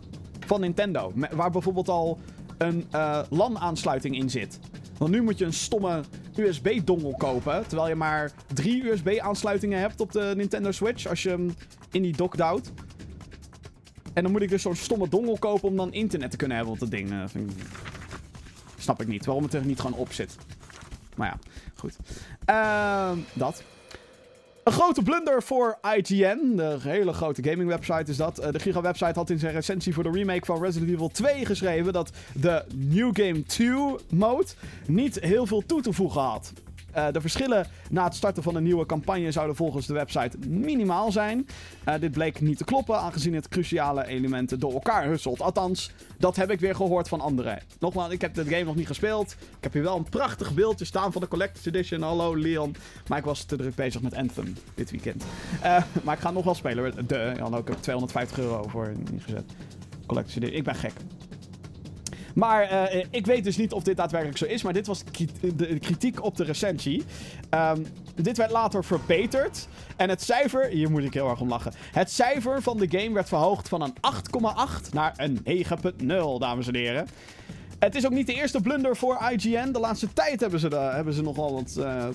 van 0.49 0.59
Nintendo. 0.59 1.13
Waar 1.31 1.51
bijvoorbeeld 1.51 1.89
al 1.89 2.19
een 2.57 2.85
uh, 2.95 3.21
LAN-aansluiting 3.29 4.15
in 4.15 4.29
zit. 4.29 4.59
Want 4.97 5.11
nu 5.11 5.21
moet 5.21 5.37
je 5.37 5.45
een 5.45 5.53
stomme 5.53 6.03
USB-dongel 6.35 7.15
kopen. 7.17 7.67
Terwijl 7.67 7.89
je 7.89 7.95
maar 7.95 8.31
drie 8.53 8.91
USB-aansluitingen 8.91 9.79
hebt 9.79 10.01
op 10.01 10.11
de 10.11 10.33
Nintendo 10.35 10.71
Switch. 10.71 11.07
Als 11.07 11.23
je 11.23 11.29
hem 11.29 11.55
in 11.91 12.01
die 12.01 12.15
dock 12.15 12.37
duwt. 12.37 12.71
En 14.13 14.23
dan 14.23 14.31
moet 14.31 14.41
ik 14.41 14.49
dus 14.49 14.61
zo'n 14.61 14.75
stomme 14.75 15.09
dongel 15.09 15.37
kopen 15.37 15.69
om 15.69 15.75
dan 15.75 15.93
internet 15.93 16.31
te 16.31 16.37
kunnen 16.37 16.57
hebben 16.57 16.73
op 16.73 16.79
dat 16.79 16.91
ding. 16.91 17.11
Uh, 17.11 17.23
ik... 17.33 17.49
Snap 18.77 19.01
ik 19.01 19.07
niet. 19.07 19.25
Waarom 19.25 19.43
het 19.43 19.53
er 19.53 19.65
niet 19.65 19.79
gewoon 19.79 19.99
op 19.99 20.13
zit. 20.13 20.35
Maar 21.15 21.27
ja, 21.27 21.39
goed. 21.75 21.97
Uh, 22.49 23.11
dat. 23.33 23.63
Een 24.63 24.71
grote 24.71 25.01
blunder 25.01 25.43
voor 25.43 25.79
IGN. 25.95 26.55
De 26.55 26.77
hele 26.79 27.13
grote 27.13 27.43
gaming 27.43 27.69
website 27.69 28.11
is 28.11 28.17
dat. 28.17 28.39
Uh, 28.39 28.51
de 28.51 28.59
Giga 28.59 28.81
website 28.81 29.19
had 29.19 29.29
in 29.29 29.39
zijn 29.39 29.53
recensie 29.53 29.93
voor 29.93 30.03
de 30.03 30.11
remake 30.11 30.45
van 30.45 30.61
Resident 30.61 30.91
Evil 30.91 31.07
2 31.07 31.45
geschreven 31.45 31.93
dat 31.93 32.11
de 32.33 32.63
New 32.75 33.09
Game 33.13 33.43
2 33.43 33.95
mode 34.09 34.47
niet 34.87 35.19
heel 35.19 35.45
veel 35.45 35.63
toe 35.65 35.81
te 35.81 35.93
voegen 35.93 36.21
had. 36.21 36.53
Uh, 36.95 37.07
de 37.11 37.21
verschillen 37.21 37.67
na 37.89 38.03
het 38.03 38.15
starten 38.15 38.43
van 38.43 38.55
een 38.55 38.63
nieuwe 38.63 38.85
campagne 38.85 39.31
zouden 39.31 39.55
volgens 39.55 39.85
de 39.85 39.93
website 39.93 40.37
minimaal 40.47 41.11
zijn. 41.11 41.47
Uh, 41.87 41.93
dit 41.99 42.11
bleek 42.11 42.41
niet 42.41 42.57
te 42.57 42.63
kloppen, 42.63 42.99
aangezien 42.99 43.33
het 43.33 43.47
cruciale 43.47 44.07
elementen 44.07 44.59
door 44.59 44.73
elkaar 44.73 45.05
husselt. 45.05 45.41
Althans, 45.41 45.91
dat 46.17 46.35
heb 46.35 46.51
ik 46.51 46.59
weer 46.59 46.75
gehoord 46.75 47.07
van 47.07 47.21
anderen. 47.21 47.59
Nogmaals, 47.79 48.13
ik 48.13 48.21
heb 48.21 48.33
de 48.33 48.43
game 48.43 48.63
nog 48.63 48.75
niet 48.75 48.87
gespeeld. 48.87 49.31
Ik 49.31 49.63
heb 49.63 49.73
hier 49.73 49.83
wel 49.83 49.97
een 49.97 50.09
prachtig 50.09 50.53
beeldje 50.53 50.85
staan 50.85 51.11
van 51.11 51.21
de 51.21 51.27
Collector's 51.27 51.65
Edition. 51.65 52.01
Hallo 52.01 52.37
Leon. 52.37 52.75
Maar 53.07 53.17
ik 53.17 53.25
was 53.25 53.43
te 53.43 53.55
druk 53.55 53.75
bezig 53.75 54.01
met 54.01 54.15
Anthem 54.15 54.55
dit 54.75 54.91
weekend. 54.91 55.23
Uh, 55.63 55.83
maar 56.03 56.15
ik 56.15 56.21
ga 56.21 56.31
nog 56.31 56.43
wel 56.43 56.55
spelen. 56.55 57.07
De, 57.07 57.33
ja, 57.37 57.43
ook 57.43 57.67
heb 57.67 57.77
250 57.77 58.39
euro 58.39 58.67
voor 58.67 58.91
ingezet. 59.11 59.51
Collector's 60.05 60.35
Edition. 60.35 60.57
Ik 60.57 60.63
ben 60.63 60.75
gek. 60.75 60.93
Maar 62.35 62.91
uh, 62.93 63.03
ik 63.09 63.25
weet 63.25 63.43
dus 63.43 63.57
niet 63.57 63.73
of 63.73 63.83
dit 63.83 63.97
daadwerkelijk 63.97 64.37
zo 64.37 64.45
is. 64.45 64.63
Maar 64.63 64.73
dit 64.73 64.87
was 64.87 65.03
de 65.55 65.79
kritiek 65.79 66.23
op 66.23 66.37
de 66.37 66.43
recensie. 66.43 67.03
Um, 67.53 67.85
dit 68.15 68.37
werd 68.37 68.51
later 68.51 68.83
verbeterd. 68.83 69.67
En 69.95 70.09
het 70.09 70.21
cijfer, 70.21 70.65
hier 70.65 70.91
moet 70.91 71.03
ik 71.03 71.13
heel 71.13 71.29
erg 71.29 71.41
om 71.41 71.49
lachen. 71.49 71.73
Het 71.91 72.11
cijfer 72.11 72.61
van 72.61 72.77
de 72.77 72.99
game 72.99 73.13
werd 73.13 73.27
verhoogd 73.27 73.69
van 73.69 73.81
een 73.81 73.93
8,8 74.85 74.89
naar 74.93 75.13
een 75.15 75.39
9,0, 75.99 76.07
dames 76.39 76.67
en 76.67 76.75
heren. 76.75 77.07
Het 77.79 77.95
is 77.95 78.05
ook 78.05 78.11
niet 78.11 78.27
de 78.27 78.33
eerste 78.33 78.61
blunder 78.61 78.95
voor 78.95 79.19
IGN. 79.31 79.71
De 79.71 79.79
laatste 79.79 80.13
tijd 80.13 80.39
hebben 80.39 80.59
ze, 80.59 80.69
de, 80.69 80.75
hebben 80.75 81.13
ze 81.13 81.21
nogal 81.21 81.53
wat 81.53 81.75
uh, 81.79 82.07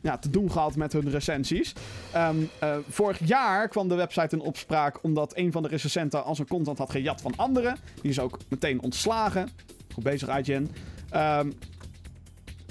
ja, 0.00 0.18
te 0.18 0.30
doen 0.30 0.50
gehad 0.50 0.76
met 0.76 0.92
hun 0.92 1.10
recensies. 1.10 1.72
Um, 2.16 2.50
uh, 2.62 2.76
vorig 2.88 3.18
jaar 3.26 3.68
kwam 3.68 3.88
de 3.88 3.94
website 3.94 4.36
in 4.36 4.42
opspraak 4.42 4.98
omdat 5.02 5.36
een 5.36 5.52
van 5.52 5.62
de 5.62 5.68
recensenten 5.68 6.24
als 6.24 6.38
een 6.38 6.48
content 6.48 6.78
had 6.78 6.90
gejat 6.90 7.20
van 7.20 7.32
anderen. 7.36 7.76
Die 8.02 8.10
is 8.10 8.20
ook 8.20 8.38
meteen 8.48 8.82
ontslagen. 8.82 9.48
Goed 9.94 10.04
bezig, 10.04 10.38
IGN. 10.38 10.68
Um, 11.14 11.52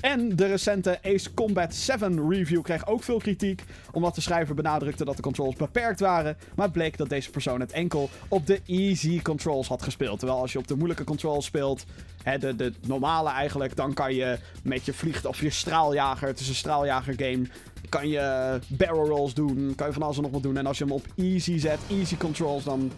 En 0.01 0.35
de 0.35 0.45
recente 0.45 0.99
Ace 1.03 1.33
Combat 1.33 1.75
7 1.75 2.29
review 2.29 2.61
kreeg 2.61 2.87
ook 2.87 3.03
veel 3.03 3.17
kritiek, 3.17 3.63
omdat 3.91 4.15
de 4.15 4.21
schrijver 4.21 4.55
benadrukte 4.55 5.05
dat 5.05 5.15
de 5.15 5.21
controls 5.21 5.55
beperkt 5.55 5.99
waren, 5.99 6.37
maar 6.55 6.71
bleek 6.71 6.97
dat 6.97 7.09
deze 7.09 7.29
persoon 7.29 7.59
het 7.59 7.71
enkel 7.71 8.09
op 8.27 8.47
de 8.47 8.61
easy 8.65 9.21
controls 9.21 9.67
had 9.67 9.83
gespeeld. 9.83 10.19
Terwijl 10.19 10.39
als 10.39 10.51
je 10.51 10.57
op 10.57 10.67
de 10.67 10.75
moeilijke 10.75 11.03
controls 11.03 11.45
speelt, 11.45 11.85
hè, 12.23 12.37
de, 12.37 12.55
de 12.55 12.73
normale 12.87 13.29
eigenlijk, 13.29 13.75
dan 13.75 13.93
kan 13.93 14.15
je 14.15 14.39
met 14.63 14.85
je 14.85 14.93
vliegt 14.93 15.25
of 15.25 15.41
je 15.41 15.49
straaljager, 15.49 16.27
het 16.27 16.39
is 16.39 16.47
een 16.47 16.55
straaljager 16.55 17.13
game, 17.17 17.47
kan 17.89 18.09
je 18.09 18.59
barrel 18.67 19.07
rolls 19.07 19.33
doen, 19.33 19.73
kan 19.75 19.87
je 19.87 19.93
van 19.93 20.01
alles 20.01 20.17
en 20.17 20.23
nog 20.23 20.31
wat 20.31 20.43
doen. 20.43 20.57
En 20.57 20.65
als 20.65 20.77
je 20.77 20.83
hem 20.83 20.93
op 20.93 21.05
easy 21.15 21.57
zet, 21.57 21.79
easy 21.89 22.17
controls, 22.17 22.63
dan 22.63 22.91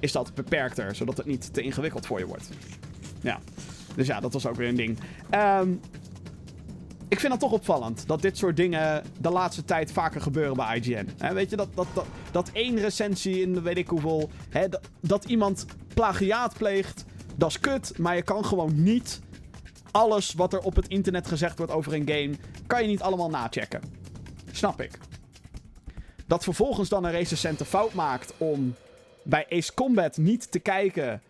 is 0.00 0.12
dat 0.12 0.34
beperkter, 0.34 0.94
zodat 0.94 1.16
het 1.16 1.26
niet 1.26 1.54
te 1.54 1.60
ingewikkeld 1.60 2.06
voor 2.06 2.18
je 2.18 2.26
wordt. 2.26 2.48
Ja, 3.20 3.38
dus 3.94 4.06
ja, 4.06 4.20
dat 4.20 4.32
was 4.32 4.46
ook 4.46 4.56
weer 4.56 4.68
een 4.68 4.76
ding. 4.76 4.98
Ehm 5.30 5.70
ik 7.08 7.20
vind 7.20 7.32
het 7.32 7.40
toch 7.40 7.52
opvallend 7.52 8.06
dat 8.06 8.22
dit 8.22 8.36
soort 8.36 8.56
dingen 8.56 9.04
de 9.20 9.30
laatste 9.30 9.64
tijd 9.64 9.92
vaker 9.92 10.20
gebeuren 10.20 10.56
bij 10.56 10.76
IGN. 10.76 11.34
weet 11.34 11.50
je, 11.50 11.56
dat, 11.56 11.68
dat, 11.74 11.86
dat, 11.94 12.06
dat 12.30 12.50
één 12.52 12.78
recensie 12.78 13.40
in 13.40 13.54
de 13.54 13.60
weet 13.60 13.76
ik 13.76 13.88
hoeveel. 13.88 14.30
dat, 14.50 14.80
dat 15.00 15.24
iemand 15.24 15.66
plagiaat 15.94 16.54
pleegt, 16.54 17.04
dat 17.36 17.48
is 17.48 17.60
kut. 17.60 17.98
Maar 17.98 18.16
je 18.16 18.22
kan 18.22 18.44
gewoon 18.44 18.82
niet 18.82 19.20
alles 19.90 20.32
wat 20.32 20.52
er 20.52 20.60
op 20.60 20.76
het 20.76 20.88
internet 20.88 21.26
gezegd 21.26 21.58
wordt 21.58 21.72
over 21.72 21.94
een 21.94 22.08
game. 22.08 22.34
kan 22.66 22.82
je 22.82 22.88
niet 22.88 23.02
allemaal 23.02 23.30
nachecken. 23.30 23.80
Snap 24.52 24.80
ik. 24.80 24.98
Dat 26.26 26.44
vervolgens 26.44 26.88
dan 26.88 27.04
een 27.04 27.10
recensent 27.10 27.62
fout 27.62 27.92
maakt 27.92 28.32
om 28.36 28.74
bij 29.22 29.46
Ace 29.50 29.74
Combat 29.74 30.16
niet 30.16 30.50
te 30.50 30.58
kijken. 30.58 31.22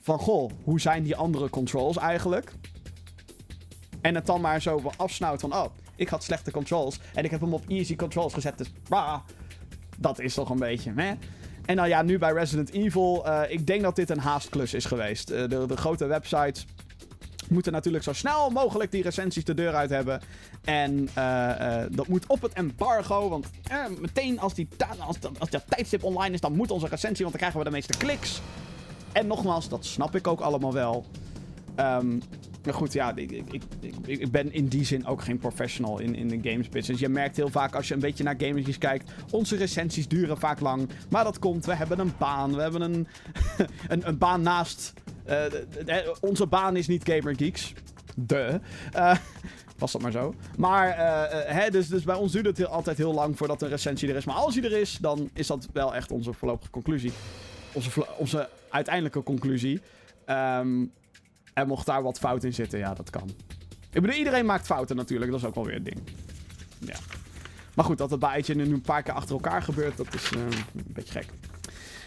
van 0.00 0.18
goh, 0.18 0.50
hoe 0.64 0.80
zijn 0.80 1.02
die 1.02 1.16
andere 1.16 1.50
controls 1.50 1.96
eigenlijk? 1.96 2.52
En 4.08 4.14
het 4.14 4.26
dan 4.26 4.40
maar 4.40 4.62
zo 4.62 4.82
afsnauwt 4.96 5.40
van, 5.40 5.54
oh, 5.54 5.64
ik 5.96 6.08
had 6.08 6.24
slechte 6.24 6.50
controls. 6.50 7.00
En 7.14 7.24
ik 7.24 7.30
heb 7.30 7.40
hem 7.40 7.54
op 7.54 7.64
easy 7.68 7.96
controls 7.96 8.34
gezet. 8.34 8.58
Dus, 8.58 8.72
bah, 8.88 9.18
dat 9.98 10.18
is 10.18 10.34
toch 10.34 10.50
een 10.50 10.58
beetje, 10.58 10.92
hè? 10.96 11.12
En 11.64 11.76
dan 11.76 11.88
ja, 11.88 12.02
nu 12.02 12.18
bij 12.18 12.32
Resident 12.32 12.70
Evil. 12.70 13.26
Uh, 13.26 13.42
ik 13.48 13.66
denk 13.66 13.82
dat 13.82 13.96
dit 13.96 14.10
een 14.10 14.18
haastklus 14.18 14.74
is 14.74 14.84
geweest. 14.84 15.30
Uh, 15.30 15.48
de, 15.48 15.76
grote 15.76 16.06
websites 16.06 16.66
moeten 17.48 17.72
natuurlijk 17.72 18.04
zo 18.04 18.12
snel 18.12 18.50
mogelijk 18.50 18.90
die 18.90 19.02
recensies 19.02 19.44
de 19.44 19.54
deur 19.54 19.74
uit 19.74 19.90
hebben. 19.90 20.20
En 20.64 21.08
uh, 21.18 21.82
dat 21.90 22.08
moet 22.08 22.26
op 22.26 22.42
het 22.42 22.52
embargo. 22.52 23.28
Want 23.28 23.46
meteen 23.98 24.40
als, 24.40 24.54
die 24.54 24.68
als, 24.98 25.16
als 25.38 25.50
dat 25.50 25.64
tijdstip 25.68 26.04
online 26.04 26.34
is, 26.34 26.40
dan 26.40 26.56
moet 26.56 26.70
onze 26.70 26.88
recensie. 26.88 27.24
Want 27.24 27.30
dan 27.30 27.40
krijgen 27.40 27.58
we 27.58 27.64
de 27.64 27.76
meeste 27.76 27.96
kliks. 27.96 28.40
En 29.12 29.26
nogmaals, 29.26 29.68
dat 29.68 29.84
snap 29.84 30.14
ik 30.16 30.26
ook 30.26 30.40
allemaal 30.40 30.72
wel. 30.72 31.04
Um, 31.76 32.22
maar 32.68 32.76
goed, 32.76 32.92
ja, 32.92 33.12
ik, 33.16 33.30
ik, 33.30 33.44
ik, 33.80 33.94
ik, 34.06 34.30
ben 34.30 34.52
in 34.52 34.68
die 34.68 34.84
zin 34.84 35.06
ook 35.06 35.22
geen 35.22 35.38
professional 35.38 35.98
in, 35.98 36.14
in 36.14 36.28
de 36.28 36.50
games 36.50 36.68
business. 36.68 37.00
Je 37.00 37.08
merkt 37.08 37.36
heel 37.36 37.48
vaak 37.48 37.74
als 37.74 37.88
je 37.88 37.94
een 37.94 38.00
beetje 38.00 38.24
naar 38.24 38.34
gamertjes 38.38 38.78
kijkt, 38.78 39.10
onze 39.30 39.56
recensies 39.56 40.08
duren 40.08 40.38
vaak 40.38 40.60
lang. 40.60 40.88
Maar 41.10 41.24
dat 41.24 41.38
komt, 41.38 41.66
we 41.66 41.74
hebben 41.74 41.98
een 41.98 42.12
baan, 42.18 42.54
we 42.54 42.62
hebben 42.62 42.80
een, 42.80 43.06
een, 43.88 44.08
een, 44.08 44.18
baan 44.18 44.42
naast... 44.42 44.92
Uh, 45.28 45.44
onze 46.20 46.46
baan 46.46 46.76
is 46.76 46.86
niet 46.86 47.08
Gamer 47.08 47.36
Geeks. 47.36 47.72
De. 48.14 48.60
Uh, 48.96 49.16
was 49.78 49.92
dat 49.92 50.02
maar 50.02 50.12
zo. 50.12 50.34
Maar, 50.56 50.88
uh, 50.88 51.54
hè, 51.54 51.70
dus, 51.70 51.88
dus 51.88 52.04
bij 52.04 52.16
ons 52.16 52.32
duurt 52.32 52.46
het 52.46 52.66
altijd 52.66 52.96
heel 52.96 53.14
lang 53.14 53.36
voordat 53.36 53.62
een 53.62 53.68
recensie 53.68 54.08
er 54.08 54.16
is. 54.16 54.24
Maar 54.24 54.34
als 54.34 54.54
die 54.54 54.64
er 54.64 54.80
is, 54.80 54.98
dan 55.00 55.30
is 55.34 55.46
dat 55.46 55.68
wel 55.72 55.94
echt 55.94 56.10
onze 56.10 56.32
voorlopige 56.32 56.70
conclusie. 56.70 57.12
Onze, 57.72 58.06
onze 58.16 58.48
uiteindelijke 58.70 59.22
conclusie. 59.22 59.80
Um, 60.26 60.92
en 61.60 61.66
mocht 61.66 61.86
daar 61.86 62.02
wat 62.02 62.18
fout 62.18 62.44
in 62.44 62.54
zitten, 62.54 62.78
ja, 62.78 62.94
dat 62.94 63.10
kan. 63.10 63.30
Ik 63.90 64.00
bedoel, 64.00 64.16
iedereen 64.16 64.46
maakt 64.46 64.66
fouten 64.66 64.96
natuurlijk. 64.96 65.30
Dat 65.30 65.40
is 65.40 65.46
ook 65.46 65.54
wel 65.54 65.64
weer 65.64 65.76
een 65.76 65.82
ding. 65.82 66.00
Ja. 66.78 66.96
Maar 67.74 67.84
goed, 67.84 67.98
dat 67.98 68.10
het 68.10 68.20
bij 68.20 68.44
nu 68.46 68.64
een 68.64 68.80
paar 68.80 69.02
keer 69.02 69.14
achter 69.14 69.34
elkaar 69.34 69.62
gebeurt, 69.62 69.96
dat 69.96 70.14
is 70.14 70.30
uh, 70.30 70.40
een 70.40 70.84
beetje 70.86 71.12
gek. 71.12 71.26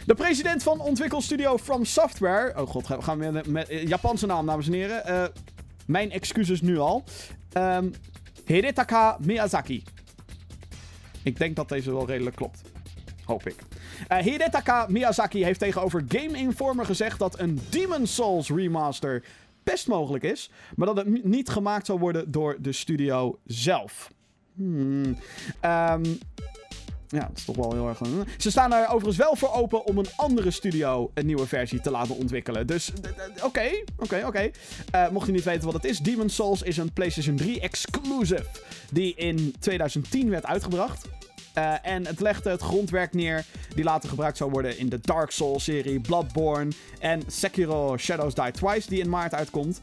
De 0.05 0.13
president 0.13 0.63
van 0.63 0.79
ontwikkelstudio 0.79 1.57
From 1.57 1.85
Software. 1.85 2.61
Oh 2.61 2.69
god, 2.69 2.87
we 2.87 3.01
gaan 3.01 3.17
weer 3.17 3.43
met 3.47 3.71
uh, 3.71 3.87
Japanse 3.87 4.25
naam, 4.25 4.45
dames 4.45 4.67
en 4.67 4.73
heren. 4.73 5.03
Uh, 5.07 5.23
mijn 5.85 6.11
excuses 6.11 6.61
nu 6.61 6.77
al. 6.77 7.03
Um, 7.57 7.93
Hidetaka 8.45 9.17
Miyazaki. 9.19 9.83
Ik 11.23 11.37
denk 11.37 11.55
dat 11.55 11.69
deze 11.69 11.91
wel 11.91 12.07
redelijk 12.07 12.35
klopt. 12.35 12.61
Hoop 13.25 13.47
ik. 13.47 13.55
Uh, 14.11 14.17
Hidetaka 14.17 14.85
Miyazaki 14.89 15.43
heeft 15.43 15.59
tegenover 15.59 16.03
Game 16.07 16.37
Informer 16.37 16.85
gezegd 16.85 17.19
dat 17.19 17.39
een 17.39 17.59
Demon 17.69 18.07
Souls 18.07 18.49
remaster 18.49 19.23
best 19.63 19.87
mogelijk 19.87 20.23
is, 20.23 20.51
maar 20.75 20.87
dat 20.87 20.97
het 20.97 21.23
niet 21.23 21.49
gemaakt 21.49 21.85
zal 21.85 21.99
worden 21.99 22.31
door 22.31 22.57
de 22.59 22.71
studio 22.71 23.39
zelf. 23.45 24.11
Hmm. 24.55 25.17
Um, 25.65 26.19
ja, 27.11 27.27
dat 27.27 27.37
is 27.37 27.45
toch 27.45 27.55
wel 27.55 27.73
heel 27.73 27.87
erg. 27.87 27.99
Ze 28.37 28.51
staan 28.51 28.73
er 28.73 28.87
overigens 28.87 29.17
wel 29.17 29.35
voor 29.35 29.53
open 29.53 29.85
om 29.85 29.97
een 29.97 30.09
andere 30.15 30.51
studio 30.51 31.11
een 31.13 31.25
nieuwe 31.25 31.47
versie 31.47 31.81
te 31.81 31.91
laten 31.91 32.15
ontwikkelen. 32.15 32.67
Dus 32.67 32.91
oké, 33.43 33.69
oké, 33.97 34.23
oké. 34.25 34.51
Eh, 34.91 35.09
mocht 35.09 35.25
je 35.25 35.31
niet 35.31 35.43
weten 35.43 35.65
wat 35.65 35.73
het 35.73 35.85
is, 35.85 35.99
Demon 35.99 36.29
Souls 36.29 36.61
is 36.61 36.77
een 36.77 36.93
PlayStation 36.93 37.35
3 37.35 37.59
exclusive 37.59 38.45
die 38.91 39.15
in 39.15 39.55
2010 39.59 40.29
werd 40.29 40.45
uitgebracht. 40.45 41.07
Uh, 41.57 41.85
en 41.85 42.05
het 42.05 42.19
legde 42.19 42.49
het 42.49 42.61
grondwerk 42.61 43.13
neer 43.13 43.45
die 43.75 43.83
later 43.83 44.09
gebruikt 44.09 44.37
zou 44.37 44.51
worden 44.51 44.77
in 44.77 44.89
de 44.89 44.99
Dark 45.01 45.31
Souls-serie, 45.31 45.99
Bloodborne 45.99 46.71
en 46.99 47.23
Sekiro 47.27 47.97
Shadows 47.97 48.33
Die 48.33 48.51
Twice, 48.51 48.89
die 48.89 48.99
in 48.99 49.09
maart 49.09 49.33
uitkomt. 49.33 49.81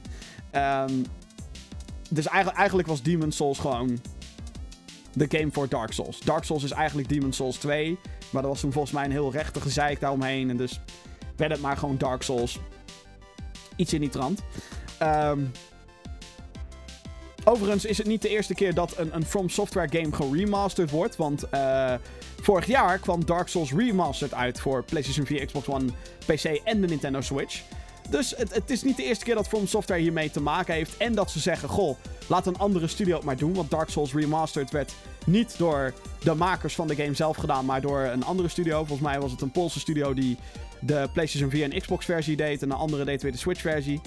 Um, 0.53 1.05
dus 2.11 2.27
eigenlijk, 2.27 2.59
eigenlijk 2.59 2.89
was 2.89 3.03
Demon 3.03 3.33
Souls 3.33 3.59
gewoon 3.59 4.01
de 5.13 5.27
game 5.29 5.53
voor 5.53 5.69
Dark 5.69 5.93
Souls. 5.93 6.21
Dark 6.21 6.45
Souls 6.45 6.63
is 6.63 6.71
eigenlijk 6.71 7.09
Demon 7.09 7.33
Souls 7.33 7.57
2, 7.57 7.99
maar 8.31 8.43
er 8.43 8.49
was 8.49 8.61
toen 8.61 8.73
volgens 8.73 8.93
mij 8.93 9.05
een 9.05 9.11
heel 9.11 9.33
rechte 9.33 9.61
gezeik 9.61 10.01
daaromheen. 10.01 10.51
En 10.51 10.57
dus 10.57 10.81
werd 11.37 11.53
het 11.53 11.61
maar 11.61 11.77
gewoon 11.77 11.99
Dark 11.99 12.23
Souls. 12.23 12.59
Iets 13.77 13.93
in 13.93 14.01
die 14.01 14.09
trant. 14.09 14.43
Um, 15.03 15.53
Overigens 17.49 17.85
is 17.85 17.99
het 17.99 18.07
niet 18.07 18.23
de 18.23 18.29
eerste 18.29 18.55
keer 18.55 18.75
dat 18.75 18.95
een, 18.97 19.27
From 19.27 19.49
Software 19.49 19.89
game 19.91 20.13
geremasterd 20.13 20.91
wordt. 20.91 21.17
Want 21.17 21.45
uh, 21.55 21.95
vorig 22.41 22.67
jaar 22.67 22.99
kwam 22.99 23.25
Dark 23.25 23.49
Souls 23.49 23.73
Remastered 23.73 24.35
uit 24.35 24.61
voor 24.61 24.85
PlayStation 24.85 25.27
4, 25.27 25.47
Xbox 25.47 25.69
One, 25.69 25.85
PC 26.27 26.45
en 26.45 26.81
de 26.81 26.87
Nintendo 26.87 27.21
Switch. 27.21 27.63
Dus 28.11 28.35
het, 28.37 28.55
het, 28.55 28.71
is 28.71 28.83
niet 28.83 28.97
de 28.97 29.05
eerste 29.05 29.25
keer 29.25 29.35
dat 29.35 29.49
From 29.49 29.67
Software 29.67 30.01
hiermee 30.01 30.31
te 30.31 30.41
maken 30.41 30.75
heeft. 30.75 30.97
En 30.97 31.15
dat 31.15 31.31
ze 31.31 31.39
zeggen: 31.39 31.69
Goh, 31.69 31.97
laat 32.27 32.47
een 32.47 32.59
andere 32.59 32.87
studio 32.87 33.17
het 33.17 33.25
maar 33.25 33.37
doen. 33.37 33.55
Want 33.55 33.71
Dark 33.71 33.89
Souls 33.89 34.15
Remastered 34.15 34.71
werd 34.71 34.95
niet 35.27 35.59
door 35.59 35.95
de 36.23 36.35
makers 36.35 36.75
van 36.75 36.87
de 36.87 36.95
game 36.95 37.15
zelf 37.15 37.37
gedaan, 37.37 37.65
maar 37.65 37.81
door 37.81 38.01
een 38.01 38.25
andere 38.25 38.49
studio. 38.49 38.79
Volgens 38.79 39.09
mij 39.09 39.21
was 39.21 39.31
het 39.31 39.41
een 39.41 39.51
Poolse 39.51 39.81
studio 39.81 40.15
die 40.15 40.39
de 40.81 41.09
PlayStation 41.13 41.51
4 41.51 41.73
en 41.73 41.81
Xbox 41.81 42.05
versie 42.05 42.37
deed. 42.37 42.63
En 42.63 42.71
een 42.71 42.77
andere 42.77 43.05
deed 43.05 43.23
weer 43.23 43.33
de 43.33 43.39
Switch 43.39 43.61
versie. 43.61 44.01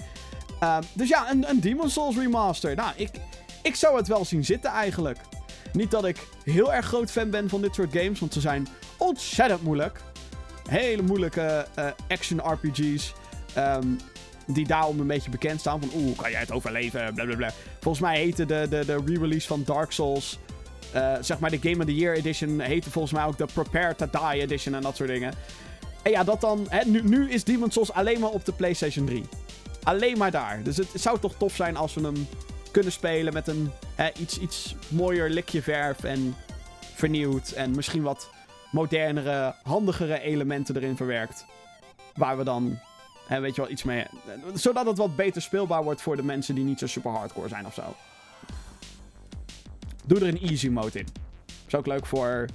Uh, 0.62 0.78
dus 0.92 1.08
ja, 1.08 1.30
een, 1.30 1.48
een 1.48 1.60
Demon 1.60 1.90
Souls 1.90 2.16
remaster. 2.16 2.74
Nou, 2.74 2.92
ik, 2.96 3.10
ik 3.62 3.74
zou 3.74 3.96
het 3.96 4.08
wel 4.08 4.24
zien 4.24 4.44
zitten 4.44 4.70
eigenlijk. 4.70 5.18
Niet 5.72 5.90
dat 5.90 6.04
ik 6.04 6.26
heel 6.44 6.72
erg 6.72 6.86
groot 6.86 7.10
fan 7.10 7.30
ben 7.30 7.48
van 7.48 7.60
dit 7.60 7.74
soort 7.74 7.92
games, 7.92 8.20
want 8.20 8.32
ze 8.32 8.40
zijn 8.40 8.68
ontzettend 8.96 9.62
moeilijk. 9.62 10.00
Hele 10.68 11.02
moeilijke 11.02 11.66
uh, 11.78 11.86
action 12.08 12.40
RPG's. 12.52 13.12
Ehm, 13.54 13.86
die 14.46 14.66
daarom 14.66 15.00
een 15.00 15.06
beetje 15.06 15.30
bekend 15.30 15.60
staan. 15.60 15.80
Van 15.80 15.90
oeh, 15.94 16.16
kan 16.16 16.30
jij 16.30 16.40
het 16.40 16.52
overleven? 16.52 17.14
Blablabla. 17.14 17.52
Volgens 17.80 18.04
mij 18.04 18.18
heette 18.18 18.46
de, 18.46 18.66
de, 18.70 18.84
de 18.84 19.02
re-release 19.06 19.46
van 19.46 19.62
Dark 19.64 19.92
Souls. 19.92 20.38
Uh, 20.94 21.14
zeg 21.20 21.38
maar 21.38 21.50
de 21.50 21.58
Game 21.62 21.78
of 21.78 21.84
the 21.84 21.94
Year 21.94 22.16
Edition. 22.16 22.60
Heette 22.60 22.90
volgens 22.90 23.12
mij 23.12 23.24
ook 23.24 23.38
de 23.38 23.46
Prepare 23.54 23.94
to 23.94 24.06
Die 24.10 24.40
Edition 24.40 24.74
en 24.74 24.82
dat 24.82 24.96
soort 24.96 25.08
dingen. 25.08 25.34
En 26.02 26.10
ja, 26.10 26.24
dat 26.24 26.40
dan. 26.40 26.66
Hè, 26.68 26.84
nu, 26.84 27.02
nu 27.02 27.30
is 27.30 27.44
Demon 27.44 27.70
Souls 27.70 27.92
alleen 27.92 28.20
maar 28.20 28.30
op 28.30 28.44
de 28.44 28.52
PlayStation 28.52 29.06
3. 29.06 29.24
Alleen 29.82 30.18
maar 30.18 30.30
daar. 30.30 30.62
Dus 30.62 30.76
het 30.76 30.88
zou 30.94 31.18
toch 31.18 31.34
tof 31.36 31.54
zijn 31.54 31.76
als 31.76 31.94
we 31.94 32.00
hem 32.00 32.26
kunnen 32.70 32.92
spelen 32.92 33.32
met 33.32 33.48
een 33.48 33.70
iets, 34.18 34.38
iets 34.38 34.74
mooier 34.88 35.30
likje 35.30 35.62
verf 35.62 36.04
en 36.04 36.34
vernieuwd. 36.94 37.50
En 37.50 37.70
misschien 37.70 38.02
wat 38.02 38.30
modernere, 38.70 39.54
handigere 39.62 40.20
elementen 40.20 40.76
erin 40.76 40.96
verwerkt. 40.96 41.44
Waar 42.14 42.38
we 42.38 42.44
dan, 42.44 42.78
weet 43.28 43.54
je 43.54 43.60
wel, 43.60 43.70
iets 43.70 43.82
mee... 43.82 44.06
Zodat 44.54 44.86
het 44.86 44.98
wat 44.98 45.16
beter 45.16 45.42
speelbaar 45.42 45.84
wordt 45.84 46.02
voor 46.02 46.16
de 46.16 46.22
mensen 46.22 46.54
die 46.54 46.64
niet 46.64 46.78
zo 46.78 46.86
super 46.86 47.10
hardcore 47.10 47.48
zijn 47.48 47.66
of 47.66 47.74
zo. 47.74 47.82
Doe 50.04 50.20
er 50.20 50.28
een 50.28 50.40
easy 50.40 50.68
mode 50.68 50.98
in. 50.98 51.06
Is 51.66 51.74
ook 51.74 51.86
leuk 51.86 52.06
voor 52.06 52.46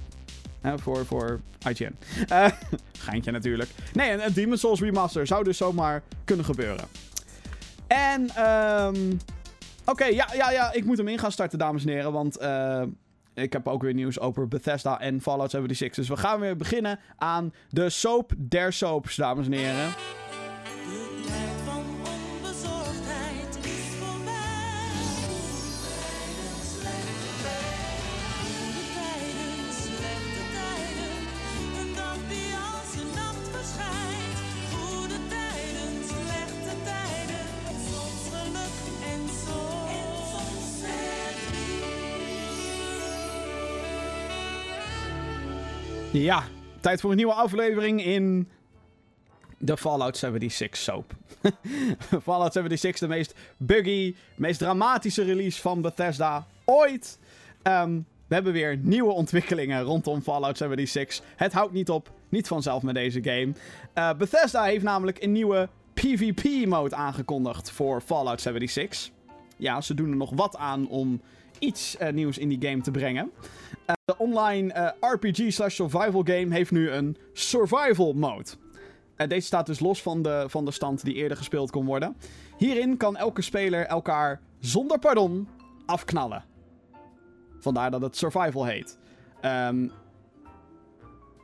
voor, 0.76 1.06
voor 1.06 1.40
IGN. 1.68 1.96
Eh, 2.28 2.46
geintje 2.98 3.30
natuurlijk. 3.30 3.70
Nee, 3.92 4.10
een 4.10 4.32
Demon 4.32 4.56
Souls 4.56 4.80
remaster 4.80 5.26
zou 5.26 5.44
dus 5.44 5.56
zomaar 5.56 6.02
kunnen 6.24 6.44
gebeuren. 6.44 6.84
En, 7.88 8.44
um, 8.44 9.18
oké, 9.84 10.04
ja, 10.04 10.28
ja, 10.34 10.50
ja, 10.50 10.72
ik 10.72 10.84
moet 10.84 10.98
hem 10.98 11.08
in 11.08 11.18
gaan 11.18 11.32
starten, 11.32 11.58
dames 11.58 11.84
en 11.84 11.92
heren. 11.92 12.12
Want 12.12 12.42
uh, 12.42 12.82
ik 13.34 13.52
heb 13.52 13.68
ook 13.68 13.82
weer 13.82 13.94
nieuws 13.94 14.20
over 14.20 14.48
Bethesda 14.48 15.00
en 15.00 15.20
Fallout 15.20 15.50
76. 15.50 15.96
Dus 16.06 16.08
we 16.08 16.22
gaan 16.22 16.40
weer 16.40 16.56
beginnen 16.56 16.98
aan 17.16 17.52
de 17.68 17.90
soap 17.90 18.32
der 18.38 18.72
soaps, 18.72 19.16
dames 19.16 19.46
en 19.46 19.52
heren. 19.52 19.94
Ja, 46.22 46.44
tijd 46.80 47.00
voor 47.00 47.10
een 47.10 47.16
nieuwe 47.16 47.32
aflevering 47.32 48.04
in 48.04 48.48
de 49.58 49.76
Fallout 49.76 50.16
76 50.16 50.76
soap. 50.76 51.12
Fallout 52.22 52.52
76, 52.52 53.00
de 53.00 53.08
meest 53.08 53.34
buggy, 53.56 54.14
meest 54.34 54.58
dramatische 54.58 55.22
release 55.22 55.60
van 55.60 55.80
Bethesda 55.80 56.46
ooit. 56.64 57.18
Um, 57.62 58.06
we 58.26 58.34
hebben 58.34 58.52
weer 58.52 58.76
nieuwe 58.76 59.12
ontwikkelingen 59.12 59.82
rondom 59.82 60.22
Fallout 60.22 60.56
76. 60.56 61.24
Het 61.36 61.52
houdt 61.52 61.72
niet 61.72 61.90
op, 61.90 62.10
niet 62.28 62.46
vanzelf 62.46 62.82
met 62.82 62.94
deze 62.94 63.22
game. 63.22 63.52
Uh, 63.94 64.18
Bethesda 64.18 64.62
heeft 64.62 64.84
namelijk 64.84 65.22
een 65.22 65.32
nieuwe 65.32 65.68
PvP-mode 65.94 66.94
aangekondigd 66.94 67.70
voor 67.70 68.00
Fallout 68.00 68.40
76. 68.40 69.10
Ja, 69.56 69.80
ze 69.80 69.94
doen 69.94 70.10
er 70.10 70.16
nog 70.16 70.30
wat 70.34 70.56
aan 70.56 70.88
om 70.88 71.20
iets 71.58 71.96
uh, 72.00 72.08
nieuws 72.08 72.38
in 72.38 72.48
die 72.48 72.68
game 72.68 72.80
te 72.80 72.90
brengen. 72.90 73.30
Uh, 73.86 73.94
de 74.04 74.18
online 74.18 74.94
RPG 75.00 75.52
slash 75.52 75.74
survival 75.74 76.22
game 76.24 76.54
heeft 76.54 76.70
nu 76.70 76.90
een 76.90 77.16
survival 77.32 78.12
mode. 78.12 78.48
deze 79.16 79.46
staat 79.46 79.66
dus 79.66 79.80
los 79.80 80.02
van 80.02 80.22
de, 80.22 80.44
van 80.48 80.64
de 80.64 80.70
stand 80.70 81.04
die 81.04 81.14
eerder 81.14 81.36
gespeeld 81.36 81.70
kon 81.70 81.86
worden. 81.86 82.16
Hierin 82.56 82.96
kan 82.96 83.16
elke 83.16 83.42
speler 83.42 83.86
elkaar 83.86 84.40
zonder 84.60 84.98
pardon 84.98 85.48
afknallen. 85.86 86.44
Vandaar 87.58 87.90
dat 87.90 88.00
het 88.00 88.16
survival 88.16 88.64
heet. 88.64 88.98
Um, 89.42 89.92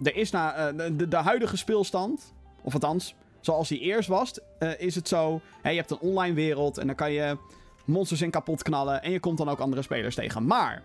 er 0.02 0.16
is 0.16 0.30
na 0.30 0.72
de, 0.72 1.08
de, 1.08 1.16
huidige 1.16 1.56
speelstand, 1.56 2.34
of 2.62 2.72
althans, 2.72 3.14
zoals 3.40 3.68
die 3.68 3.80
eerst 3.80 4.08
was, 4.08 4.38
is 4.78 4.94
het 4.94 5.08
zo: 5.08 5.40
je 5.62 5.68
hebt 5.68 5.90
een 5.90 5.98
online 5.98 6.34
wereld 6.34 6.78
en 6.78 6.86
dan 6.86 6.96
kan 6.96 7.12
je 7.12 7.36
monsters 7.85 8.22
in 8.22 8.30
kapot 8.30 8.62
knallen 8.62 9.03
en 9.03 9.11
je 9.11 9.20
komt 9.20 9.39
dan 9.39 9.49
ook 9.49 9.59
andere 9.59 9.82
spelers 9.82 10.14
tegen. 10.14 10.47
Maar 10.47 10.82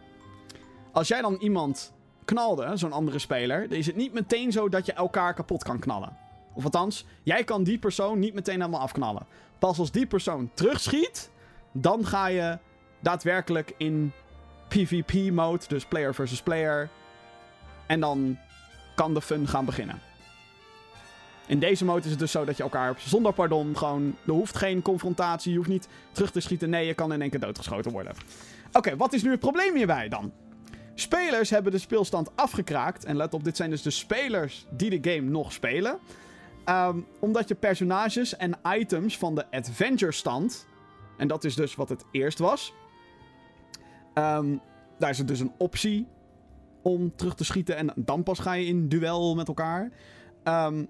als 0.92 1.08
jij 1.08 1.22
dan 1.22 1.36
iemand 1.36 1.94
knalde, 2.26 2.78
zo'n 2.78 2.92
andere 2.92 3.20
speler, 3.20 3.70
dan 3.70 3.78
is 3.78 3.86
het 3.86 3.96
niet 3.96 4.14
meteen 4.14 4.52
zo 4.52 4.70
dat 4.70 4.86
je 4.86 4.94
elkaar 4.94 5.34
kapot 5.34 5.64
kan 5.64 5.80
knallen. 5.80 6.18
Of 6.54 6.64
althans, 6.64 7.06
jij 7.24 7.44
kan 7.44 7.64
die 7.64 7.80
persoon 7.80 8.20
niet 8.20 8.34
meteen 8.34 8.60
helemaal 8.60 8.82
afknallen. 8.82 9.26
Pas 9.60 9.80
als 9.80 9.92
die 9.92 10.06
persoon 10.06 10.50
terugschiet, 10.54 11.32
dan 11.72 12.06
ga 12.06 12.28
je 12.28 12.58
daadwerkelijk 13.00 13.74
in 13.78 14.12
PvP-mode, 14.68 15.66
dus 15.68 15.86
player 15.86 16.16
versus 16.16 16.42
player. 16.42 16.90
En 17.86 18.00
dan 18.00 18.38
kan 18.96 19.14
de 19.14 19.22
fun 19.22 19.48
gaan 19.48 19.66
beginnen. 19.66 20.09
In 21.50 21.60
deze 21.60 21.86
mode 21.86 22.04
is 22.04 22.10
het 22.10 22.20
dus 22.20 22.32
zo 22.32 22.46
dat 22.46 22.58
je 22.58 22.64
elkaar 22.64 22.96
zonder 22.98 23.34
pardon 23.34 23.78
gewoon... 23.78 24.16
Er 24.26 24.34
hoeft 24.34 24.58
geen 24.58 24.82
confrontatie, 24.82 25.52
je 25.52 25.58
hoeft 25.58 25.70
niet 25.70 25.88
terug 26.12 26.32
te 26.32 26.40
schieten. 26.40 26.70
Nee, 26.70 26.86
je 26.86 26.94
kan 26.94 27.14
in 27.14 27.22
één 27.22 27.30
keer 27.30 27.40
doodgeschoten 27.40 27.92
worden. 27.92 28.14
Oké, 28.72 28.96
wat 28.96 29.14
is 29.14 29.24
nu 29.24 29.32
het 29.32 29.40
probleem 29.40 29.76
hierbij 29.76 30.10
dan? 30.10 30.32
Spelers 30.96 31.50
hebben 31.50 31.72
de 31.72 31.78
speelstand 31.78 32.36
afgekraakt. 32.36 33.06
En 33.06 33.16
let 33.16 33.34
op, 33.34 33.44
dit 33.44 33.58
zijn 33.58 33.70
dus 33.70 33.82
de 33.82 33.90
spelers 33.90 34.66
die 34.70 35.00
de 35.00 35.12
game 35.12 35.30
nog 35.30 35.52
spelen. 35.52 36.00
Um, 36.66 37.06
omdat 37.20 37.48
je 37.48 37.56
personages 37.56 38.38
en 38.38 38.58
items 38.64 39.18
van 39.18 39.36
de 39.36 39.46
Adventure 39.52 40.12
stand... 40.12 40.68
En 41.20 41.28
dat 41.28 41.44
is 41.44 41.56
dus 41.56 41.76
wat 41.76 41.90
het 41.90 42.06
eerst 42.12 42.40
was. 42.40 42.74
Um, 44.14 44.62
daar 45.00 45.10
is 45.10 45.18
het 45.18 45.28
dus 45.28 45.40
een 45.40 45.52
optie 45.58 46.08
om 46.82 47.16
terug 47.16 47.36
te 47.36 47.44
schieten. 47.44 47.76
En 47.76 47.92
dan 47.96 48.24
pas 48.24 48.40
ga 48.40 48.54
je 48.54 48.66
in 48.66 48.90
duel 48.90 49.36
met 49.36 49.48
elkaar. 49.48 49.92
Um, 50.44 50.88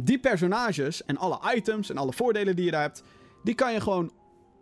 die 0.00 0.18
personages 0.18 1.04
en 1.04 1.16
alle 1.16 1.38
items 1.54 1.90
en 1.90 1.96
alle 1.96 2.12
voordelen 2.12 2.56
die 2.56 2.64
je 2.64 2.70
daar 2.70 2.82
hebt, 2.82 3.02
die 3.42 3.54
kan 3.54 3.72
je 3.72 3.80
gewoon 3.80 4.12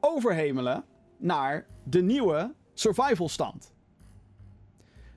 overhemelen 0.01 0.84
naar 1.16 1.66
de 1.84 2.03
nieuwe 2.03 2.55
survival 2.74 3.28
stand. 3.28 3.72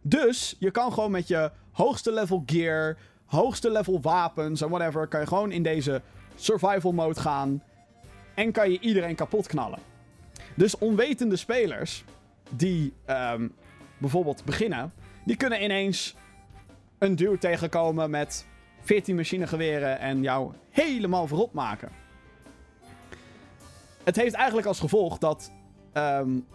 Dus 0.01 0.55
je 0.59 0.71
kan 0.71 0.93
gewoon 0.93 1.11
met 1.11 1.27
je 1.27 1.51
hoogste 1.71 2.11
level 2.11 2.43
gear, 2.45 2.97
hoogste 3.25 3.71
level 3.71 4.01
wapens 4.01 4.61
en 4.61 4.69
whatever, 4.69 5.07
kan 5.07 5.19
je 5.19 5.27
gewoon 5.27 5.51
in 5.51 5.63
deze 5.63 6.01
survival 6.35 6.91
mode 6.91 7.19
gaan 7.19 7.63
en 8.35 8.51
kan 8.51 8.71
je 8.71 8.79
iedereen 8.79 9.15
kapot 9.15 9.47
knallen. 9.47 9.79
Dus 10.55 10.77
onwetende 10.77 11.35
spelers 11.35 12.03
die 12.49 12.93
um, 13.07 13.55
bijvoorbeeld 13.97 14.45
beginnen, 14.45 14.93
die 15.25 15.35
kunnen 15.35 15.63
ineens 15.63 16.15
een 16.97 17.15
duw 17.15 17.37
tegenkomen 17.37 18.09
met 18.09 18.47
14 18.89 19.15
machinegeweren 19.15 19.99
en 19.99 20.21
jou 20.21 20.53
helemaal 20.69 21.27
verrot 21.27 21.53
maken. 21.53 21.89
Het 24.03 24.15
heeft 24.15 24.33
eigenlijk 24.33 24.67
als 24.67 24.79
gevolg 24.79 25.17
dat. 25.17 25.51
Um, 25.93 26.47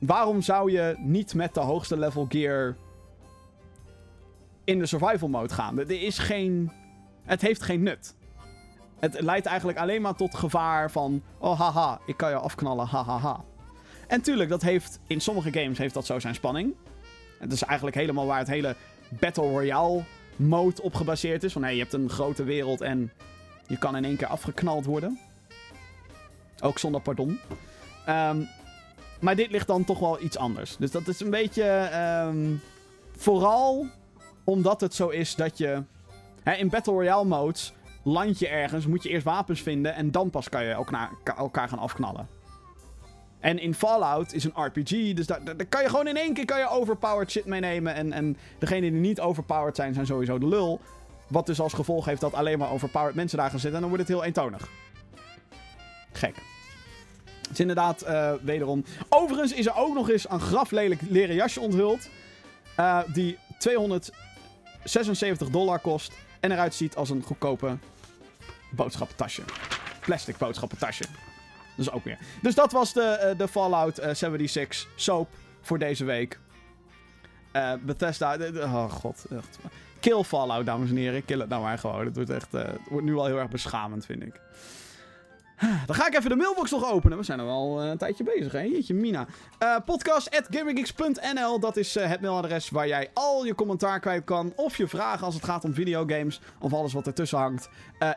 waarom 0.00 0.42
zou 0.42 0.72
je 0.72 0.94
niet 0.98 1.34
met 1.34 1.54
de 1.54 1.60
hoogste 1.60 1.98
level 1.98 2.26
gear 2.28 2.76
in 4.64 4.78
de 4.78 4.86
survival 4.86 5.28
mode 5.28 5.54
gaan? 5.54 5.78
Er 5.78 6.02
is 6.02 6.18
geen. 6.18 6.72
Het 7.22 7.40
heeft 7.40 7.62
geen 7.62 7.82
nut. 7.82 8.14
Het 8.98 9.20
leidt 9.20 9.46
eigenlijk 9.46 9.78
alleen 9.78 10.02
maar 10.02 10.14
tot 10.14 10.34
gevaar 10.34 10.90
van. 10.90 11.22
Oh 11.38 11.60
haha, 11.60 12.00
ik 12.06 12.16
kan 12.16 12.30
je 12.30 12.36
afknallen, 12.36 12.86
hahaha. 12.86 13.44
En 14.06 14.22
tuurlijk, 14.22 14.50
dat 14.50 14.62
heeft, 14.62 15.00
in 15.06 15.20
sommige 15.20 15.52
games 15.52 15.78
heeft 15.78 15.94
dat 15.94 16.06
zo 16.06 16.18
zijn 16.18 16.34
spanning. 16.34 16.74
Het 17.38 17.52
is 17.52 17.62
eigenlijk 17.62 17.96
helemaal 17.96 18.26
waar 18.26 18.38
het 18.38 18.48
hele 18.48 18.76
Battle 19.08 19.48
Royale 19.48 20.04
mode 20.36 20.82
op 20.82 20.94
gebaseerd 20.94 21.42
is. 21.42 21.52
Van 21.52 21.62
hey, 21.62 21.74
je 21.74 21.80
hebt 21.80 21.92
een 21.92 22.10
grote 22.10 22.44
wereld 22.44 22.80
en 22.80 23.12
je 23.66 23.78
kan 23.78 23.96
in 23.96 24.04
één 24.04 24.16
keer 24.16 24.26
afgeknald 24.26 24.84
worden. 24.84 25.18
Ook 26.62 26.78
zonder 26.78 27.00
pardon. 27.00 27.40
Um, 28.08 28.48
maar 29.20 29.36
dit 29.36 29.50
ligt 29.50 29.66
dan 29.66 29.84
toch 29.84 29.98
wel 29.98 30.22
iets 30.22 30.36
anders. 30.36 30.76
Dus 30.76 30.90
dat 30.90 31.08
is 31.08 31.20
een 31.20 31.30
beetje. 31.30 31.90
Um, 32.28 32.60
vooral 33.16 33.86
omdat 34.44 34.80
het 34.80 34.94
zo 34.94 35.08
is 35.08 35.34
dat 35.34 35.58
je. 35.58 35.82
Hè, 36.42 36.52
in 36.52 36.68
Battle 36.68 36.92
Royale 36.92 37.24
modes 37.24 37.72
land 38.02 38.38
je 38.38 38.48
ergens, 38.48 38.86
moet 38.86 39.02
je 39.02 39.08
eerst 39.08 39.24
wapens 39.24 39.60
vinden 39.62 39.94
en 39.94 40.10
dan 40.10 40.30
pas 40.30 40.48
kan 40.48 40.64
je 40.64 40.84
elkaar 41.36 41.68
gaan 41.68 41.78
afknallen. 41.78 42.28
En 43.46 43.58
in 43.58 43.74
Fallout 43.74 44.32
is 44.32 44.44
een 44.44 44.64
RPG, 44.64 45.12
dus 45.14 45.26
daar, 45.26 45.44
daar, 45.44 45.66
kan 45.68 45.82
je 45.82 45.88
gewoon 45.88 46.06
in 46.06 46.16
één 46.16 46.34
keer 46.34 46.44
kan 46.44 46.58
je 46.58 46.68
overpowered 46.68 47.30
shit 47.30 47.44
meenemen. 47.44 47.94
En, 47.94 48.12
en 48.12 48.36
degenen 48.58 48.92
die 48.92 49.00
niet 49.00 49.20
overpowered 49.20 49.76
zijn, 49.76 49.94
zijn 49.94 50.06
sowieso 50.06 50.38
de 50.38 50.46
lul. 50.46 50.80
Wat 51.28 51.46
dus 51.46 51.60
als 51.60 51.72
gevolg 51.72 52.04
heeft 52.04 52.20
dat 52.20 52.34
alleen 52.34 52.58
maar 52.58 52.70
overpowered 52.70 53.14
mensen 53.14 53.38
daar 53.38 53.50
gaan 53.50 53.58
zitten. 53.58 53.74
En 53.74 53.80
dan 53.80 53.96
wordt 53.96 54.08
het 54.08 54.16
heel 54.16 54.24
eentonig. 54.26 54.68
Gek. 56.12 56.36
Het 57.42 57.50
is 57.50 57.60
inderdaad 57.60 58.04
uh, 58.06 58.32
wederom... 58.42 58.84
Overigens 59.08 59.52
is 59.52 59.66
er 59.66 59.76
ook 59.76 59.94
nog 59.94 60.10
eens 60.10 60.30
een 60.30 60.40
graflelijk 60.40 61.00
leren 61.08 61.34
jasje 61.34 61.60
onthuld. 61.60 62.08
Uh, 62.80 63.00
die 63.12 63.38
276 63.58 65.48
dollar 65.48 65.78
kost. 65.78 66.12
En 66.40 66.52
eruit 66.52 66.74
ziet 66.74 66.96
als 66.96 67.10
een 67.10 67.22
goedkope 67.22 67.76
boodschappentasje. 68.70 69.42
Plastic 70.00 70.36
boodschappentasje. 70.36 71.04
Dus 71.76 71.90
ook 71.90 72.04
weer. 72.04 72.18
Dus 72.42 72.54
dat 72.54 72.72
was 72.72 72.92
de, 72.92 73.30
uh, 73.32 73.38
de 73.38 73.48
Fallout 73.48 74.00
uh, 74.00 74.14
76 74.14 74.88
soap 74.94 75.28
voor 75.60 75.78
deze 75.78 76.04
week. 76.04 76.38
Uh, 77.52 77.72
Bethesda. 77.80 78.36
oh 78.54 78.90
god. 78.90 79.24
Echt. 79.30 79.58
Kill 80.00 80.22
Fallout, 80.22 80.66
dames 80.66 80.90
en 80.90 80.96
heren. 80.96 81.24
Kill 81.24 81.38
het 81.38 81.48
nou 81.48 81.62
maar 81.62 81.78
gewoon. 81.78 82.04
Het 82.04 82.16
wordt, 82.16 82.30
echt, 82.30 82.54
uh, 82.54 82.60
het 82.64 82.88
wordt 82.90 83.06
nu 83.06 83.16
al 83.16 83.26
heel 83.26 83.38
erg 83.38 83.48
beschamend, 83.48 84.06
vind 84.06 84.22
ik. 84.22 84.40
Dan 85.86 85.94
ga 85.94 86.06
ik 86.06 86.14
even 86.14 86.30
de 86.30 86.36
mailbox 86.36 86.70
nog 86.70 86.90
openen. 86.90 87.18
We 87.18 87.24
zijn 87.24 87.38
er 87.38 87.46
al 87.46 87.82
een 87.82 87.98
tijdje 87.98 88.24
bezig, 88.24 88.52
hè? 88.52 88.60
Jeetje, 88.60 88.94
Mina. 88.94 89.26
Uh, 89.62 89.76
podcast.gaminggeeks.nl 89.84 91.60
Dat 91.60 91.76
is 91.76 91.96
uh, 91.96 92.08
het 92.08 92.20
mailadres 92.20 92.70
waar 92.70 92.88
jij 92.88 93.10
al 93.14 93.44
je 93.44 93.54
commentaar 93.54 94.00
kwijt 94.00 94.24
kan. 94.24 94.52
Of 94.56 94.76
je 94.76 94.88
vragen 94.88 95.26
als 95.26 95.34
het 95.34 95.44
gaat 95.44 95.64
om 95.64 95.74
videogames. 95.74 96.40
Of 96.60 96.72
alles 96.72 96.92
wat 96.92 97.06
ertussen 97.06 97.38
hangt. 97.38 97.68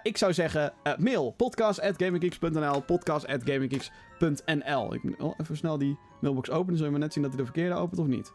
Ik 0.04 0.18
zou 0.18 0.34
zeggen, 0.34 0.74
mail. 0.98 1.32
Podcast.gaminggeeks.nl 1.32 2.82
Podcast.gaminggeeks.nl 2.82 4.94
Ik 4.94 5.04
moet 5.04 5.34
even 5.38 5.58
snel 5.58 5.78
die 5.78 5.98
mailbox 6.22 6.50
openen. 6.50 6.78
Zullen 6.78 6.94
we 6.94 7.00
net 7.00 7.14
zien 7.14 7.24
dat 7.24 7.32
hij 7.32 7.42
de 7.42 7.48
verkeerde 7.48 7.76
opent 7.76 8.00
of 8.00 8.08
niet? 8.08 8.32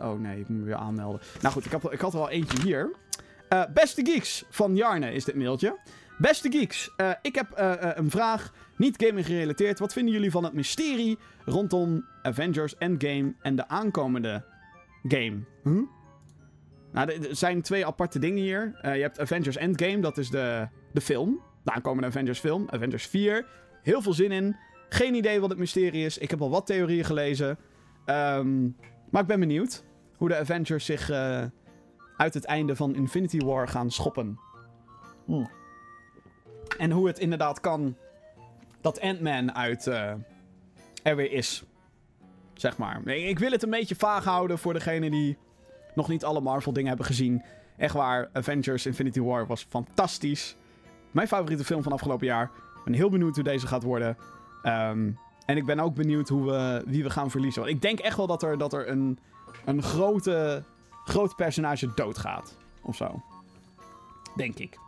oh 0.00 0.18
nee, 0.18 0.40
ik 0.40 0.48
moet 0.48 0.64
weer 0.64 0.74
aanmelden. 0.74 1.20
Nou 1.40 1.54
goed, 1.54 1.64
ik, 1.64 1.70
heb, 1.70 1.92
ik 1.92 2.00
had 2.00 2.14
er 2.14 2.20
al 2.20 2.30
eentje 2.30 2.62
hier. 2.62 2.90
Uh, 3.54 3.62
beste 3.74 4.06
geeks 4.06 4.44
van 4.50 4.76
Jarne 4.76 5.12
is 5.12 5.24
dit 5.24 5.34
mailtje. 5.34 5.78
Beste 6.18 6.50
geeks, 6.52 6.90
uh, 6.96 7.10
ik 7.22 7.34
heb 7.34 7.58
uh, 7.58 7.74
een 7.78 8.10
vraag, 8.10 8.52
niet 8.76 9.02
gaming 9.04 9.26
gerelateerd. 9.26 9.78
Wat 9.78 9.92
vinden 9.92 10.14
jullie 10.14 10.30
van 10.30 10.44
het 10.44 10.52
mysterie 10.52 11.18
rondom 11.44 12.04
Avengers 12.22 12.76
Endgame 12.78 13.34
en 13.42 13.56
de 13.56 13.68
aankomende 13.68 14.44
game? 15.02 15.38
Huh? 15.64 15.82
Nou, 16.92 17.10
er 17.10 17.36
zijn 17.36 17.62
twee 17.62 17.86
aparte 17.86 18.18
dingen 18.18 18.42
hier. 18.42 18.78
je 18.82 18.88
hebt 18.88 19.20
Avengers 19.20 19.56
Endgame, 19.56 20.00
dat 20.00 20.18
is 20.18 20.30
de, 20.30 20.68
de 20.92 21.00
film. 21.00 21.40
De 21.64 21.72
aankomende 21.72 22.08
Avengers 22.08 22.38
film, 22.38 22.66
Avengers 22.70 23.06
4. 23.06 23.46
Heel 23.82 24.02
veel 24.02 24.12
zin 24.14 24.32
in. 24.32 24.56
Geen 24.88 25.14
idee 25.14 25.40
wat 25.40 25.50
het 25.50 25.58
mysterie 25.58 26.04
is. 26.04 26.18
Ik 26.18 26.30
heb 26.30 26.40
al 26.40 26.50
wat 26.50 26.66
theorieën 26.66 27.04
gelezen. 27.04 27.58
Um, 28.06 28.76
maar 29.10 29.22
ik 29.22 29.28
ben 29.28 29.40
benieuwd 29.40 29.84
hoe 30.16 30.28
de 30.28 30.36
Avengers 30.36 30.84
zich 30.84 31.10
uit 32.16 32.34
het 32.34 32.44
einde 32.44 32.76
van 32.76 32.94
Infinity 32.94 33.38
War 33.38 33.68
gaan 33.68 33.90
schoppen. 33.90 34.38
Hmm. 35.24 35.50
En 36.78 36.90
hoe 36.90 37.06
het 37.06 37.18
inderdaad 37.18 37.60
kan 37.60 37.96
dat 38.80 39.00
Ant-Man 39.00 39.54
uit 39.54 39.86
uh, 39.86 40.12
er 41.02 41.16
weer 41.16 41.32
is. 41.32 41.64
Zeg 42.54 42.76
maar. 42.76 43.06
Ik 43.06 43.38
wil 43.38 43.50
het 43.50 43.62
een 43.62 43.70
beetje 43.70 43.94
vaag 43.94 44.24
houden 44.24 44.58
voor 44.58 44.72
degene 44.72 45.10
die 45.10 45.36
nog 45.94 46.08
niet 46.08 46.24
alle 46.24 46.40
Marvel 46.40 46.72
dingen 46.72 46.88
hebben 46.88 47.06
gezien. 47.06 47.42
Echt 47.76 47.94
waar, 47.94 48.28
Avengers 48.32 48.86
Infinity 48.86 49.20
War 49.20 49.46
was 49.46 49.66
fantastisch. 49.68 50.56
Mijn 51.10 51.28
favoriete 51.28 51.64
film 51.64 51.82
van 51.82 51.92
afgelopen 51.92 52.26
jaar. 52.26 52.44
Ik 52.44 52.84
ben 52.84 52.94
heel 52.94 53.10
benieuwd 53.10 53.34
hoe 53.34 53.44
deze 53.44 53.66
gaat 53.66 53.82
worden. 53.82 54.16
Ehm, 54.62 55.10
en 55.46 55.56
ik 55.56 55.66
ben 55.66 55.80
ook 55.80 55.94
benieuwd 55.94 56.28
hoe 56.28 56.44
we, 56.44 56.82
wie 56.86 57.02
we 57.02 57.10
gaan 57.10 57.30
verliezen. 57.30 57.62
Want 57.62 57.74
ik 57.74 57.82
denk 57.82 57.98
echt 57.98 58.16
wel 58.16 58.26
dat 58.26 58.42
er, 58.42 58.58
dat 58.58 58.72
er 58.72 58.88
een, 58.88 59.18
een 59.64 59.82
grote, 59.82 60.62
groot 61.04 61.36
personage 61.36 61.94
doodgaat. 61.94 62.56
Of 62.82 62.96
zo. 62.96 63.22
Denk 64.36 64.58
ik. 64.58 64.78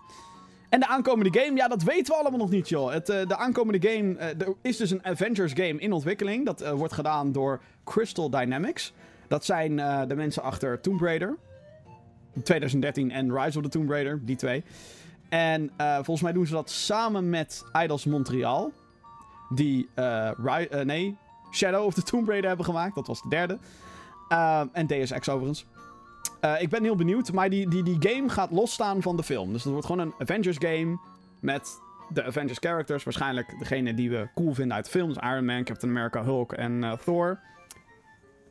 En 0.68 0.80
de 0.80 0.86
aankomende 0.86 1.40
game, 1.40 1.56
ja, 1.56 1.68
dat 1.68 1.82
weten 1.82 2.12
we 2.14 2.20
allemaal 2.20 2.38
nog 2.38 2.50
niet, 2.50 2.68
joh. 2.68 2.92
Het, 2.92 3.08
uh, 3.08 3.26
de 3.26 3.36
aankomende 3.36 3.88
game, 3.88 4.14
uh, 4.14 4.24
er 4.24 4.54
is 4.62 4.76
dus 4.76 4.90
een 4.90 5.04
Avengers 5.04 5.52
game 5.52 5.78
in 5.78 5.92
ontwikkeling. 5.92 6.44
Dat 6.44 6.62
uh, 6.62 6.70
wordt 6.70 6.92
gedaan 6.92 7.32
door 7.32 7.60
Crystal 7.84 8.30
Dynamics. 8.30 8.92
Dat 9.28 9.44
zijn 9.44 9.76
de 10.08 10.14
mensen 10.14 10.42
achter 10.42 10.80
Tomb 10.80 11.00
Raider. 11.00 11.36
2013 12.42 13.10
en 13.10 13.38
Rise 13.38 13.58
of 13.58 13.64
the 13.64 13.70
Tomb 13.70 13.90
Raider, 13.90 14.20
die 14.24 14.36
twee. 14.36 14.64
En 15.28 15.70
volgens 15.76 16.20
mij 16.20 16.32
doen 16.32 16.46
ze 16.46 16.52
dat 16.52 16.70
samen 16.70 17.30
met 17.30 17.64
Idols 17.82 18.04
Montreal. 18.04 18.72
Die, 19.54 19.88
nee, 20.84 21.16
Shadow 21.52 21.84
of 21.84 21.94
the 21.94 22.02
Tomb 22.02 22.28
Raider 22.28 22.48
hebben 22.48 22.66
gemaakt. 22.66 22.94
Dat 22.94 23.06
was 23.06 23.22
de 23.22 23.28
derde. 23.28 23.58
en 24.72 24.86
DSX 24.86 25.28
overigens. 25.28 25.66
Uh, 26.44 26.62
ik 26.62 26.68
ben 26.68 26.82
heel 26.82 26.96
benieuwd, 26.96 27.32
maar 27.32 27.50
die, 27.50 27.68
die, 27.68 27.82
die 27.82 27.96
game 28.10 28.28
gaat 28.28 28.50
losstaan 28.50 29.02
van 29.02 29.16
de 29.16 29.22
film. 29.22 29.52
Dus 29.52 29.62
het 29.62 29.72
wordt 29.72 29.86
gewoon 29.86 30.06
een 30.06 30.14
Avengers 30.18 30.56
game 30.58 30.98
met 31.40 31.80
de 32.08 32.24
Avengers 32.24 32.58
characters. 32.58 33.04
Waarschijnlijk 33.04 33.58
degene 33.58 33.94
die 33.94 34.10
we 34.10 34.28
cool 34.34 34.54
vinden 34.54 34.76
uit 34.76 34.84
de 34.84 34.90
films. 34.90 35.16
Iron 35.16 35.44
Man, 35.44 35.64
Captain 35.64 35.92
America, 35.92 36.24
Hulk 36.24 36.52
en 36.52 36.72
uh, 36.82 36.92
Thor. 36.92 37.28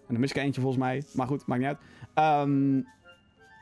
En 0.08 0.14
dan 0.14 0.20
mis 0.20 0.30
ik 0.30 0.38
eentje 0.38 0.62
volgens 0.62 0.84
mij. 0.84 1.04
Maar 1.14 1.28
goed, 1.28 1.46
maakt 1.46 1.62
niet 1.62 1.76
uit. 2.16 2.48
Um, 2.48 2.88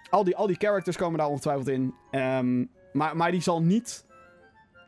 al, 0.09 0.23
die, 0.23 0.35
al 0.35 0.47
die 0.47 0.55
characters 0.59 0.97
komen 0.97 1.19
daar 1.19 1.27
ongetwijfeld 1.27 1.67
in. 1.67 1.93
Um, 2.11 2.69
maar, 2.93 3.17
maar 3.17 3.31
die 3.31 3.41
zal 3.41 3.61
niet... 3.61 4.05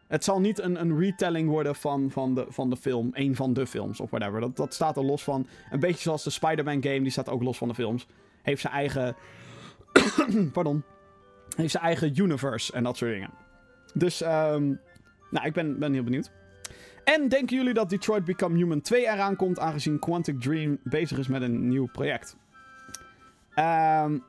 Het 0.07 0.23
zal 0.23 0.39
niet 0.39 0.59
een, 0.59 0.81
een 0.81 0.99
retelling 0.99 1.49
worden 1.49 1.75
van, 1.75 2.11
van, 2.11 2.36
de, 2.36 2.45
van 2.49 2.69
de 2.69 2.77
film. 2.77 3.09
Een 3.13 3.36
van 3.36 3.53
de 3.53 3.67
films 3.67 3.99
of 3.99 4.09
whatever. 4.09 4.39
Dat, 4.39 4.55
dat 4.55 4.73
staat 4.73 4.97
er 4.97 5.03
los 5.03 5.23
van. 5.23 5.47
Een 5.71 5.79
beetje 5.79 6.01
zoals 6.01 6.23
de 6.23 6.29
Spider-Man 6.29 6.83
game. 6.83 7.01
Die 7.01 7.09
staat 7.09 7.29
ook 7.29 7.43
los 7.43 7.57
van 7.57 7.67
de 7.67 7.73
films 7.73 8.07
heeft 8.46 8.62
zijn 8.62 8.74
eigen. 8.74 9.16
pardon. 10.54 10.84
Heeft 11.56 11.72
zijn 11.72 11.84
eigen 11.84 12.20
universe 12.20 12.74
en 12.74 12.84
dat 12.84 12.98
soort 12.98 13.12
dingen. 13.12 13.30
Dus, 13.93 14.22
um, 14.22 14.80
nou, 15.30 15.46
ik 15.46 15.54
ben, 15.54 15.80
ben 15.80 15.93
heel 15.93 16.04
benieuwd. 16.04 16.32
En 17.04 17.28
denken 17.28 17.58
jullie 17.58 17.74
dat 17.74 17.89
Detroit 17.89 18.26
Become 18.26 18.56
Human 18.56 18.82
2 18.82 19.02
eraan 19.02 19.36
komt, 19.36 19.60
aangezien 19.60 20.00
Quantic 20.00 20.41
Dream 20.41 20.78
bezig 20.84 21.18
is 21.18 21.28
met 21.28 21.41
een 21.41 21.68
nieuw 21.68 21.86
project? 21.86 22.38
Um, 23.60 24.24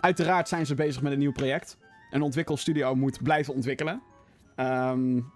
uiteraard 0.00 0.48
zijn 0.48 0.66
ze 0.66 0.74
bezig 0.74 1.02
met 1.02 1.12
een 1.12 1.18
nieuw 1.18 1.32
project. 1.32 1.76
Een 2.10 2.22
ontwikkelstudio 2.22 2.94
moet 2.94 3.22
blijven 3.22 3.54
ontwikkelen. 3.54 4.02
Um, 4.56 5.32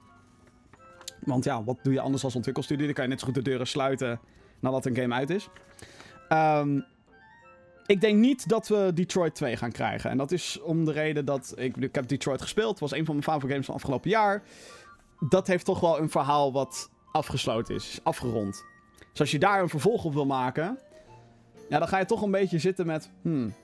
want 1.20 1.44
ja, 1.44 1.64
wat 1.64 1.78
doe 1.82 1.92
je 1.92 2.00
anders 2.00 2.24
als 2.24 2.34
ontwikkelstudio? 2.34 2.84
Dan 2.84 2.94
kan 2.94 3.04
je 3.04 3.10
net 3.10 3.20
zo 3.20 3.26
goed 3.26 3.34
de 3.34 3.42
deuren 3.42 3.66
sluiten 3.66 4.20
nadat 4.60 4.86
een 4.86 4.96
game 4.96 5.14
uit 5.14 5.30
is. 5.30 5.48
Um, 6.28 6.84
ik 7.86 8.00
denk 8.00 8.18
niet 8.18 8.48
dat 8.48 8.68
we 8.68 8.90
Detroit 8.94 9.34
2 9.34 9.56
gaan 9.56 9.72
krijgen. 9.72 10.10
En 10.10 10.16
dat 10.16 10.32
is 10.32 10.60
om 10.60 10.84
de 10.84 10.92
reden 10.92 11.24
dat... 11.24 11.52
Ik, 11.56 11.76
ik 11.76 11.94
heb 11.94 12.08
Detroit 12.08 12.42
gespeeld. 12.42 12.70
Het 12.70 12.80
was 12.80 12.92
een 12.92 13.04
van 13.04 13.14
mijn 13.14 13.26
favoriete 13.26 13.52
games 13.52 13.66
van 13.66 13.74
afgelopen 13.74 14.10
jaar. 14.10 14.42
Dat 15.28 15.46
heeft 15.46 15.64
toch 15.64 15.80
wel 15.80 16.00
een 16.00 16.10
verhaal 16.10 16.52
wat 16.52 16.90
afgesloten 17.12 17.74
is. 17.74 18.00
Afgerond. 18.02 18.64
Dus 19.10 19.20
als 19.20 19.30
je 19.30 19.38
daar 19.38 19.62
een 19.62 19.68
vervolg 19.68 20.04
op 20.04 20.12
wil 20.12 20.26
maken... 20.26 20.78
Ja, 21.68 21.78
dan 21.78 21.88
ga 21.88 21.98
je 21.98 22.04
toch 22.04 22.22
een 22.22 22.30
beetje 22.30 22.58
zitten 22.58 22.86
met... 22.86 23.10
Hmm. 23.22 23.54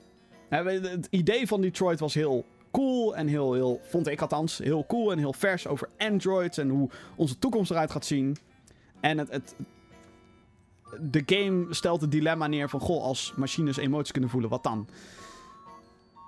Het 0.49 1.07
idee 1.09 1.47
van 1.47 1.61
Detroit 1.61 1.99
was 1.99 2.13
heel 2.13 2.45
cool 2.71 3.15
en 3.15 3.27
heel, 3.27 3.53
heel... 3.53 3.79
Vond 3.83 4.07
ik 4.07 4.21
althans 4.21 4.57
heel 4.57 4.85
cool 4.85 5.11
en 5.11 5.17
heel 5.17 5.33
vers 5.33 5.67
over 5.67 5.89
androids... 5.97 6.57
En 6.57 6.69
hoe 6.69 6.89
onze 7.15 7.39
toekomst 7.39 7.71
eruit 7.71 7.91
gaat 7.91 8.05
zien. 8.05 8.37
En 8.99 9.17
het, 9.17 9.31
het, 9.31 9.55
de 10.99 11.23
game 11.25 11.73
stelt 11.73 12.01
het 12.01 12.11
dilemma 12.11 12.47
neer 12.47 12.69
van... 12.69 12.79
Goh, 12.79 13.03
als 13.03 13.33
machines 13.35 13.77
emoties 13.77 14.11
kunnen 14.11 14.29
voelen, 14.29 14.49
wat 14.49 14.63
dan? 14.63 14.87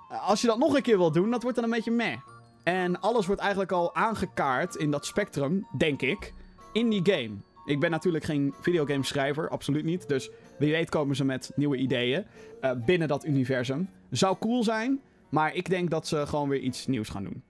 Als 0.08 0.40
je 0.40 0.46
dat 0.46 0.58
nog 0.58 0.74
een 0.74 0.82
keer 0.82 0.98
wil 0.98 1.12
doen, 1.12 1.30
dat 1.30 1.42
wordt 1.42 1.56
dan 1.56 1.64
een 1.64 1.74
beetje 1.74 1.90
meh. 1.90 2.16
En 2.64 3.00
alles 3.00 3.26
wordt 3.26 3.40
eigenlijk 3.40 3.72
al 3.72 3.94
aangekaart 3.94 4.74
in 4.74 4.90
dat 4.90 5.06
spectrum, 5.06 5.66
denk 5.76 6.02
ik, 6.02 6.34
in 6.72 6.88
die 6.88 7.00
game. 7.02 7.34
Ik 7.64 7.80
ben 7.80 7.90
natuurlijk 7.90 8.24
geen 8.24 8.54
videogameschrijver, 8.60 9.48
absoluut 9.48 9.84
niet. 9.84 10.08
Dus 10.08 10.30
wie 10.58 10.72
weet 10.72 10.88
komen 10.88 11.16
ze 11.16 11.24
met 11.24 11.52
nieuwe 11.54 11.76
ideeën 11.76 12.24
uh, 12.60 12.70
binnen 12.86 13.08
dat 13.08 13.24
universum. 13.24 13.88
Zou 14.10 14.36
cool 14.40 14.62
zijn, 14.62 15.00
maar 15.28 15.54
ik 15.54 15.68
denk 15.68 15.90
dat 15.90 16.06
ze 16.06 16.26
gewoon 16.26 16.48
weer 16.48 16.60
iets 16.60 16.86
nieuws 16.86 17.08
gaan 17.08 17.24
doen. 17.24 17.42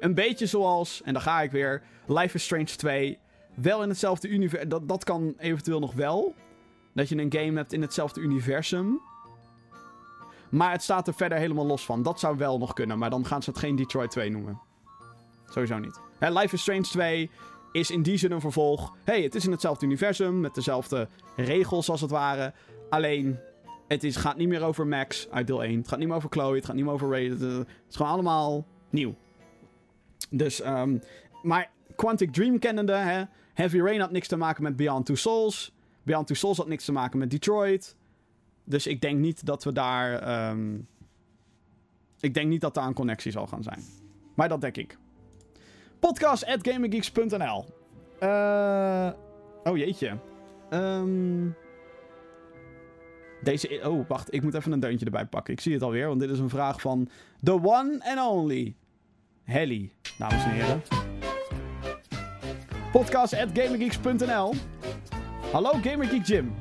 Een 0.00 0.14
beetje 0.14 0.46
zoals, 0.46 1.02
en 1.02 1.12
daar 1.12 1.22
ga 1.22 1.42
ik 1.42 1.50
weer, 1.50 1.82
Life 2.06 2.34
is 2.34 2.44
Strange 2.44 2.64
2. 2.64 3.18
Wel 3.54 3.82
in 3.82 3.88
hetzelfde 3.88 4.28
universum. 4.28 4.68
Dat, 4.68 4.88
dat 4.88 5.04
kan 5.04 5.34
eventueel 5.38 5.80
nog 5.80 5.94
wel. 5.94 6.34
Dat 6.92 7.08
je 7.08 7.16
een 7.16 7.32
game 7.32 7.56
hebt 7.56 7.72
in 7.72 7.82
hetzelfde 7.82 8.20
universum. 8.20 9.00
Maar 10.48 10.72
het 10.72 10.82
staat 10.82 11.06
er 11.06 11.14
verder 11.14 11.38
helemaal 11.38 11.66
los 11.66 11.84
van. 11.84 12.02
Dat 12.02 12.20
zou 12.20 12.36
wel 12.36 12.58
nog 12.58 12.72
kunnen, 12.72 12.98
maar 12.98 13.10
dan 13.10 13.26
gaan 13.26 13.42
ze 13.42 13.50
het 13.50 13.58
geen 13.58 13.76
Detroit 13.76 14.10
2 14.10 14.30
noemen. 14.30 14.60
Sowieso 15.46 15.78
niet. 15.78 16.00
Life 16.18 16.54
is 16.54 16.60
Strange 16.60 16.82
2 16.82 17.30
is 17.72 17.90
in 17.90 18.02
die 18.02 18.16
zin 18.16 18.32
een 18.32 18.40
vervolg. 18.40 18.96
hey, 19.04 19.22
het 19.22 19.34
is 19.34 19.44
in 19.44 19.50
hetzelfde 19.50 19.86
universum, 19.86 20.40
met 20.40 20.54
dezelfde 20.54 21.08
regels 21.36 21.90
als 21.90 22.00
het 22.00 22.10
ware. 22.10 22.52
Alleen, 22.90 23.38
het 23.88 24.04
is, 24.04 24.16
gaat 24.16 24.36
niet 24.36 24.48
meer 24.48 24.62
over 24.62 24.86
Max 24.86 25.28
uit 25.30 25.46
deel 25.46 25.62
1. 25.62 25.78
Het 25.78 25.88
gaat 25.88 25.98
niet 25.98 26.08
meer 26.08 26.16
over 26.16 26.30
Chloe, 26.30 26.54
het 26.54 26.64
gaat 26.64 26.74
niet 26.74 26.84
meer 26.84 26.92
over 26.92 27.10
Ray. 27.10 27.28
Het, 27.28 27.40
is 27.88 27.96
gewoon 27.96 28.12
allemaal 28.12 28.66
nieuw. 28.90 29.14
Dus, 30.30 30.64
um, 30.64 31.00
maar 31.42 31.70
Quantic 31.96 32.32
Dream 32.32 32.58
kennende, 32.58 32.92
hè, 32.92 33.22
Heavy 33.54 33.78
Rain 33.78 34.00
had 34.00 34.10
niks 34.10 34.28
te 34.28 34.36
maken 34.36 34.62
met 34.62 34.76
Beyond 34.76 35.06
Two 35.06 35.14
Souls. 35.14 35.72
Beyond 36.08 36.26
Two 36.26 36.36
Souls 36.36 36.56
had 36.56 36.68
niks 36.68 36.84
te 36.84 36.92
maken 36.92 37.18
met 37.18 37.30
Detroit. 37.30 37.96
Dus 38.64 38.86
ik 38.86 39.00
denk 39.00 39.18
niet 39.18 39.46
dat 39.46 39.64
we 39.64 39.72
daar... 39.72 40.50
Um, 40.50 40.88
ik 42.20 42.34
denk 42.34 42.48
niet 42.48 42.60
dat 42.60 42.74
daar 42.74 42.86
een 42.86 42.94
connectie 42.94 43.32
zal 43.32 43.46
gaan 43.46 43.62
zijn. 43.62 43.80
Maar 44.34 44.48
dat 44.48 44.60
denk 44.60 44.76
ik. 44.76 44.98
Podcast 45.98 46.46
at 46.46 46.68
gaminggeeks.nl 46.68 47.64
uh, 48.22 49.10
Oh 49.64 49.76
jeetje. 49.76 50.16
Um, 50.70 51.54
deze... 53.42 53.80
Oh, 53.84 54.08
wacht. 54.08 54.34
Ik 54.34 54.42
moet 54.42 54.54
even 54.54 54.72
een 54.72 54.80
deuntje 54.80 55.04
erbij 55.04 55.26
pakken. 55.26 55.52
Ik 55.52 55.60
zie 55.60 55.72
het 55.72 55.82
alweer, 55.82 56.06
want 56.06 56.20
dit 56.20 56.30
is 56.30 56.38
een 56.38 56.48
vraag 56.48 56.80
van... 56.80 57.08
The 57.42 57.52
one 57.62 58.00
and 58.04 58.30
only... 58.30 58.76
Helly, 59.44 59.92
dames 60.18 60.44
en 60.44 60.50
heren. 60.50 60.82
Podcast 62.92 63.34
at 63.34 63.48
gaminggeeks.nl 63.52 64.54
Hallo 65.52 65.70
Gamer 65.82 66.06
Geek 66.06 66.26
Jim. 66.26 66.54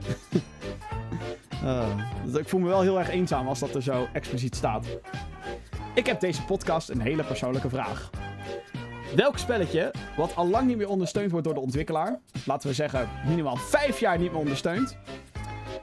uh, 1.64 2.36
ik 2.40 2.50
voel 2.50 2.60
me 2.60 2.68
wel 2.68 2.82
heel 2.82 3.00
erg 3.00 3.10
eenzaam 3.10 3.48
als 3.48 3.60
dat 3.60 3.76
er 3.76 3.84
zo 3.84 4.08
expliciet 4.14 4.56
staat. 4.56 4.86
Ik 5.94 6.06
heb 6.06 6.20
deze 6.20 6.44
podcast 6.44 6.90
een 6.90 7.02
hele 7.02 7.24
persoonlijke 7.24 7.70
vraag. 7.70 8.10
Welk 9.16 9.38
spelletje, 9.38 9.94
wat 10.18 10.36
al 10.36 10.48
lang 10.48 10.68
niet 10.68 10.78
meer 10.78 10.90
ondersteund 10.90 11.32
wordt 11.32 11.46
door 11.46 11.54
de 11.54 11.60
ontwikkelaar, 11.60 12.20
laten 12.46 12.70
we 12.70 12.76
zeggen 12.76 13.10
minimaal 13.26 13.56
5 13.56 14.00
jaar 14.00 14.18
niet 14.18 14.32
meer 14.32 14.40
ondersteund, 14.40 14.98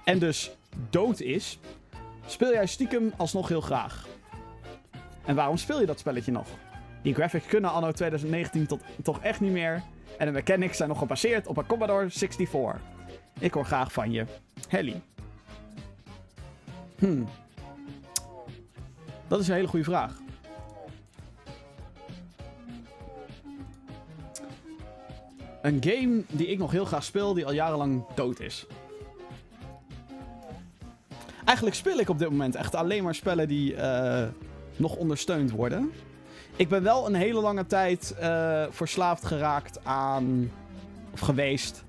en 0.04 0.18
dus 0.18 0.56
dood 0.90 1.20
is, 1.20 1.58
speel 2.26 2.52
jij 2.52 2.66
stiekem 2.66 3.12
alsnog 3.16 3.48
heel 3.48 3.60
graag? 3.60 4.06
En 5.24 5.34
waarom 5.34 5.56
speel 5.56 5.80
je 5.80 5.86
dat 5.86 5.98
spelletje 5.98 6.32
nog? 6.32 6.46
Die 7.02 7.14
graphics 7.14 7.46
kunnen 7.46 7.70
anno 7.70 7.92
2019 7.92 8.66
tot, 8.66 8.80
toch 9.02 9.20
echt 9.20 9.40
niet 9.40 9.52
meer. 9.52 9.82
En 10.18 10.26
de 10.26 10.32
mechanics 10.32 10.76
zijn 10.76 10.88
nog 10.88 10.98
gebaseerd 10.98 11.46
op 11.46 11.56
een 11.56 11.66
Commodore 11.66 12.10
64. 12.10 12.93
Ik 13.38 13.54
hoor 13.54 13.64
graag 13.64 13.92
van 13.92 14.12
je. 14.12 14.24
Helly. 14.68 15.00
Hmm. 16.98 17.28
Dat 19.28 19.40
is 19.40 19.48
een 19.48 19.54
hele 19.54 19.68
goede 19.68 19.84
vraag. 19.84 20.22
Een 25.62 25.78
game 25.80 26.22
die 26.28 26.46
ik 26.46 26.58
nog 26.58 26.70
heel 26.70 26.84
graag 26.84 27.04
speel, 27.04 27.34
die 27.34 27.46
al 27.46 27.52
jarenlang 27.52 28.04
dood 28.14 28.40
is. 28.40 28.66
Eigenlijk 31.44 31.76
speel 31.76 31.98
ik 31.98 32.08
op 32.08 32.18
dit 32.18 32.30
moment 32.30 32.54
echt 32.54 32.74
alleen 32.74 33.02
maar 33.02 33.14
spellen 33.14 33.48
die 33.48 33.74
uh, 33.74 34.24
nog 34.76 34.96
ondersteund 34.96 35.50
worden. 35.50 35.92
Ik 36.56 36.68
ben 36.68 36.82
wel 36.82 37.06
een 37.06 37.14
hele 37.14 37.40
lange 37.40 37.66
tijd 37.66 38.16
uh, 38.20 38.64
verslaafd 38.70 39.24
geraakt 39.24 39.84
aan. 39.84 40.50
of 41.12 41.20
geweest 41.20 41.83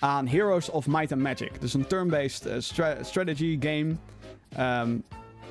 aan 0.00 0.26
Heroes 0.26 0.70
of 0.70 0.86
Might 0.86 1.12
and 1.12 1.20
Magic. 1.20 1.60
Dus 1.60 1.74
een 1.74 1.86
turn-based 1.86 2.48
stra 2.58 3.02
strategy 3.02 3.58
game. 3.60 3.94
Um, 4.82 5.04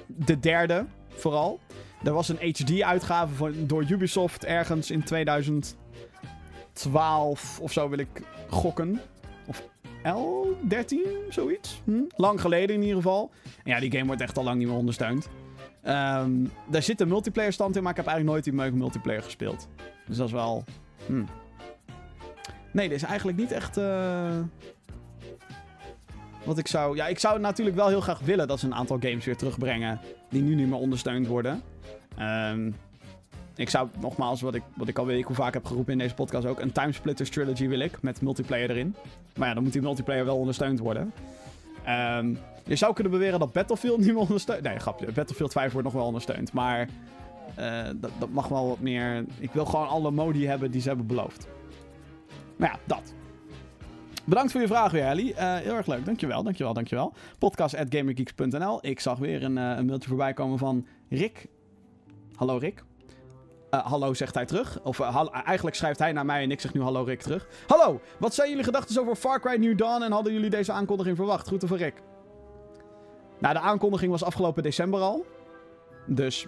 de 0.06 0.39
derde, 0.39 0.86
vooral. 1.08 1.60
Er 2.04 2.14
was 2.14 2.30
een 2.30 2.54
HD-uitgave 2.54 3.66
door 3.66 3.86
Ubisoft 3.89 4.45
ergens 4.45 4.91
in 4.91 5.04
2012 5.04 7.60
of 7.60 7.72
zo 7.72 7.89
wil 7.89 8.00
ik 8.00 8.22
gokken. 8.50 9.02
Of 9.47 9.64
11, 10.04 10.47
13, 10.62 11.06
zoiets. 11.30 11.82
Hm? 11.84 12.02
Lang 12.16 12.41
geleden 12.41 12.76
in 12.76 12.82
ieder 12.82 12.95
geval. 12.95 13.32
Ja, 13.64 13.80
die 13.80 13.91
game 13.91 14.06
wordt 14.06 14.22
echt 14.22 14.38
al 14.38 14.43
lang 14.43 14.58
niet 14.58 14.68
meer 14.68 14.78
ondersteund. 14.78 15.30
Ehm, 15.82 16.32
daar 16.70 16.84
zit 16.84 17.02
een 17.02 17.08
multiplayer 17.08 17.54
stand 17.54 17.76
in, 17.76 17.82
maar 17.82 17.91
ik 17.91 17.97
heb 17.97 18.08
eigenlijk 18.08 18.45
nooit 18.45 18.72
die 18.72 18.80
multiplayer 18.80 19.24
gespeeld. 19.24 19.68
Dus 20.08 20.18
dat 20.18 20.28
is 20.28 20.34
wel... 20.34 20.64
Hm. 21.06 21.24
Nee, 22.72 22.90
dit 22.90 22.98
is 22.98 23.04
eigenlijk 23.04 23.38
niet 23.38 23.52
echt... 23.52 23.78
Uh... 23.78 24.38
Wat 26.44 26.58
ik 26.58 26.68
zou... 26.68 26.96
Ja, 26.96 27.08
ik 27.08 27.20
zou 27.20 27.40
natuurlijk 27.40 27.76
wel 27.76 27.88
heel 27.88 28.02
graag 28.02 28.20
willen 28.20 28.48
dat 28.48 28.60
ze 28.60 28.66
een 28.66 28.76
aantal 28.76 28.98
games 29.00 29.26
weer 29.26 29.38
terugbrengen... 29.38 30.00
die 30.30 30.42
nu 30.42 30.56
niet 30.56 30.68
meer 30.68 30.78
ondersteund 30.78 31.28
worden. 31.28 31.62
Um, 32.20 32.76
ik 33.56 33.70
zou, 33.70 33.88
nogmaals, 34.00 34.42
wat 34.42 34.56
ik, 34.56 34.64
wat 34.76 34.88
ik 34.88 34.98
al 34.98 35.06
weet, 35.06 35.20
ik 35.20 35.26
hoe 35.26 35.36
vaak 35.36 35.54
heb 35.54 35.66
geroepen 35.66 35.94
in 35.94 36.00
deze 36.00 36.14
podcast 36.14 36.46
ook... 36.46 36.60
een 36.60 36.72
Timesplitters 36.72 37.30
trilogy 37.30 37.68
wil 37.68 37.80
ik, 37.80 38.02
met 38.02 38.22
multiplayer 38.22 38.70
erin. 38.70 38.96
Maar 39.36 39.48
ja, 39.48 39.54
dan 39.54 39.64
moet 39.64 39.74
die 39.74 39.82
multiplayer 39.82 40.26
wel 40.26 40.38
ondersteund 40.38 40.80
worden. 40.80 41.14
Um, 42.18 42.38
je 42.66 42.76
zou 42.76 42.94
kunnen 42.94 43.12
beweren 43.12 43.40
dat 43.40 43.54
Battlefield 43.54 43.98
niet 44.06 44.08
meer 44.08 44.18
ondersteunt. 44.18 44.64
Nee, 44.64 44.80
grapje. 44.80 45.12
Battlefield 45.12 45.52
5 45.52 45.72
wordt 45.72 45.88
nog 45.88 45.96
wel 45.96 46.06
ondersteund. 46.06 46.54
Maar 46.54 46.88
uh, 47.60 47.86
dat, 47.96 48.12
dat 48.20 48.30
mag 48.30 48.48
wel 48.48 48.68
wat 48.68 48.80
meer... 48.80 49.26
Ik 49.40 49.52
wil 49.52 49.66
gewoon 49.66 49.88
alle 49.88 50.12
modi 50.12 50.48
hebben 50.48 50.72
die 50.72 50.82
ze 50.82 50.88
hebben 50.88 51.08
beloofd. 51.08 51.48
Maar 52.60 52.70
ja, 52.70 52.80
dat. 52.86 53.14
Bedankt 54.26 54.51
voor 54.51 54.62
je 54.62 54.68
vraag 54.68 54.91
weer, 54.91 55.03
Ellie. 55.03 55.32
Uh, 55.32 55.55
heel 55.55 55.76
erg 55.76 55.88
leuk. 55.88 56.05
Dankjewel, 56.05 56.43
dankjewel, 56.43 56.74
dankjewel. 56.74 57.14
Podcast.gamergeeks.nl 57.38 58.78
Ik 58.82 58.99
zag 58.99 59.18
weer 59.18 59.43
een, 59.43 59.57
uh, 59.57 59.74
een 59.78 59.86
mailtje 59.86 60.10
voorbij 60.10 60.34
komen 60.34 60.57
van 60.57 60.88
Rick. 61.10 61.47
Hallo 62.36 62.57
Rick. 62.57 62.84
Uh, 63.72 63.86
hallo, 63.86 64.14
zegt 64.14 64.36
hij 64.36 64.45
terug. 64.45 64.80
Of 64.84 64.99
eigenlijk 65.45 65.76
schrijft 65.76 65.99
hij 65.99 66.12
naar 66.12 66.26
mij 66.26 66.43
en 66.43 66.51
ik 66.51 66.60
zeg 66.60 66.74
nu 66.74 66.82
hallo 66.82 67.03
Rick 67.03 67.22
terug. 67.22 67.47
Hallo, 67.68 68.01
wat 68.18 68.34
zijn 68.34 68.49
jullie 68.49 68.64
gedachten 68.64 69.01
over 69.01 69.16
Far 69.16 69.39
Cry 69.39 69.55
New 69.55 69.78
Dawn 69.78 70.03
en 70.03 70.12
hadden 70.12 70.34
jullie 70.34 70.49
deze 70.49 70.72
aankondiging 70.72 71.16
verwacht? 71.16 71.47
Groeten 71.47 71.68
voor 71.68 71.78
Rick. 71.78 72.01
Nou, 73.39 73.53
de 73.53 73.60
aankondiging 73.60 74.12
was 74.12 74.24
afgelopen 74.24 74.64
december 74.64 74.99
al. 74.99 75.26
Dus 76.05 76.47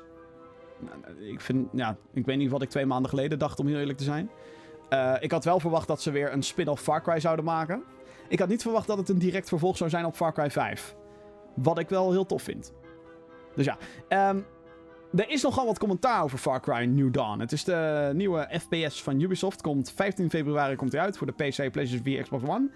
nou, 0.80 1.30
ik 1.30 1.42
vind, 1.42 1.68
ja, 1.74 1.98
ik 2.14 2.26
weet 2.26 2.38
niet 2.38 2.52
wat 2.52 2.62
ik 2.62 2.70
twee 2.70 2.86
maanden 2.86 3.10
geleden 3.10 3.40
dacht, 3.40 3.60
om 3.60 3.68
heel 3.68 3.80
eerlijk 3.80 3.98
te 3.98 4.04
zijn. 4.04 4.30
Uh, 4.94 5.14
ik 5.20 5.32
had 5.32 5.44
wel 5.44 5.60
verwacht 5.60 5.88
dat 5.88 6.02
ze 6.02 6.12
weer 6.12 6.34
een 6.34 6.44
spin-off 6.44 6.84
Far 6.84 7.02
Cry 7.02 7.20
zouden 7.20 7.46
maken. 7.46 7.84
Ik 8.28 8.40
had 8.40 8.48
niet 8.48 8.62
verwacht 8.62 8.88
dat 8.88 8.98
het 8.98 9.10
een 9.10 9.18
direct 9.18 9.48
vervolg 9.48 9.78
zou 9.78 9.90
zijn 9.90 10.06
op 10.06 10.16
Far 10.16 10.34
Cry 10.34 10.52
5. 10.52 10.96
Wat 11.56 11.80
ik 11.80 11.90
wel 11.90 12.12
heel 12.12 12.26
tof 12.26 12.42
vind. 12.42 12.74
Dus 13.56 13.66
ja, 13.66 13.78
um, 14.30 14.46
er 15.16 15.30
is 15.30 15.42
nogal 15.42 15.66
wat 15.66 15.80
commentaar 15.80 16.24
over 16.24 16.38
Far 16.38 16.62
Cry 16.62 16.86
New 16.86 17.14
Dawn. 17.14 17.40
Het 17.40 17.52
is 17.52 17.64
de 17.64 18.12
nieuwe 18.14 18.48
FPS 18.52 19.04
van 19.04 19.20
Ubisoft. 19.20 19.62
Komt 19.62 19.92
15 19.92 20.30
februari 20.30 20.76
komt 20.76 20.92
hij 20.92 21.02
uit 21.02 21.18
voor 21.18 21.28
de 21.28 21.34
PC, 21.34 21.56
PlayStation 21.72 22.04
4, 22.04 22.22
Xbox 22.22 22.44
One. 22.44 22.70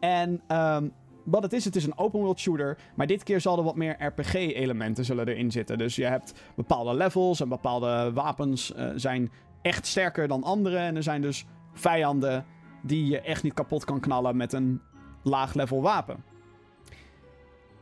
En 0.00 0.42
um, 0.56 0.92
wat 1.24 1.42
het 1.42 1.52
is, 1.52 1.64
het 1.64 1.76
is 1.76 1.84
een 1.84 1.98
open 1.98 2.20
world 2.20 2.40
shooter. 2.40 2.78
Maar 2.94 3.06
dit 3.06 3.22
keer 3.22 3.40
zal 3.40 3.58
er 3.58 3.64
wat 3.64 3.76
meer 3.76 3.96
RPG-elementen 3.98 5.04
zullen 5.04 5.28
erin 5.28 5.50
zitten. 5.50 5.78
Dus 5.78 5.96
je 5.96 6.04
hebt 6.04 6.32
bepaalde 6.56 6.94
levels 6.94 7.40
en 7.40 7.48
bepaalde 7.48 8.12
wapens 8.12 8.72
uh, 8.76 8.90
zijn 8.94 9.30
echt 9.64 9.86
sterker 9.86 10.28
dan 10.28 10.42
andere. 10.42 10.76
En 10.76 10.96
er 10.96 11.02
zijn 11.02 11.22
dus 11.22 11.46
vijanden 11.72 12.46
die 12.82 13.06
je 13.06 13.20
echt 13.20 13.42
niet 13.42 13.54
kapot 13.54 13.84
kan 13.84 14.00
knallen 14.00 14.36
met 14.36 14.52
een 14.52 14.80
laag 15.22 15.54
level 15.54 15.82
wapen. 15.82 16.24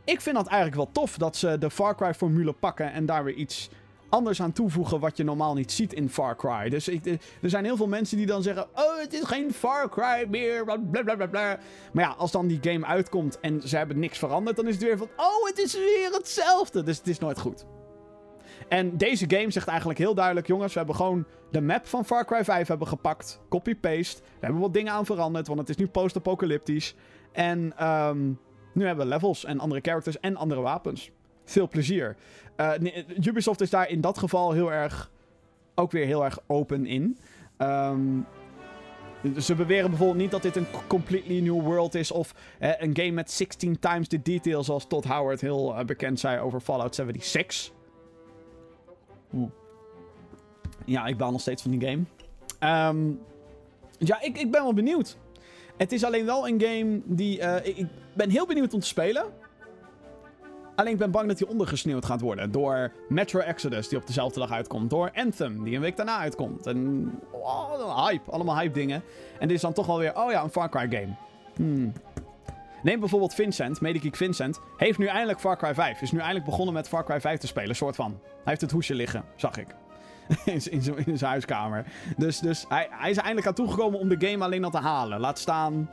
Ik 0.04 0.20
vind 0.20 0.36
dat 0.36 0.46
eigenlijk 0.46 0.76
wel 0.76 0.92
tof 0.92 1.16
dat 1.16 1.36
ze 1.36 1.58
de 1.58 1.70
Far 1.70 1.96
Cry 1.96 2.14
formule 2.14 2.52
pakken 2.52 2.92
en 2.92 3.06
daar 3.06 3.24
weer 3.24 3.34
iets 3.34 3.70
anders 4.08 4.42
aan 4.42 4.52
toevoegen 4.52 5.00
wat 5.00 5.16
je 5.16 5.24
normaal 5.24 5.54
niet 5.54 5.72
ziet 5.72 5.92
in 5.92 6.08
Far 6.08 6.36
Cry. 6.36 6.68
Dus 6.68 6.88
ik, 6.88 7.06
er 7.40 7.50
zijn 7.50 7.64
heel 7.64 7.76
veel 7.76 7.88
mensen 7.88 8.16
die 8.16 8.26
dan 8.26 8.42
zeggen: 8.42 8.66
Oh, 8.74 8.98
het 9.00 9.12
is 9.12 9.22
geen 9.22 9.52
Far 9.52 9.88
Cry 9.88 10.26
meer. 10.28 10.64
Maar 10.64 12.04
ja, 12.04 12.08
als 12.08 12.30
dan 12.30 12.46
die 12.46 12.58
game 12.62 12.86
uitkomt 12.86 13.40
en 13.40 13.68
ze 13.68 13.76
hebben 13.76 13.98
niks 13.98 14.18
veranderd, 14.18 14.56
dan 14.56 14.66
is 14.66 14.74
het 14.74 14.82
weer 14.82 14.98
van: 14.98 15.08
Oh, 15.16 15.46
het 15.46 15.58
is 15.58 15.74
weer 15.74 16.10
hetzelfde. 16.12 16.82
Dus 16.82 16.98
het 16.98 17.06
is 17.08 17.18
nooit 17.18 17.40
goed. 17.40 17.64
En 18.72 18.96
deze 18.96 19.24
game 19.28 19.50
zegt 19.50 19.68
eigenlijk 19.68 19.98
heel 19.98 20.14
duidelijk: 20.14 20.46
jongens, 20.46 20.72
we 20.72 20.78
hebben 20.78 20.96
gewoon 20.96 21.24
de 21.50 21.60
map 21.60 21.86
van 21.86 22.04
Far 22.04 22.24
Cry 22.24 22.44
5 22.44 22.68
hebben 22.68 22.88
gepakt. 22.88 23.40
Copy-paste. 23.48 24.20
We 24.22 24.38
hebben 24.40 24.60
wat 24.60 24.74
dingen 24.74 24.92
aan 24.92 25.06
veranderd, 25.06 25.46
want 25.46 25.58
het 25.58 25.68
is 25.68 25.76
nu 25.76 25.86
post-apocalyptisch. 25.86 26.94
En 27.32 27.88
um, 27.88 28.38
nu 28.72 28.86
hebben 28.86 29.04
we 29.04 29.12
levels 29.12 29.44
en 29.44 29.60
andere 29.60 29.80
characters 29.80 30.20
en 30.20 30.36
andere 30.36 30.60
wapens. 30.60 31.10
Veel 31.44 31.68
plezier. 31.68 32.16
Uh, 32.56 32.72
Ubisoft 33.22 33.60
is 33.60 33.70
daar 33.70 33.88
in 33.88 34.00
dat 34.00 34.18
geval 34.18 34.52
heel 34.52 34.72
erg. 34.72 35.10
ook 35.74 35.90
weer 35.90 36.06
heel 36.06 36.24
erg 36.24 36.38
open 36.46 36.86
in. 36.86 37.18
Um, 37.58 38.26
ze 39.40 39.54
beweren 39.54 39.88
bijvoorbeeld 39.88 40.18
niet 40.18 40.30
dat 40.30 40.42
dit 40.42 40.56
een 40.56 40.66
completely 40.86 41.40
new 41.40 41.62
world 41.62 41.94
is. 41.94 42.10
of 42.10 42.34
een 42.58 42.96
game 42.96 43.10
met 43.10 43.30
16 43.30 43.78
times 43.78 44.08
the 44.08 44.22
details. 44.22 44.66
zoals 44.66 44.86
Todd 44.86 45.04
Howard 45.04 45.40
heel 45.40 45.78
uh, 45.78 45.84
bekend 45.84 46.20
zei 46.20 46.40
over 46.40 46.60
Fallout 46.60 46.94
76. 46.94 47.72
Ja, 50.84 51.06
ik 51.06 51.16
baal 51.16 51.30
nog 51.30 51.40
steeds 51.40 51.62
van 51.62 51.70
die 51.70 51.88
game. 51.88 52.04
Um, 52.88 53.20
ja, 53.98 54.20
ik, 54.20 54.38
ik 54.38 54.50
ben 54.50 54.62
wel 54.62 54.74
benieuwd. 54.74 55.16
Het 55.76 55.92
is 55.92 56.04
alleen 56.04 56.26
wel 56.26 56.48
een 56.48 56.60
game 56.60 57.00
die. 57.04 57.38
Uh, 57.38 57.56
ik, 57.66 57.86
ben 58.14 58.30
heel 58.30 58.46
benieuwd 58.46 58.74
om 58.74 58.80
te 58.80 58.86
spelen. 58.86 59.24
Alleen 60.74 60.92
ik 60.92 60.98
ben 60.98 61.10
bang 61.10 61.28
dat 61.28 61.38
hij 61.38 61.48
ondergesneeuwd 61.48 62.04
gaat 62.04 62.20
worden. 62.20 62.52
Door 62.52 62.92
Metro 63.08 63.40
Exodus, 63.40 63.88
die 63.88 63.98
op 63.98 64.06
dezelfde 64.06 64.40
dag 64.40 64.50
uitkomt. 64.50 64.90
Door 64.90 65.10
Anthem, 65.14 65.64
die 65.64 65.74
een 65.74 65.80
week 65.80 65.96
daarna 65.96 66.18
uitkomt. 66.18 66.66
En 66.66 67.10
oh, 67.30 68.06
hype. 68.06 68.30
Allemaal 68.30 68.58
hype 68.58 68.72
dingen. 68.72 69.02
En 69.38 69.48
dit 69.48 69.56
is 69.56 69.62
dan 69.62 69.72
toch 69.72 69.86
wel 69.86 69.98
weer, 69.98 70.16
oh 70.16 70.30
ja, 70.30 70.42
een 70.42 70.50
Far 70.50 70.68
Cry 70.68 70.90
game. 70.90 71.14
Hmm. 71.54 71.92
Neem 72.82 73.00
bijvoorbeeld 73.00 73.34
Vincent, 73.34 73.80
Medigeek 73.80 74.16
Vincent. 74.16 74.60
Heeft 74.76 74.98
nu 74.98 75.06
eindelijk 75.06 75.40
Far 75.40 75.56
Cry 75.56 75.74
5. 75.74 76.00
Is 76.00 76.12
nu 76.12 76.18
eindelijk 76.18 76.44
begonnen 76.44 76.74
met 76.74 76.88
Far 76.88 77.04
Cry 77.04 77.20
5 77.20 77.38
te 77.38 77.46
spelen, 77.46 77.76
soort 77.76 77.96
van. 77.96 78.20
Hij 78.22 78.40
heeft 78.44 78.60
het 78.60 78.70
hoesje 78.70 78.94
liggen, 78.94 79.24
zag 79.36 79.56
ik. 79.56 79.66
in, 80.44 81.06
in 81.06 81.18
zijn 81.18 81.30
huiskamer. 81.30 81.84
Dus, 82.16 82.38
dus 82.38 82.64
hij, 82.68 82.88
hij 82.90 83.10
is 83.10 83.16
eindelijk 83.16 83.46
aan 83.46 83.54
toegekomen 83.54 84.00
om 84.00 84.08
de 84.08 84.28
game 84.28 84.44
alleen 84.44 84.64
al 84.64 84.70
te 84.70 84.78
halen. 84.78 85.20
Laat 85.20 85.38
staan 85.38 85.90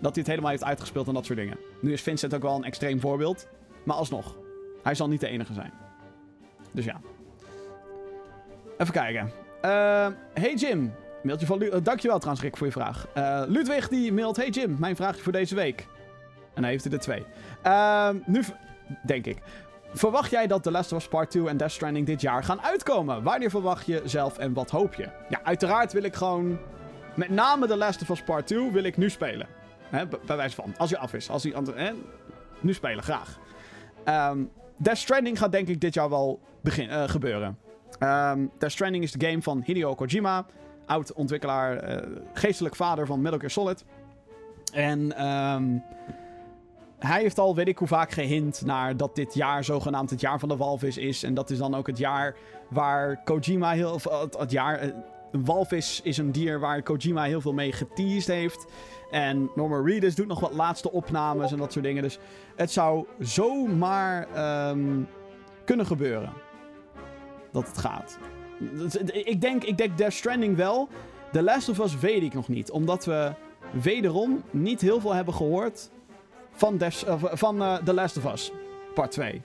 dat 0.00 0.14
hij 0.14 0.22
het 0.22 0.26
helemaal 0.26 0.50
heeft 0.50 0.64
uitgespeeld 0.64 1.08
en 1.08 1.14
dat 1.14 1.26
soort 1.26 1.38
dingen. 1.38 1.58
Nu 1.80 1.92
is 1.92 2.02
Vincent 2.02 2.34
ook 2.34 2.42
wel 2.42 2.54
een 2.54 2.64
extreem 2.64 3.00
voorbeeld. 3.00 3.48
Maar 3.84 3.96
alsnog, 3.96 4.36
hij 4.82 4.94
zal 4.94 5.08
niet 5.08 5.20
de 5.20 5.28
enige 5.28 5.52
zijn. 5.52 5.72
Dus 6.72 6.84
ja. 6.84 7.00
Even 8.78 8.92
kijken. 8.92 9.32
Uh, 9.64 10.06
hey 10.34 10.54
Jim. 10.54 10.94
Mailtje 11.22 11.46
van 11.46 11.58
Lu 11.58 11.66
uh, 11.66 11.76
Dankjewel 11.82 12.18
trouwens 12.18 12.44
Rick 12.44 12.56
voor 12.56 12.66
je 12.66 12.72
vraag. 12.72 13.06
Uh, 13.16 13.42
Ludwig 13.46 13.88
die 13.88 14.12
mailt... 14.12 14.36
Hey 14.36 14.48
Jim, 14.48 14.76
mijn 14.78 14.96
vraagje 14.96 15.22
voor 15.22 15.32
deze 15.32 15.54
week. 15.54 15.86
En 16.58 16.64
hij 16.64 16.72
heeft 16.72 16.92
er 16.92 16.98
twee. 16.98 17.24
Uh, 17.66 18.08
nu 18.26 18.42
denk 19.02 19.26
ik. 19.26 19.38
Verwacht 19.92 20.30
jij 20.30 20.46
dat 20.46 20.62
The 20.62 20.70
Last 20.70 20.92
of 20.92 20.98
Us 20.98 21.08
Part 21.08 21.30
2 21.30 21.48
en 21.48 21.56
Death 21.56 21.72
Stranding 21.72 22.06
dit 22.06 22.20
jaar 22.20 22.44
gaan 22.44 22.62
uitkomen? 22.62 23.22
Wanneer 23.22 23.50
verwacht 23.50 23.86
je 23.86 24.02
zelf 24.04 24.38
en 24.38 24.52
wat 24.52 24.70
hoop 24.70 24.94
je? 24.94 25.08
Ja, 25.28 25.40
uiteraard 25.42 25.92
wil 25.92 26.02
ik 26.02 26.14
gewoon... 26.14 26.58
Met 27.14 27.28
name 27.28 27.66
The 27.66 27.76
Last 27.76 28.02
of 28.02 28.08
Us 28.08 28.22
Part 28.22 28.46
2 28.46 28.70
wil 28.70 28.84
ik 28.84 28.96
nu 28.96 29.10
spelen. 29.10 29.46
Hè, 29.90 30.06
bij 30.06 30.36
wijze 30.36 30.54
van. 30.54 30.74
Als 30.76 30.90
hij 30.90 30.98
af 30.98 31.14
is. 31.14 31.30
Als 31.30 31.42
hij, 31.42 31.52
hè, 31.74 31.92
nu 32.60 32.74
spelen, 32.74 33.02
graag. 33.04 33.38
Um, 34.04 34.50
Death 34.76 34.98
Stranding 34.98 35.38
gaat 35.38 35.52
denk 35.52 35.68
ik 35.68 35.80
dit 35.80 35.94
jaar 35.94 36.08
wel 36.08 36.40
begin, 36.60 36.88
uh, 36.88 37.08
gebeuren. 37.08 37.58
Um, 38.00 38.50
Death 38.58 38.72
Stranding 38.72 39.04
is 39.04 39.12
de 39.12 39.26
game 39.26 39.42
van 39.42 39.62
Hideo 39.64 39.94
Kojima. 39.94 40.46
Oud-ontwikkelaar, 40.86 41.90
uh, 41.90 42.18
geestelijk 42.32 42.76
vader 42.76 43.06
van 43.06 43.20
Metal 43.20 43.38
Gear 43.38 43.50
Solid. 43.50 43.84
En 44.72 45.12
hij 46.98 47.20
heeft 47.20 47.38
al, 47.38 47.54
weet 47.54 47.68
ik 47.68 47.78
hoe 47.78 47.88
vaak, 47.88 48.10
gehint 48.10 48.62
naar 48.64 48.96
dat 48.96 49.14
dit 49.14 49.34
jaar 49.34 49.64
zogenaamd 49.64 50.10
het 50.10 50.20
jaar 50.20 50.38
van 50.38 50.48
de 50.48 50.56
walvis 50.56 50.96
is. 50.96 51.22
En 51.22 51.34
dat 51.34 51.50
is 51.50 51.58
dan 51.58 51.74
ook 51.74 51.86
het 51.86 51.98
jaar 51.98 52.36
waar 52.68 53.22
Kojima 53.24 53.70
heel... 53.70 54.00
Het, 54.38 54.50
jaar... 54.50 54.82
Een 54.82 54.92
eh, 55.32 55.40
walvis 55.44 56.00
is 56.02 56.18
een 56.18 56.32
dier 56.32 56.60
waar 56.60 56.82
Kojima 56.82 57.22
heel 57.22 57.40
veel 57.40 57.52
mee 57.52 57.72
geteased 57.72 58.26
heeft. 58.26 58.66
En 59.10 59.50
Norman 59.54 59.86
Reedus 59.86 60.14
doet 60.14 60.26
nog 60.26 60.40
wat 60.40 60.52
laatste 60.52 60.92
opnames 60.92 61.52
en 61.52 61.58
dat 61.58 61.72
soort 61.72 61.84
dingen. 61.84 62.02
Dus 62.02 62.18
het 62.56 62.70
zou 62.70 63.06
zomaar 63.18 64.26
um, 64.70 65.08
kunnen 65.64 65.86
gebeuren. 65.86 66.32
Dat 67.52 67.66
het 67.66 67.78
gaat. 67.78 68.18
Ik 69.12 69.40
denk, 69.40 69.64
ik 69.64 69.76
denk 69.76 69.98
Death 69.98 70.12
Stranding 70.12 70.56
wel. 70.56 70.88
The 71.32 71.42
Last 71.42 71.68
of 71.68 71.78
Us 71.78 71.98
weet 71.98 72.22
ik 72.22 72.34
nog 72.34 72.48
niet. 72.48 72.70
Omdat 72.70 73.04
we 73.04 73.32
wederom 73.82 74.42
niet 74.50 74.80
heel 74.80 75.00
veel 75.00 75.14
hebben 75.14 75.34
gehoord 75.34 75.90
van, 76.58 76.76
Death, 76.76 77.04
uh, 77.06 77.22
van 77.32 77.62
uh, 77.62 77.76
The 77.76 77.94
Last 77.94 78.16
of 78.16 78.32
Us. 78.32 78.52
Part 78.94 79.10
2. 79.10 79.42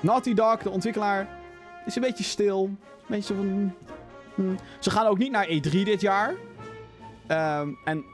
Naughty 0.00 0.34
Dog, 0.34 0.62
de 0.62 0.70
ontwikkelaar, 0.70 1.28
is 1.86 1.96
een 1.96 2.02
beetje 2.02 2.24
stil. 2.24 2.70
Beetje 3.06 3.34
van... 3.34 3.74
Hmm. 4.34 4.56
Ze 4.78 4.90
gaan 4.90 5.06
ook 5.06 5.18
niet 5.18 5.30
naar 5.30 5.46
E3 5.46 5.70
dit 5.70 6.00
jaar. 6.00 6.34
Um, 7.28 7.78
en 7.84 8.04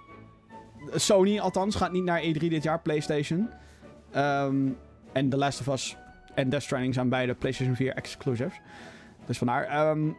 Sony 0.94 1.38
althans 1.38 1.76
gaat 1.76 1.92
niet 1.92 2.04
naar 2.04 2.22
E3 2.22 2.38
dit 2.38 2.62
jaar, 2.62 2.80
PlayStation. 2.80 3.50
Um, 4.16 4.78
en 5.12 5.28
The 5.28 5.36
Last 5.36 5.60
of 5.60 5.66
Us 5.66 5.96
en 6.34 6.48
Death 6.48 6.62
Stranding 6.62 6.94
zijn 6.94 7.08
beide 7.08 7.34
PlayStation 7.34 7.76
4 7.76 7.94
exclusives. 7.94 8.60
Dus 9.26 9.38
vandaar. 9.38 9.88
Um, 9.88 10.16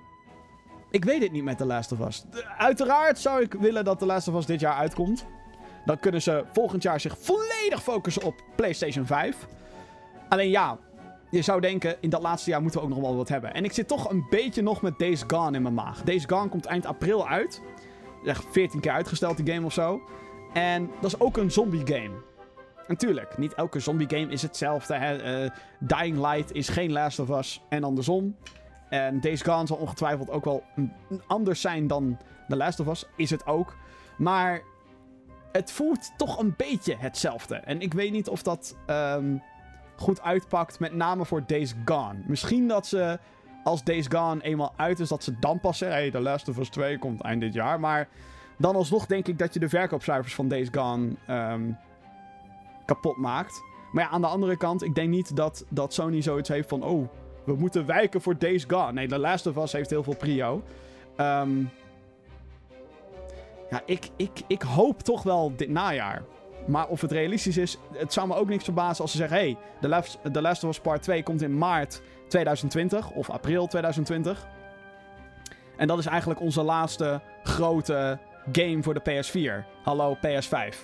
ik 0.91 1.05
weet 1.05 1.21
het 1.21 1.31
niet 1.31 1.43
met 1.43 1.57
The 1.57 1.65
Last 1.65 1.91
of 1.91 1.99
Us. 2.07 2.25
uiteraard 2.57 3.19
zou 3.19 3.41
ik 3.41 3.53
willen 3.53 3.83
dat 3.83 3.99
The 3.99 4.05
Last 4.05 4.27
of 4.27 4.35
Us 4.35 4.45
dit 4.45 4.59
jaar 4.59 4.75
uitkomt. 4.75 5.25
Dan 5.85 5.99
kunnen 5.99 6.21
ze 6.21 6.43
volgend 6.53 6.83
jaar 6.83 6.99
zich 6.99 7.17
volledig 7.19 7.83
focussen 7.83 8.23
op 8.23 8.35
PlayStation 8.55 9.05
5. 9.05 9.47
Alleen 10.29 10.49
ja, 10.49 10.77
je 11.29 11.41
zou 11.41 11.61
denken, 11.61 11.95
in 11.99 12.09
dat 12.09 12.21
laatste 12.21 12.49
jaar 12.49 12.61
moeten 12.61 12.79
we 12.79 12.85
ook 12.85 12.91
nog 12.93 13.01
wel 13.01 13.15
wat 13.15 13.29
hebben. 13.29 13.53
En 13.53 13.63
ik 13.63 13.73
zit 13.73 13.87
toch 13.87 14.09
een 14.09 14.25
beetje 14.29 14.61
nog 14.61 14.81
met 14.81 14.99
Days 14.99 15.23
Gone 15.27 15.55
in 15.55 15.61
mijn 15.61 15.73
maag. 15.73 16.03
Days 16.03 16.25
Gone 16.25 16.49
komt 16.49 16.65
eind 16.65 16.85
april 16.85 17.27
uit. 17.27 17.61
Echt 18.25 18.45
14 18.51 18.79
keer 18.79 18.91
uitgesteld, 18.91 19.37
die 19.37 19.53
game 19.53 19.65
of 19.65 19.73
zo. 19.73 20.01
En 20.53 20.89
dat 21.01 21.13
is 21.13 21.19
ook 21.19 21.37
een 21.37 21.51
zombie 21.51 21.87
game. 21.87 22.11
Natuurlijk, 22.87 23.37
niet 23.37 23.53
elke 23.53 23.79
zombie 23.79 24.09
game 24.09 24.31
is 24.31 24.41
hetzelfde. 24.41 24.95
Hè? 24.95 25.43
Uh, 25.43 25.51
Dying 25.79 26.17
Light 26.17 26.51
is 26.51 26.69
geen 26.69 26.91
Last 26.91 27.19
of 27.19 27.29
Us 27.29 27.61
en 27.69 27.83
andersom. 27.83 28.35
En 28.89 29.21
Days 29.21 29.41
Gone 29.41 29.67
zal 29.67 29.77
ongetwijfeld 29.77 30.29
ook 30.29 30.45
wel 30.45 30.63
anders 31.27 31.61
zijn 31.61 31.87
dan 31.87 32.17
The 32.47 32.55
Last 32.55 32.79
of 32.79 32.87
Us. 32.87 33.05
Is 33.15 33.29
het 33.29 33.45
ook. 33.47 33.75
Maar 34.17 34.61
het 35.55 35.71
voelt 35.71 36.11
toch 36.17 36.39
een 36.39 36.53
beetje 36.57 36.95
hetzelfde. 36.97 37.55
En 37.55 37.81
ik 37.81 37.93
weet 37.93 38.11
niet 38.11 38.27
of 38.27 38.43
dat 38.43 38.75
um, 38.87 39.43
goed 39.95 40.21
uitpakt, 40.21 40.79
met 40.79 40.93
name 40.93 41.25
voor 41.25 41.43
Days 41.47 41.75
Gone. 41.85 42.23
Misschien 42.25 42.67
dat 42.67 42.87
ze, 42.87 43.19
als 43.63 43.83
Days 43.83 44.07
Gone 44.09 44.43
eenmaal 44.43 44.73
uit 44.75 44.99
is, 44.99 45.09
dat 45.09 45.23
ze 45.23 45.39
dan 45.39 45.59
pas 45.59 45.77
zeggen... 45.77 45.97
Hey, 45.97 46.11
The 46.11 46.19
Last 46.19 46.49
of 46.49 46.57
Us 46.57 46.69
2 46.69 46.97
komt 46.97 47.21
eind 47.21 47.41
dit 47.41 47.53
jaar. 47.53 47.79
Maar 47.79 48.07
dan 48.57 48.75
alsnog 48.75 49.05
denk 49.05 49.27
ik 49.27 49.39
dat 49.39 49.53
je 49.53 49.59
de 49.59 49.69
verkoopcijfers 49.69 50.35
van 50.35 50.47
Days 50.47 50.67
Gone 50.71 51.15
um, 51.29 51.77
kapot 52.85 53.17
maakt. 53.17 53.61
Maar 53.91 54.03
ja, 54.03 54.09
aan 54.09 54.21
de 54.21 54.27
andere 54.27 54.57
kant, 54.57 54.83
ik 54.83 54.95
denk 54.95 55.09
niet 55.09 55.35
dat, 55.35 55.65
dat 55.69 55.93
Sony 55.93 56.21
zoiets 56.21 56.49
heeft 56.49 56.69
van... 56.69 56.83
Oh, 56.83 57.07
we 57.45 57.55
moeten 57.55 57.85
wijken 57.85 58.21
voor 58.21 58.37
Days 58.37 58.63
Gone. 58.67 58.91
Nee, 58.91 59.07
The 59.07 59.19
Last 59.19 59.47
of 59.47 59.57
Us 59.57 59.71
heeft 59.71 59.89
heel 59.89 60.03
veel 60.03 60.15
prio. 60.15 60.63
Um, 61.17 61.69
ja, 63.69 63.81
ik, 63.85 64.09
ik, 64.15 64.41
ik 64.47 64.61
hoop 64.61 65.01
toch 65.01 65.23
wel 65.23 65.53
dit 65.55 65.69
najaar. 65.69 66.23
Maar 66.67 66.87
of 66.87 67.01
het 67.01 67.11
realistisch 67.11 67.57
is, 67.57 67.77
het 67.93 68.13
zou 68.13 68.27
me 68.27 68.35
ook 68.35 68.47
niks 68.47 68.63
verbazen 68.63 69.01
als 69.01 69.11
ze 69.11 69.17
zeggen... 69.17 69.37
Hey, 69.37 69.57
The 69.81 69.87
Last, 69.87 70.19
The 70.31 70.41
Last 70.41 70.63
of 70.63 70.69
Us 70.69 70.79
Part 70.79 71.01
2 71.01 71.23
komt 71.23 71.41
in 71.41 71.57
maart 71.57 72.01
2020 72.27 73.11
of 73.11 73.29
april 73.29 73.67
2020. 73.67 74.47
En 75.77 75.87
dat 75.87 75.99
is 75.99 76.05
eigenlijk 76.05 76.39
onze 76.39 76.61
laatste 76.61 77.21
grote 77.43 78.19
game 78.51 78.83
voor 78.83 78.93
de 78.93 79.01
PS4. 79.01 79.83
Hallo 79.83 80.17
PS5. 80.17 80.75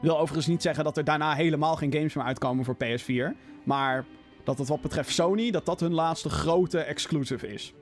Wil 0.00 0.18
overigens 0.18 0.46
niet 0.46 0.62
zeggen 0.62 0.84
dat 0.84 0.96
er 0.96 1.04
daarna 1.04 1.34
helemaal 1.34 1.76
geen 1.76 1.92
games 1.92 2.14
meer 2.14 2.24
uitkomen 2.24 2.64
voor 2.64 2.76
PS4. 2.76 3.36
Maar 3.64 4.04
dat 4.44 4.58
het 4.58 4.68
wat 4.68 4.80
betreft 4.80 5.10
Sony, 5.10 5.50
dat 5.50 5.66
dat 5.66 5.80
hun 5.80 5.94
laatste 5.94 6.28
grote 6.28 6.80
exclusive 6.80 7.52
is. 7.52 7.74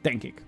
Denk 0.00 0.22
ik. 0.22 0.42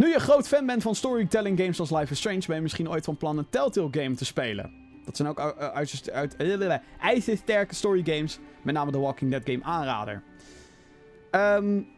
Nu 0.00 0.08
je 0.08 0.18
groot 0.18 0.48
fan 0.48 0.66
bent 0.66 0.82
van 0.82 0.94
storytelling 0.94 1.58
games 1.58 1.76
zoals 1.76 1.90
Life 1.90 2.12
is 2.12 2.18
Strange, 2.18 2.42
ben 2.46 2.56
je 2.56 2.62
misschien 2.62 2.90
ooit 2.90 3.04
van 3.04 3.16
plan 3.16 3.38
een 3.38 3.48
Telltale 3.50 3.88
game 3.90 4.14
te 4.14 4.24
spelen. 4.24 4.72
Dat 5.04 5.16
zijn 5.16 5.28
ook 5.28 5.40
uit, 5.40 6.10
uit, 6.10 6.36
ijzersterke 7.00 7.74
story 7.74 8.02
games, 8.04 8.38
met 8.62 8.74
name 8.74 8.90
de 8.90 8.98
Walking 8.98 9.30
Dead 9.30 9.42
game 9.44 9.64
aanrader. 9.64 10.22
Um, 11.30 11.88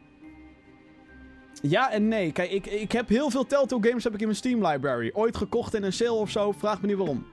ja 1.62 1.92
en 1.92 2.09
nee. 2.09 2.32
Kijk, 2.32 2.50
ik, 2.50 2.66
ik 2.66 2.92
heb 2.92 3.09
heel 3.09 3.30
veel 3.30 3.46
Telltale 3.46 3.88
games 3.88 4.05
heb 4.05 4.14
ik 4.14 4.20
in 4.20 4.26
mijn 4.26 4.38
Steam 4.38 4.66
library. 4.66 5.11
Ooit 5.14 5.36
gekocht 5.36 5.74
in 5.74 5.82
een 5.82 5.92
sale 5.92 6.12
of 6.12 6.30
zo, 6.30 6.53
vraag 6.53 6.80
me 6.80 6.86
niet 6.86 6.96
waarom. 6.96 7.26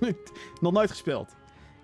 Nog 0.60 0.72
nooit 0.72 0.90
gespeeld. 0.90 1.36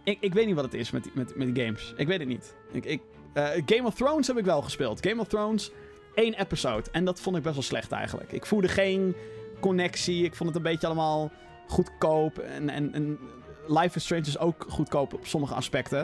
Ik, 0.03 0.17
ik 0.21 0.35
weet 0.35 0.47
niet 0.47 0.55
wat 0.55 0.65
het 0.65 0.75
is 0.75 0.91
met, 0.91 1.15
met, 1.15 1.37
met 1.37 1.59
games. 1.59 1.95
Ik 1.97 2.07
weet 2.07 2.19
het 2.19 2.29
niet. 2.29 2.55
Ik, 2.73 2.85
ik, 2.85 3.01
uh, 3.35 3.49
Game 3.67 3.87
of 3.87 3.95
Thrones 3.95 4.27
heb 4.27 4.39
ik 4.39 4.45
wel 4.45 4.63
gespeeld. 4.63 5.07
Game 5.07 5.21
of 5.21 5.27
Thrones, 5.27 5.71
één 6.15 6.35
episode. 6.35 6.91
En 6.91 7.05
dat 7.05 7.21
vond 7.21 7.37
ik 7.37 7.43
best 7.43 7.55
wel 7.55 7.65
slecht 7.65 7.93
eigenlijk. 7.93 8.33
Ik 8.33 8.47
voelde 8.47 8.69
geen 8.69 9.17
connectie. 9.61 10.25
Ik 10.25 10.35
vond 10.35 10.49
het 10.49 10.59
een 10.59 10.71
beetje 10.71 10.87
allemaal 10.87 11.31
goedkoop. 11.67 12.39
En, 12.39 12.69
en, 12.69 12.93
en 12.93 13.19
Life 13.67 13.97
is 13.97 14.05
Strange 14.05 14.27
is 14.27 14.39
ook 14.39 14.65
goedkoop 14.69 15.15
op 15.15 15.27
sommige 15.27 15.55
aspecten. 15.55 15.99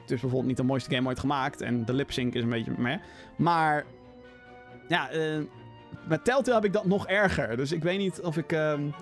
Het 0.00 0.10
is 0.10 0.20
bijvoorbeeld 0.20 0.46
niet 0.46 0.56
de 0.56 0.62
mooiste 0.62 0.94
game 0.94 1.08
ooit 1.08 1.20
gemaakt. 1.20 1.60
En 1.60 1.84
de 1.84 1.92
lip 1.92 2.12
sync 2.12 2.34
is 2.34 2.42
een 2.42 2.48
beetje 2.48 2.72
meh. 2.76 2.98
Maar 3.36 3.84
ja, 4.88 5.14
uh, 5.14 5.42
met 6.08 6.24
Telltale 6.24 6.54
heb 6.54 6.64
ik 6.64 6.72
dat 6.72 6.84
nog 6.84 7.06
erger. 7.06 7.56
Dus 7.56 7.72
ik 7.72 7.82
weet 7.82 7.98
niet 7.98 8.20
of 8.20 8.36
ik... 8.36 8.52
Um... 8.52 8.94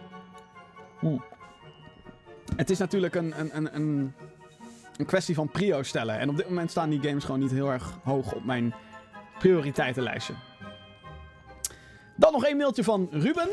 Het 2.56 2.70
is 2.70 2.78
natuurlijk 2.78 3.14
een, 3.14 3.40
een, 3.40 3.56
een, 3.56 3.74
een, 3.74 4.14
een 4.96 5.06
kwestie 5.06 5.34
van 5.34 5.48
prio 5.48 5.82
stellen. 5.82 6.18
En 6.18 6.28
op 6.28 6.36
dit 6.36 6.48
moment 6.48 6.70
staan 6.70 6.90
die 6.90 7.02
games 7.02 7.24
gewoon 7.24 7.40
niet 7.40 7.50
heel 7.50 7.70
erg 7.70 7.98
hoog 8.02 8.32
op 8.32 8.44
mijn 8.44 8.74
prioriteitenlijstje. 9.38 10.34
Dan 12.16 12.32
nog 12.32 12.44
één 12.44 12.56
mailtje 12.56 12.84
van 12.84 13.08
Ruben. 13.10 13.48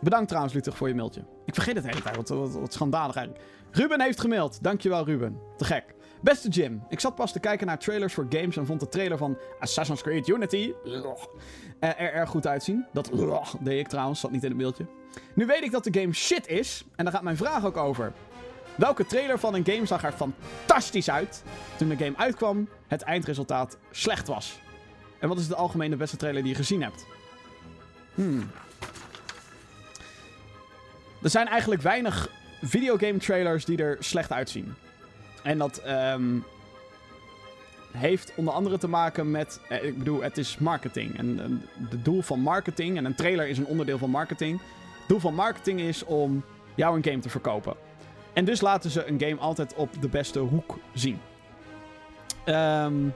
Bedankt 0.00 0.28
trouwens, 0.28 0.54
Luther, 0.54 0.72
voor 0.72 0.88
je 0.88 0.94
mailtje. 0.94 1.24
Ik 1.44 1.54
vergeet 1.54 1.74
het 1.74 1.86
hele 1.86 2.02
tijd, 2.02 2.16
wat, 2.16 2.28
wat, 2.28 2.52
wat 2.52 2.72
schandalig 2.72 3.16
eigenlijk. 3.16 3.46
Ruben 3.70 4.00
heeft 4.00 4.20
gemaild. 4.20 4.62
Dankjewel, 4.62 5.04
Ruben. 5.04 5.38
Te 5.56 5.64
gek. 5.64 5.94
Beste 6.20 6.48
Jim, 6.48 6.82
ik 6.88 7.00
zat 7.00 7.14
pas 7.14 7.32
te 7.32 7.40
kijken 7.40 7.66
naar 7.66 7.78
trailers 7.78 8.14
voor 8.14 8.26
games 8.28 8.56
en 8.56 8.66
vond 8.66 8.80
de 8.80 8.88
trailer 8.88 9.18
van 9.18 9.38
Assassin's 9.60 10.02
Creed 10.02 10.28
Unity 10.28 10.72
er 11.80 12.12
erg 12.12 12.30
goed 12.30 12.46
uitzien. 12.46 12.86
Dat 12.92 13.10
deed 13.60 13.78
ik 13.78 13.88
trouwens, 13.88 14.20
zat 14.20 14.30
niet 14.30 14.42
in 14.42 14.48
het 14.48 14.58
mailtje. 14.58 14.86
Nu 15.34 15.46
weet 15.46 15.62
ik 15.62 15.70
dat 15.70 15.84
de 15.84 16.00
game 16.00 16.12
shit 16.12 16.46
is 16.48 16.84
en 16.96 17.04
daar 17.04 17.14
gaat 17.14 17.22
mijn 17.22 17.36
vraag 17.36 17.64
ook 17.64 17.76
over. 17.76 18.12
Welke 18.74 19.06
trailer 19.06 19.38
van 19.38 19.54
een 19.54 19.64
game 19.64 19.86
zag 19.86 20.04
er 20.04 20.12
fantastisch 20.12 21.10
uit 21.10 21.42
toen 21.76 21.88
de 21.88 21.96
game 21.96 22.16
uitkwam, 22.16 22.68
het 22.86 23.02
eindresultaat 23.02 23.78
slecht 23.90 24.28
was? 24.28 24.60
En 25.18 25.28
wat 25.28 25.38
is 25.38 25.48
de 25.48 25.54
algemene 25.54 25.96
beste 25.96 26.16
trailer 26.16 26.42
die 26.42 26.50
je 26.50 26.56
gezien 26.58 26.82
hebt? 26.82 27.06
Hmm. 28.14 28.50
Er 31.22 31.30
zijn 31.30 31.48
eigenlijk 31.48 31.82
weinig 31.82 32.30
videogame 32.62 33.18
trailers 33.18 33.64
die 33.64 33.78
er 33.78 33.96
slecht 34.00 34.32
uitzien. 34.32 34.74
En 35.42 35.58
dat 35.58 35.82
um, 35.86 36.44
heeft 37.92 38.32
onder 38.36 38.54
andere 38.54 38.78
te 38.78 38.88
maken 38.88 39.30
met. 39.30 39.60
Eh, 39.68 39.84
ik 39.84 39.98
bedoel, 39.98 40.22
het 40.22 40.38
is 40.38 40.58
marketing. 40.58 41.18
En 41.18 41.38
het 41.90 42.04
doel 42.04 42.22
van 42.22 42.40
marketing. 42.40 42.96
En 42.96 43.04
een 43.04 43.14
trailer 43.14 43.48
is 43.48 43.58
een 43.58 43.66
onderdeel 43.66 43.98
van 43.98 44.10
marketing. 44.10 44.60
Het 44.98 45.08
doel 45.08 45.18
van 45.18 45.34
marketing 45.34 45.80
is 45.80 46.04
om 46.04 46.44
jou 46.74 46.96
een 46.96 47.04
game 47.04 47.18
te 47.18 47.30
verkopen. 47.30 47.74
En 48.32 48.44
dus 48.44 48.60
laten 48.60 48.90
ze 48.90 49.06
een 49.06 49.20
game 49.20 49.36
altijd 49.36 49.74
op 49.74 50.02
de 50.02 50.08
beste 50.08 50.38
hoek 50.38 50.78
zien. 50.94 51.20
Um, 52.46 53.14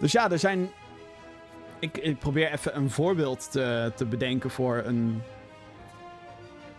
dus 0.00 0.12
ja, 0.12 0.30
er 0.30 0.38
zijn. 0.38 0.70
Ik, 1.78 1.98
ik 1.98 2.18
probeer 2.18 2.52
even 2.52 2.76
een 2.76 2.90
voorbeeld 2.90 3.50
te, 3.50 3.92
te 3.96 4.04
bedenken 4.04 4.50
voor 4.50 4.82
een. 4.84 5.22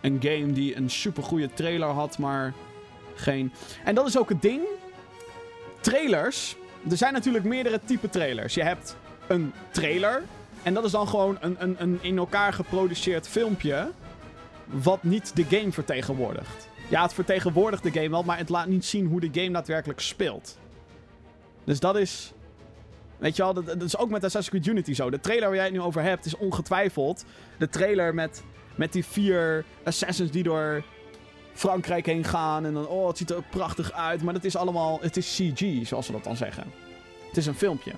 Een 0.00 0.18
game 0.20 0.52
die 0.52 0.76
een 0.76 0.90
supergoeie 0.90 1.50
trailer 1.54 1.88
had, 1.88 2.18
maar 2.18 2.52
geen. 3.14 3.52
En 3.84 3.94
dat 3.94 4.06
is 4.06 4.18
ook 4.18 4.28
het 4.28 4.42
ding. 4.42 4.62
Trailers. 5.80 6.56
Er 6.90 6.96
zijn 6.96 7.12
natuurlijk 7.12 7.44
meerdere 7.44 7.80
typen 7.84 8.10
trailers. 8.10 8.54
Je 8.54 8.62
hebt 8.62 8.96
een 9.26 9.52
trailer. 9.70 10.22
En 10.62 10.74
dat 10.74 10.84
is 10.84 10.90
dan 10.90 11.08
gewoon 11.08 11.36
een, 11.40 11.56
een, 11.58 11.76
een 11.78 11.98
in 12.02 12.18
elkaar 12.18 12.52
geproduceerd 12.52 13.28
filmpje. 13.28 13.90
Wat 14.64 15.02
niet 15.02 15.36
de 15.36 15.44
game 15.44 15.72
vertegenwoordigt. 15.72 16.68
Ja, 16.88 17.02
het 17.02 17.14
vertegenwoordigt 17.14 17.82
de 17.82 17.90
game 17.90 18.10
wel, 18.10 18.22
maar 18.22 18.38
het 18.38 18.48
laat 18.48 18.66
niet 18.66 18.84
zien 18.84 19.06
hoe 19.06 19.20
de 19.20 19.40
game 19.40 19.52
daadwerkelijk 19.52 20.00
speelt. 20.00 20.58
Dus 21.64 21.80
dat 21.80 21.96
is. 21.96 22.32
Weet 23.18 23.36
je 23.36 23.42
wel, 23.42 23.54
dat, 23.54 23.66
dat 23.66 23.82
is 23.82 23.96
ook 23.96 24.10
met 24.10 24.24
Assassin's 24.24 24.48
Creed 24.48 24.74
Unity 24.74 24.94
zo. 24.94 25.10
De 25.10 25.20
trailer 25.20 25.46
waar 25.46 25.56
jij 25.56 25.64
het 25.64 25.74
nu 25.74 25.80
over 25.80 26.02
hebt 26.02 26.24
is 26.24 26.36
ongetwijfeld 26.36 27.24
de 27.58 27.68
trailer 27.68 28.14
met, 28.14 28.42
met 28.74 28.92
die 28.92 29.04
vier 29.04 29.64
assassins 29.84 30.30
die 30.30 30.42
door 30.42 30.82
Frankrijk 31.52 32.06
heen 32.06 32.24
gaan. 32.24 32.66
En 32.66 32.74
dan, 32.74 32.86
oh, 32.86 33.08
het 33.08 33.18
ziet 33.18 33.30
er 33.30 33.42
prachtig 33.50 33.92
uit. 33.92 34.22
Maar 34.22 34.34
dat 34.34 34.44
is 34.44 34.56
allemaal, 34.56 34.98
het 35.00 35.16
is 35.16 35.34
CG, 35.34 35.86
zoals 35.86 36.06
ze 36.06 36.12
dat 36.12 36.24
dan 36.24 36.36
zeggen. 36.36 36.64
Het 37.28 37.36
is 37.36 37.46
een 37.46 37.54
filmpje. 37.54 37.92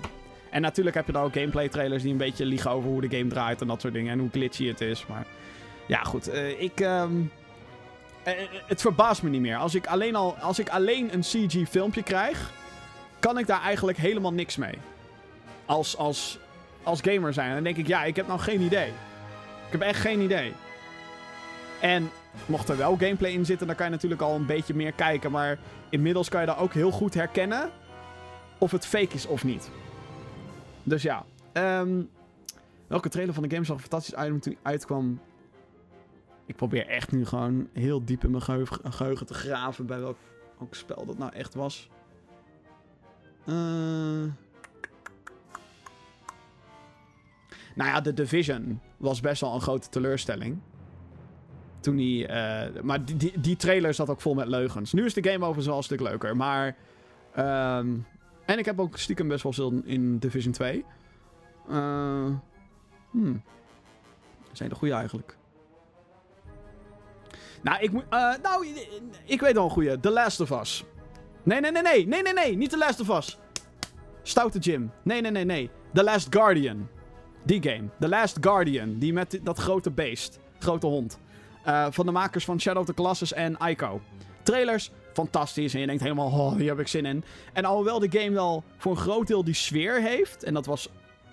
En 0.51 0.63
natuurlijk 0.63 0.97
heb 0.97 1.07
je 1.07 1.13
dan 1.13 1.25
ook 1.25 1.33
gameplay 1.33 1.69
trailers 1.69 2.03
die 2.03 2.13
een 2.13 2.19
beetje 2.19 2.45
liegen 2.45 2.71
over 2.71 2.91
hoe 2.91 3.09
de 3.09 3.17
game 3.17 3.31
draait 3.31 3.61
en 3.61 3.67
dat 3.67 3.81
soort 3.81 3.93
dingen. 3.93 4.13
En 4.13 4.19
hoe 4.19 4.31
glitchy 4.31 4.67
het 4.67 4.81
is. 4.81 5.07
Maar 5.07 5.27
ja, 5.87 6.03
goed. 6.03 6.29
Uh, 6.29 6.61
ik. 6.61 6.81
Um, 6.81 7.31
uh, 8.27 8.33
het 8.67 8.81
verbaast 8.81 9.23
me 9.23 9.29
niet 9.29 9.41
meer. 9.41 9.57
Als 9.57 9.75
ik, 9.75 9.87
alleen 9.87 10.15
al, 10.15 10.37
als 10.37 10.59
ik 10.59 10.69
alleen 10.69 11.11
een 11.13 11.21
CG 11.21 11.69
filmpje 11.69 12.03
krijg, 12.03 12.53
kan 13.19 13.39
ik 13.39 13.47
daar 13.47 13.63
eigenlijk 13.63 13.99
helemaal 13.99 14.33
niks 14.33 14.57
mee. 14.57 14.79
Als, 15.69 15.97
als, 15.97 16.39
als 16.83 17.01
gamer 17.01 17.33
zijn. 17.33 17.55
Dan 17.55 17.63
denk 17.63 17.77
ik, 17.77 17.87
ja, 17.87 18.05
ik 18.05 18.17
heb 18.17 18.27
nou 18.27 18.41
geen 18.41 18.61
idee. 18.61 18.89
Ik 19.67 19.73
heb 19.73 19.81
echt 19.81 20.01
geen 20.01 20.21
idee. 20.21 20.53
En 21.81 22.11
mocht 22.47 22.69
er 22.69 22.77
wel 22.77 22.97
gameplay 22.97 23.31
in 23.31 23.47
zitten, 23.47 23.67
dan 23.67 23.77
kan 23.77 23.87
je 23.87 23.93
natuurlijk 23.93 24.23
al 24.23 24.35
een 24.35 24.47
beetje 24.47 24.75
meer 24.75 24.93
kijken. 24.93 25.31
Maar 25.31 25.59
inmiddels 25.89 26.29
kan 26.29 26.41
je 26.41 26.47
daar 26.47 26.59
ook 26.59 26.73
heel 26.73 26.91
goed 26.91 27.15
herkennen 27.15 27.71
of 28.59 28.71
het 28.71 28.87
fake 28.87 29.15
is 29.15 29.27
of 29.27 29.45
niet. 29.45 29.71
Dus 30.83 31.03
ja. 31.03 31.25
Um, 31.53 32.11
welke 32.87 33.09
trailer 33.09 33.35
van 33.35 33.43
de 33.43 33.51
game 33.51 33.65
zag 33.65 33.81
fantastisch 33.81 34.15
uit 34.15 34.43
toen 34.43 34.59
uitkwam? 34.63 35.21
Ik 36.47 36.57
probeer 36.57 36.87
echt 36.87 37.13
nu 37.13 37.27
gewoon 37.27 37.69
heel 37.73 38.05
diep 38.05 38.25
in 38.25 38.31
mijn 38.31 38.43
geheugen 38.43 39.27
te 39.27 39.35
graven 39.35 39.87
bij 39.87 40.01
welk, 40.01 40.19
welk 40.59 40.75
spel 40.75 41.07
dat 41.07 41.19
nou 41.19 41.33
echt 41.33 41.55
was. 41.55 41.89
Uh... 43.45 44.25
Nou 47.79 47.91
ja, 47.91 48.01
The 48.01 48.15
Division 48.15 48.81
was 48.97 49.21
best 49.21 49.41
wel 49.41 49.55
een 49.55 49.61
grote 49.61 49.89
teleurstelling 49.89 50.59
Toen 51.81 51.97
hij... 51.99 52.27
eh, 52.27 52.83
maar 52.83 53.05
die, 53.05 53.17
die, 53.17 53.41
die 53.41 53.57
trailer 53.57 53.95
zat 53.95 54.09
ook 54.09 54.21
vol 54.21 54.35
met 54.35 54.47
leugens. 54.49 54.93
Nu 54.93 55.05
is 55.05 55.15
de 55.15 55.23
game 55.23 55.39
overigens 55.39 55.67
wel 55.67 55.77
een 55.77 55.83
stuk 55.83 56.01
leuker. 56.01 56.37
Maar... 56.37 56.77
ehm, 57.35 57.97
en 58.47 58.59
ik 58.59 58.65
heb 58.65 58.81
ook 58.81 58.97
stiekem 58.99 59.29
best 59.29 59.43
wel 59.43 59.53
zin 59.53 59.83
in 59.87 60.19
Division 60.19 60.53
2. 60.53 60.85
Eh 61.69 62.27
hmm. 63.11 63.43
Zijn 64.53 64.69
de 64.69 64.75
goede 64.75 64.95
eigenlijk? 64.95 65.37
Nou, 67.63 67.83
ik 67.83 67.93
moet... 67.93 68.05
eh, 68.11 68.35
nou, 68.43 68.67
ik 69.25 69.41
weet 69.41 69.55
wel 69.55 69.65
een 69.65 69.71
goede. 69.71 70.01
The 70.01 70.11
Last 70.11 70.41
of 70.41 70.51
Us. 70.61 70.85
Nee, 71.43 71.61
nee, 71.61 71.71
nee, 71.71 71.83
nee. 71.83 72.07
Nee, 72.07 72.23
nee, 72.23 72.33
nee. 72.33 72.57
Niet 72.57 72.71
The 72.71 72.79
Last 72.79 73.01
of 73.01 73.09
Us. 73.19 73.39
Stoute 74.23 74.59
Jim. 74.59 74.91
Nee, 75.03 75.21
nee, 75.21 75.31
nee, 75.31 75.45
nee. 75.45 75.71
The 75.93 76.03
Last 76.03 76.35
Guardian. 76.35 76.89
Die 77.49 77.63
game. 77.63 77.89
The 78.01 78.09
Last 78.09 78.37
Guardian. 78.41 78.99
Die 78.99 79.13
met 79.13 79.41
dat 79.43 79.59
grote 79.59 79.91
beest. 79.91 80.39
Grote 80.59 80.87
hond. 80.87 81.19
Eh, 81.65 81.87
van 81.91 82.07
de 82.07 82.13
makers 82.13 82.45
van 82.45 82.61
Shadow 82.61 82.81
of 82.81 82.87
the 82.87 82.95
Colossus 82.95 83.33
en 83.33 83.57
Ico. 83.67 84.01
Trailers, 84.43 84.91
fantastisch. 85.13 85.75
En 85.75 85.81
je 85.81 85.87
denkt 85.87 86.03
helemaal, 86.03 86.27
oh, 86.27 86.57
hier 86.57 86.69
heb 86.69 86.81
ik 86.81 86.89
zin 86.89 87.07
in. 87.07 87.25
En 87.53 87.65
alhoewel 87.65 87.99
de 87.99 88.19
game 88.19 88.31
wel 88.31 88.65
voor 88.77 88.93
een 88.93 88.99
groot 88.99 89.27
deel 89.27 89.45
die 89.45 89.55
sfeer 89.55 90.03
heeft. 90.03 90.45
En 90.45 90.55
dat 90.55 90.67
was 90.67 90.89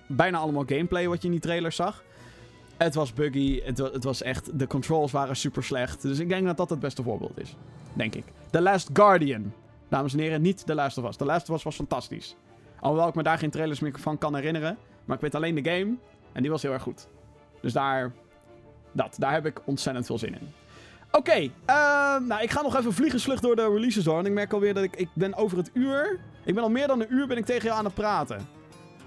bijna 0.06 0.38
allemaal 0.38 0.64
gameplay 0.66 1.08
wat 1.08 1.20
je 1.20 1.26
in 1.26 1.30
die 1.30 1.40
trailers 1.40 1.76
zag. 1.76 2.02
Het 2.76 2.94
was 2.94 3.12
buggy. 3.12 3.60
Het, 3.62 3.78
het 3.78 4.04
was 4.04 4.22
echt... 4.22 4.58
De 4.58 4.66
controls 4.66 5.12
waren 5.12 5.36
super 5.36 5.64
slecht. 5.64 6.02
Dus 6.02 6.18
ik 6.18 6.28
denk 6.28 6.46
dat 6.46 6.56
dat 6.56 6.70
het 6.70 6.80
beste 6.80 7.02
voorbeeld 7.02 7.40
is. 7.40 7.56
Denk 7.92 8.14
ik. 8.14 8.24
The 8.50 8.60
Last 8.60 8.90
Guardian. 8.92 9.52
Dames 9.88 10.12
en 10.12 10.18
heren, 10.18 10.42
niet 10.42 10.66
The 10.66 10.74
Last 10.74 10.98
of 10.98 11.04
Us. 11.04 11.16
The 11.16 11.24
Last 11.24 11.50
of 11.50 11.56
Us 11.56 11.62
was 11.62 11.74
fantastisch. 11.74 12.36
Alhoewel 12.80 13.08
ik 13.08 13.14
me 13.14 13.22
daar 13.22 13.38
geen 13.38 13.50
trailers 13.50 13.80
meer 13.80 13.98
van 13.98 14.18
kan 14.18 14.34
herinneren. 14.34 14.78
Maar 15.06 15.16
ik 15.16 15.22
weet 15.22 15.34
alleen 15.34 15.54
de 15.54 15.70
game. 15.70 15.96
En 16.32 16.42
die 16.42 16.50
was 16.50 16.62
heel 16.62 16.72
erg 16.72 16.82
goed. 16.82 17.08
Dus 17.60 17.72
daar... 17.72 18.12
Dat. 18.92 19.16
Daar 19.18 19.32
heb 19.32 19.46
ik 19.46 19.60
ontzettend 19.64 20.06
veel 20.06 20.18
zin 20.18 20.34
in. 20.34 20.52
Oké. 21.10 21.50
ehm, 21.64 22.26
nou, 22.26 22.42
ik 22.42 22.50
ga 22.50 22.62
nog 22.62 22.76
even 22.76 22.92
vliegensvlug 22.92 23.40
door 23.40 23.56
de 23.56 23.68
releases 23.68 24.04
door. 24.04 24.18
En 24.18 24.26
ik 24.26 24.32
merk 24.32 24.52
alweer 24.52 24.74
dat 24.74 24.82
ik... 24.82 24.96
Ik 24.96 25.08
ben 25.12 25.34
over 25.34 25.56
het 25.56 25.70
uur... 25.72 26.20
Ik 26.44 26.54
ben 26.54 26.62
al 26.62 26.70
meer 26.70 26.86
dan 26.86 27.00
een 27.00 27.12
uur 27.14 27.26
ben 27.26 27.36
ik 27.36 27.44
tegen 27.44 27.64
jou 27.64 27.78
aan 27.78 27.84
het 27.84 27.94
praten. 27.94 28.48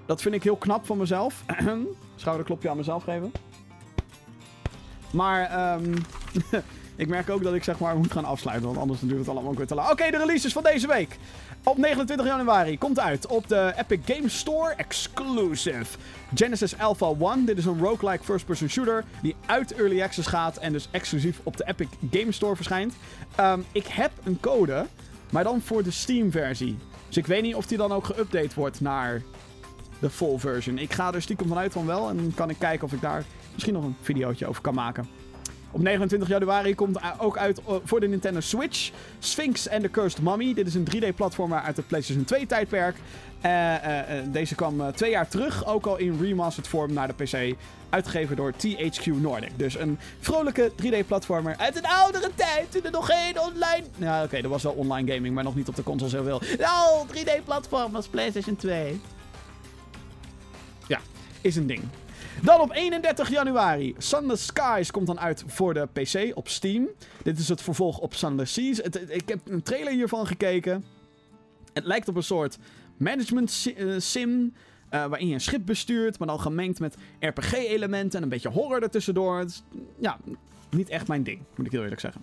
Dat 0.06 0.22
vind 0.22 0.36
ik 0.36 0.44
heel 0.44 0.56
knap 0.56 0.86
van 0.86 0.98
mezelf. 0.98 1.44
Schouderklopje 2.16 2.70
aan 2.70 2.78
mezelf 2.78 3.04
geven. 3.04 3.32
Maar 5.12 5.44
ehm, 5.44 5.96
ik 6.96 7.08
merk 7.08 7.30
ook 7.30 7.44
dat 7.44 7.54
ik 7.54 7.64
zeg 7.64 7.80
maar 7.80 7.98
moet 7.98 8.12
gaan 8.12 8.26
afsluiten. 8.26 8.68
Want 8.68 8.80
anders 8.80 9.00
duurt 9.00 9.20
het 9.20 9.30
allemaal 9.30 9.52
ook 9.52 9.58
weer 9.58 9.68
te 9.68 9.76
lang. 9.76 9.90
Oké, 9.90 10.12
de 10.12 10.18
releases 10.18 10.54
van 10.54 10.64
deze 10.64 10.88
week. 10.88 11.18
Op 11.70 11.78
29 11.78 12.26
januari 12.26 12.78
komt 12.78 13.00
uit 13.00 13.28
op 13.28 13.48
de 13.48 13.74
Epic 13.78 14.00
Games 14.06 14.38
Store 14.38 14.74
exclusive. 14.74 15.98
Genesis 16.36 16.78
Alpha 16.78 17.14
1. 17.34 17.46
Dit 17.46 17.58
is 17.58 17.66
een 17.66 17.80
roguelike 17.80 18.24
first-person 18.24 18.70
shooter 18.70 19.04
die 19.22 19.36
uit 19.46 19.74
Early 19.74 20.02
Access 20.02 20.28
gaat 20.28 20.58
en 20.58 20.72
dus 20.72 20.88
exclusief 20.92 21.40
op 21.44 21.58
de 21.58 21.68
Epic 21.68 21.88
Games 22.12 22.36
Store 22.36 22.56
verschijnt. 22.56 22.94
Ehm, 23.36 23.60
ik 23.72 23.88
heb 23.88 24.12
een 24.24 24.40
code, 24.40 24.86
maar 25.30 25.44
dan 25.44 25.62
voor 25.62 25.84
de 25.84 25.92
Steam 25.92 26.32
versie. 26.32 26.78
Dus 27.08 27.18
ik 27.18 27.28
weet 27.28 27.42
niet 27.42 27.56
of 27.56 27.66
die 27.66 27.78
dan 27.78 27.92
ook 27.92 28.14
geüpdate 28.14 28.54
wordt 28.56 28.82
naar 28.82 29.22
de 30.00 30.10
full 30.10 30.38
version. 30.38 30.78
Ik 30.78 30.94
ga 30.94 31.14
er 31.14 31.22
stiekem 31.22 31.48
vanuit 31.48 31.72
van 31.72 31.86
wel 31.86 32.10
en 32.10 32.16
dan 32.16 32.34
kan 32.36 32.50
ik 32.50 32.60
kijken 32.60 32.86
of 32.86 32.94
ik 32.94 33.02
daar 33.02 33.24
misschien 33.54 33.74
nog 33.74 33.84
een 33.84 33.96
videootje 34.02 34.48
over 34.48 34.62
kan 34.62 34.74
maken. 34.74 35.19
Op 35.72 35.82
29 35.82 36.30
januari 36.30 36.76
komt 36.76 37.00
ook 37.18 37.38
uit 37.38 37.60
eh, 37.60 37.74
voor 37.84 38.00
de 38.00 38.08
Nintendo 38.08 38.40
Switch 38.40 38.92
Sphinx 39.20 39.70
and 39.70 39.82
the 39.82 39.90
Cursed 39.90 40.22
Mummy. 40.22 40.54
Dit 40.54 40.68
is 40.68 40.76
een 40.76 40.88
3D-platformer 40.96 41.62
uit 41.62 41.78
het 41.78 41.88
PlayStation 41.88 42.26
2-tijdperk. 42.26 42.96
deze 44.32 44.56
kwam 44.56 44.82
eh, 44.82 44.88
twee 44.88 45.12
jaar 45.12 45.28
terug, 45.28 45.66
ook 45.66 45.86
al 45.86 45.98
in 45.98 46.18
remastered 46.22 46.70
vorm 46.70 46.94
naar 46.94 47.08
de 47.08 47.24
PC. 47.24 47.56
Uitgegeven 47.90 48.36
door 48.36 48.54
THQ 48.54 49.06
Nordic. 49.06 49.52
Dus 49.56 49.78
een 49.78 50.00
vrolijke 50.20 50.72
3D-platformer 50.84 51.56
uit 51.58 51.76
een 51.76 51.86
oudere 51.86 52.30
tijd. 52.36 52.72
Toen 52.72 52.84
er 52.84 52.92
nog 52.92 53.06
geen 53.06 53.40
online. 53.40 53.84
Ja, 53.98 54.24
oké, 54.24 54.38
er 54.38 54.50
was 54.50 54.64
wel 54.64 54.74
online 54.74 55.14
gaming, 55.14 55.36
maar 55.36 55.44
nog 55.44 55.56
niet 55.56 55.68
op 55.68 55.76
de 55.76 55.84
consoles 55.84 56.14
heel 56.14 56.24
veel. 56.24 56.42
Oh, 56.60 57.08
3D-platformers, 57.08 58.08
PlayStation 58.10 58.56
2. 58.56 59.02
Ja, 60.88 61.00
is 61.42 61.56
een 61.56 61.68
ding. 61.68 61.84
Dan 62.44 62.60
op 62.60 62.72
31 62.72 63.30
januari. 63.30 63.96
Sunless 63.98 64.46
Skies 64.46 64.92
komt 64.92 65.08
dan 65.08 65.20
uit 65.20 65.44
voor 65.48 65.74
de 65.74 65.88
PC 65.94 66.32
op 66.38 66.48
Steam. 66.48 66.88
Dit 67.24 67.40
is 67.40 67.50
het 67.50 67.62
vervolg 67.62 68.00
op 68.00 68.14
Sunless 68.14 68.54
Seas. 68.54 68.80
Ik 69.08 69.30
heb 69.30 69.40
een 69.46 69.64
trailer 69.64 69.94
hiervan 69.94 70.28
gekeken. 70.28 70.84
Het 71.74 71.86
lijkt 71.86 72.08
op 72.08 72.16
een 72.16 72.24
soort 72.24 72.58
management 72.98 73.74
eh, 73.76 73.88
sim. 73.98 74.54
eh, 74.90 75.06
waarin 75.06 75.28
je 75.28 75.34
een 75.34 75.42
schip 75.42 75.66
bestuurt, 75.66 76.20
maar 76.20 76.28
dan 76.28 76.40
gemengd 76.40 76.80
met 76.80 76.96
RPG-elementen 77.20 78.18
en 78.18 78.24
een 78.24 78.30
beetje 78.30 78.50
horror 78.50 78.82
ertussendoor. 78.82 79.40
Het 79.40 79.50
is, 79.50 79.64
ja, 79.98 80.18
niet 80.70 80.90
echt 80.90 81.08
mijn 81.08 81.24
ding, 81.24 81.42
moet 81.56 81.66
ik 81.66 81.72
heel 81.72 81.84
eerlijk 81.84 82.02
zeggen. 82.02 82.22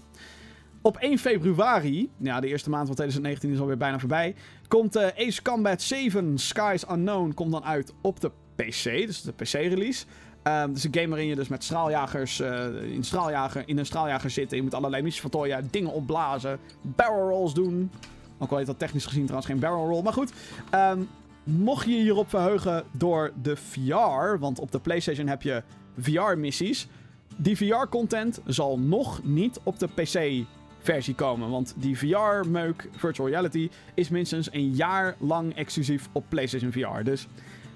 Op 0.80 0.96
1 0.96 1.18
februari, 1.18 2.10
ja, 2.16 2.40
de 2.40 2.46
eerste 2.46 2.70
maand 2.70 2.86
van 2.86 2.94
2019 2.94 3.50
is 3.50 3.60
alweer 3.60 3.76
bijna 3.76 3.98
voorbij, 3.98 4.34
komt 4.68 4.96
eh, 4.96 5.26
Ace 5.26 5.42
Combat 5.42 5.82
7 5.82 6.38
Skies 6.38 6.84
Unknown 6.90 7.34
komt 7.34 7.52
dan 7.52 7.64
uit 7.64 7.92
op 8.00 8.20
de 8.20 8.30
PC, 8.56 8.82
dus 8.82 9.22
de 9.22 9.32
PC-release. 9.32 10.04
Ehm 10.42 10.72
dus 10.72 10.84
een 10.84 10.94
game 10.94 11.08
waarin 11.08 11.26
je 11.26 11.34
dus 11.34 11.48
met 11.48 11.64
straaljagers 11.64 12.40
eh, 12.40 12.82
in, 12.82 13.04
straaljager, 13.04 13.62
in 13.66 13.78
een 13.78 13.86
straaljager 13.86 14.30
zit. 14.30 14.50
En 14.50 14.56
je 14.56 14.62
moet 14.62 14.74
allerlei 14.74 15.02
missies 15.02 15.20
voltooien, 15.20 15.68
dingen 15.70 15.92
opblazen, 15.92 16.58
barrel 16.82 17.28
rolls 17.28 17.54
doen. 17.54 17.90
Ook 18.38 18.50
al 18.50 18.56
heet 18.56 18.66
dat 18.66 18.78
technisch 18.78 19.06
gezien 19.06 19.22
trouwens 19.22 19.50
geen 19.50 19.60
barrel 19.60 19.88
roll. 19.88 20.02
Maar 20.02 20.12
goed, 20.12 20.32
ehm, 20.70 21.00
mocht 21.44 21.86
je 21.86 21.92
je 21.92 22.00
hierop 22.00 22.28
verheugen 22.28 22.84
door 22.92 23.32
de 23.42 23.56
VR, 23.56 24.38
want 24.38 24.58
op 24.58 24.72
de 24.72 24.80
PlayStation 24.80 25.26
heb 25.26 25.42
je 25.42 25.62
VR-missies. 25.98 26.88
Die 27.36 27.56
VR-content 27.56 28.40
zal 28.46 28.78
nog 28.78 29.24
niet 29.24 29.60
op 29.62 29.78
de 29.78 29.88
PC-versie 29.88 31.14
komen. 31.14 31.50
Want 31.50 31.74
die 31.76 31.98
VR-meuk, 31.98 32.88
virtual 32.96 33.28
reality, 33.28 33.70
is 33.94 34.08
minstens 34.08 34.48
een 34.52 34.70
jaar 34.70 35.16
lang 35.18 35.54
exclusief 35.54 36.08
op 36.12 36.24
PlayStation 36.28 36.72
VR. 36.72 37.02
Dus 37.02 37.26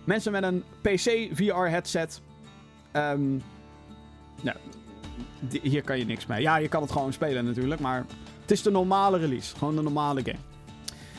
mensen 0.05 0.33
met 0.33 0.43
een 0.43 0.65
PC 0.81 1.29
VR-headset. 1.35 2.21
ehm 2.93 3.31
nou, 4.43 4.57
die- 5.41 5.61
hier 5.63 5.83
kan 5.83 5.99
je 5.99 6.05
niks 6.05 6.27
mee. 6.27 6.41
Ja, 6.43 6.57
je 6.57 6.69
kan 6.69 6.83
het 6.83 6.93
gewoon 6.93 7.13
spelen 7.13 7.45
natuurlijk, 7.45 7.81
maar 7.81 8.05
het 8.41 8.51
is 8.51 8.63
de 8.63 8.71
normale 8.71 9.19
release. 9.19 9.57
Gewoon 9.57 9.77
de 9.77 9.83
normale 9.83 10.21
game. 10.25 10.39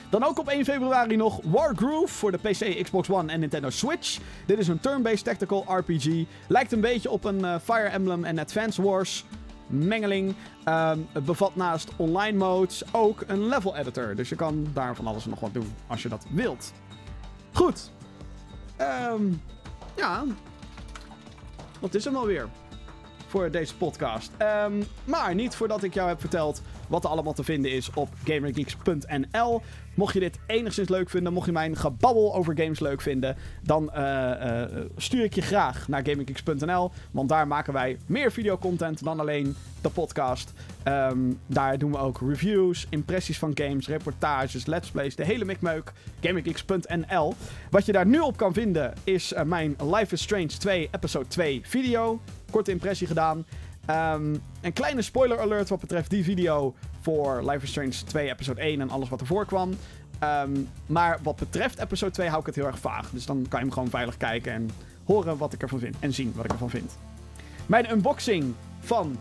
Dan 0.10 0.24
ook 0.24 0.40
op 0.40 0.48
1 0.50 0.66
februari 0.66 1.16
nog 1.16 1.40
Wargroove 1.44 2.14
voor 2.14 2.32
de 2.32 2.38
PC, 2.38 2.84
Xbox 2.84 3.10
One 3.10 3.32
en 3.32 3.40
Nintendo 3.40 3.70
Switch. 3.70 4.20
Dit 4.46 4.58
is 4.60 4.68
een 4.68 4.80
turn-based 4.80 5.24
tactical 5.24 5.66
RPG. 5.78 6.26
Lijkt 6.48 6.72
een 6.72 6.82
beetje 6.82 7.10
op 7.12 7.24
een 7.24 7.46
eh, 7.46 7.56
Fire 7.64 7.88
Emblem 7.88 8.24
en 8.24 8.40
Advance 8.40 8.82
Wars 8.82 9.26
mengeling. 9.68 10.36
Ehm, 10.64 11.00
het 11.12 11.26
bevat 11.26 11.56
naast 11.56 11.90
online 11.96 12.38
modes 12.38 12.84
ook 12.94 13.24
een 13.28 13.48
level 13.48 13.76
editor. 13.76 14.16
Dus 14.16 14.30
je 14.30 14.36
kan 14.36 14.68
daar 14.74 14.96
van 14.96 15.08
alles 15.08 15.26
nog 15.26 15.40
wat 15.40 15.54
doen 15.54 15.74
als 15.88 16.02
je 16.02 16.10
dat 16.10 16.26
wilt. 16.30 16.74
Goed. 17.54 17.92
Ehm, 18.82 19.24
ja. 19.96 20.24
Dat 21.80 21.94
is 21.94 22.06
hem 22.06 22.16
alweer. 22.16 22.48
Voor 23.28 23.52
deze 23.52 23.76
podcast. 23.76 24.32
Ehm, 24.38 24.84
maar 25.04 25.36
niet 25.36 25.56
voordat 25.56 25.84
ik 25.84 25.94
jou 25.94 26.08
heb 26.08 26.20
verteld 26.20 26.62
wat 26.92 27.04
er 27.04 27.10
allemaal 27.10 27.34
te 27.34 27.44
vinden 27.44 27.72
is 27.72 27.90
op 27.94 28.10
gamergeeks.nl. 28.24 29.62
Mocht 29.94 30.14
je 30.14 30.20
dit 30.20 30.40
enigszins 30.48 30.90
leuk 30.90 31.10
vinden, 31.10 31.34
mocht 31.34 31.46
je 31.46 31.52
mijn 31.52 31.76
gebabbel 31.76 32.36
over 32.36 32.58
games 32.58 32.80
leuk 32.80 33.02
vinden, 33.02 33.36
dan 33.64 33.92
eh, 33.92 34.62
eh, 34.62 34.86
stuur 34.98 35.24
ik 35.24 35.34
je 35.34 35.42
graag 35.42 35.88
naar 35.88 36.06
gamergeeks.nl. 36.06 36.92
Want 37.12 37.30
daar 37.30 37.48
maken 37.48 37.74
wij 37.74 37.98
meer 38.06 38.32
videocontent 38.32 39.04
dan 39.04 39.20
alleen 39.20 39.56
de 39.82 39.90
podcast. 39.90 40.54
Ehm, 40.84 41.18
daar 41.48 41.78
doen 41.78 41.92
we 41.92 41.98
ook 41.98 42.20
reviews, 42.28 42.88
impressies 42.90 43.40
van 43.40 43.52
games, 43.54 43.88
reportages, 43.88 44.66
let's 44.66 44.92
plays, 44.92 45.16
de 45.16 45.26
hele 45.26 45.46
mikmeuk. 45.46 45.92
Gamergeeks.nl. 46.22 47.34
Wat 47.70 47.86
je 47.86 47.92
daar 47.92 48.06
nu 48.06 48.20
op 48.20 48.38
kan 48.38 48.54
vinden 48.54 48.94
is 49.04 49.34
eh, 49.34 49.44
mijn 49.44 49.76
Life 49.84 50.14
is 50.14 50.22
Strange 50.22 50.48
2 50.48 50.90
episode 50.92 51.28
2 51.28 51.62
video. 51.64 52.22
Korte 52.52 52.72
impressie 52.72 53.08
gedaan. 53.08 53.46
Ehm, 53.86 54.36
een 54.62 54.74
kleine 54.74 55.02
spoiler 55.02 55.40
alert 55.40 55.70
wat 55.70 55.80
betreft 55.80 56.10
die 56.10 56.24
video 56.24 56.76
voor 57.02 57.50
Life 57.50 57.64
is 57.64 57.70
Strange 57.70 58.04
2 58.06 58.30
episode 58.30 58.62
1 58.62 58.82
en 58.82 58.90
alles 58.90 59.10
wat 59.10 59.20
ervoor 59.20 59.46
kwam. 59.46 59.74
Ehm, 60.20 60.52
maar 60.86 61.20
wat 61.24 61.36
betreft 61.36 61.80
episode 61.80 62.12
2 62.12 62.28
hou 62.28 62.40
ik 62.40 62.46
het 62.46 62.56
heel 62.56 62.66
erg 62.66 62.80
vaag. 62.80 63.10
Dus 63.10 63.26
dan 63.26 63.46
kan 63.50 63.60
je 63.60 63.66
hem 63.66 63.74
gewoon 63.74 63.90
veilig 63.90 64.18
kijken 64.18 64.52
en 64.52 64.70
horen 65.06 65.38
wat 65.38 65.54
ik 65.54 65.62
ervan 65.62 65.80
vind. 65.80 65.96
En 66.00 66.14
zien 66.14 66.34
wat 66.36 66.46
ik 66.46 66.52
ervan 66.52 66.70
vind. 66.70 66.98
Mijn 67.66 67.92
unboxing 67.92 68.54
van 68.80 69.18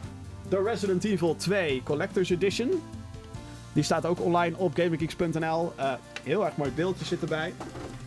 de 0.49 0.63
Resident 0.63 1.05
Evil 1.05 1.37
2 1.37 1.83
Collector's 1.83 2.31
Edition. 2.31 2.71
Die 3.73 3.83
staat 3.83 4.07
ook 4.07 4.21
online 4.21 4.57
op 4.57 4.75
GamerGeeks.nl. 4.75 5.73
Eh, 5.77 5.93
heel 6.23 6.45
erg 6.45 6.57
mooi 6.57 6.71
beeldje 6.71 7.05
zit 7.05 7.21
erbij. 7.21 7.53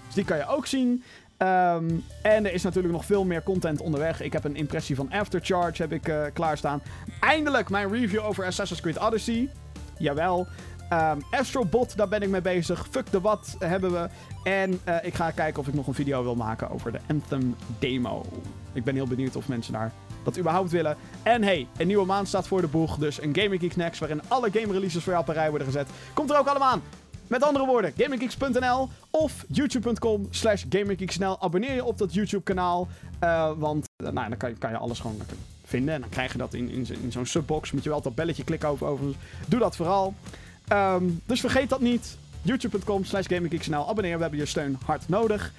Dus 0.05 0.15
die 0.15 0.25
kan 0.25 0.37
je 0.37 0.47
ook 0.47 0.65
zien. 0.65 1.03
Ehm, 1.43 1.89
en 2.21 2.45
er 2.45 2.53
is 2.53 2.63
natuurlijk 2.63 2.93
nog 2.93 3.05
veel 3.05 3.25
meer 3.25 3.43
content 3.43 3.81
onderweg. 3.81 4.21
Ik 4.21 4.33
heb 4.33 4.43
een 4.43 4.55
impressie 4.55 4.95
van 4.95 5.11
Aftercharge 5.11 5.81
heb 5.81 5.91
ik, 5.91 6.07
eh, 6.07 6.21
klaarstaan. 6.33 6.81
Eindelijk 7.19 7.69
mijn 7.69 7.91
review 7.91 8.25
over 8.25 8.45
Assassin's 8.45 8.81
Creed 8.81 8.99
Odyssey. 8.99 9.49
Jawel. 9.97 10.47
Ehm 10.89 11.19
Astrobot, 11.31 11.97
daar 11.97 12.07
ben 12.07 12.21
ik 12.21 12.29
mee 12.29 12.41
bezig. 12.41 12.87
Fuck 12.89 13.07
the 13.07 13.21
What 13.21 13.55
hebben 13.59 13.91
we. 13.91 14.09
En 14.43 14.79
eh, 14.83 14.95
ik 15.01 15.13
ga 15.13 15.31
kijken 15.31 15.59
of 15.59 15.67
ik 15.67 15.73
nog 15.73 15.87
een 15.87 15.93
video 15.93 16.23
wil 16.23 16.35
maken 16.35 16.69
over 16.69 16.91
de 16.91 16.99
Anthem 17.07 17.55
demo. 17.79 18.25
Ik 18.73 18.83
ben 18.83 18.95
heel 18.95 19.07
benieuwd 19.07 19.35
of 19.35 19.47
mensen 19.47 19.73
daar 19.73 19.91
dat 20.23 20.39
überhaupt 20.39 20.71
willen. 20.71 20.97
En 21.23 21.43
hey, 21.43 21.67
een 21.77 21.87
nieuwe 21.87 22.05
maand 22.05 22.27
staat 22.27 22.47
voor 22.47 22.61
de 22.61 22.67
boeg. 22.67 22.97
Dus 22.97 23.21
een 23.21 23.35
Gaming 23.35 23.61
Geeks 23.61 23.75
Next, 23.75 23.99
waarin 23.99 24.21
alle 24.27 24.51
game 24.51 24.73
releases 24.73 25.03
voor 25.03 25.13
jou 25.13 25.25
op 25.27 25.33
rij 25.33 25.49
worden 25.49 25.67
gezet. 25.67 25.89
Komt 26.13 26.29
er 26.29 26.37
ook 26.37 26.47
allemaal 26.47 26.71
aan. 26.71 26.81
Met 27.27 27.43
andere 27.43 27.65
woorden, 27.65 27.93
GamingGeeks.nl 27.97 28.89
of 29.09 29.45
youtube.com 29.47 30.27
slash 30.29 30.63
GamingGeeksNL. 30.69 31.41
Abonneer 31.41 31.73
je 31.73 31.83
op 31.83 31.97
dat 31.97 32.13
YouTube 32.13 32.43
kanaal. 32.43 32.87
Uh, 33.23 33.51
want 33.57 33.89
uh, 34.03 34.09
nou, 34.09 34.29
dan 34.29 34.37
kan 34.37 34.49
je, 34.49 34.55
kan 34.55 34.69
je 34.69 34.77
alles 34.77 34.99
gewoon 34.99 35.21
vinden. 35.65 35.93
En 35.93 36.01
dan 36.01 36.09
krijg 36.09 36.31
je 36.31 36.37
dat 36.37 36.53
in, 36.53 36.69
in, 36.69 37.11
zo'n 37.11 37.25
subbox. 37.25 37.71
Moet 37.71 37.83
je 37.83 37.89
wel 37.89 38.01
dat 38.01 38.15
belletje 38.15 38.43
klikken 38.43 38.69
over 38.69 38.87
overigens. 38.87 39.17
Doe 39.47 39.59
dat 39.59 39.75
vooral. 39.75 40.13
Um, 40.71 41.21
dus 41.25 41.39
vergeet 41.39 41.69
dat 41.69 41.81
niet. 41.81 42.17
youtube.com 42.41 43.05
slash 43.05 43.27
GamingGeeksNL. 43.27 43.89
Abonneer, 43.89 44.15
we 44.15 44.21
hebben 44.21 44.39
je 44.39 44.45
steun 44.45 44.77
hard 44.85 45.09
nodig. 45.09 45.53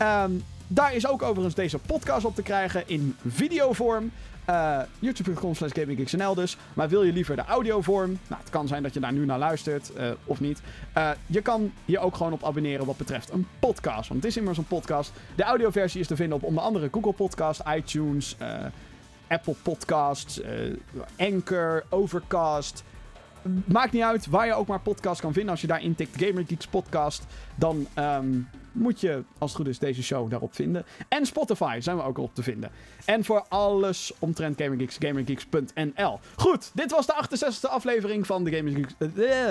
Um, 0.00 0.44
daar 0.66 0.94
is 0.94 1.08
ook 1.08 1.22
overigens 1.22 1.54
deze 1.54 1.78
podcast 1.78 2.24
op 2.24 2.34
te 2.34 2.42
krijgen 2.42 2.82
in 2.86 3.16
videovorm. 3.26 4.10
Uh, 4.50 4.78
YouTube.com 4.98 5.54
slash 5.54 5.72
GamingGeeksNL 5.72 6.34
dus. 6.34 6.56
Maar 6.74 6.88
wil 6.88 7.02
je 7.02 7.12
liever 7.12 7.36
de 7.36 7.44
audiovorm? 7.44 8.18
Nou, 8.28 8.40
het 8.40 8.50
kan 8.50 8.68
zijn 8.68 8.82
dat 8.82 8.94
je 8.94 9.00
daar 9.00 9.12
nu 9.12 9.24
naar 9.24 9.38
luistert, 9.38 9.90
uh, 9.96 10.10
of 10.24 10.40
niet. 10.40 10.60
Uh, 10.96 11.10
je 11.26 11.42
kan 11.42 11.72
je 11.84 11.98
ook 11.98 12.16
gewoon 12.16 12.32
op 12.32 12.44
abonneren 12.44 12.86
wat 12.86 12.96
betreft 12.96 13.30
een 13.30 13.46
podcast. 13.58 14.08
Want 14.08 14.22
het 14.22 14.30
is 14.30 14.36
immers 14.36 14.58
een 14.58 14.66
podcast. 14.66 15.12
De 15.34 15.42
audioversie 15.42 16.00
is 16.00 16.06
te 16.06 16.16
vinden 16.16 16.36
op 16.36 16.42
onder 16.44 16.62
andere 16.62 16.88
Google 16.92 17.12
Podcast, 17.12 17.62
iTunes, 17.74 18.36
Apple 19.28 19.54
Podcasts, 19.62 20.40
Anchor, 21.16 21.84
Overcast... 21.88 22.84
Maakt 23.64 23.92
niet 23.92 24.02
uit 24.02 24.26
waar 24.26 24.46
je 24.46 24.54
ook 24.54 24.66
maar 24.66 24.80
podcast 24.80 25.20
kan 25.20 25.32
vinden. 25.32 25.50
Als 25.50 25.60
je 25.60 25.66
daar 25.66 25.82
intikt 25.82 26.22
GamerGeeks 26.22 26.66
podcast, 26.66 27.26
dan 27.54 27.86
um, 27.98 28.48
moet 28.76 29.00
je, 29.00 29.24
als 29.38 29.50
het 29.50 29.60
goed 29.60 29.68
is, 29.68 29.78
deze 29.78 30.02
show 30.02 30.30
daarop 30.30 30.54
vinden. 30.54 30.84
En 31.08 31.26
Spotify 31.26 31.78
zijn 31.80 31.96
we 31.96 32.02
ook 32.02 32.18
op 32.18 32.34
te 32.34 32.42
vinden. 32.42 32.70
En 33.04 33.24
voor 33.24 33.44
alles 33.48 34.12
omtrent 34.18 34.60
GamerGeeks, 34.60 34.96
GamerGeeks.nl. 34.98 36.20
Goed, 36.36 36.70
dit 36.74 36.90
was 36.90 37.06
de 37.06 37.14
68e 37.24 37.70
aflevering 37.70 38.26
van 38.26 38.44
de 38.44 38.50
GamerGeeks... 38.50 38.94
Uh, 38.98 39.50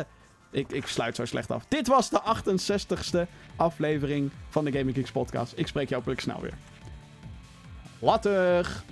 ik, 0.55 0.71
ik 0.71 0.87
sluit 0.87 1.15
zo 1.15 1.25
slecht 1.25 1.51
af. 1.51 1.65
Dit 1.67 1.87
was 1.87 2.09
de 2.09 2.21
68e 2.21 3.29
aflevering 3.55 4.31
van 4.49 4.65
de 4.65 4.71
Gaming 4.71 4.95
Geeks 4.95 5.11
podcast. 5.11 5.53
Ik 5.55 5.67
spreek 5.67 5.89
jou 5.89 5.95
hopelijk 5.95 6.21
snel 6.21 6.41
weer. 6.41 6.53
Later! 7.99 8.83